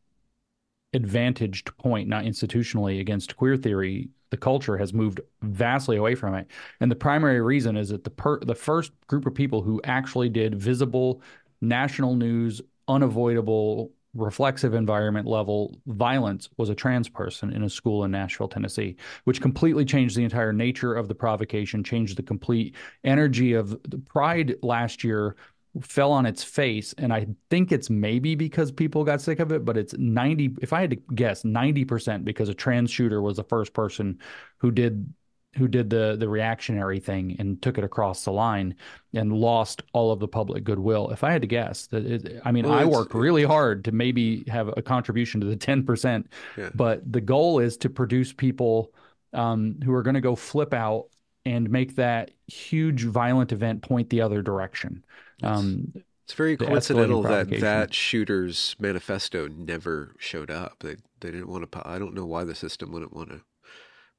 advantaged 0.92 1.76
point, 1.78 2.08
not 2.08 2.24
institutionally, 2.24 3.00
against 3.00 3.36
queer 3.36 3.56
theory. 3.56 4.10
The 4.30 4.36
culture 4.36 4.78
has 4.78 4.94
moved 4.94 5.20
vastly 5.42 5.96
away 5.96 6.14
from 6.14 6.34
it, 6.34 6.46
and 6.80 6.90
the 6.90 6.96
primary 6.96 7.40
reason 7.40 7.76
is 7.76 7.90
that 7.90 8.04
the 8.04 8.10
per- 8.10 8.40
the 8.40 8.54
first 8.54 8.92
group 9.06 9.26
of 9.26 9.34
people 9.34 9.62
who 9.62 9.80
actually 9.84 10.30
did 10.30 10.54
visible 10.54 11.20
national 11.60 12.14
news, 12.14 12.60
unavoidable 12.88 13.92
reflexive 14.14 14.74
environment 14.74 15.26
level 15.26 15.76
violence 15.86 16.48
was 16.58 16.68
a 16.68 16.74
trans 16.74 17.08
person 17.08 17.52
in 17.52 17.62
a 17.62 17.70
school 17.70 18.04
in 18.04 18.10
Nashville, 18.10 18.48
Tennessee, 18.48 18.96
which 19.24 19.40
completely 19.40 19.84
changed 19.84 20.16
the 20.16 20.24
entire 20.24 20.52
nature 20.52 20.94
of 20.94 21.08
the 21.08 21.14
provocation, 21.14 21.82
changed 21.82 22.16
the 22.16 22.22
complete 22.22 22.76
energy 23.04 23.54
of 23.54 23.70
the 23.88 23.98
pride 23.98 24.56
last 24.62 25.02
year 25.02 25.36
fell 25.80 26.12
on 26.12 26.26
its 26.26 26.44
face. 26.44 26.94
And 26.98 27.12
i 27.12 27.26
think 27.48 27.72
it's 27.72 27.88
maybe 27.88 28.34
because 28.34 28.70
people 28.70 29.04
got 29.04 29.22
sick 29.22 29.40
of 29.40 29.52
it 29.52 29.64
but 29.64 29.78
it's 29.78 29.94
90 29.96 30.56
if 30.60 30.72
i 30.72 30.80
had 30.82 30.90
to 30.90 30.96
guess 31.14 31.44
90% 31.44 32.24
because 32.24 32.50
a 32.50 32.54
trans 32.54 32.90
shooter 32.90 33.22
was 33.22 33.36
the 33.36 33.44
first 33.44 33.72
person 33.72 34.18
who 34.58 34.70
did 34.70 35.12
who 35.56 35.68
did 35.68 35.90
the 35.90 36.16
the 36.18 36.28
reactionary 36.28 36.98
thing 37.00 37.36
and 37.38 37.60
took 37.60 37.76
it 37.78 37.84
across 37.84 38.24
the 38.24 38.32
line 38.32 38.74
and 39.12 39.32
lost 39.32 39.82
all 39.92 40.10
of 40.10 40.18
the 40.20 40.28
public 40.28 40.64
goodwill. 40.64 41.10
If 41.10 41.22
I 41.24 41.32
had 41.32 41.42
to 41.42 41.48
guess, 41.48 41.86
that 41.88 42.06
it, 42.06 42.40
I 42.44 42.52
mean, 42.52 42.66
Well, 42.66 42.78
I 42.78 42.84
worked 42.84 43.14
really 43.14 43.44
hard 43.44 43.84
to 43.84 43.92
maybe 43.92 44.44
have 44.48 44.68
a 44.76 44.82
contribution 44.82 45.40
to 45.40 45.46
the 45.46 45.56
ten 45.56 45.84
percent, 45.84 46.28
Yeah. 46.56 46.70
but 46.74 47.00
the 47.10 47.20
goal 47.20 47.58
is 47.58 47.76
to 47.78 47.90
produce 47.90 48.32
people 48.32 48.92
um, 49.34 49.76
who 49.84 49.92
are 49.92 50.02
going 50.02 50.14
to 50.14 50.20
go 50.20 50.36
flip 50.36 50.72
out 50.74 51.06
and 51.44 51.68
make 51.70 51.96
that 51.96 52.30
huge 52.46 53.04
violent 53.04 53.52
event 53.52 53.82
point 53.82 54.08
the 54.10 54.20
other 54.20 54.42
direction. 54.42 55.04
Um, 55.42 55.92
It's 56.24 56.34
very 56.34 56.56
coincidental 56.56 57.22
that 57.22 57.50
that 57.60 57.92
shooter's 57.92 58.76
manifesto 58.78 59.48
never 59.48 60.14
showed 60.18 60.50
up. 60.50 60.76
They 60.80 60.96
they 61.20 61.30
didn't 61.30 61.48
want 61.48 61.70
to. 61.70 61.82
I 61.86 61.98
don't 61.98 62.14
know 62.14 62.26
why 62.26 62.44
the 62.44 62.54
system 62.54 62.92
wouldn't 62.92 63.12
want 63.12 63.30
to 63.30 63.40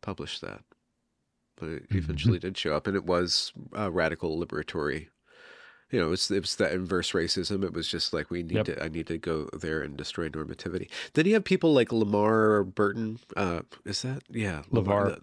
publish 0.02 0.40
that, 0.40 0.62
but 1.60 1.70
it 1.70 1.84
Mm-hmm. 1.90 1.98
eventually 1.98 2.40
did 2.40 2.58
show 2.58 2.76
up, 2.76 2.88
and 2.88 2.96
it 2.96 3.06
was 3.06 3.54
uh, 3.78 3.92
radical 3.92 4.40
liberatory. 4.40 5.08
You 5.92 6.00
know, 6.00 6.12
it's 6.12 6.32
it 6.32 6.42
was 6.42 6.56
the 6.56 6.74
inverse 6.74 7.12
racism. 7.12 7.64
It 7.64 7.74
was 7.74 7.88
just 7.88 8.14
like 8.14 8.32
we 8.32 8.42
need 8.42 8.56
Yep. 8.56 8.66
to. 8.66 8.84
I 8.84 8.88
need 8.88 9.06
to 9.08 9.18
go 9.20 9.48
there 9.54 9.82
and 9.82 9.96
destroy 9.96 10.28
normativity. 10.30 10.90
Then 11.14 11.26
you 11.28 11.34
have 11.36 11.44
people 11.44 11.72
like 11.74 11.92
Lamar 11.92 12.64
Burton. 12.64 13.20
Uh, 13.38 13.62
is 13.86 14.02
that 14.02 14.24
yeah 14.30 14.64
LeVar. 14.72 15.20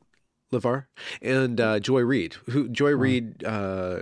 Levar 0.52 0.86
and 1.22 1.60
uh, 1.60 1.78
Joy 1.80 2.00
Reid, 2.02 2.34
who 2.50 2.68
Joy 2.68 2.90
Oh. 2.92 2.96
Reid, 2.96 3.44
uh, 3.44 4.00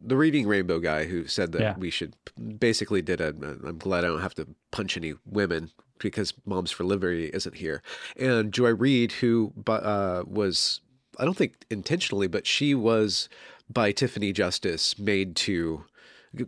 the 0.00 0.16
Reading 0.16 0.46
Rainbow 0.48 0.78
guy, 0.80 1.04
who 1.04 1.26
said 1.26 1.52
that 1.52 1.60
Yeah. 1.60 1.76
we 1.78 1.90
should 1.90 2.14
basically 2.58 3.02
did 3.02 3.20
a. 3.20 3.28
I'm 3.28 3.78
glad 3.78 4.04
I 4.04 4.08
don't 4.08 4.20
have 4.20 4.34
to 4.34 4.46
punch 4.72 4.96
any 4.96 5.14
women 5.24 5.70
because 5.98 6.34
Moms 6.44 6.70
for 6.70 6.84
Liberty 6.84 7.26
isn't 7.32 7.56
here, 7.56 7.82
and 8.16 8.52
Joy 8.52 8.74
Reid, 8.74 9.12
who 9.12 9.52
uh, 9.68 10.22
was 10.26 10.80
I 11.18 11.24
don't 11.24 11.36
think 11.36 11.64
intentionally, 11.70 12.26
but 12.26 12.46
she 12.46 12.74
was 12.74 13.28
by 13.68 13.92
Tiffany 13.92 14.32
Justice 14.32 14.98
made 14.98 15.36
to 15.36 15.84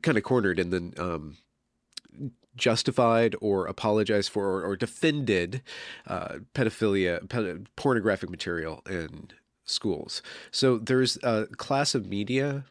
kind 0.03 0.19
of 0.19 0.25
cornered 0.25 0.59
and 0.59 0.73
then 0.73 0.95
um, 0.99 1.37
justified 2.57 3.35
or 3.41 3.67
apologized 3.67 4.31
for 4.31 4.47
or, 4.47 4.63
or 4.65 4.77
defended 4.77 5.63
uh, 6.07 6.39
pedophilia, 6.55 7.27
ped- 7.29 7.75
pornographic 7.77 8.29
material 8.29 8.83
in 8.89 9.29
schools. 9.65 10.23
So 10.51 10.79
there's 10.79 11.17
a 11.23 11.47
class 11.57 11.95
of 11.95 12.07
media 12.07 12.65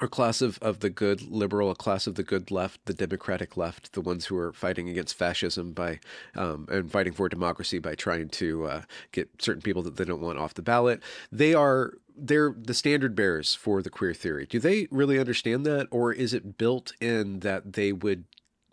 or 0.00 0.08
class 0.08 0.42
of, 0.42 0.58
of 0.60 0.80
the 0.80 0.90
good 0.90 1.22
liberal, 1.22 1.70
a 1.70 1.74
class 1.74 2.06
of 2.06 2.16
the 2.16 2.22
good 2.22 2.50
left, 2.50 2.84
the 2.84 2.92
democratic 2.94 3.56
left, 3.56 3.92
the 3.92 4.00
ones 4.00 4.26
who 4.26 4.36
are 4.36 4.52
fighting 4.52 4.88
against 4.88 5.14
fascism 5.14 5.72
by 5.72 5.98
um, 6.34 6.66
and 6.70 6.90
fighting 6.90 7.12
for 7.12 7.28
democracy 7.28 7.78
by 7.78 7.94
trying 7.94 8.28
to 8.28 8.66
uh, 8.66 8.82
get 9.12 9.30
certain 9.40 9.62
people 9.62 9.82
that 9.82 9.96
they 9.96 10.04
don't 10.04 10.20
want 10.20 10.38
off 10.38 10.54
the 10.54 10.62
ballot. 10.62 11.02
They 11.32 11.54
are 11.54 11.94
they're 12.16 12.54
the 12.56 12.74
standard 12.74 13.14
bearers 13.14 13.54
for 13.54 13.82
the 13.82 13.90
queer 13.90 14.14
theory. 14.14 14.46
Do 14.46 14.58
they 14.58 14.88
really 14.90 15.18
understand 15.18 15.66
that, 15.66 15.86
or 15.90 16.12
is 16.12 16.32
it 16.32 16.56
built 16.58 16.92
in 17.00 17.40
that 17.40 17.74
they 17.74 17.92
would? 17.92 18.24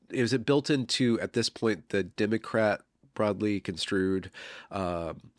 Is 0.09 0.33
it 0.33 0.45
built 0.45 0.69
into 0.69 1.19
at 1.19 1.33
this 1.33 1.49
point 1.49 1.89
the 1.89 2.03
Democrat 2.03 2.81
broadly 3.13 3.59
construed 3.59 4.31
um, 4.71 5.31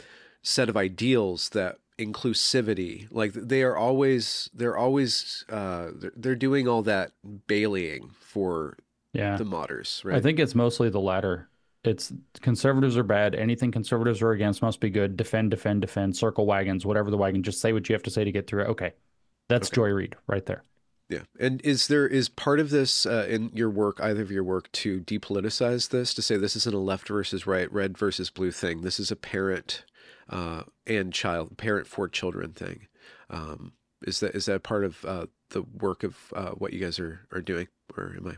set 0.43 0.68
of 0.68 0.76
ideals 0.76 1.51
that 1.51 1.78
inclusivity 1.99 3.07
like 3.11 3.32
they 3.34 3.62
are 3.62 3.76
always 3.76 4.51
they're 4.53 4.76
always 4.76 5.45
uh 5.49 5.90
they're, 6.16 6.34
doing 6.34 6.66
all 6.66 6.82
that 6.82 7.12
bailying 7.47 8.11
for 8.18 8.76
yeah, 9.12 9.36
the 9.36 9.45
modders 9.45 10.05
right 10.05 10.16
I 10.16 10.20
think 10.20 10.40
it's 10.40 10.57
mostly 10.57 10.90
the 10.90 11.01
latter. 11.01 11.49
It's 11.84 12.12
conservatives 12.40 12.97
are 12.97 13.05
bad. 13.05 13.34
Anything 13.34 13.70
conservatives 13.70 14.22
are 14.22 14.32
against 14.32 14.62
must 14.62 14.80
be 14.80 14.90
good. 14.90 15.16
Defend, 15.16 15.51
defend, 15.51 15.82
defend. 15.82 16.16
Circle 16.16 16.47
wagons, 16.47 16.86
whatever 16.86 17.11
the 17.11 17.16
wagon. 17.16 17.42
Just 17.42 17.61
say 17.61 17.72
what 17.72 17.88
you 17.88 17.92
have 17.95 18.03
to 18.05 18.11
say 18.11 18.24
to 18.24 18.32
get 18.32 18.47
through 18.47 18.62
it. 18.62 18.68
Okay, 18.68 18.95
that's 19.49 19.68
Okay. 19.68 19.76
Joy 19.76 19.88
Reid 19.90 20.16
right 20.26 20.45
there. 20.47 20.64
Yeah, 21.11 21.20
and 21.38 21.61
is 21.62 21.86
there 21.88 22.07
is 22.07 22.30
part 22.30 22.59
of 22.59 22.70
this 22.70 23.05
uh, 23.05 23.26
in 23.28 23.51
your 23.53 23.68
work, 23.68 24.01
either 24.01 24.22
of 24.22 24.30
your 24.30 24.42
work, 24.42 24.72
to 24.72 25.01
depoliticize 25.01 25.90
this, 25.90 26.14
to 26.14 26.22
say 26.22 26.38
this 26.38 26.57
isn't 26.57 26.74
a 26.74 26.78
left 26.78 27.09
versus 27.09 27.47
right, 27.47 27.70
red 27.70 27.99
versus 27.99 28.30
blue 28.30 28.51
thing. 28.51 28.80
This 28.80 28.99
is 28.99 29.11
a 29.11 29.16
parent 29.16 29.84
uh, 30.29 30.62
and 30.87 31.12
child, 31.12 31.57
parent 31.57 31.87
for 31.87 32.09
children 32.09 32.53
thing. 32.53 32.87
Um, 33.31 33.72
is 34.07 34.20
that 34.20 34.35
is 34.35 34.47
that 34.47 34.62
part 34.62 34.85
of 34.85 35.05
uh, 35.05 35.27
the 35.51 35.62
work 35.62 36.03
of 36.03 36.16
uh, 36.35 36.51
what 36.51 36.72
you 36.72 36.81
guys 36.81 36.99
are 36.99 37.27
are 37.33 37.41
doing, 37.41 37.68
or 37.97 38.14
am 38.16 38.27
I? 38.29 38.37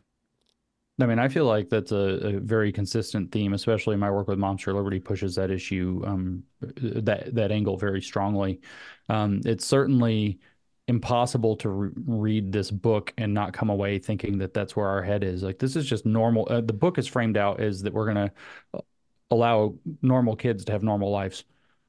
I 0.98 1.06
mean, 1.06 1.18
I 1.18 1.28
feel 1.28 1.44
like 1.44 1.68
that's 1.68 1.92
a, 1.92 2.36
a 2.36 2.40
very 2.40 2.72
consistent 2.72 3.30
theme, 3.30 3.52
especially 3.52 3.96
my 3.96 4.10
work 4.10 4.28
with 4.28 4.38
Moms 4.38 4.62
for 4.62 4.72
Liberty 4.72 4.98
pushes 4.98 5.34
that 5.34 5.50
issue, 5.50 6.02
um, 6.06 6.42
that 6.60 7.34
that 7.34 7.52
angle 7.52 7.76
very 7.76 8.00
strongly. 8.00 8.60
Um, 9.08 9.40
it's 9.44 9.66
certainly 9.66 10.38
impossible 10.88 11.56
to 11.56 11.68
re- 11.68 11.90
read 12.06 12.52
this 12.52 12.70
book 12.70 13.12
and 13.18 13.34
not 13.34 13.52
come 13.52 13.70
away 13.70 13.98
thinking 13.98 14.38
that 14.38 14.54
that's 14.54 14.76
where 14.76 14.86
our 14.86 15.02
head 15.02 15.24
is. 15.24 15.42
Like 15.42 15.58
this 15.58 15.76
is 15.76 15.86
just 15.86 16.06
normal. 16.06 16.46
Uh, 16.48 16.60
the 16.60 16.72
book 16.72 16.96
is 16.98 17.06
framed 17.06 17.36
out 17.36 17.60
is 17.60 17.82
that 17.82 17.92
we're 17.92 18.12
going 18.12 18.28
to 18.28 18.82
allow 19.30 19.74
normal 20.02 20.36
kids 20.36 20.64
to 20.64 20.72
have 20.72 20.82
normal 20.82 21.10
lives, 21.10 21.44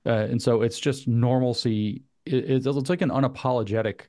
uh, 0.08 0.28
and 0.30 0.42
so 0.42 0.62
it's 0.62 0.80
just 0.80 1.08
normalcy. 1.08 2.04
It, 2.26 2.50
it's, 2.50 2.66
it's 2.66 2.90
like 2.90 3.02
an 3.02 3.10
unapologetic 3.10 4.02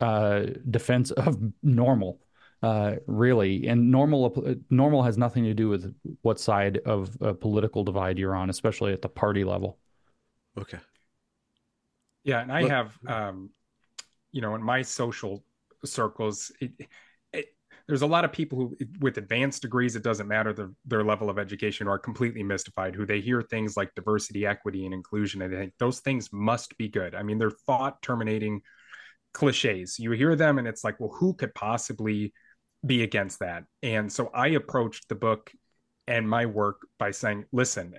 uh, 0.00 0.46
defense 0.70 1.10
of 1.12 1.38
normal 1.62 2.20
uh, 2.62 2.94
really. 3.06 3.66
And 3.66 3.90
normal 3.90 4.54
normal 4.70 5.02
has 5.02 5.18
nothing 5.18 5.44
to 5.44 5.54
do 5.54 5.68
with 5.68 5.94
what 6.22 6.38
side 6.38 6.78
of 6.78 7.16
a 7.20 7.34
political 7.34 7.84
divide 7.84 8.18
you're 8.18 8.34
on, 8.34 8.50
especially 8.50 8.92
at 8.92 9.02
the 9.02 9.08
party 9.08 9.44
level. 9.44 9.78
Okay. 10.58 10.78
Yeah, 12.24 12.40
and 12.40 12.52
I 12.52 12.62
Look- 12.62 12.70
have, 12.70 12.98
um, 13.06 13.50
you 14.30 14.40
know, 14.40 14.54
in 14.54 14.62
my 14.62 14.82
social 14.82 15.44
circles, 15.84 16.52
it, 16.60 16.72
it, 16.78 16.88
there's 17.86 18.02
a 18.02 18.06
lot 18.06 18.24
of 18.24 18.32
people 18.32 18.58
who, 18.58 18.76
with 19.00 19.18
advanced 19.18 19.62
degrees, 19.62 19.96
it 19.96 20.02
doesn't 20.02 20.28
matter 20.28 20.52
their, 20.52 20.70
their 20.84 21.04
level 21.04 21.30
of 21.30 21.38
education, 21.38 21.88
are 21.88 21.98
completely 21.98 22.42
mystified. 22.42 22.94
Who 22.94 23.06
they 23.06 23.20
hear 23.20 23.42
things 23.42 23.76
like 23.76 23.94
diversity, 23.94 24.46
equity, 24.46 24.84
and 24.84 24.94
inclusion, 24.94 25.42
and 25.42 25.52
they 25.52 25.56
think 25.56 25.74
those 25.78 26.00
things 26.00 26.28
must 26.32 26.76
be 26.78 26.88
good. 26.88 27.14
I 27.14 27.22
mean, 27.22 27.38
they're 27.38 27.50
thought 27.50 28.00
terminating 28.02 28.62
cliches. 29.34 29.98
You 29.98 30.12
hear 30.12 30.36
them, 30.36 30.58
and 30.58 30.68
it's 30.68 30.84
like, 30.84 31.00
well, 31.00 31.14
who 31.18 31.34
could 31.34 31.54
possibly 31.54 32.32
be 32.84 33.02
against 33.02 33.40
that? 33.40 33.64
And 33.82 34.12
so 34.12 34.30
I 34.34 34.48
approached 34.48 35.08
the 35.08 35.14
book 35.14 35.52
and 36.06 36.28
my 36.28 36.46
work 36.46 36.86
by 36.98 37.12
saying, 37.12 37.44
listen, 37.52 37.94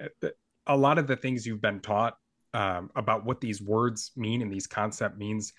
a 0.67 0.77
lot 0.77 0.97
of 0.97 1.07
the 1.07 1.15
things 1.15 1.45
you've 1.45 1.61
been 1.61 1.79
taught 1.79 2.15
um, 2.53 2.89
about 2.95 3.25
what 3.25 3.41
these 3.41 3.61
words 3.61 4.11
mean 4.15 4.41
and 4.41 4.51
these 4.51 4.67
concept 4.67 5.17
means 5.17 5.53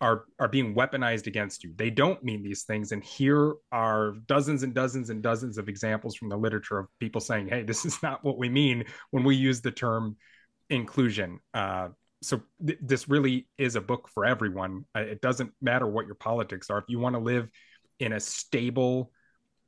are 0.00 0.24
are 0.38 0.48
being 0.48 0.74
weaponized 0.74 1.26
against 1.26 1.64
you. 1.64 1.72
They 1.76 1.90
don't 1.90 2.22
mean 2.22 2.42
these 2.42 2.62
things, 2.62 2.92
and 2.92 3.02
here 3.02 3.54
are 3.72 4.12
dozens 4.26 4.62
and 4.62 4.74
dozens 4.74 5.10
and 5.10 5.22
dozens 5.22 5.58
of 5.58 5.68
examples 5.68 6.14
from 6.14 6.28
the 6.28 6.36
literature 6.36 6.78
of 6.78 6.86
people 6.98 7.20
saying, 7.20 7.48
"Hey, 7.48 7.62
this 7.62 7.84
is 7.84 8.02
not 8.02 8.24
what 8.24 8.38
we 8.38 8.48
mean 8.48 8.84
when 9.10 9.24
we 9.24 9.36
use 9.36 9.60
the 9.60 9.70
term 9.70 10.16
inclusion." 10.70 11.40
Uh, 11.52 11.88
so 12.22 12.40
th- 12.64 12.78
this 12.82 13.08
really 13.08 13.48
is 13.58 13.76
a 13.76 13.80
book 13.80 14.08
for 14.08 14.24
everyone. 14.24 14.84
Uh, 14.94 15.00
it 15.00 15.20
doesn't 15.20 15.52
matter 15.60 15.86
what 15.86 16.06
your 16.06 16.16
politics 16.16 16.70
are. 16.70 16.78
If 16.78 16.84
you 16.88 16.98
want 16.98 17.14
to 17.14 17.20
live 17.20 17.48
in 17.98 18.12
a 18.12 18.20
stable, 18.20 19.12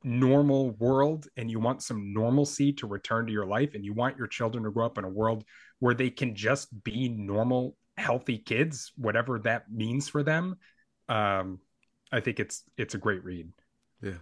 normal 0.03 0.71
world 0.71 1.27
and 1.37 1.51
you 1.51 1.59
want 1.59 1.83
some 1.83 2.13
normalcy 2.13 2.73
to 2.73 2.87
return 2.87 3.25
to 3.27 3.31
your 3.31 3.45
life, 3.45 3.75
and 3.75 3.85
you 3.85 3.93
want 3.93 4.17
your 4.17 4.27
children 4.27 4.63
to 4.63 4.71
grow 4.71 4.85
up 4.85 4.97
in 4.97 5.03
a 5.03 5.09
world 5.09 5.43
where 5.79 5.93
they 5.93 6.09
can 6.09 6.35
just 6.35 6.83
be 6.83 7.09
normal 7.09 7.75
healthy 8.01 8.37
kids 8.37 8.91
whatever 8.97 9.39
that 9.39 9.71
means 9.71 10.09
for 10.09 10.23
them 10.23 10.57
um 11.09 11.59
i 12.11 12.19
think 12.19 12.39
it's 12.39 12.63
it's 12.77 12.95
a 12.95 12.99
great 12.99 13.23
read 13.23 13.49
Yeah. 14.01 14.17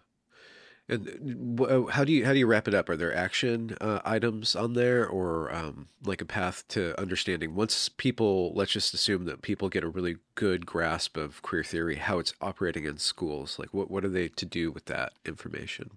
And 0.89 1.59
uh, 1.61 1.83
how 1.85 2.03
do 2.03 2.11
you 2.11 2.25
how 2.25 2.33
do 2.33 2.39
you 2.39 2.47
wrap 2.47 2.67
it 2.67 2.73
up? 2.73 2.89
Are 2.89 2.97
there 2.97 3.15
action 3.15 3.77
uh, 3.79 3.99
items 4.05 4.55
on 4.55 4.73
there, 4.73 5.07
or 5.07 5.53
um, 5.53 5.87
like 6.03 6.21
a 6.21 6.25
path 6.25 6.67
to 6.69 6.99
understanding? 6.99 7.55
Once 7.55 7.89
people, 7.89 8.53
let's 8.55 8.71
just 8.71 8.93
assume 8.93 9.25
that 9.25 9.41
people 9.43 9.69
get 9.69 9.83
a 9.83 9.89
really 9.89 10.17
good 10.35 10.65
grasp 10.65 11.15
of 11.17 11.41
queer 11.43 11.63
theory, 11.63 11.97
how 11.97 12.19
it's 12.19 12.33
operating 12.41 12.85
in 12.85 12.97
schools. 12.97 13.59
Like, 13.59 13.73
what 13.73 13.91
what 13.91 14.03
are 14.05 14.09
they 14.09 14.29
to 14.29 14.45
do 14.45 14.71
with 14.71 14.85
that 14.85 15.13
information? 15.25 15.91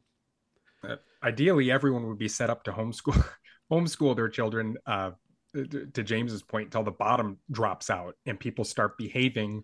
uh, 0.87 0.97
ideally 1.23 1.71
everyone 1.71 2.07
would 2.09 2.19
be 2.19 2.29
set 2.29 2.51
up 2.51 2.65
to 2.65 2.73
homeschool 2.73 3.25
homeschool 3.73 4.17
their 4.17 4.29
children 4.29 4.77
uh 4.87 5.11
to, 5.55 6.03
james's 6.03 6.43
point 6.43 6.67
until 6.67 6.83
the 6.83 6.91
bottom 6.91 7.39
drops 7.51 7.91
out 7.91 8.15
and 8.27 8.39
people 8.39 8.65
start 8.65 8.97
behaving 8.99 9.63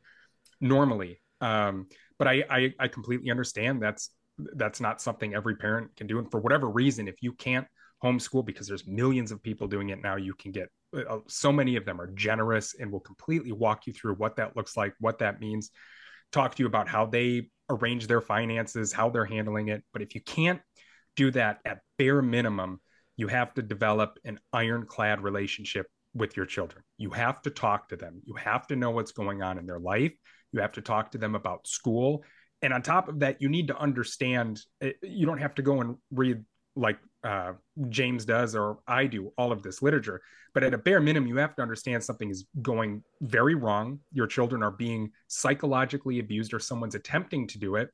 normally. 0.60 1.20
Um 1.40 1.86
but 2.18 2.26
I, 2.26 2.44
I 2.50 2.74
i 2.80 2.88
completely 2.88 3.30
understand 3.30 3.80
that's 3.80 4.10
that's 4.54 4.80
not 4.80 5.00
something 5.00 5.34
every 5.34 5.56
parent 5.56 5.94
can 5.96 6.06
do. 6.06 6.18
And 6.18 6.30
for 6.30 6.40
whatever 6.40 6.68
reason 6.68 7.08
if 7.08 7.16
you 7.22 7.32
can't 7.32 7.66
homeschool 8.02 8.44
because 8.44 8.68
there's 8.68 8.86
millions 8.86 9.32
of 9.32 9.42
people 9.42 9.66
doing 9.66 9.88
it 9.88 10.00
now 10.00 10.14
you 10.14 10.32
can 10.34 10.52
get 10.52 10.68
uh, 10.96 11.18
so 11.26 11.50
many 11.50 11.74
of 11.74 11.84
them 11.84 12.00
are 12.00 12.06
generous 12.12 12.76
and 12.78 12.92
will 12.92 13.00
completely 13.00 13.50
walk 13.50 13.88
you 13.88 13.92
through 13.92 14.14
what 14.14 14.36
that 14.36 14.56
looks 14.56 14.76
like 14.76 14.94
what 15.00 15.18
that 15.18 15.40
means 15.40 15.72
talk 16.30 16.54
to 16.54 16.62
you 16.62 16.66
about 16.66 16.88
how 16.88 17.06
they 17.06 17.48
arrange 17.70 18.06
their 18.06 18.20
finances 18.20 18.92
how 18.92 19.10
they're 19.10 19.24
handling 19.24 19.68
it. 19.68 19.82
But 19.92 20.02
if 20.02 20.14
you 20.14 20.20
can't 20.20 20.60
do 21.16 21.30
that 21.32 21.58
at 21.64 21.80
bare 21.98 22.22
minimum 22.22 22.80
you 23.18 23.28
have 23.28 23.52
to 23.54 23.62
develop 23.62 24.18
an 24.24 24.40
ironclad 24.54 25.20
relationship 25.20 25.86
with 26.14 26.38
your 26.38 26.46
children. 26.46 26.82
You 26.96 27.10
have 27.10 27.42
to 27.42 27.50
talk 27.50 27.88
to 27.90 27.96
them. 27.96 28.22
You 28.24 28.34
have 28.34 28.66
to 28.68 28.76
know 28.76 28.90
what's 28.90 29.12
going 29.12 29.42
on 29.42 29.58
in 29.58 29.66
their 29.66 29.78
life. 29.78 30.14
You 30.52 30.60
have 30.60 30.72
to 30.72 30.80
talk 30.80 31.10
to 31.10 31.18
them 31.18 31.34
about 31.34 31.66
school. 31.66 32.24
And 32.62 32.72
on 32.72 32.80
top 32.80 33.08
of 33.08 33.20
that 33.20 33.42
you 33.42 33.50
need 33.50 33.68
to 33.68 33.78
understand 33.78 34.62
eh, 34.80 34.92
you 35.02 35.26
don't 35.26 35.38
have 35.38 35.54
to 35.56 35.62
go 35.62 35.82
and 35.82 35.96
read 36.10 36.42
like 36.74 36.98
uh, 37.24 37.52
james 37.88 38.24
does 38.24 38.54
or 38.54 38.78
i 38.86 39.04
do 39.04 39.32
all 39.36 39.50
of 39.50 39.62
this 39.64 39.82
literature 39.82 40.20
but 40.54 40.64
at 40.64 40.74
a 40.74 40.78
bare 40.78 41.00
minimum 41.00 41.28
you 41.28 41.36
have 41.36 41.54
to 41.56 41.62
understand 41.62 42.02
something 42.02 42.30
is 42.30 42.46
going 42.62 43.02
very 43.20 43.54
wrong. 43.54 44.00
Your 44.12 44.26
children 44.26 44.62
are 44.62 44.70
being 44.70 45.10
psychologically 45.28 46.18
abused 46.18 46.54
or 46.54 46.58
someone's 46.58 46.94
attempting 46.94 47.46
to 47.48 47.58
do 47.58 47.76
it 47.76 47.90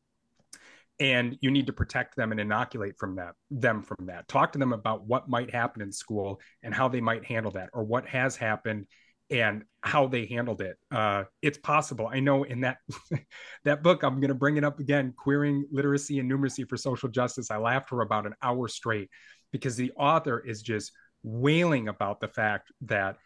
and 1.00 1.36
you 1.40 1.50
need 1.50 1.66
to 1.66 1.72
protect 1.72 2.16
them 2.16 2.30
and 2.30 2.40
inoculate 2.40 2.96
from 2.98 3.16
that 3.16 3.34
them 3.50 3.82
from 3.82 4.06
that. 4.06 4.28
Talk 4.28 4.52
to 4.52 4.58
them 4.58 4.72
about 4.72 5.06
what 5.06 5.28
might 5.28 5.50
happen 5.50 5.82
in 5.82 5.92
school 5.92 6.40
and 6.62 6.74
how 6.74 6.88
they 6.88 7.00
might 7.00 7.24
handle 7.24 7.52
that 7.52 7.70
or 7.72 7.82
what 7.82 8.06
has 8.06 8.36
happened 8.36 8.86
and 9.30 9.64
how 9.80 10.06
they 10.06 10.26
handled 10.26 10.60
it. 10.60 10.76
Uh, 10.90 11.24
it's 11.42 11.58
possible. 11.58 12.08
I 12.12 12.20
know 12.20 12.44
in 12.44 12.60
that 12.60 12.78
that 13.64 13.82
book 13.82 14.02
i'm 14.02 14.20
going 14.20 14.28
to 14.28 14.34
bring 14.34 14.56
it 14.56 14.64
up 14.64 14.78
again 14.80 15.14
queering 15.16 15.66
literacy 15.72 16.18
and 16.18 16.30
numeracy 16.30 16.68
for 16.68 16.76
social 16.76 17.08
justice. 17.08 17.50
I 17.50 17.56
laughed 17.56 17.88
for 17.88 18.02
about 18.02 18.26
an 18.26 18.34
hour 18.42 18.68
straight 18.68 19.10
because 19.52 19.76
the 19.76 19.92
author 19.96 20.40
is 20.40 20.62
just 20.62 20.92
wailing 21.22 21.88
about 21.88 22.20
the 22.20 22.28
fact 22.28 22.70
that 22.82 23.16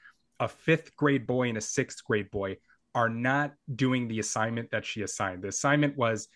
a 0.41 0.49
fifth 0.49 0.95
grade 0.97 1.27
boy 1.27 1.49
and 1.49 1.59
a 1.59 1.61
sixth 1.63 2.05
grade 2.05 2.31
boy 2.31 2.57
are 2.95 3.09
not 3.09 3.53
doing 3.75 4.09
the 4.09 4.19
assignment 4.19 4.71
that 4.71 4.87
she 4.87 5.03
assigned. 5.03 5.43
The 5.43 5.49
assignment 5.49 5.97
was 5.97 6.29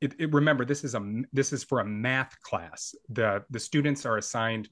it, 0.00 0.14
it, 0.18 0.32
remember 0.32 0.64
this 0.64 0.84
is 0.84 0.94
a 0.94 1.22
this 1.32 1.52
is 1.52 1.62
for 1.62 1.80
a 1.80 1.84
math 1.84 2.40
class. 2.42 2.94
The 3.08 3.44
the 3.50 3.60
students 3.60 4.06
are 4.06 4.16
assigned 4.16 4.68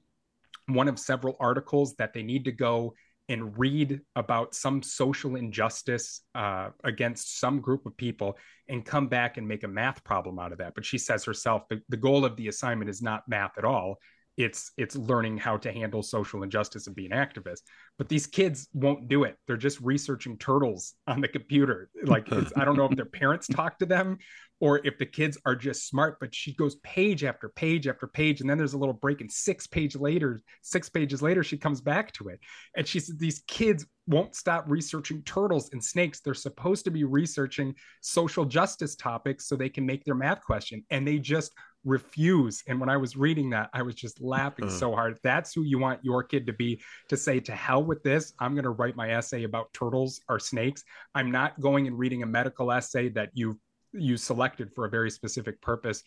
one 0.67 0.87
of 0.87 0.99
several 0.99 1.35
articles 1.39 1.95
that 1.95 2.13
they 2.13 2.23
need 2.23 2.45
to 2.45 2.51
go 2.51 2.93
and 3.27 3.57
read 3.59 4.01
about 4.15 4.55
some 4.55 4.81
social 4.81 5.35
injustice 5.35 6.21
uh, 6.33 6.69
against 6.83 7.39
some 7.39 7.61
group 7.61 7.85
of 7.85 7.95
people 7.95 8.35
and 8.67 8.83
come 8.83 9.07
back 9.07 9.37
and 9.37 9.47
make 9.47 9.63
a 9.63 9.67
math 9.67 10.03
problem 10.03 10.39
out 10.39 10.51
of 10.51 10.57
that. 10.57 10.73
But 10.73 10.83
she 10.83 10.97
says 10.97 11.23
herself 11.23 11.67
the, 11.69 11.79
the 11.89 11.97
goal 11.97 12.25
of 12.25 12.35
the 12.35 12.47
assignment 12.47 12.89
is 12.89 13.03
not 13.03 13.27
math 13.27 13.57
at 13.57 13.65
all 13.65 13.99
it's 14.39 14.71
it's 14.77 14.95
learning 14.95 15.37
how 15.37 15.57
to 15.57 15.69
handle 15.69 16.01
social 16.01 16.43
injustice 16.43 16.87
and 16.87 16.95
be 16.95 17.05
an 17.05 17.11
activist. 17.11 17.59
But 17.97 18.07
these 18.07 18.25
kids 18.25 18.69
won't 18.73 19.09
do 19.09 19.25
it. 19.25 19.35
They're 19.45 19.57
just 19.57 19.81
researching 19.81 20.37
turtles 20.37 20.93
on 21.07 21.19
the 21.19 21.27
computer. 21.27 21.89
Like 22.05 22.31
i 22.31 22.63
don't 22.63 22.77
know 22.77 22.85
if 22.85 22.95
their 22.95 23.03
parents 23.03 23.47
talk 23.51 23.77
to 23.79 23.85
them 23.85 24.17
or 24.61 24.85
if 24.85 24.97
the 24.97 25.05
kids 25.05 25.37
are 25.45 25.55
just 25.55 25.87
smart 25.87 26.17
but 26.19 26.33
she 26.33 26.53
goes 26.53 26.75
page 26.77 27.25
after 27.25 27.49
page 27.49 27.85
after 27.85 28.07
page. 28.07 28.39
And 28.39 28.49
then 28.49 28.57
there's 28.57 28.73
a 28.73 28.77
little 28.77 28.93
break 28.93 29.19
and 29.19 29.29
six 29.29 29.67
page 29.67 29.97
later 29.97 30.39
six 30.61 30.87
pages 30.87 31.21
later 31.21 31.43
she 31.43 31.57
comes 31.57 31.81
back 31.81 32.13
to 32.13 32.29
it. 32.29 32.39
And 32.77 32.87
she 32.87 33.01
said 33.01 33.19
these 33.19 33.43
kids 33.45 33.85
won't 34.07 34.35
stop 34.35 34.63
researching 34.67 35.21
turtles 35.23 35.69
and 35.73 35.83
snakes. 35.83 36.21
They're 36.21 36.33
supposed 36.33 36.85
to 36.85 36.91
be 36.91 37.03
researching 37.03 37.75
social 37.99 38.45
justice 38.45 38.95
topics 38.95 39.49
so 39.49 39.57
they 39.57 39.69
can 39.69 39.85
make 39.85 40.05
their 40.05 40.15
math 40.15 40.41
question. 40.41 40.85
And 40.89 41.05
they 41.05 41.19
just 41.19 41.53
refuse 41.85 42.61
and 42.67 42.79
when 42.79 42.89
i 42.89 42.97
was 42.97 43.15
reading 43.15 43.49
that 43.49 43.69
i 43.73 43.81
was 43.81 43.95
just 43.95 44.21
laughing 44.21 44.65
uh. 44.65 44.69
so 44.69 44.93
hard 44.93 45.17
that's 45.23 45.53
who 45.53 45.63
you 45.63 45.79
want 45.79 46.03
your 46.03 46.21
kid 46.23 46.45
to 46.45 46.53
be 46.53 46.81
to 47.07 47.15
say 47.15 47.39
to 47.39 47.53
hell 47.53 47.83
with 47.83 48.03
this 48.03 48.33
i'm 48.39 48.53
going 48.53 48.63
to 48.63 48.71
write 48.71 48.95
my 48.95 49.11
essay 49.11 49.43
about 49.43 49.71
turtles 49.73 50.19
or 50.27 50.39
snakes 50.39 50.83
i'm 51.15 51.31
not 51.31 51.59
going 51.61 51.87
and 51.87 51.97
reading 51.97 52.21
a 52.21 52.25
medical 52.25 52.71
essay 52.71 53.07
that 53.07 53.29
you 53.33 53.57
you 53.93 54.17
selected 54.17 54.71
for 54.73 54.85
a 54.85 54.89
very 54.89 55.09
specific 55.09 55.61
purpose 55.61 56.03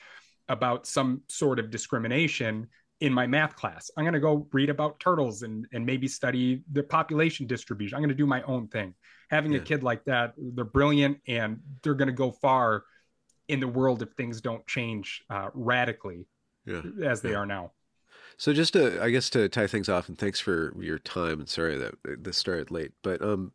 about 0.49 0.87
some 0.87 1.23
sort 1.29 1.59
of 1.59 1.71
discrimination 1.71 2.67
in 3.01 3.13
my 3.13 3.27
math 3.27 3.57
class. 3.57 3.91
I'm 3.97 4.05
going 4.05 4.15
to 4.15 4.21
go 4.21 4.47
read 4.53 4.71
about 4.71 5.01
turtles 5.01 5.43
and, 5.43 5.67
and 5.73 5.85
maybe 5.85 6.07
study 6.07 6.63
the 6.71 6.85
population 6.85 7.49
distribution. 7.49 7.97
I'm 7.97 8.01
going 8.01 8.11
to 8.11 8.15
do 8.15 8.27
my 8.27 8.43
own 8.43 8.69
thing. 8.69 8.95
Having 9.31 9.53
yeah. 9.53 9.59
a 9.59 9.63
kid 9.63 9.83
like 9.83 10.05
that, 10.05 10.35
they're 10.37 10.65
brilliant 10.65 11.19
and 11.27 11.59
they're 11.83 11.95
going 11.95 12.07
to 12.07 12.13
go 12.13 12.31
far 12.31 12.85
in 13.53 13.61
the 13.61 13.69
world 13.69 14.03
if 14.03 14.11
things 14.13 14.41
don't 14.41 14.67
change 14.67 15.23
uh, 15.31 15.51
radically 15.55 16.27
yeah. 16.65 16.83
as 17.05 17.21
they 17.21 17.33
yeah. 17.33 17.37
are 17.37 17.47
now. 17.47 17.71
So 18.39 18.53
just 18.53 18.73
to, 18.73 19.01
I 19.03 19.11
guess 19.11 19.29
to 19.31 19.49
tie 19.49 19.67
things 19.67 19.89
off, 19.89 20.09
and 20.09 20.19
thanks 20.19 20.41
for 20.41 20.75
your 20.81 20.99
time. 20.99 21.39
And 21.41 21.49
sorry 21.49 21.77
that 21.77 21.95
this 22.05 22.39
started 22.39 22.71
late, 22.71 22.93
but 23.03 23.21
um, 23.23 23.53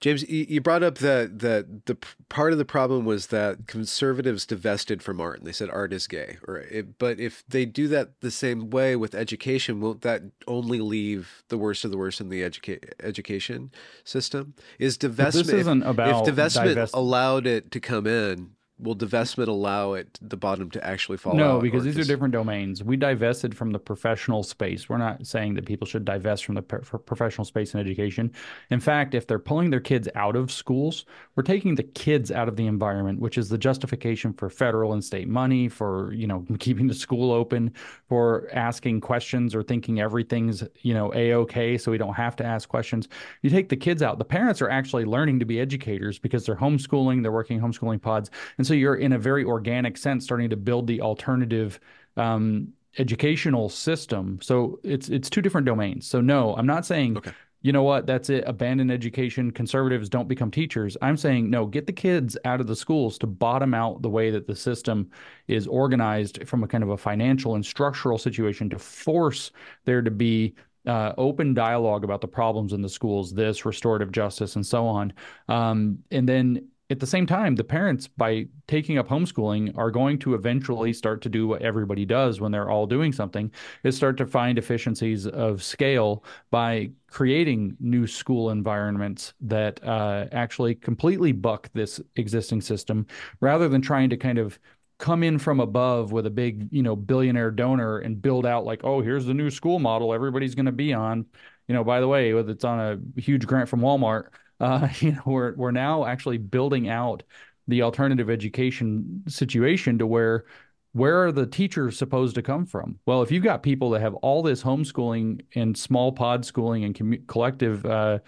James, 0.00 0.28
you 0.28 0.60
brought 0.60 0.82
up 0.82 0.98
that 0.98 1.38
that 1.38 1.86
the 1.86 1.96
part 2.28 2.52
of 2.52 2.58
the 2.58 2.64
problem 2.64 3.04
was 3.04 3.28
that 3.28 3.66
conservatives 3.66 4.44
divested 4.44 5.02
from 5.02 5.20
art, 5.20 5.38
and 5.38 5.46
they 5.46 5.52
said 5.52 5.70
art 5.70 5.92
is 5.92 6.06
gay. 6.06 6.36
Or 6.46 6.58
it, 6.58 6.98
but 6.98 7.18
if 7.18 7.42
they 7.48 7.64
do 7.64 7.88
that 7.88 8.20
the 8.20 8.30
same 8.30 8.70
way 8.70 8.96
with 8.96 9.14
education, 9.14 9.80
won't 9.80 10.02
that 10.02 10.22
only 10.46 10.80
leave 10.80 11.42
the 11.48 11.56
worst 11.56 11.84
of 11.84 11.90
the 11.90 11.96
worst 11.96 12.20
in 12.20 12.28
the 12.28 12.42
educa- 12.42 12.92
education 13.02 13.70
system? 14.04 14.54
Is 14.78 14.98
divestment? 14.98 15.32
This 15.32 15.48
isn't 15.48 15.82
if, 15.82 15.88
about 15.88 16.28
if 16.28 16.34
divestment 16.34 16.74
divest- 16.74 16.94
allowed 16.94 17.46
it 17.46 17.70
to 17.70 17.80
come 17.80 18.06
in, 18.06 18.50
will 18.78 18.96
divestment 18.96 19.46
allow 19.46 19.92
it 19.92 20.18
the 20.20 20.36
bottom 20.36 20.68
to 20.70 20.84
actually 20.84 21.16
fall 21.16 21.34
no, 21.34 21.56
out? 21.56 21.62
Because 21.62 21.84
these 21.84 21.94
just... 21.94 22.08
are 22.08 22.12
different 22.12 22.32
domains. 22.32 22.82
We 22.82 22.96
divested 22.96 23.56
from 23.56 23.70
the 23.70 23.78
professional 23.78 24.42
space. 24.42 24.88
We're 24.88 24.98
not 24.98 25.26
saying 25.26 25.54
that 25.54 25.64
people 25.64 25.86
should 25.86 26.04
divest 26.04 26.44
from 26.44 26.56
the 26.56 26.62
professional 26.62 27.44
space 27.44 27.72
in 27.72 27.80
education. 27.80 28.32
In 28.70 28.80
fact, 28.80 29.14
if 29.14 29.26
they're 29.28 29.38
pulling 29.38 29.70
their 29.70 29.80
kids 29.80 30.08
out 30.16 30.34
of 30.34 30.50
schools, 30.50 31.04
we're 31.36 31.44
taking 31.44 31.76
the 31.76 31.84
kids 31.84 32.32
out 32.32 32.48
of 32.48 32.56
the 32.56 32.66
environment, 32.66 33.20
which 33.20 33.38
is 33.38 33.48
the 33.48 33.58
justification 33.58 34.32
for 34.32 34.50
federal 34.50 34.92
and 34.92 35.04
state 35.04 35.28
money, 35.28 35.68
for 35.68 36.12
you 36.12 36.26
know 36.26 36.44
keeping 36.58 36.88
the 36.88 36.94
school 36.94 37.30
open, 37.30 37.72
for 38.08 38.48
asking 38.52 39.00
questions 39.00 39.54
or 39.54 39.62
thinking 39.62 40.00
everything's 40.00 40.64
you 40.82 40.94
know 40.94 41.12
a 41.14 41.34
okay, 41.34 41.78
so 41.78 41.92
we 41.92 41.98
don't 41.98 42.14
have 42.14 42.34
to 42.36 42.44
ask 42.44 42.68
questions. 42.68 43.08
You 43.42 43.50
take 43.50 43.68
the 43.68 43.76
kids 43.76 44.02
out. 44.02 44.18
The 44.18 44.24
parents 44.24 44.60
are 44.60 44.68
actually 44.68 45.04
learning 45.04 45.38
to 45.38 45.44
be 45.44 45.60
educators 45.60 46.18
because 46.18 46.44
they're 46.44 46.56
homeschooling, 46.56 47.22
they're 47.22 47.30
working 47.30 47.60
homeschooling 47.60 48.02
pods, 48.02 48.30
and 48.58 48.63
and 48.64 48.68
so 48.68 48.72
you're 48.72 48.94
in 48.94 49.12
a 49.12 49.18
very 49.18 49.44
organic 49.44 49.98
sense 49.98 50.24
starting 50.24 50.48
to 50.48 50.56
build 50.56 50.86
the 50.86 51.02
alternative 51.02 51.78
um, 52.16 52.72
educational 52.96 53.68
system. 53.68 54.38
So 54.40 54.80
it's 54.82 55.10
it's 55.10 55.28
two 55.28 55.42
different 55.42 55.66
domains. 55.66 56.06
So 56.06 56.22
no, 56.22 56.56
I'm 56.56 56.64
not 56.64 56.86
saying 56.86 57.18
okay. 57.18 57.32
you 57.60 57.72
know 57.72 57.82
what, 57.82 58.06
that's 58.06 58.30
it, 58.30 58.42
abandon 58.46 58.90
education, 58.90 59.50
conservatives 59.50 60.08
don't 60.08 60.28
become 60.28 60.50
teachers. 60.50 60.96
I'm 61.02 61.18
saying 61.18 61.50
no, 61.50 61.66
get 61.66 61.86
the 61.86 61.92
kids 61.92 62.38
out 62.46 62.58
of 62.58 62.66
the 62.66 62.74
schools 62.74 63.18
to 63.18 63.26
bottom 63.26 63.74
out 63.74 64.00
the 64.00 64.08
way 64.08 64.30
that 64.30 64.46
the 64.46 64.56
system 64.56 65.10
is 65.46 65.66
organized 65.66 66.48
from 66.48 66.64
a 66.64 66.66
kind 66.66 66.82
of 66.82 66.88
a 66.88 66.96
financial 66.96 67.56
and 67.56 67.66
structural 67.66 68.16
situation 68.16 68.70
to 68.70 68.78
force 68.78 69.50
there 69.84 70.00
to 70.00 70.10
be 70.10 70.54
uh, 70.86 71.12
open 71.18 71.52
dialogue 71.52 72.02
about 72.02 72.22
the 72.22 72.28
problems 72.28 72.72
in 72.72 72.80
the 72.80 72.88
schools, 72.88 73.34
this 73.34 73.66
restorative 73.66 74.10
justice, 74.10 74.56
and 74.56 74.64
so 74.64 74.86
on. 74.86 75.12
Um, 75.48 75.98
and 76.10 76.26
then 76.26 76.68
at 76.94 77.00
the 77.00 77.08
same 77.08 77.26
time, 77.26 77.56
the 77.56 77.64
parents, 77.64 78.06
by 78.06 78.46
taking 78.68 78.98
up 78.98 79.08
homeschooling, 79.08 79.76
are 79.76 79.90
going 79.90 80.16
to 80.20 80.34
eventually 80.34 80.92
start 80.92 81.20
to 81.22 81.28
do 81.28 81.48
what 81.48 81.60
everybody 81.60 82.04
does 82.04 82.40
when 82.40 82.52
they're 82.52 82.70
all 82.70 82.86
doing 82.86 83.12
something 83.12 83.50
is 83.82 83.96
start 83.96 84.16
to 84.18 84.26
find 84.26 84.58
efficiencies 84.58 85.26
of 85.26 85.60
scale 85.60 86.24
by 86.52 86.92
creating 87.08 87.76
new 87.80 88.06
school 88.06 88.50
environments 88.50 89.34
that 89.40 89.82
uh, 89.82 90.26
actually 90.30 90.76
completely 90.76 91.32
buck 91.32 91.68
this 91.74 92.00
existing 92.14 92.60
system 92.60 93.04
rather 93.40 93.68
than 93.68 93.82
trying 93.82 94.08
to 94.08 94.16
kind 94.16 94.38
of 94.38 94.56
come 95.00 95.24
in 95.24 95.36
from 95.36 95.58
above 95.58 96.12
with 96.12 96.26
a 96.26 96.30
big, 96.30 96.68
you 96.70 96.84
know, 96.84 96.94
billionaire 96.94 97.50
donor 97.50 97.98
and 97.98 98.22
build 98.22 98.46
out 98.46 98.64
like, 98.64 98.84
oh, 98.84 99.00
here's 99.00 99.26
the 99.26 99.34
new 99.34 99.50
school 99.50 99.80
model 99.80 100.14
everybody's 100.14 100.54
going 100.54 100.66
to 100.66 100.70
be 100.72 100.92
on. 100.92 101.26
You 101.66 101.74
know, 101.74 101.82
by 101.82 101.98
the 101.98 102.06
way, 102.06 102.32
whether 102.34 102.52
it's 102.52 102.64
on 102.64 102.78
a 102.78 103.20
huge 103.20 103.48
grant 103.48 103.68
from 103.68 103.80
Walmart 103.80 104.28
uh, 104.60 104.88
you 105.00 105.12
know, 105.12 105.22
we're 105.26 105.54
we're 105.54 105.70
now 105.70 106.04
actually 106.04 106.38
building 106.38 106.88
out 106.88 107.22
the 107.66 107.82
alternative 107.82 108.28
education 108.28 109.22
situation 109.28 109.98
to 109.98 110.06
where 110.06 110.44
where 110.92 111.24
are 111.24 111.32
the 111.32 111.46
teachers 111.46 111.98
supposed 111.98 112.36
to 112.36 112.42
come 112.42 112.66
from? 112.66 113.00
Well, 113.04 113.22
if 113.22 113.32
you've 113.32 113.42
got 113.42 113.64
people 113.64 113.90
that 113.90 114.00
have 114.00 114.14
all 114.14 114.42
this 114.42 114.62
homeschooling 114.62 115.40
and 115.56 115.76
small 115.76 116.12
pod 116.12 116.44
schooling 116.44 116.84
and 116.84 117.26
collective 117.26 117.84
uh, 117.84 118.20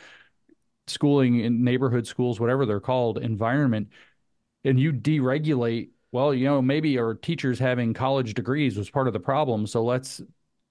schooling 0.89 1.41
in 1.41 1.63
neighborhood 1.63 2.09
schools, 2.09 2.41
whatever 2.41 2.67
they're 2.67 2.81
called, 2.81 3.19
environment, 3.19 3.91
and 4.65 4.81
you 4.81 4.93
deregulate, 4.93 5.91
well, 6.11 6.35
you 6.35 6.45
know, 6.45 6.61
maybe 6.61 6.99
our 6.99 7.15
teachers 7.15 7.61
having 7.61 7.95
college 7.95 8.35
degrees 8.35 8.77
was 8.77 8.91
part 8.91 9.07
of 9.07 9.13
the 9.13 9.21
problem. 9.21 9.67
So 9.69 9.85
let's 9.85 10.21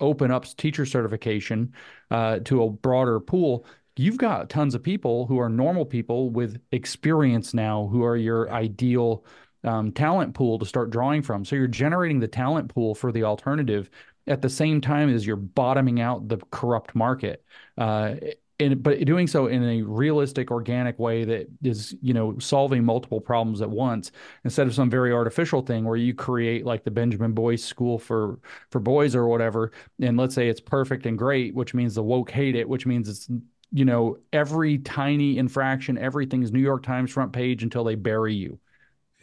open 0.01 0.31
up 0.31 0.45
teacher 0.57 0.85
certification 0.85 1.73
uh, 2.11 2.39
to 2.39 2.63
a 2.63 2.69
broader 2.69 3.21
pool 3.21 3.65
you've 3.97 4.17
got 4.17 4.49
tons 4.49 4.75
of 4.75 4.83
people 4.83 5.25
who 5.27 5.39
are 5.39 5.49
normal 5.49 5.85
people 5.85 6.29
with 6.29 6.59
experience 6.71 7.53
now 7.53 7.87
who 7.91 8.03
are 8.03 8.17
your 8.17 8.51
ideal 8.51 9.25
um, 9.63 9.91
talent 9.91 10.33
pool 10.33 10.59
to 10.59 10.65
start 10.65 10.91
drawing 10.91 11.21
from. 11.21 11.43
So 11.45 11.55
you're 11.55 11.67
generating 11.67 12.19
the 12.19 12.27
talent 12.27 12.73
pool 12.73 12.93
for 12.93 13.11
the 13.11 13.23
alternative 13.23 13.89
at 14.27 14.41
the 14.41 14.49
same 14.49 14.81
time 14.81 15.13
as 15.13 15.25
you're 15.25 15.35
bottoming 15.35 16.01
out 16.01 16.27
the 16.27 16.37
corrupt 16.51 16.95
market. 16.95 17.43
Uh, 17.77 18.15
and, 18.59 18.81
but 18.81 19.03
doing 19.03 19.27
so 19.27 19.47
in 19.47 19.63
a 19.63 19.81
realistic, 19.81 20.49
organic 20.49 20.97
way 20.97 21.25
that 21.25 21.47
is, 21.61 21.93
you 22.01 22.13
know, 22.13 22.39
solving 22.39 22.85
multiple 22.85 23.19
problems 23.19 23.61
at 23.61 23.69
once 23.69 24.11
instead 24.45 24.65
of 24.65 24.73
some 24.73 24.89
very 24.89 25.11
artificial 25.11 25.61
thing 25.61 25.83
where 25.83 25.97
you 25.97 26.13
create 26.13 26.65
like 26.65 26.85
the 26.85 26.91
Benjamin 26.91 27.33
Boyce 27.33 27.65
School 27.65 27.99
for 27.99 28.39
for 28.71 28.79
boys 28.79 29.13
or 29.13 29.27
whatever, 29.27 29.73
and 29.99 30.15
let's 30.15 30.33
say 30.33 30.47
it's 30.47 30.61
perfect 30.61 31.05
and 31.05 31.17
great, 31.17 31.53
which 31.53 31.73
means 31.73 31.95
the 31.95 32.03
woke 32.03 32.31
hate 32.31 32.55
it, 32.55 32.67
which 32.69 32.85
means 32.85 33.09
it's 33.09 33.29
you 33.71 33.85
know, 33.85 34.17
every 34.31 34.77
tiny 34.77 35.37
infraction, 35.37 35.97
everything's 35.97 36.51
New 36.51 36.59
York 36.59 36.83
Times 36.83 37.11
front 37.11 37.33
page 37.33 37.63
until 37.63 37.83
they 37.83 37.95
bury 37.95 38.33
you. 38.33 38.59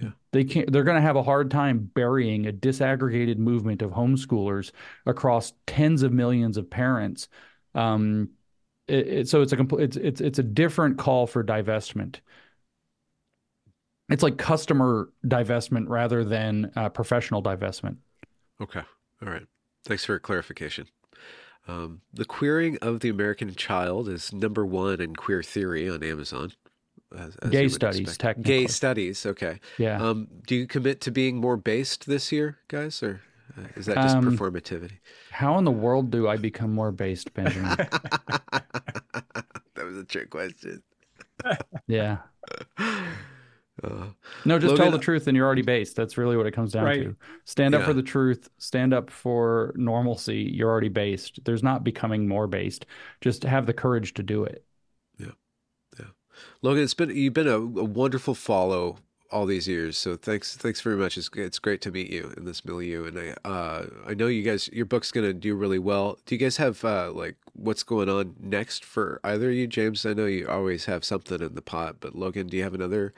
Yeah. 0.01 0.11
They 0.33 0.45
can't 0.45 0.71
they're 0.73 0.85
going 0.85 0.97
to 0.97 1.03
have 1.03 1.17
a 1.17 1.23
hard 1.23 1.51
time 1.51 1.91
burying 1.95 2.47
a 2.47 2.53
disaggregated 2.53 3.39
movement 3.39 3.83
of 3.83 3.93
homeschoolers 3.93 4.73
across 5.07 5.53
tens 5.67 6.03
of 6.03 6.13
millions 6.13 6.57
of 6.57 6.69
parents. 6.69 7.29
Um, 7.75 8.31
it, 8.89 9.09
it, 9.09 9.29
so 9.29 9.43
it's 9.43 9.53
a 9.53 9.57
complete 9.57 9.85
it's, 9.85 9.97
it's 9.97 10.21
it's 10.21 10.39
a 10.39 10.43
different 10.43 10.99
call 10.99 11.27
for 11.27 11.45
divestment. 11.45 12.17
It's 14.11 14.23
like 14.23 14.37
customer 14.37 15.11
divestment 15.25 15.89
rather 15.89 16.25
than 16.25 16.73
uh, 16.77 16.89
professional 16.89 17.43
divestment. 17.43 17.97
Okay. 18.61 18.83
All 19.25 19.33
right. 19.33 19.47
Thanks 19.85 20.05
for 20.05 20.19
clarification. 20.19 20.89
Um, 21.69 22.01
the 22.13 22.25
Queering 22.25 22.79
of 22.83 23.01
the 23.01 23.09
American 23.09 23.55
Child 23.55 24.09
is 24.09 24.33
number 24.33 24.67
one 24.67 25.01
in 25.01 25.15
queer 25.15 25.43
theory 25.43 25.89
on 25.89 26.03
Amazon. 26.03 26.53
As, 27.17 27.37
as 27.37 27.51
Gay 27.51 27.69
studies, 27.69 28.01
expect. 28.01 28.21
technically. 28.21 28.61
Gay 28.61 28.67
studies, 28.67 29.27
okay. 29.27 29.61
Yeah. 29.79 30.03
Um, 30.03 30.29
do 30.47 30.57
you 30.57 30.67
commit 30.67 31.01
to 31.03 31.11
being 31.11 31.37
more 31.37 31.57
based 31.57 32.07
this 32.07 32.33
year, 32.33 32.59
guys, 32.69 33.03
or 33.03 33.21
uh, 33.57 33.67
is 33.77 33.87
that 33.87 33.97
just 33.97 34.17
um, 34.17 34.25
performativity? 34.25 34.99
How 35.31 35.59
in 35.59 35.65
the 35.65 35.71
world 35.71 36.11
do 36.11 36.27
I 36.27 36.37
become 36.37 36.73
more 36.73 36.91
based, 36.91 37.35
Benjamin? 37.35 37.77
that 37.77 38.65
was 39.77 39.99
a 39.99 40.05
trick 40.05 40.31
question. 40.31 40.83
yeah. 41.87 42.19
Uh, 43.83 44.07
no, 44.45 44.59
just 44.59 44.73
Logan, 44.73 44.85
tell 44.85 44.93
the 44.93 44.99
truth 44.99 45.27
and 45.27 45.37
you're 45.37 45.47
already 45.47 45.63
based. 45.63 45.97
That's 45.97 46.17
really 46.17 46.37
what 46.37 46.47
it 46.47 46.53
comes 46.53 46.73
down 46.73 46.85
right. 46.85 47.03
to. 47.03 47.17
Stand 47.45 47.75
up 47.75 47.81
yeah. 47.81 47.87
for 47.87 47.95
the 47.95 48.03
truth, 48.03 48.49
stand 48.59 48.95
up 48.95 49.11
for 49.11 49.73
normalcy. 49.77 50.51
You're 50.53 50.71
already 50.71 50.89
based. 50.89 51.45
There's 51.45 51.63
not 51.63 51.85
becoming 51.85 52.29
more 52.29 52.47
based. 52.47 52.87
Just 53.21 53.43
have 53.45 53.67
the 53.67 53.73
courage 53.73 54.15
to 54.15 54.23
do 54.23 54.45
it. 54.45 54.65
Yeah. 55.19 55.33
Yeah. 55.99 56.07
Logan, 56.63 56.85
it's 56.85 56.95
been 56.95 57.11
you've 57.11 57.35
been 57.35 57.49
a, 57.49 57.57
a 57.57 57.85
wonderful 57.85 58.35
follow 58.35 58.99
all 59.33 59.47
these 59.47 59.67
years. 59.67 59.97
So 59.97 60.17
thanks, 60.17 60.57
thanks 60.57 60.81
very 60.81 60.97
much. 60.97 61.17
It's 61.17 61.31
it's 61.35 61.59
great 61.59 61.81
to 61.83 61.91
meet 61.91 62.11
you 62.11 62.33
in 62.37 62.45
this 62.45 62.65
milieu, 62.65 63.07
and 63.07 63.19
I 63.19 63.49
uh, 63.49 63.87
I 64.07 64.15
know 64.15 64.27
you 64.27 64.43
guys 64.43 64.69
your 64.73 64.87
book's 64.87 65.11
gonna 65.11 65.33
do 65.33 65.55
really 65.57 65.79
well. 65.79 66.19
Do 66.27 66.35
you 66.35 66.39
guys 66.39 66.59
have 66.59 66.85
uh, 66.85 67.11
like 67.13 67.37
what's 67.55 67.83
going 67.83 68.09
on 68.09 68.37
next 68.39 68.85
for 68.85 69.21
either 69.25 69.49
of 69.49 69.57
you, 69.57 69.67
James? 69.67 70.05
I 70.05 70.13
know 70.13 70.27
you 70.27 70.47
always 70.47 70.85
have 70.85 71.05
something 71.05 71.41
in 71.41 71.55
the 71.55 71.63
pot, 71.63 71.97
but 72.01 72.15
Logan, 72.15 72.47
do 72.47 72.57
you 72.57 72.63
have 72.63 72.75
another 72.75 73.15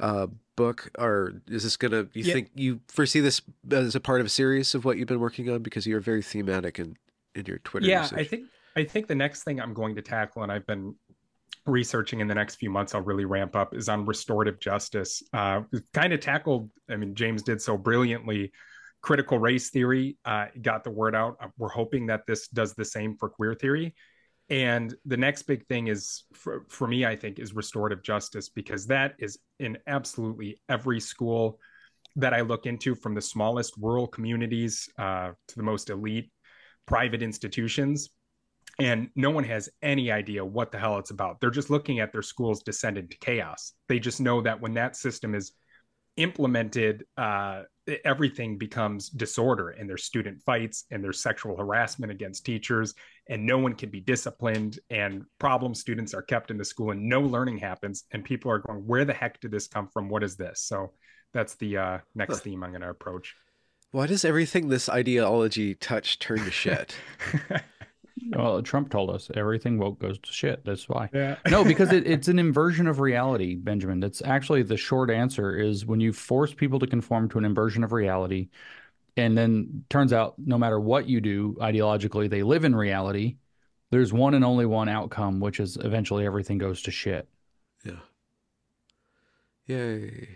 uh, 0.00 0.26
book, 0.56 0.90
or 0.98 1.42
is 1.46 1.62
this 1.62 1.76
gonna? 1.76 2.08
You 2.12 2.24
yeah. 2.24 2.32
think 2.32 2.50
you 2.54 2.80
foresee 2.88 3.20
this 3.20 3.42
as 3.70 3.94
a 3.94 4.00
part 4.00 4.20
of 4.20 4.26
a 4.26 4.30
series 4.30 4.74
of 4.74 4.84
what 4.84 4.98
you've 4.98 5.08
been 5.08 5.20
working 5.20 5.50
on 5.50 5.62
because 5.62 5.86
you're 5.86 6.00
very 6.00 6.22
thematic 6.22 6.78
in 6.78 6.96
in 7.34 7.46
your 7.46 7.58
Twitter. 7.58 7.86
Yeah, 7.86 8.02
usage. 8.02 8.18
I 8.18 8.24
think 8.24 8.46
I 8.76 8.84
think 8.84 9.06
the 9.06 9.14
next 9.14 9.44
thing 9.44 9.60
I'm 9.60 9.74
going 9.74 9.94
to 9.96 10.02
tackle, 10.02 10.42
and 10.42 10.52
I've 10.52 10.66
been 10.66 10.94
researching 11.66 12.20
in 12.20 12.28
the 12.28 12.34
next 12.34 12.56
few 12.56 12.70
months, 12.70 12.94
I'll 12.94 13.02
really 13.02 13.24
ramp 13.24 13.56
up, 13.56 13.74
is 13.74 13.88
on 13.88 14.04
restorative 14.06 14.60
justice. 14.60 15.22
Uh, 15.32 15.62
kind 15.92 16.12
of 16.12 16.20
tackled. 16.20 16.70
I 16.88 16.96
mean, 16.96 17.14
James 17.14 17.42
did 17.42 17.60
so 17.60 17.76
brilliantly. 17.76 18.52
Critical 19.02 19.38
race 19.38 19.70
theory 19.70 20.16
uh, 20.24 20.46
got 20.62 20.84
the 20.84 20.90
word 20.90 21.14
out. 21.14 21.36
We're 21.58 21.68
hoping 21.68 22.06
that 22.06 22.26
this 22.26 22.48
does 22.48 22.74
the 22.74 22.84
same 22.84 23.16
for 23.16 23.28
queer 23.28 23.54
theory 23.54 23.94
and 24.48 24.94
the 25.04 25.16
next 25.16 25.42
big 25.42 25.66
thing 25.66 25.88
is 25.88 26.24
for, 26.32 26.64
for 26.68 26.86
me 26.86 27.04
i 27.04 27.16
think 27.16 27.38
is 27.38 27.54
restorative 27.54 28.02
justice 28.02 28.48
because 28.48 28.86
that 28.86 29.14
is 29.18 29.38
in 29.58 29.76
absolutely 29.86 30.60
every 30.68 31.00
school 31.00 31.58
that 32.14 32.32
i 32.32 32.40
look 32.40 32.66
into 32.66 32.94
from 32.94 33.14
the 33.14 33.20
smallest 33.20 33.74
rural 33.78 34.06
communities 34.06 34.88
uh, 34.98 35.30
to 35.48 35.56
the 35.56 35.62
most 35.62 35.90
elite 35.90 36.30
private 36.86 37.22
institutions 37.22 38.10
and 38.78 39.08
no 39.16 39.30
one 39.30 39.44
has 39.44 39.68
any 39.82 40.10
idea 40.10 40.44
what 40.44 40.70
the 40.70 40.78
hell 40.78 40.98
it's 40.98 41.10
about. 41.10 41.40
They're 41.40 41.50
just 41.50 41.70
looking 41.70 42.00
at 42.00 42.12
their 42.12 42.22
schools 42.22 42.62
descend 42.62 42.98
into 42.98 43.16
chaos. 43.18 43.72
They 43.88 43.98
just 43.98 44.20
know 44.20 44.42
that 44.42 44.60
when 44.60 44.74
that 44.74 44.96
system 44.96 45.34
is 45.34 45.52
implemented, 46.16 47.04
uh, 47.16 47.62
everything 48.04 48.58
becomes 48.58 49.08
disorder 49.08 49.70
and 49.70 49.88
there's 49.88 50.04
student 50.04 50.42
fights 50.42 50.84
and 50.90 51.02
there's 51.02 51.20
sexual 51.20 51.56
harassment 51.56 52.10
against 52.10 52.44
teachers 52.44 52.94
and 53.28 53.44
no 53.44 53.58
one 53.58 53.74
can 53.74 53.90
be 53.90 54.00
disciplined 54.00 54.78
and 54.90 55.24
problem 55.38 55.74
students 55.74 56.12
are 56.12 56.22
kept 56.22 56.50
in 56.50 56.58
the 56.58 56.64
school 56.64 56.90
and 56.90 57.08
no 57.08 57.20
learning 57.20 57.58
happens 57.58 58.04
and 58.12 58.24
people 58.24 58.50
are 58.50 58.58
going 58.58 58.84
where 58.86 59.04
the 59.04 59.12
heck 59.12 59.40
did 59.40 59.50
this 59.50 59.68
come 59.68 59.88
from? 59.88 60.08
What 60.08 60.24
is 60.24 60.36
this? 60.36 60.62
So 60.62 60.92
that's 61.32 61.54
the 61.56 61.76
uh, 61.76 61.98
next 62.14 62.40
theme 62.40 62.64
i'm 62.64 62.70
going 62.70 62.80
to 62.80 62.90
approach. 62.90 63.36
Why 63.92 64.06
does 64.06 64.24
everything 64.24 64.68
this 64.68 64.88
ideology 64.88 65.74
touch 65.74 66.18
turn 66.18 66.38
to 66.38 66.50
shit 66.50 66.96
Well, 68.30 68.62
Trump 68.62 68.90
told 68.90 69.10
us 69.10 69.30
everything 69.34 69.78
woke 69.78 69.98
goes 69.98 70.18
to 70.18 70.32
shit. 70.32 70.64
That's 70.64 70.88
why. 70.88 71.10
Yeah. 71.12 71.36
no, 71.48 71.64
because 71.64 71.92
it, 71.92 72.06
it's 72.06 72.28
an 72.28 72.38
inversion 72.40 72.86
of 72.86 73.00
reality, 73.00 73.54
Benjamin. 73.54 74.00
That's 74.00 74.22
actually 74.22 74.62
the 74.62 74.76
short 74.76 75.10
answer 75.10 75.56
is 75.56 75.86
when 75.86 76.00
you 76.00 76.12
force 76.12 76.54
people 76.54 76.78
to 76.80 76.86
conform 76.86 77.28
to 77.30 77.38
an 77.38 77.44
inversion 77.44 77.84
of 77.84 77.92
reality, 77.92 78.48
and 79.16 79.36
then 79.36 79.84
turns 79.88 80.12
out 80.12 80.34
no 80.38 80.58
matter 80.58 80.78
what 80.78 81.08
you 81.08 81.20
do 81.20 81.56
ideologically, 81.60 82.28
they 82.28 82.42
live 82.42 82.64
in 82.64 82.74
reality. 82.74 83.36
There's 83.90 84.12
one 84.12 84.34
and 84.34 84.44
only 84.44 84.66
one 84.66 84.88
outcome, 84.88 85.40
which 85.40 85.60
is 85.60 85.76
eventually 85.76 86.26
everything 86.26 86.58
goes 86.58 86.82
to 86.82 86.90
shit. 86.90 87.28
Yeah. 87.84 88.00
Yay. 89.66 90.28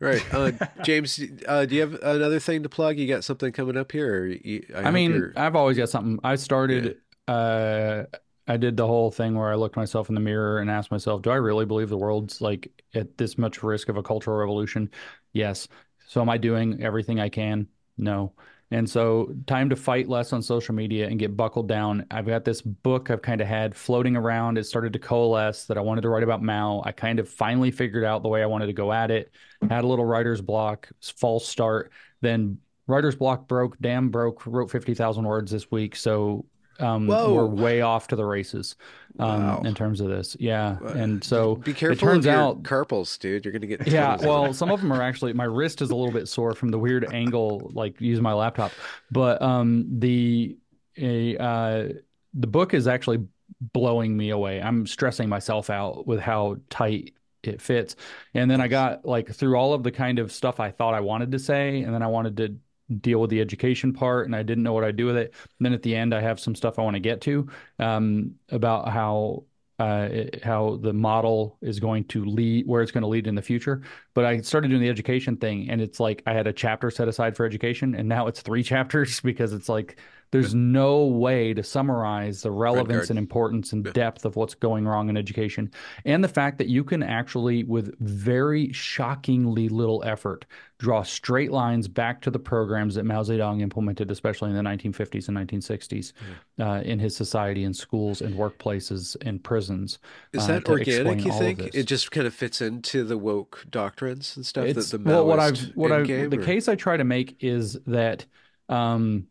Right. 0.00 0.22
Uh, 0.32 0.52
James, 0.84 1.20
uh, 1.46 1.64
do 1.66 1.74
you 1.74 1.80
have 1.80 1.94
another 1.94 2.38
thing 2.38 2.62
to 2.62 2.68
plug? 2.68 2.98
You 2.98 3.08
got 3.08 3.24
something 3.24 3.52
coming 3.52 3.76
up 3.76 3.90
here? 3.90 4.26
You, 4.26 4.64
I, 4.74 4.84
I 4.84 4.90
mean. 4.90 5.32
I've 5.36 5.56
always 5.56 5.76
got 5.76 5.88
something. 5.88 6.18
I 6.22 6.36
started, 6.36 6.84
yeah. 6.84 6.92
Uh, 7.28 8.04
I 8.48 8.56
did 8.56 8.76
the 8.76 8.86
whole 8.86 9.10
thing 9.10 9.34
where 9.34 9.52
I 9.52 9.56
looked 9.56 9.76
myself 9.76 10.08
in 10.08 10.14
the 10.14 10.20
mirror 10.20 10.58
and 10.58 10.70
asked 10.70 10.90
myself, 10.90 11.22
do 11.22 11.30
I 11.30 11.36
really 11.36 11.66
believe 11.66 11.90
the 11.90 11.98
world's 11.98 12.40
like 12.40 12.82
at 12.94 13.18
this 13.18 13.36
much 13.36 13.62
risk 13.62 13.90
of 13.90 13.98
a 13.98 14.02
cultural 14.02 14.38
revolution? 14.38 14.90
Yes. 15.34 15.68
So 16.06 16.22
am 16.22 16.30
I 16.30 16.38
doing 16.38 16.82
everything 16.82 17.20
I 17.20 17.28
can? 17.28 17.68
No. 17.98 18.32
And 18.70 18.88
so, 18.88 19.34
time 19.46 19.70
to 19.70 19.76
fight 19.76 20.08
less 20.08 20.34
on 20.34 20.42
social 20.42 20.74
media 20.74 21.08
and 21.08 21.18
get 21.18 21.36
buckled 21.36 21.68
down. 21.68 22.04
I've 22.10 22.26
got 22.26 22.44
this 22.44 22.60
book 22.60 23.10
I've 23.10 23.22
kind 23.22 23.40
of 23.40 23.46
had 23.46 23.74
floating 23.74 24.14
around. 24.14 24.58
It 24.58 24.64
started 24.64 24.92
to 24.92 24.98
coalesce 24.98 25.64
that 25.66 25.78
I 25.78 25.80
wanted 25.80 26.02
to 26.02 26.10
write 26.10 26.22
about 26.22 26.42
Mao. 26.42 26.82
I 26.84 26.92
kind 26.92 27.18
of 27.18 27.30
finally 27.30 27.70
figured 27.70 28.04
out 28.04 28.22
the 28.22 28.28
way 28.28 28.42
I 28.42 28.46
wanted 28.46 28.66
to 28.66 28.74
go 28.74 28.92
at 28.92 29.10
it. 29.10 29.32
Had 29.70 29.84
a 29.84 29.86
little 29.86 30.04
writer's 30.04 30.42
block, 30.42 30.88
false 31.00 31.48
start. 31.48 31.92
Then 32.20 32.58
writer's 32.86 33.16
block 33.16 33.48
broke, 33.48 33.78
damn 33.80 34.10
broke, 34.10 34.46
wrote 34.46 34.70
50,000 34.70 35.24
words 35.24 35.50
this 35.50 35.70
week. 35.70 35.96
So, 35.96 36.44
um, 36.78 37.06
we're 37.06 37.46
way 37.46 37.80
off 37.80 38.08
to 38.08 38.16
the 38.16 38.24
races 38.24 38.76
um, 39.18 39.46
wow. 39.46 39.62
in 39.64 39.74
terms 39.74 40.00
of 40.00 40.08
this. 40.08 40.36
Yeah, 40.38 40.78
and 40.80 41.22
so 41.22 41.56
be 41.56 41.72
careful. 41.72 41.96
It 41.96 42.00
turns 42.00 42.26
out 42.26 42.62
carpals, 42.62 43.18
dude. 43.18 43.44
You're 43.44 43.52
gonna 43.52 43.66
get 43.66 43.86
yeah. 43.86 44.16
Well, 44.20 44.52
some 44.54 44.70
of 44.70 44.80
them 44.80 44.92
are 44.92 45.02
actually 45.02 45.32
my 45.32 45.44
wrist 45.44 45.82
is 45.82 45.90
a 45.90 45.96
little 45.96 46.12
bit 46.12 46.28
sore 46.28 46.54
from 46.54 46.70
the 46.70 46.78
weird 46.78 47.12
angle, 47.12 47.70
like 47.74 48.00
using 48.00 48.22
my 48.22 48.32
laptop. 48.32 48.72
But 49.10 49.42
um, 49.42 49.86
the 49.98 50.56
a 50.96 51.36
uh, 51.36 51.88
the 52.34 52.46
book 52.46 52.74
is 52.74 52.86
actually 52.86 53.26
blowing 53.60 54.16
me 54.16 54.30
away. 54.30 54.60
I'm 54.60 54.86
stressing 54.86 55.28
myself 55.28 55.70
out 55.70 56.06
with 56.06 56.20
how 56.20 56.58
tight 56.70 57.14
it 57.42 57.62
fits. 57.62 57.96
And 58.34 58.50
then 58.50 58.60
I 58.60 58.68
got 58.68 59.04
like 59.04 59.30
through 59.30 59.56
all 59.56 59.72
of 59.72 59.82
the 59.82 59.92
kind 59.92 60.18
of 60.18 60.32
stuff 60.32 60.60
I 60.60 60.70
thought 60.70 60.94
I 60.94 61.00
wanted 61.00 61.32
to 61.32 61.38
say, 61.38 61.82
and 61.82 61.94
then 61.94 62.02
I 62.02 62.08
wanted 62.08 62.36
to 62.38 62.56
deal 63.00 63.20
with 63.20 63.30
the 63.30 63.40
education 63.40 63.92
part 63.92 64.26
and 64.26 64.34
I 64.34 64.42
didn't 64.42 64.64
know 64.64 64.72
what 64.72 64.84
I'd 64.84 64.96
do 64.96 65.06
with 65.06 65.16
it. 65.16 65.34
And 65.58 65.66
then 65.66 65.72
at 65.72 65.82
the 65.82 65.94
end, 65.94 66.14
I 66.14 66.20
have 66.20 66.40
some 66.40 66.54
stuff 66.54 66.78
I 66.78 66.82
want 66.82 66.94
to 66.94 67.00
get 67.00 67.20
to 67.22 67.48
um, 67.78 68.34
about 68.50 68.88
how 68.88 69.44
uh, 69.78 70.08
how 70.42 70.76
the 70.82 70.92
model 70.92 71.56
is 71.62 71.78
going 71.78 72.02
to 72.04 72.24
lead, 72.24 72.66
where 72.66 72.82
it's 72.82 72.90
going 72.90 73.02
to 73.02 73.08
lead 73.08 73.28
in 73.28 73.36
the 73.36 73.42
future. 73.42 73.82
But 74.12 74.24
I 74.24 74.40
started 74.40 74.68
doing 74.68 74.80
the 74.82 74.88
education 74.88 75.36
thing, 75.36 75.70
and 75.70 75.80
it's 75.80 76.00
like 76.00 76.22
I 76.26 76.32
had 76.32 76.48
a 76.48 76.52
chapter 76.52 76.90
set 76.90 77.06
aside 77.06 77.36
for 77.36 77.46
education, 77.46 77.94
and 77.94 78.08
now 78.08 78.26
it's 78.26 78.42
three 78.42 78.62
chapters 78.64 79.20
because 79.20 79.52
it's 79.52 79.68
like 79.68 80.00
there's 80.30 80.54
no 80.54 81.06
way 81.06 81.54
to 81.54 81.62
summarize 81.62 82.42
the 82.42 82.50
relevance 82.50 83.10
and 83.10 83.18
importance 83.18 83.72
and 83.72 83.84
depth 83.92 84.24
of 84.24 84.36
what's 84.36 84.54
going 84.54 84.86
wrong 84.86 85.08
in 85.08 85.16
education, 85.16 85.70
and 86.04 86.22
the 86.22 86.28
fact 86.28 86.58
that 86.58 86.68
you 86.68 86.84
can 86.84 87.02
actually, 87.02 87.64
with 87.64 87.98
very 88.00 88.72
shockingly 88.72 89.68
little 89.68 90.02
effort, 90.04 90.44
draw 90.78 91.02
straight 91.02 91.50
lines 91.50 91.88
back 91.88 92.20
to 92.22 92.30
the 92.30 92.38
programs 92.38 92.94
that 92.94 93.04
Mao 93.04 93.22
Zedong 93.22 93.60
implemented, 93.60 94.10
especially 94.10 94.50
in 94.50 94.56
the 94.56 94.62
1950s 94.62 95.28
and 95.28 95.36
1960s, 95.36 96.12
yeah. 96.56 96.70
uh, 96.70 96.80
in 96.82 96.98
his 96.98 97.16
society, 97.16 97.64
in 97.64 97.74
schools, 97.74 98.20
and 98.20 98.36
workplaces, 98.36 99.16
and 99.22 99.42
prisons. 99.42 99.98
Is 100.32 100.44
uh, 100.44 100.46
that 100.48 100.68
organic? 100.68 101.24
You 101.24 101.32
think 101.32 101.74
it 101.74 101.84
just 101.84 102.10
kind 102.10 102.26
of 102.26 102.34
fits 102.34 102.60
into 102.60 103.02
the 103.04 103.18
woke 103.18 103.64
doctrines 103.70 104.36
and 104.36 104.46
stuff? 104.46 104.66
It's, 104.66 104.90
that 104.90 105.02
the 105.02 105.10
well, 105.10 105.26
what 105.26 105.40
I've 105.40 105.58
what 105.74 105.90
I 105.90 106.02
the 106.02 106.42
case 106.44 106.68
I 106.68 106.74
try 106.74 106.96
to 106.96 107.04
make 107.04 107.36
is 107.40 107.78
that. 107.86 108.24
Um, 108.68 109.28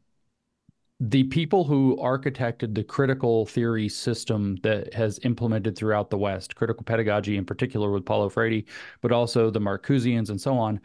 the 0.99 1.23
people 1.25 1.63
who 1.63 1.95
architected 1.97 2.73
the 2.73 2.83
critical 2.83 3.45
theory 3.45 3.87
system 3.87 4.57
that 4.63 4.93
has 4.93 5.19
implemented 5.23 5.77
throughout 5.77 6.09
the 6.09 6.17
West, 6.17 6.55
critical 6.55 6.83
pedagogy 6.83 7.37
in 7.37 7.45
particular 7.45 7.91
with 7.91 8.05
Paulo 8.05 8.29
Freire, 8.29 8.63
but 9.01 9.11
also 9.11 9.51
the 9.51 9.59
Marcuseans 9.61 10.29
and 10.29 10.41
so 10.41 10.57
on, 10.57 10.79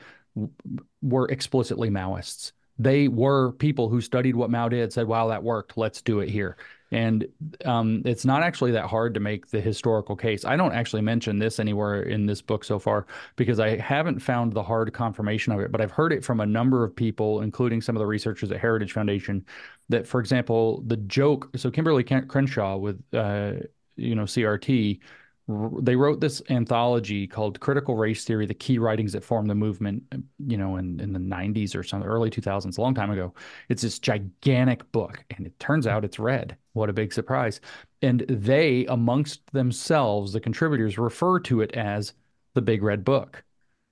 were 1.01 1.28
explicitly 1.28 1.89
Maoists. 1.89 2.52
They 2.78 3.09
were 3.09 3.52
people 3.52 3.89
who 3.89 4.01
studied 4.01 4.36
what 4.36 4.51
Mao 4.51 4.68
did, 4.68 4.93
said, 4.93 5.06
wow, 5.06 5.28
that 5.28 5.43
worked. 5.43 5.76
Let's 5.76 6.02
do 6.02 6.20
it 6.20 6.28
here. 6.28 6.56
And 6.93 7.27
um, 7.64 8.02
it's 8.05 8.27
not 8.27 8.43
actually 8.43 8.70
that 8.73 8.85
hard 8.85 9.14
to 9.14 9.20
make 9.20 9.48
the 9.48 9.60
historical 9.60 10.14
case. 10.14 10.44
I 10.44 10.56
don't 10.56 10.73
actually 10.73 11.01
mention 11.01 11.39
this 11.39 11.59
anywhere 11.59 12.02
in 12.02 12.27
this 12.27 12.43
book 12.43 12.64
so 12.64 12.78
far 12.78 13.06
because 13.36 13.59
I 13.59 13.78
haven't 13.78 14.20
found 14.20 14.52
the 14.52 14.62
hard 14.62 14.93
confirmation 14.93 15.55
of 15.55 15.60
it, 15.60 15.73
but 15.73 15.81
I've 15.81 15.90
heard 15.90 16.12
it 16.12 16.23
from 16.23 16.40
a 16.40 16.47
number 16.47 16.85
of 16.85 16.94
people, 16.94 17.40
including 17.40 17.81
some 17.81 17.97
of 17.97 18.01
the 18.01 18.06
researchers 18.06 18.52
at 18.52 18.60
Heritage 18.60 18.93
Foundation, 18.93 19.44
that, 19.89 20.06
for 20.06 20.20
example, 20.20 20.82
the 20.86 20.98
joke. 20.98 21.51
So 21.56 21.70
Kimberlé 21.70 22.28
Crenshaw 22.28 22.77
with, 22.77 23.02
uh, 23.14 23.55
you 23.97 24.14
know, 24.14 24.24
CRT 24.24 25.01
they 25.48 25.97
wrote 25.97 26.20
this 26.20 26.40
anthology 26.51 27.27
called 27.27 27.59
Critical 27.60 27.97
Race 27.97 28.24
Theory: 28.24 28.47
The 28.47 28.55
Key 28.55 28.78
Writings 28.78 29.12
That 29.12 29.24
Formed 29.24 29.51
the 29.51 29.55
Movement. 29.55 30.05
You 30.39 30.56
know, 30.56 30.77
in 30.77 31.01
in 31.01 31.12
the 31.12 31.19
'90s 31.19 31.74
or 31.74 31.82
some 31.82 32.02
early 32.02 32.31
2000s, 32.31 32.78
a 32.78 32.81
long 32.81 32.94
time 32.94 33.10
ago. 33.10 33.35
It's 33.69 33.82
this 33.82 33.98
gigantic 33.98 34.90
book, 34.93 35.24
and 35.36 35.47
it 35.47 35.59
turns 35.59 35.86
out 35.86 36.05
it's 36.05 36.19
red. 36.19 36.56
What 36.74 36.90
a 36.90 36.93
big 36.93 37.12
surprise! 37.12 37.60
And 38.02 38.20
they, 38.28 38.86
amongst 38.86 39.40
themselves, 39.52 40.32
the 40.32 40.40
contributors 40.40 40.97
refer 40.98 41.40
to 41.40 41.60
it 41.60 41.73
as 41.74 42.14
the 42.55 42.62
Big 42.62 42.82
Red 42.82 43.05
Book 43.05 43.43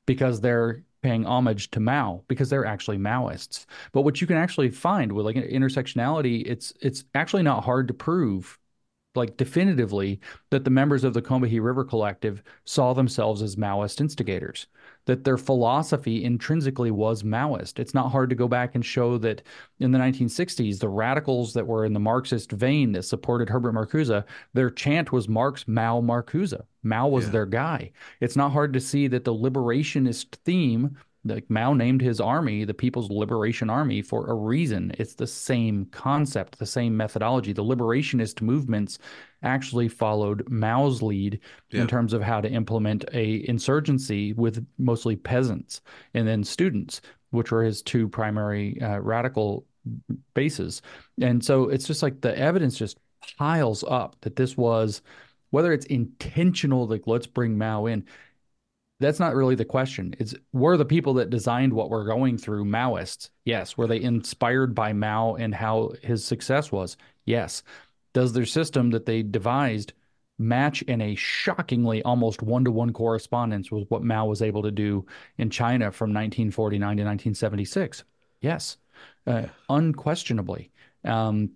because 0.07 0.41
they're 0.41 0.85
paying 1.03 1.25
homage 1.25 1.71
to 1.73 1.81
Mao 1.81 2.23
because 2.29 2.51
they're 2.51 2.67
actually 2.67 2.99
Maoists. 2.99 3.67
But 3.93 4.03
what 4.03 4.21
you 4.21 4.27
can 4.27 4.37
actually 4.37 4.71
find 4.71 5.11
with 5.13 5.27
like 5.27 5.37
intersectionality, 5.37 6.45
it's 6.47 6.73
it's 6.81 7.05
actually 7.15 7.43
not 7.43 7.65
hard 7.65 7.89
to 7.89 7.95
prove 7.95 8.59
like 9.15 9.37
definitively 9.37 10.21
that 10.51 10.65
the 10.65 10.71
members 10.71 11.03
of 11.03 11.15
the 11.15 11.23
Combahee 11.23 11.63
River 11.63 11.85
Collective 11.85 12.43
saw 12.65 12.93
themselves 12.93 13.43
as 13.43 13.57
Maoist 13.57 14.01
instigators, 14.01 14.69
that 15.07 15.25
their 15.25 15.37
philosophy 15.37 16.23
intrinsically 16.23 16.91
was 16.91 17.23
Maoist. 17.25 17.79
It's 17.79 17.95
not 17.95 18.13
hard 18.13 18.31
to 18.31 18.37
go 18.37 18.47
back 18.47 18.75
and 18.75 18.85
show 18.85 19.19
that 19.19 19.43
in 19.81 19.91
the 19.91 19.99
1960s, 19.99 20.79
the 20.79 20.89
radicals 20.89 21.53
that 21.55 21.67
were 21.67 21.85
in 21.85 21.93
the 21.93 22.01
Marxist 22.01 22.53
vein 22.53 22.93
that 22.93 23.03
supported 23.03 23.49
Herbert 23.49 23.75
Marcuse, 23.75 24.25
their 24.55 24.71
chant 24.71 25.11
was 25.11 25.29
Marx, 25.29 25.67
Mao, 25.67 26.01
Marcuse. 26.01 26.61
Mao 26.83 27.09
was 27.09 27.27
yeah. 27.27 27.31
their 27.33 27.47
guy. 27.47 27.91
It's 28.21 28.37
not 28.37 28.53
hard 28.53 28.73
to 28.75 28.81
see 28.81 29.09
that 29.09 29.25
the 29.25 29.35
liberationist 29.35 30.37
theme 30.45 30.97
like 31.25 31.49
Mao 31.51 31.75
named 31.75 32.01
his 32.01 32.21
army 32.21 32.65
the 32.65 32.75
People's 32.75 33.11
Liberation 33.11 33.69
Army 33.69 34.03
for 34.03 34.29
a 34.29 34.35
reason. 34.35 34.93
It's 34.99 35.15
the 35.15 35.27
same 35.27 35.87
concept, 35.87 36.59
the 36.59 36.67
same 36.67 36.97
methodology. 36.97 37.53
The 37.53 37.65
liberationist 37.65 38.41
movements 38.41 38.99
actually 39.43 39.89
followed 39.89 40.49
Mao's 40.49 41.03
lead 41.03 41.41
yeah. 41.71 41.83
in 41.83 41.87
terms 41.87 42.13
of 42.13 42.23
how 42.23 42.41
to 42.41 42.51
implement 42.51 43.05
a 43.13 43.47
insurgency 43.49 44.33
with 44.33 44.65
mostly 44.79 45.17
peasants 45.17 45.83
and 46.15 46.27
then 46.27 46.43
students, 46.43 47.01
which 47.31 47.51
were 47.51 47.63
his 47.63 47.83
two 47.83 48.09
primary 48.09 48.81
uh, 48.81 48.99
radical 48.99 49.67
bases. 50.35 50.83
And 51.21 51.45
so 51.45 51.69
it's 51.69 51.87
just 51.87 52.03
like 52.03 52.21
the 52.21 52.37
evidence 52.39 52.79
just 52.79 52.99
piles 53.39 53.85
up 53.89 54.17
that 54.23 54.37
this 54.37 54.57
was 54.57 55.03
whether 55.51 55.73
it's 55.73 55.87
intentional 55.87 56.87
like 56.87 57.07
let's 57.07 57.27
bring 57.27 57.59
Mao 57.59 57.87
in 57.87 58.05
that's 59.01 59.19
not 59.19 59.35
really 59.35 59.55
the 59.55 59.65
question. 59.65 60.15
It's 60.19 60.35
were 60.53 60.77
the 60.77 60.85
people 60.85 61.15
that 61.15 61.31
designed 61.31 61.73
what 61.73 61.91
we're 61.91 62.05
going 62.05 62.39
through 62.39 62.67
Maoists? 62.67 63.31
Yes. 63.45 63.77
Were 63.77 63.87
they 63.87 64.01
inspired 64.01 64.75
by 64.75 64.93
Mao 64.93 65.35
and 65.35 65.55
how 65.55 65.93
his 66.03 66.25
success 66.25 66.71
was? 66.71 66.97
Yes. 67.25 67.63
Does 68.13 68.33
their 68.33 68.47
system 68.47 68.91
that 68.91 69.07
they 69.07 69.23
devised 69.23 69.95
match 70.39 70.83
in 70.83 71.01
a 71.01 71.15
shockingly 71.15 72.03
almost 72.03 72.43
one 72.43 72.65
to 72.65 72.71
one 72.71 72.93
correspondence 72.93 73.71
with 73.71 73.89
what 73.91 74.03
Mao 74.03 74.27
was 74.27 74.43
able 74.43 74.63
to 74.63 74.71
do 74.71 75.07
in 75.39 75.51
China 75.51 75.91
from 75.91 76.11
1949 76.11 76.81
to 76.81 77.03
1976? 77.03 78.05
Yes, 78.41 78.79
uh, 79.27 79.47
unquestionably. 79.69 80.71
Um, 81.05 81.51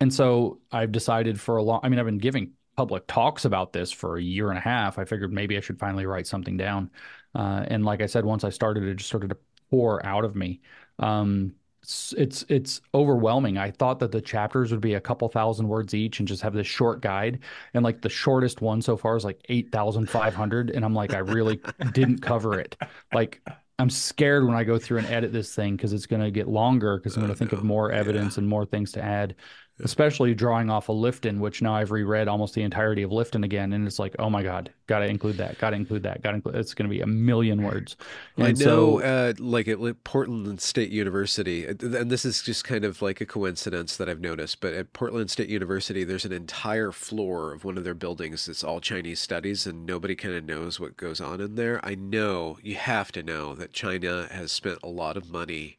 and 0.00 0.12
so 0.12 0.60
I've 0.72 0.92
decided 0.92 1.38
for 1.38 1.56
a 1.56 1.62
long. 1.62 1.80
I 1.82 1.88
mean, 1.88 1.98
I've 1.98 2.06
been 2.06 2.18
giving 2.18 2.52
public 2.80 3.06
talks 3.06 3.44
about 3.44 3.74
this 3.74 3.92
for 3.92 4.16
a 4.16 4.22
year 4.22 4.48
and 4.48 4.56
a 4.56 4.60
half. 4.62 4.98
I 4.98 5.04
figured 5.04 5.34
maybe 5.34 5.54
I 5.54 5.60
should 5.60 5.78
finally 5.78 6.06
write 6.06 6.26
something 6.26 6.56
down. 6.56 6.90
Uh, 7.34 7.62
and 7.68 7.84
like 7.84 8.00
I 8.00 8.06
said, 8.06 8.24
once 8.24 8.42
I 8.42 8.48
started, 8.48 8.84
it 8.84 8.94
just 8.94 9.10
started 9.10 9.28
to 9.28 9.36
pour 9.70 10.04
out 10.06 10.24
of 10.24 10.34
me. 10.34 10.62
Um, 10.98 11.52
it's, 11.82 12.14
it's 12.16 12.44
it's 12.48 12.80
overwhelming. 12.94 13.58
I 13.58 13.70
thought 13.70 13.98
that 13.98 14.12
the 14.12 14.22
chapters 14.22 14.70
would 14.70 14.80
be 14.80 14.94
a 14.94 15.00
couple 15.00 15.28
thousand 15.28 15.68
words 15.68 15.92
each 15.92 16.20
and 16.20 16.26
just 16.26 16.40
have 16.40 16.54
this 16.54 16.66
short 16.66 17.02
guide. 17.02 17.40
And 17.74 17.84
like 17.84 18.00
the 18.00 18.08
shortest 18.08 18.62
one 18.62 18.80
so 18.80 18.96
far 18.96 19.14
is 19.14 19.26
like 19.26 19.44
eight 19.50 19.70
thousand 19.70 20.08
five 20.08 20.34
hundred. 20.34 20.70
And 20.70 20.82
I'm 20.82 20.94
like, 20.94 21.12
I 21.12 21.18
really 21.18 21.60
didn't 21.92 22.22
cover 22.22 22.58
it. 22.58 22.78
Like 23.12 23.42
I'm 23.78 23.90
scared 23.90 24.46
when 24.46 24.56
I 24.56 24.64
go 24.64 24.78
through 24.78 24.98
and 24.98 25.06
edit 25.06 25.34
this 25.34 25.54
thing 25.54 25.76
because 25.76 25.92
it's 25.92 26.06
going 26.06 26.22
to 26.22 26.30
get 26.30 26.48
longer 26.48 26.96
because 26.96 27.16
I'm 27.16 27.22
going 27.22 27.32
to 27.32 27.38
think 27.38 27.52
of 27.52 27.62
more 27.62 27.92
evidence 27.92 28.36
yeah. 28.36 28.40
and 28.40 28.48
more 28.48 28.64
things 28.64 28.92
to 28.92 29.04
add 29.04 29.34
especially 29.82 30.34
drawing 30.34 30.70
off 30.70 30.88
of 30.88 30.96
Lifton, 30.96 31.38
which 31.38 31.62
now 31.62 31.74
I've 31.74 31.90
reread 31.90 32.28
almost 32.28 32.54
the 32.54 32.62
entirety 32.62 33.02
of 33.02 33.10
Lifton 33.10 33.44
again, 33.44 33.72
and 33.72 33.86
it's 33.86 33.98
like, 33.98 34.14
oh 34.18 34.30
my 34.30 34.42
god, 34.42 34.70
got 34.86 35.00
to 35.00 35.06
include 35.06 35.36
that, 35.38 35.58
got 35.58 35.70
to 35.70 35.76
include 35.76 36.02
that, 36.02 36.22
got 36.22 36.30
to 36.30 36.36
include. 36.36 36.54
It's 36.56 36.74
going 36.74 36.88
to 36.88 36.94
be 36.94 37.00
a 37.00 37.06
million 37.06 37.62
words. 37.62 37.96
And 38.36 38.46
I 38.46 38.50
know, 38.52 38.56
so, 38.56 39.00
uh, 39.02 39.32
like 39.38 39.68
at 39.68 39.78
Portland 40.04 40.60
State 40.60 40.90
University, 40.90 41.66
uh, 41.66 41.74
and 41.80 42.10
this 42.10 42.24
is 42.24 42.42
just 42.42 42.64
kind 42.64 42.84
of 42.84 43.02
like 43.02 43.20
a 43.20 43.26
coincidence 43.26 43.96
that 43.96 44.08
I've 44.08 44.20
noticed, 44.20 44.60
but 44.60 44.74
at 44.74 44.92
Portland 44.92 45.30
State 45.30 45.48
University, 45.48 46.04
there's 46.04 46.24
an 46.24 46.32
entire 46.32 46.92
floor 46.92 47.52
of 47.52 47.64
one 47.64 47.78
of 47.78 47.84
their 47.84 47.94
buildings 47.94 48.46
that's 48.46 48.64
all 48.64 48.80
Chinese 48.80 49.20
studies, 49.20 49.66
and 49.66 49.86
nobody 49.86 50.14
kind 50.14 50.34
of 50.34 50.44
knows 50.44 50.78
what 50.78 50.96
goes 50.96 51.20
on 51.20 51.40
in 51.40 51.54
there. 51.54 51.80
I 51.84 51.94
know 51.94 52.58
you 52.62 52.76
have 52.76 53.12
to 53.12 53.22
know 53.22 53.54
that 53.54 53.72
China 53.72 54.28
has 54.30 54.52
spent 54.52 54.78
a 54.82 54.88
lot 54.88 55.16
of 55.16 55.30
money 55.30 55.78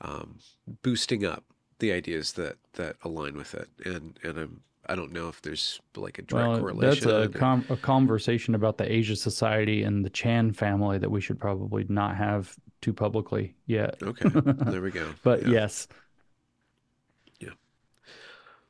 um, 0.00 0.38
boosting 0.82 1.24
up 1.24 1.44
the 1.78 1.92
ideas 1.92 2.32
that 2.32 2.56
that 2.74 2.96
align 3.02 3.36
with 3.36 3.54
it, 3.54 3.68
and 3.84 4.18
and 4.22 4.38
I'm 4.38 4.60
I 4.88 4.94
don't 4.94 5.12
know 5.12 5.28
if 5.28 5.42
there's 5.42 5.80
like 5.96 6.18
a 6.18 6.22
direct 6.22 6.48
well, 6.48 6.58
correlation. 6.60 7.08
That's 7.08 7.34
a, 7.34 7.38
com- 7.38 7.66
a 7.68 7.76
conversation 7.76 8.54
about 8.54 8.78
the 8.78 8.90
Asia 8.90 9.16
Society 9.16 9.82
and 9.82 10.04
the 10.04 10.10
Chan 10.10 10.52
family 10.52 10.98
that 10.98 11.10
we 11.10 11.20
should 11.20 11.38
probably 11.38 11.84
not 11.88 12.16
have 12.16 12.56
too 12.80 12.94
publicly 12.94 13.54
yet. 13.66 13.96
Okay, 14.02 14.30
there 14.70 14.80
we 14.80 14.90
go. 14.90 15.06
but 15.22 15.42
yeah. 15.42 15.52
yes, 15.52 15.88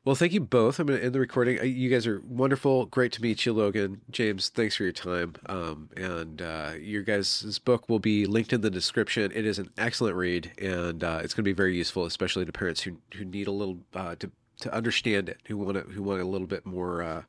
well, 0.05 0.15
thank 0.15 0.31
you 0.31 0.39
both. 0.39 0.79
I'm 0.79 0.87
going 0.87 0.99
to 0.99 1.05
end 1.05 1.13
the 1.13 1.19
recording. 1.19 1.59
Uh, 1.59 1.63
you 1.63 1.89
guys 1.89 2.07
are 2.07 2.21
wonderful. 2.21 2.85
Great 2.85 3.11
to 3.13 3.21
meet 3.21 3.45
you, 3.45 3.51
Logan. 3.51 4.01
James, 4.09 4.47
thanks 4.47 4.75
for 4.75 4.83
your 4.83 4.93
time. 4.93 5.35
Um, 5.47 5.89
and 5.97 6.41
uh, 6.41 6.71
your 6.79 7.03
guys' 7.03 7.59
book 7.59 7.89
will 7.89 7.99
be 7.99 8.25
linked 8.25 8.53
in 8.53 8.61
the 8.61 8.69
description. 8.69 9.31
It 9.35 9.45
is 9.45 9.59
an 9.59 9.69
excellent 9.77 10.15
read, 10.15 10.51
and 10.57 11.03
uh, 11.03 11.19
it's 11.21 11.33
going 11.33 11.43
to 11.43 11.49
be 11.49 11.53
very 11.53 11.75
useful, 11.75 12.05
especially 12.05 12.45
to 12.45 12.51
parents 12.51 12.81
who 12.81 12.97
who 13.15 13.25
need 13.25 13.47
a 13.47 13.51
little 13.51 13.79
uh, 13.93 14.15
to 14.15 14.31
to 14.61 14.73
understand 14.73 15.27
it, 15.27 15.41
who 15.47 15.57
want 15.57 15.75
to, 15.75 15.93
who 15.93 16.01
want 16.01 16.21
a 16.21 16.25
little 16.25 16.47
bit 16.47 16.65
more 16.65 17.03
uh, 17.03 17.23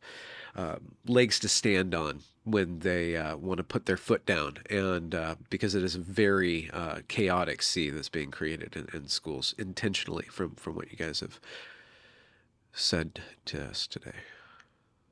uh, 0.54 0.76
legs 1.06 1.40
to 1.40 1.48
stand 1.48 1.94
on 1.94 2.20
when 2.44 2.80
they 2.80 3.20
want 3.40 3.58
to 3.58 3.64
put 3.64 3.86
their 3.86 3.96
foot 3.96 4.24
down, 4.26 4.58
and 4.70 5.16
because 5.50 5.74
it 5.74 5.82
is 5.82 5.96
a 5.96 6.00
very 6.00 6.70
chaotic 7.08 7.62
sea 7.62 7.90
that's 7.90 8.08
being 8.08 8.30
created 8.30 8.76
in, 8.76 8.88
in 8.96 9.08
schools 9.08 9.56
intentionally 9.58 10.26
from 10.30 10.54
from 10.54 10.76
what 10.76 10.90
you 10.92 10.96
guys 10.96 11.18
have 11.18 11.40
said 12.72 13.20
to 13.46 13.62
us 13.62 13.86
today. 13.86 14.16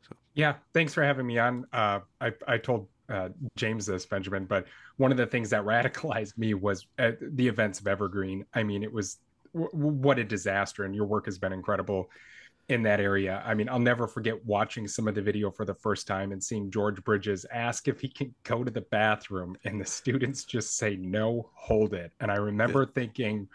So. 0.09 0.17
Yeah, 0.35 0.55
thanks 0.73 0.95
for 0.95 1.03
having 1.03 1.27
me 1.27 1.39
on. 1.39 1.67
Uh, 1.73 2.01
I, 2.21 2.33
I 2.47 2.59
told 2.59 2.89
uh, 3.09 3.31
James 3.57 3.87
this, 3.87 4.07
Benjamin, 4.07 4.45
but 4.45 4.67
one 4.97 5.11
of 5.11 5.17
the 5.17 5.27
things 5.27 5.51
that 5.51 5.65
radicalized 5.65 6.37
me 6.39 6.55
was 6.55 6.87
uh, 6.99 7.13
the 7.21 7.47
events 7.47 7.81
of 7.81 7.87
Evergreen. 7.87 8.45
I 8.55 8.63
mean, 8.63 8.83
it 8.83 8.93
was 8.93 9.19
w- 9.55 9.71
what 9.73 10.19
a 10.19 10.25
disaster, 10.25 10.85
and 10.85 10.95
your 10.95 11.07
work 11.07 11.27
has 11.27 11.39
been 11.39 11.53
incredible 11.53 12.11
in 12.69 12.83
that 12.83 13.01
area. 13.01 13.43
I 13.47 13.55
mean, 13.55 13.69
I'll 13.69 13.79
never 13.79 14.07
forget 14.07 14.45
watching 14.45 14.87
some 14.87 15.09
of 15.09 15.15
the 15.15 15.23
video 15.23 15.51
for 15.51 15.65
the 15.65 15.75
first 15.75 16.07
time 16.07 16.33
and 16.33 16.43
seeing 16.43 16.71
George 16.71 17.03
Bridges 17.03 17.47
ask 17.51 17.89
if 17.89 18.01
he 18.01 18.09
can 18.09 18.35
go 18.45 18.63
to 18.63 18.71
the 18.71 18.83
bathroom, 18.83 19.57
and 19.65 19.81
the 19.81 19.85
students 19.87 20.45
just 20.45 20.77
say, 20.77 20.97
No, 20.97 21.51
hold 21.55 21.95
it. 21.95 22.13
And 22.21 22.31
I 22.31 22.37
remember 22.37 22.83
yeah. 22.83 22.93
thinking, 22.95 23.49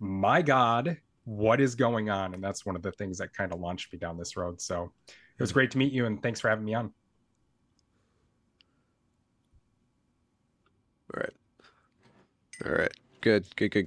My 0.00 0.40
God, 0.40 0.96
what 1.24 1.60
is 1.60 1.74
going 1.74 2.10
on 2.10 2.34
and 2.34 2.42
that's 2.42 2.66
one 2.66 2.76
of 2.76 2.82
the 2.82 2.92
things 2.92 3.18
that 3.18 3.32
kind 3.32 3.52
of 3.52 3.60
launched 3.60 3.92
me 3.92 3.98
down 3.98 4.18
this 4.18 4.36
road. 4.36 4.60
So 4.60 4.92
it 5.08 5.42
was 5.42 5.50
hmm. 5.50 5.54
great 5.54 5.70
to 5.72 5.78
meet 5.78 5.92
you 5.92 6.06
and 6.06 6.22
thanks 6.22 6.40
for 6.40 6.48
having 6.48 6.64
me 6.64 6.74
on. 6.74 6.92
All 11.14 11.20
right. 11.20 11.32
All 12.64 12.72
right. 12.72 12.92
Good 13.20 13.46
good 13.56 13.70
good 13.70 13.86